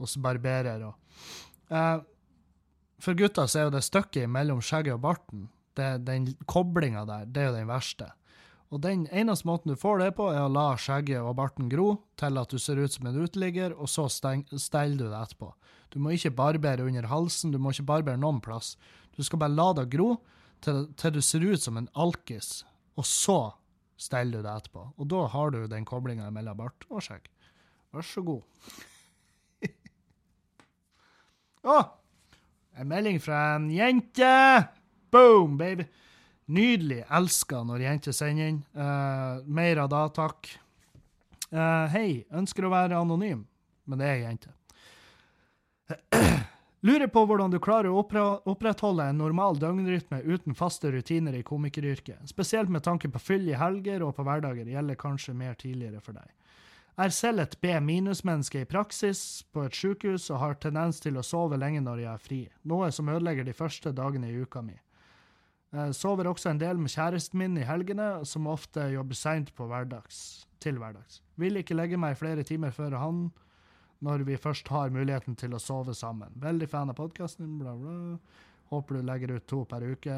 hos 0.00 0.16
barberer. 0.16 0.84
Og, 0.88 1.22
uh, 1.72 2.00
for 3.02 3.18
gutta 3.18 3.48
så 3.50 3.58
er 3.58 3.68
jo 3.68 3.74
det 3.74 3.84
stykket 3.86 4.30
mellom 4.30 4.62
skjegget 4.62 4.94
og 4.94 5.04
barten, 5.04 5.46
det, 5.78 6.04
den 6.06 6.28
koblinga 6.46 7.04
der, 7.08 7.26
det 7.26 7.42
er 7.42 7.48
jo 7.50 7.56
den 7.56 7.70
verste. 7.70 8.12
Og 8.72 8.80
den 8.80 9.04
eneste 9.12 9.44
måten 9.48 9.72
du 9.72 9.76
får 9.76 10.00
det 10.00 10.10
på, 10.16 10.30
er 10.32 10.46
å 10.46 10.52
la 10.52 10.70
skjegget 10.80 11.20
og 11.20 11.36
barten 11.36 11.68
gro 11.72 11.98
til 12.20 12.40
at 12.40 12.52
du 12.52 12.60
ser 12.62 12.80
ut 12.80 12.94
som 12.94 13.08
en 13.08 13.18
uteligger, 13.20 13.74
og 13.76 13.90
så 13.90 14.06
steller 14.08 14.96
du 14.96 15.06
det 15.10 15.18
etterpå. 15.18 15.50
Du 15.92 15.98
må 16.00 16.14
ikke 16.14 16.32
barbere 16.32 16.86
under 16.88 17.08
halsen, 17.10 17.52
du 17.52 17.60
må 17.60 17.74
ikke 17.74 17.90
barbere 17.90 18.20
noen 18.20 18.40
plass. 18.44 18.76
Du 19.12 19.20
skal 19.26 19.42
bare 19.42 19.52
la 19.52 19.68
det 19.76 19.90
gro 19.92 20.14
til, 20.64 20.86
til 20.96 21.12
du 21.12 21.20
ser 21.20 21.44
ut 21.44 21.60
som 21.60 21.76
en 21.76 21.90
alkis, 21.92 22.62
og 22.96 23.04
så 23.08 23.40
steller 24.00 24.40
du 24.40 24.46
det 24.46 24.54
etterpå. 24.54 24.86
Og 24.96 25.10
da 25.12 25.26
har 25.34 25.52
du 25.52 25.66
den 25.68 25.84
koblinga 25.88 26.30
mellom 26.32 26.62
bart 26.62 26.86
og 26.88 27.04
skjegg. 27.04 27.28
Vær 27.92 28.08
så 28.08 28.24
god. 28.24 28.78
Å! 31.74 31.82
En 32.76 32.88
melding 32.88 33.20
fra 33.20 33.54
en 33.54 33.70
jente! 33.70 34.68
Boom, 35.10 35.58
baby! 35.60 35.84
Nydelig. 36.52 37.02
Elsker 37.12 37.64
når 37.68 37.84
jenter 37.86 38.16
sender 38.16 38.50
inn. 38.50 38.62
Uh, 38.76 39.42
mer 39.46 39.84
av 39.84 39.90
det, 39.92 40.06
takk. 40.16 40.48
Uh, 41.52 41.86
Hei, 41.92 42.24
ønsker 42.32 42.66
å 42.66 42.72
være 42.72 42.98
anonym, 42.98 43.44
men 43.84 44.00
det 44.00 44.08
er 44.08 44.24
jente. 44.24 44.52
Lurer 46.82 47.06
på 47.12 47.22
hvordan 47.28 47.52
du 47.52 47.60
klarer 47.62 47.92
å 47.92 48.00
opprettholde 48.50 49.04
en 49.06 49.20
normal 49.20 49.60
døgnrytme 49.60 50.18
uten 50.24 50.56
faste 50.58 50.90
rutiner 50.90 51.36
i 51.38 51.44
komikeryrket. 51.46 52.24
Spesielt 52.26 52.72
med 52.72 52.82
tanke 52.82 53.10
på 53.12 53.20
fyll 53.22 53.46
i 53.52 53.58
helger 53.58 54.02
og 54.02 54.16
på 54.16 54.24
hverdager 54.26 54.66
gjelder 54.66 54.98
kanskje 54.98 55.36
mer 55.38 55.54
tidligere 55.60 56.02
for 56.02 56.18
deg. 56.18 56.26
Er 57.00 57.08
selv 57.08 57.40
et 57.40 57.54
B-minus-menneske 57.64 58.62
i 58.62 58.68
praksis 58.68 59.42
på 59.52 59.64
et 59.64 59.76
sykehus 59.76 60.28
og 60.30 60.42
har 60.42 60.58
tendens 60.60 61.00
til 61.00 61.16
å 61.16 61.24
sove 61.24 61.56
lenge 61.56 61.80
når 61.80 62.02
jeg 62.02 62.12
er 62.12 62.24
fri, 62.26 62.40
noe 62.68 62.90
som 62.92 63.08
ødelegger 63.08 63.48
de 63.48 63.54
første 63.56 63.94
dagene 63.96 64.28
i 64.28 64.42
uka 64.44 64.60
mi. 64.64 64.76
Jeg 65.72 65.94
sover 65.96 66.28
også 66.28 66.50
en 66.50 66.60
del 66.60 66.76
med 66.76 66.92
kjæresten 66.92 67.40
min 67.40 67.56
i 67.56 67.64
helgene, 67.64 68.26
som 68.28 68.50
ofte 68.50 68.90
jobber 68.92 69.16
seint 69.16 69.54
hverdags, 69.56 70.44
til 70.60 70.76
hverdags. 70.76 71.22
Vil 71.40 71.56
ikke 71.56 71.78
legge 71.78 71.96
meg 71.96 72.18
flere 72.20 72.44
timer 72.44 72.74
før 72.76 72.98
han 73.00 73.24
når 74.04 74.26
vi 74.28 74.36
først 74.36 74.68
har 74.68 74.92
muligheten 74.92 75.38
til 75.38 75.54
å 75.56 75.62
sove 75.62 75.94
sammen. 75.96 76.34
Veldig 76.42 76.68
fan 76.68 76.92
av 76.92 76.98
podkasten, 76.98 77.56
bla, 77.60 77.72
bla. 77.78 78.18
Håper 78.72 78.98
du 78.98 79.06
legger 79.06 79.36
ut 79.38 79.46
to 79.48 79.62
per 79.68 79.84
uke. 79.94 80.16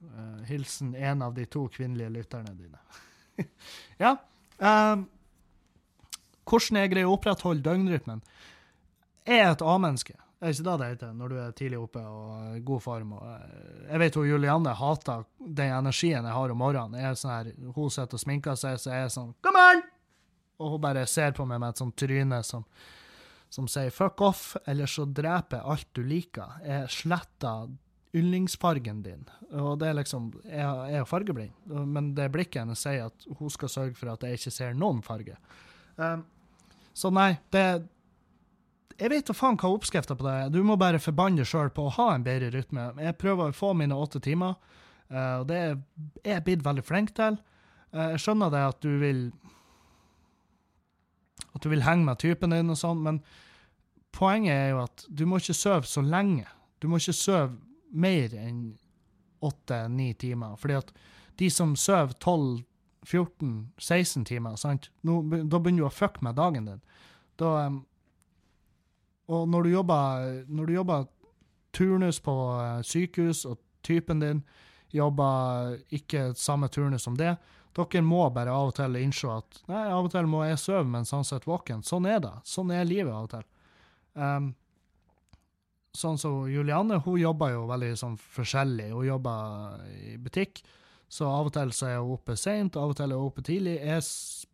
Uh, 0.00 0.42
hilsen 0.46 0.94
en 0.94 1.22
av 1.26 1.34
de 1.34 1.44
to 1.50 1.66
kvinnelige 1.72 2.12
lytterne 2.14 2.54
dine. 2.56 2.78
ja. 4.04 4.14
Um, 4.60 5.08
hvordan 6.50 6.80
jeg 6.82 6.92
greier 6.92 7.10
å 7.10 7.14
opprettholde 7.16 7.64
døgnrytmen? 7.64 8.24
Jeg 9.28 9.44
er 9.44 9.52
et 9.52 9.62
A-menneske. 9.62 10.16
Det 10.40 10.48
er 10.48 10.54
ikke 10.54 10.64
det 10.64 10.74
det 10.80 10.86
heter 10.88 11.16
når 11.18 11.28
du 11.28 11.36
er 11.36 11.56
tidlig 11.56 11.78
oppe 11.82 12.00
og 12.00 12.54
i 12.56 12.62
god 12.64 12.80
form. 12.80 13.10
Og, 13.18 13.24
eh, 13.28 13.82
jeg 13.90 14.00
vet 14.00 14.14
hun 14.16 14.28
Julianne 14.30 14.72
hater 14.78 15.26
den 15.38 15.74
energien 15.76 16.24
jeg 16.24 16.36
har 16.36 16.54
om 16.54 16.62
morgenen. 16.62 16.96
Jeg 16.96 17.10
er 17.10 17.18
sånn 17.20 17.34
her, 17.34 17.50
Hun 17.76 17.90
sitter 17.92 18.16
og 18.16 18.22
sminker 18.24 18.56
seg, 18.56 18.78
så 18.80 18.94
jeg 18.94 19.04
er 19.04 19.12
sånn 19.12 19.34
Come 19.44 19.66
on! 19.66 19.84
Og 20.60 20.74
hun 20.74 20.80
bare 20.80 21.04
ser 21.06 21.36
på 21.36 21.44
meg 21.44 21.60
med 21.60 21.74
et 21.74 21.82
sånt 21.82 21.96
tryne 21.96 22.42
som, 22.44 22.64
som 23.50 23.68
sier 23.68 23.90
'fuck 23.90 24.20
off', 24.20 24.56
eller 24.66 24.86
så 24.86 25.04
dreper 25.04 25.58
jeg 25.58 25.66
alt 25.66 25.88
du 25.94 26.02
liker. 26.02 26.56
Jeg 26.64 26.88
sletter 26.88 27.68
yndlingsfargen 28.16 29.02
din. 29.02 29.24
Og 29.52 29.78
det 29.78 29.88
er 29.88 29.94
liksom 29.94 30.32
Jeg 30.44 30.94
er 30.94 31.04
fargeblind, 31.04 31.52
men 31.66 32.14
det 32.14 32.32
blikket 32.32 32.62
hennes 32.62 32.80
sier 32.80 33.06
at 33.06 33.26
hun 33.38 33.50
skal 33.50 33.68
sørge 33.68 33.94
for 33.94 34.08
at 34.12 34.22
jeg 34.22 34.38
ikke 34.38 34.50
ser 34.50 34.74
noen 34.74 35.02
farge. 35.02 35.36
Um, 35.96 36.24
så 36.96 37.10
nei, 37.14 37.32
det 37.54 37.64
Jeg 39.00 39.08
vet 39.08 39.30
da 39.30 39.32
faen 39.32 39.56
hva 39.56 39.70
oppskrifta 39.72 40.12
på 40.12 40.26
det 40.26 40.32
er. 40.36 40.48
Du 40.52 40.60
må 40.66 40.74
bare 40.76 40.98
forbanne 41.00 41.40
deg 41.40 41.48
sjøl 41.48 41.70
på 41.72 41.86
å 41.86 41.92
ha 41.94 42.10
en 42.12 42.24
bedre 42.26 42.50
rytme. 42.52 42.90
Jeg 43.00 43.16
prøver 43.16 43.48
å 43.48 43.56
få 43.56 43.70
mine 43.72 43.96
åtte 43.96 44.20
timer, 44.20 44.58
uh, 45.08 45.40
og 45.40 45.46
det 45.48 45.60
er 45.60 45.78
jeg 46.34 46.44
blitt 46.44 46.66
veldig 46.66 46.84
flink 46.84 47.14
til. 47.16 47.38
Uh, 47.94 48.10
jeg 48.12 48.20
skjønner 48.26 48.52
det 48.52 48.60
at 48.74 48.82
du 48.84 48.90
vil 49.00 49.22
at 51.54 51.64
du 51.64 51.70
vil 51.72 51.82
henge 51.86 52.04
med 52.04 52.20
typen 52.20 52.52
din 52.52 52.70
og 52.70 52.78
sånn, 52.78 53.00
men 53.06 53.22
poenget 54.12 54.52
er 54.52 54.68
jo 54.74 54.84
at 54.84 55.06
du 55.08 55.24
må 55.26 55.40
ikke 55.40 55.56
sove 55.56 55.88
så 55.88 56.04
lenge. 56.04 56.44
Du 56.80 56.88
må 56.88 57.00
ikke 57.00 57.16
sove 57.16 57.56
mer 57.90 58.34
enn 58.38 58.62
åtte-ni 59.44 60.12
timer. 60.20 60.56
Fordi 60.60 60.76
at 60.78 60.92
de 61.40 61.50
som 61.52 61.74
sover 61.78 62.14
12-14-16 63.06 64.24
timer, 64.28 64.56
sant? 64.60 64.90
Nå, 65.06 65.22
da 65.22 65.58
begynner 65.58 65.84
du 65.84 65.88
å 65.88 65.94
fucke 65.94 66.24
med 66.24 66.36
dagen 66.38 66.68
din. 66.68 66.82
Da, 67.40 67.70
og 69.30 69.48
når 69.48 69.62
du, 69.62 69.70
jobber, 69.70 70.26
når 70.48 70.66
du 70.66 70.74
jobber 70.74 71.06
turnus 71.76 72.20
på 72.20 72.34
uh, 72.58 72.82
sykehus, 72.82 73.44
og 73.48 73.60
typen 73.86 74.20
din 74.20 74.42
jobber 74.90 75.78
ikke 75.94 76.32
samme 76.36 76.68
turnus 76.68 77.06
som 77.06 77.16
det, 77.18 77.36
dere 77.76 78.02
må 78.02 78.24
bare 78.34 78.50
av 78.50 78.72
og 78.72 78.74
til 78.74 78.96
innse 78.98 79.30
at 79.30 79.60
nei, 79.70 79.84
av 79.86 80.08
og 80.08 80.10
til 80.10 80.26
må 80.26 80.42
jeg 80.42 80.58
sove 80.58 80.88
mens 80.90 81.12
han 81.14 81.24
sitter 81.24 81.52
våken. 81.52 81.84
Sånn 81.86 82.08
er 82.10 82.18
det. 82.24 82.32
Sånn 82.44 82.72
er 82.74 82.88
livet 82.88 83.14
av 83.14 83.28
og 83.28 83.30
til. 83.36 83.46
Um, 84.18 84.50
sånn 85.96 86.18
som 86.18 86.42
Julianne, 86.50 86.98
hun 87.04 87.20
jobber 87.20 87.54
jo 87.54 87.64
veldig 87.70 87.92
sånn 87.98 88.18
forskjellig. 88.34 88.90
Hun 88.90 89.06
jobber 89.06 89.86
i 89.94 90.16
butikk, 90.20 90.62
så 91.10 91.26
av 91.26 91.48
og 91.48 91.54
til 91.56 91.72
så 91.74 91.88
er 91.90 91.96
hun 91.98 92.14
oppe 92.14 92.36
seint, 92.38 92.76
av 92.78 92.92
og 92.92 92.98
til 92.98 93.10
er 93.10 93.18
hun 93.18 93.30
oppe 93.32 93.42
tidlig. 93.46 93.78
Jeg 93.82 94.04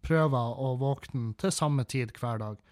prøver 0.07 0.63
å 0.63 0.71
våkne 0.81 1.35
til 1.41 1.53
samme 1.53 1.85
tid 1.85 2.15
hver 2.17 2.41
dag, 2.41 2.63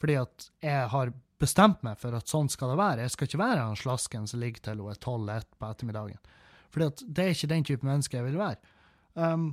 fordi 0.00 0.16
at 0.22 0.48
jeg 0.64 0.86
har 0.94 1.12
bestemt 1.42 1.82
meg 1.84 1.98
for 2.00 2.16
at 2.16 2.30
sånn 2.30 2.48
skal 2.52 2.72
det 2.72 2.78
være. 2.80 3.04
Jeg 3.04 3.12
skal 3.12 3.28
ikke 3.28 3.42
være 3.42 3.66
han 3.66 3.76
slasken 3.76 4.30
som 4.30 4.40
ligger 4.40 4.64
til 4.64 4.80
hun 4.80 4.94
er 4.94 5.00
12-1 5.00 5.50
på 5.58 5.68
ettermiddagen. 5.68 6.32
Fordi 6.74 6.88
at 6.90 7.04
det 7.04 7.26
er 7.26 7.36
ikke 7.36 7.52
den 7.52 7.68
type 7.68 7.86
menneske 7.86 8.18
jeg 8.18 8.26
vil 8.26 8.40
være. 8.40 8.72
Um, 9.14 9.52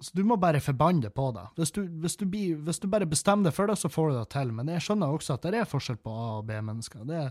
så 0.00 0.14
du 0.14 0.24
må 0.26 0.38
bare 0.40 0.62
forbanne 0.62 1.04
det 1.04 1.12
på 1.14 1.28
deg. 1.34 1.52
Hvis 1.58 1.74
du, 1.74 1.82
hvis, 2.00 2.16
hvis 2.18 2.80
du, 2.80 2.88
bare 2.90 3.06
bestemmer 3.10 3.50
deg 3.50 3.56
for 3.56 3.70
det, 3.70 3.76
så 3.80 3.90
får 3.90 4.10
du 4.10 4.18
det 4.18 4.26
til. 4.34 4.52
Men 4.54 4.70
jeg 4.72 4.84
skjønner 4.86 5.14
også 5.14 5.36
at 5.36 5.46
det 5.46 5.60
er 5.60 5.68
forskjell 5.68 5.98
på 6.00 6.14
A- 6.14 6.36
og 6.38 6.46
B-mennesker. 6.48 7.04
Det 7.08 7.24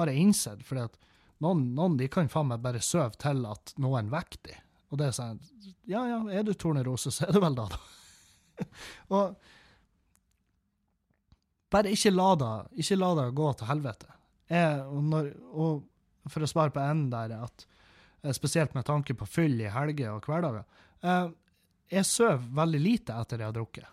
har 0.00 0.10
jeg 0.10 0.22
innsett. 0.26 0.64
fordi 0.64 0.88
at 0.88 0.96
noen, 1.44 1.68
noen 1.76 1.98
de 2.00 2.08
kan 2.08 2.30
faen 2.32 2.48
meg 2.50 2.64
bare 2.64 2.80
sove 2.84 3.12
til 3.20 3.44
at 3.48 3.76
noen 3.78 4.08
vekker 4.12 4.42
dem. 4.48 4.65
Og 4.96 5.02
det 5.02 5.10
er 5.10 5.16
sånn 5.18 5.40
Ja, 5.84 6.06
ja, 6.08 6.22
er 6.32 6.46
du 6.46 6.54
tornerose, 6.56 7.12
så 7.12 7.26
er 7.28 7.36
du 7.36 7.42
vel 7.44 7.56
da, 7.58 7.68
da. 7.68 8.66
og 9.14 9.36
bare 11.70 11.92
ikke 11.92 12.14
la 12.14 12.30
det, 12.40 12.52
ikke 12.80 12.96
la 12.96 13.10
det 13.18 13.26
gå 13.36 13.50
til 13.58 13.68
helvete. 13.68 14.08
Jeg, 14.48 14.80
og, 14.86 15.02
når, 15.04 15.28
og 15.52 16.30
for 16.32 16.46
å 16.46 16.48
svare 16.48 16.72
på 16.72 16.80
enden 16.80 17.10
der, 17.12 17.34
at 17.44 17.66
eh, 18.22 18.32
spesielt 18.32 18.72
med 18.78 18.86
tanke 18.88 19.14
på 19.18 19.28
fyll 19.28 19.60
i 19.60 19.68
helger 19.74 20.14
og 20.14 20.24
hverdager 20.30 20.64
eh, 21.02 21.28
jeg 21.92 22.08
sover 22.08 22.40
veldig 22.56 22.80
lite 22.82 23.18
etter 23.20 23.42
jeg 23.42 23.50
har 23.50 23.54
drukket, 23.54 23.90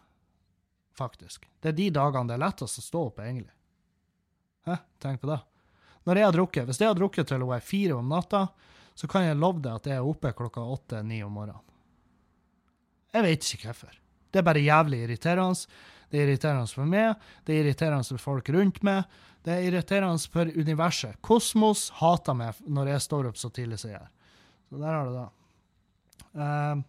faktisk. 0.97 1.49
Det 1.59 1.73
er 1.73 1.77
de 1.77 1.89
dagene 1.93 2.31
det 2.31 2.37
er 2.37 2.45
lettest 2.45 2.79
å 2.79 2.85
stå 2.87 3.01
opp, 3.09 3.19
egentlig. 3.21 3.53
Hæ? 4.69 4.79
Tenk 5.03 5.21
på 5.21 5.29
det. 5.29 5.41
Når 6.07 6.19
jeg 6.19 6.25
har 6.25 6.37
drukket, 6.37 6.65
Hvis 6.65 6.79
jeg 6.81 6.89
har 6.89 6.97
drukket 6.97 7.27
til 7.27 7.43
hun 7.43 7.53
er 7.53 7.67
fire 7.67 7.99
om 7.99 8.09
natta, 8.09 8.47
så 8.95 9.09
kan 9.09 9.25
jeg 9.25 9.39
love 9.39 9.61
deg 9.63 9.79
at 9.79 9.89
jeg 9.89 9.99
er 9.99 10.07
oppe 10.07 10.33
klokka 10.37 10.63
åtte-ni 10.75 11.23
om 11.25 11.33
morgenen. 11.33 11.61
Jeg 13.13 13.25
vet 13.27 13.49
ikke 13.55 13.69
hvorfor. 13.69 13.99
Det 14.33 14.41
er 14.41 14.45
bare 14.47 14.63
jævlig 14.63 15.03
irriterende. 15.05 15.69
Det 16.13 16.21
er 16.21 16.29
irriterende 16.29 16.69
for 16.69 16.85
meg, 16.85 17.21
det 17.41 17.55
er 17.55 17.63
irriterende 17.63 18.05
for 18.05 18.21
folk 18.21 18.49
rundt 18.53 18.83
meg, 18.85 19.07
det 19.41 19.53
er 19.55 19.63
irriterende 19.65 20.29
for 20.29 20.45
universet. 20.45 21.17
Kosmos 21.25 21.87
hater 21.97 22.37
meg 22.37 22.59
når 22.69 22.91
jeg 22.91 23.05
står 23.07 23.29
opp 23.31 23.39
så 23.41 23.49
tidlig 23.49 23.79
som 23.81 23.89
jeg 23.89 23.97
gjør. 23.97 24.11
Så 24.69 24.81
der 24.83 24.93
har 24.93 25.09
du 25.09 25.15
det. 25.17 25.25
Uh, 26.37 26.83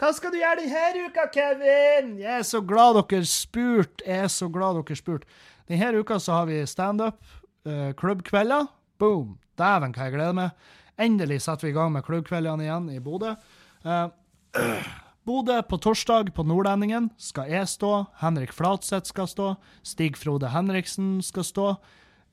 hva 0.00 0.10
skal 0.16 0.32
du 0.32 0.38
gjøre 0.40 0.64
denne 0.64 1.04
uka, 1.04 1.28
Kevin? 1.34 2.16
Jeg 2.18 2.38
er 2.40 2.48
så 2.48 2.62
glad 2.64 2.96
dere 2.96 3.28
spurte. 3.28 4.02
Jeg 4.08 4.24
er 4.24 4.32
så 4.32 4.48
glad 4.50 4.80
dere 4.80 4.96
spurte. 4.98 5.28
Denne 5.68 6.00
uka 6.00 6.16
så 6.18 6.40
har 6.40 6.48
vi 6.48 6.62
standup, 6.66 7.20
uh, 7.68 7.92
klubbkvelder. 8.00 8.66
Boom. 8.98 9.36
Dæven, 9.60 9.92
hva 9.92 10.08
jeg 10.08 10.16
gleder 10.16 10.38
meg. 10.40 10.72
Endelig 11.02 11.40
setter 11.42 11.66
vi 11.66 11.72
i 11.72 11.76
gang 11.76 11.90
med 11.94 12.04
klubbkveldene 12.06 12.66
igjen 12.66 12.90
i 12.92 13.00
Bodø. 13.02 13.34
Uh, 13.82 14.08
Bodø 15.26 15.56
på 15.66 15.78
torsdag 15.82 16.30
på 16.34 16.44
Nordlendingen 16.46 17.10
skal 17.18 17.50
jeg 17.50 17.70
stå. 17.70 17.92
Henrik 18.22 18.54
Flatseth 18.54 19.10
skal 19.10 19.28
stå. 19.30 19.48
Stig 19.86 20.18
Frode 20.18 20.52
Henriksen 20.54 21.16
skal 21.26 21.46
stå. 21.46 21.66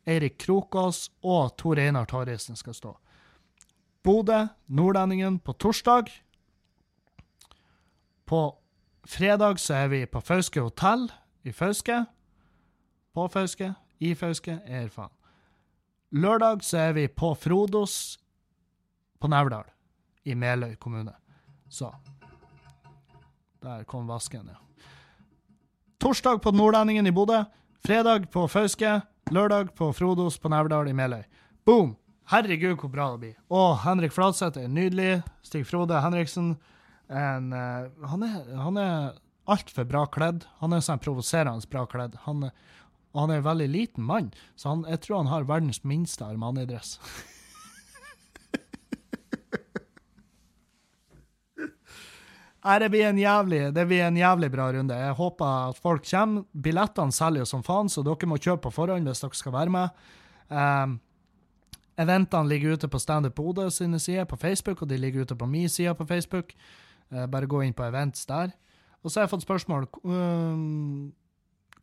Eirik 0.09 0.39
Krokås 0.41 1.09
og 1.21 1.55
Tor 1.57 1.81
Einar 1.81 2.09
Torrisen 2.09 2.57
skal 2.57 2.77
stå. 2.77 2.95
Bodø, 4.05 4.47
Nordlendingen 4.67 5.39
på 5.39 5.53
torsdag. 5.53 6.09
På 8.25 8.41
fredag 9.05 9.59
så 9.59 9.83
er 9.83 9.93
vi 9.93 10.05
på 10.05 10.21
Fauske 10.21 10.61
hotell 10.61 11.09
i 11.43 11.53
Fauske. 11.53 12.03
På 13.13 13.27
Fauske, 13.33 13.73
i 13.99 14.13
Fauske, 14.15 14.61
er 14.65 14.89
faen. 14.93 15.13
Lørdag 16.09 16.63
så 16.65 16.89
er 16.89 16.93
vi 16.97 17.07
på 17.07 17.35
Frodos 17.37 18.17
på 19.19 19.29
Nevdal 19.31 19.67
i 20.23 20.35
Meløy 20.35 20.75
kommune. 20.79 21.13
Så 21.69 21.93
Der 23.61 23.83
kom 23.83 24.07
vasken, 24.07 24.47
ja. 24.47 24.57
Torsdag 25.99 26.39
på 26.41 26.51
Nordlendingen 26.55 27.07
i 27.07 27.11
Bodø. 27.11 27.43
Fredag 27.83 28.31
på 28.31 28.47
Fauske. 28.47 29.01
Lørdag 29.31 29.75
på 29.75 29.91
Frodos 29.93 30.37
på 30.39 30.49
Nevdal 30.49 30.87
i 30.87 30.93
Meløy. 30.93 31.23
Boom! 31.65 31.97
Herregud, 32.29 32.77
hvor 32.79 32.89
bra 32.93 33.11
det 33.11 33.19
blir. 33.19 33.35
Og 33.49 33.79
Henrik 33.83 34.13
Fladseth 34.13 34.61
er 34.61 34.69
nydelig. 34.71 35.23
Stig 35.43 35.65
Frode 35.67 35.99
Henriksen 36.01 36.53
en, 37.09 37.53
uh, 37.53 37.89
Han 38.11 38.23
er, 38.23 38.55
han 38.55 38.77
er 38.77 39.17
altfor 39.49 39.87
bra 39.89 40.05
kledd. 40.07 40.45
Han 40.61 40.73
er 40.73 40.83
sånn 40.85 41.01
provoserende 41.01 41.67
bra 41.71 41.87
kledd. 41.89 42.15
Han, 42.27 42.51
han 43.17 43.33
er 43.33 43.41
en 43.41 43.47
veldig 43.49 43.69
liten 43.73 44.05
mann, 44.05 44.29
så 44.55 44.75
han, 44.75 44.85
jeg 44.87 45.01
tror 45.05 45.23
han 45.23 45.33
har 45.33 45.49
verdens 45.49 45.83
minste 45.83 46.27
Armani-dress. 46.27 46.99
det 52.59 52.89
blir, 52.91 53.13
jævlig, 53.15 53.73
det 53.73 53.85
blir 53.87 54.03
en 54.03 54.17
jævlig 54.17 54.49
bra 54.51 54.71
runde. 54.75 54.95
Jeg 54.95 55.15
håper 55.15 55.45
at 55.69 55.77
folk 55.79 56.03
kommer. 56.03 56.43
Billettene 56.51 57.15
selger 57.15 57.45
som 57.47 57.63
faen, 57.63 57.89
så 57.89 58.03
dere 58.03 58.27
må 58.27 58.37
kjøpe 58.37 58.67
på 58.67 58.73
forhånd 58.81 59.07
hvis 59.07 59.23
dere 59.23 59.39
skal 59.39 59.55
være 59.55 59.71
med. 59.71 60.01
Um, 60.49 60.97
eventene 61.99 62.49
ligger 62.49 62.75
ute 62.75 62.89
på 62.91 62.99
Standup 62.99 63.35
Bodø 63.35 63.69
sine 63.71 63.99
sider 63.99 64.27
på 64.27 64.35
Facebook, 64.35 64.81
og 64.81 64.89
de 64.89 64.97
ligger 64.97 65.23
ute 65.23 65.35
på 65.39 65.47
min 65.47 65.69
side 65.69 65.95
på 65.95 66.07
Facebook. 66.09 66.51
Uh, 67.13 67.25
bare 67.31 67.47
gå 67.47 67.63
inn 67.63 67.73
på 67.73 67.87
events 67.87 68.25
der. 68.27 68.51
Og 69.03 69.11
så 69.11 69.19
har 69.21 69.29
jeg 69.29 69.33
fått 69.37 69.47
spørsmål 69.47 69.87
um, 70.03 71.13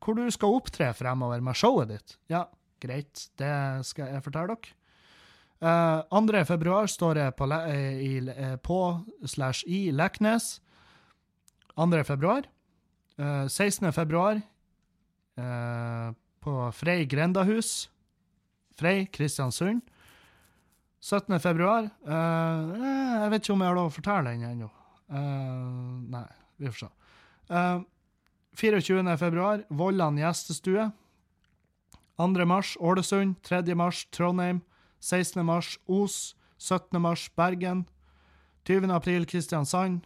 hvor 0.05 0.19
du 0.19 0.27
skal 0.31 0.59
opptre 0.59 0.93
fremover 0.94 1.40
med 1.40 1.57
showet 1.57 1.89
ditt. 1.94 2.19
Ja, 2.28 2.44
greit, 2.82 3.31
det 3.40 3.86
skal 3.89 4.12
jeg 4.12 4.24
fortelle 4.27 4.53
dere. 4.53 4.77
Uh, 5.57 6.05
2. 6.12 6.44
februar 6.44 6.86
står 6.86 7.23
jeg 7.23 7.35
på, 7.39 7.47
le 7.48 7.59
i, 7.97 8.12
eh, 8.28 8.57
på 8.61 8.81
slash 9.24 9.65
i 9.65 9.86
Leknes. 9.89 10.59
2. 11.77 12.05
februar. 12.05 12.47
Eh, 13.19 13.48
16. 13.48 13.93
februar 13.93 14.40
eh, 15.36 16.12
på 16.40 16.73
Frei 16.73 17.05
grendahus. 17.05 17.90
Frei, 18.77 19.07
Kristiansund. 19.07 19.82
17. 21.01 21.40
februar 21.40 21.85
eh, 21.85 22.12
eh, 22.12 23.23
Jeg 23.23 23.31
vet 23.31 23.44
ikke 23.44 23.53
om 23.53 23.61
jeg 23.62 23.70
har 23.70 23.77
lov 23.77 23.90
å 23.90 23.94
fortelle 23.94 24.32
den 24.32 24.47
ennå. 24.48 24.70
Eh, 25.12 25.66
nei, 26.16 26.24
vi 26.57 26.70
får 26.73 26.86
se. 26.86 26.90
Eh, 27.51 27.85
24. 28.57 29.16
februar, 29.20 29.66
Vollan 29.69 30.16
gjestestue. 30.19 30.90
2. 32.16 32.47
mars, 32.48 32.77
Ålesund. 32.81 33.36
3. 33.44 33.74
mars, 33.77 34.07
Trondheim. 34.11 34.62
16. 35.05 35.44
mars, 35.44 35.77
Os. 35.86 36.35
17. 36.57 36.97
mars, 37.03 37.28
Bergen. 37.36 37.85
20. 38.65 38.90
april, 38.97 39.27
Kristiansand. 39.28 40.01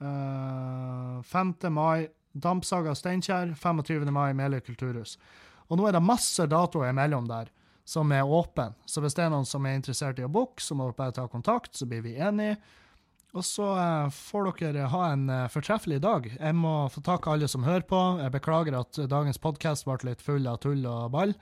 Uh, 0.00 1.20
5. 1.22 1.54
mai, 1.68 2.08
Dampsaga 2.32 2.94
Steinkjer. 2.96 3.54
25. 3.54 4.10
mai, 4.14 4.32
Meløy 4.36 4.62
kulturhus. 4.64 5.16
Og 5.68 5.78
nå 5.78 5.86
er 5.86 5.96
det 5.96 6.04
masse 6.04 6.46
datoer 6.50 6.90
imellom 6.90 7.28
der 7.30 7.50
som 7.86 8.12
er 8.14 8.26
åpen. 8.26 8.74
Så 8.86 9.02
hvis 9.02 9.16
det 9.18 9.26
er 9.26 9.32
noen 9.32 9.48
som 9.48 9.66
er 9.66 9.76
interessert 9.78 10.20
i 10.20 10.26
å 10.26 10.30
booke, 10.30 10.62
så 10.62 10.76
må 10.78 10.86
dere 10.88 10.98
bare 10.98 11.16
ta 11.16 11.26
kontakt, 11.30 11.74
så 11.76 11.88
blir 11.90 12.04
vi 12.06 12.16
enige. 12.22 12.56
Og 13.30 13.44
så 13.46 13.66
uh, 13.78 14.10
får 14.10 14.50
dere 14.58 14.88
ha 14.90 15.02
en 15.12 15.28
uh, 15.30 15.48
fortreffelig 15.52 16.00
dag. 16.02 16.26
Jeg 16.32 16.56
må 16.58 16.74
få 16.90 17.02
tak 17.06 17.26
i 17.26 17.34
alle 17.34 17.50
som 17.50 17.66
hører 17.66 17.86
på. 17.86 18.00
Jeg 18.22 18.34
beklager 18.34 18.78
at 18.78 19.02
dagens 19.10 19.42
podkast 19.42 19.86
ble 19.86 19.98
litt 20.10 20.24
full 20.24 20.48
av 20.50 20.62
tull 20.64 20.82
og 20.88 21.10
ball. 21.14 21.36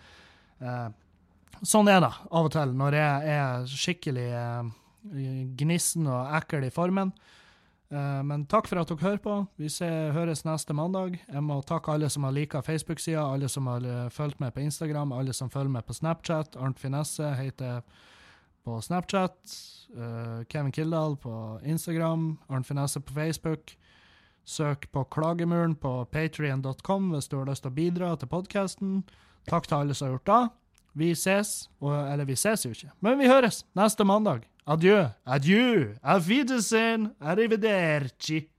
Sånn 1.62 1.88
er 1.90 2.00
det 2.02 2.10
av 2.10 2.48
og 2.48 2.50
til 2.50 2.72
når 2.74 2.96
jeg 2.98 3.34
er 3.38 3.68
skikkelig 3.70 4.30
gnissen 5.58 6.08
og 6.10 6.32
ekkel 6.38 6.66
i 6.66 6.72
formen. 6.74 7.12
Men 7.88 8.42
takk 8.52 8.66
for 8.68 8.76
at 8.82 8.90
dere 8.90 9.00
hører 9.00 9.20
på. 9.24 9.34
Vi 9.56 9.70
ser, 9.72 10.10
høres 10.12 10.42
neste 10.44 10.74
mandag. 10.76 11.14
Jeg 11.24 11.40
må 11.40 11.56
takke 11.64 11.94
alle 11.94 12.10
som 12.12 12.26
har 12.26 12.34
lika 12.36 12.60
Facebook-sida, 12.60 13.22
alle 13.22 13.48
som 13.48 13.66
har 13.70 14.10
fulgt 14.12 14.42
med 14.44 14.52
på 14.52 14.60
Instagram, 14.60 15.14
alle 15.16 15.32
som 15.32 15.48
følger 15.48 15.72
med 15.72 15.86
på 15.88 15.96
Snapchat. 15.96 16.58
Arnt 16.60 16.76
Finesse 16.82 17.30
heter 17.38 17.80
på 18.68 18.80
Snapchat. 18.84 19.38
Uh, 19.96 20.44
Kevin 20.52 20.72
Kildahl 20.72 21.16
på 21.16 21.60
Instagram. 21.64 22.38
Arnt 22.48 22.66
Finesse 22.66 23.00
på 23.00 23.12
Facebook. 23.12 23.76
Søk 24.44 24.92
på 24.92 25.04
Klagemuren 25.04 25.74
på 25.76 26.04
patrion.com 26.04 27.10
hvis 27.12 27.28
du 27.28 27.38
har 27.38 27.48
lyst 27.50 27.64
til 27.64 27.72
å 27.72 27.76
bidra 27.76 28.14
til 28.16 28.30
podkasten. 28.32 29.02
Takk 29.48 29.68
til 29.68 29.76
alle 29.76 29.96
som 29.96 30.08
har 30.08 30.16
gjort 30.16 30.30
det. 30.30 30.44
Vi 30.98 31.10
ses, 31.12 31.68
eller 31.84 32.24
vi 32.24 32.36
ses 32.36 32.64
jo 32.64 32.72
ikke, 32.72 32.90
men 33.04 33.20
vi 33.20 33.28
høres 33.28 33.60
neste 33.76 34.06
mandag. 34.08 34.48
Adjø, 34.68 35.06
adjø, 35.24 35.94
auf 36.02 36.28
Wiedersehen, 36.28 37.14
arrivederci. 37.20 38.57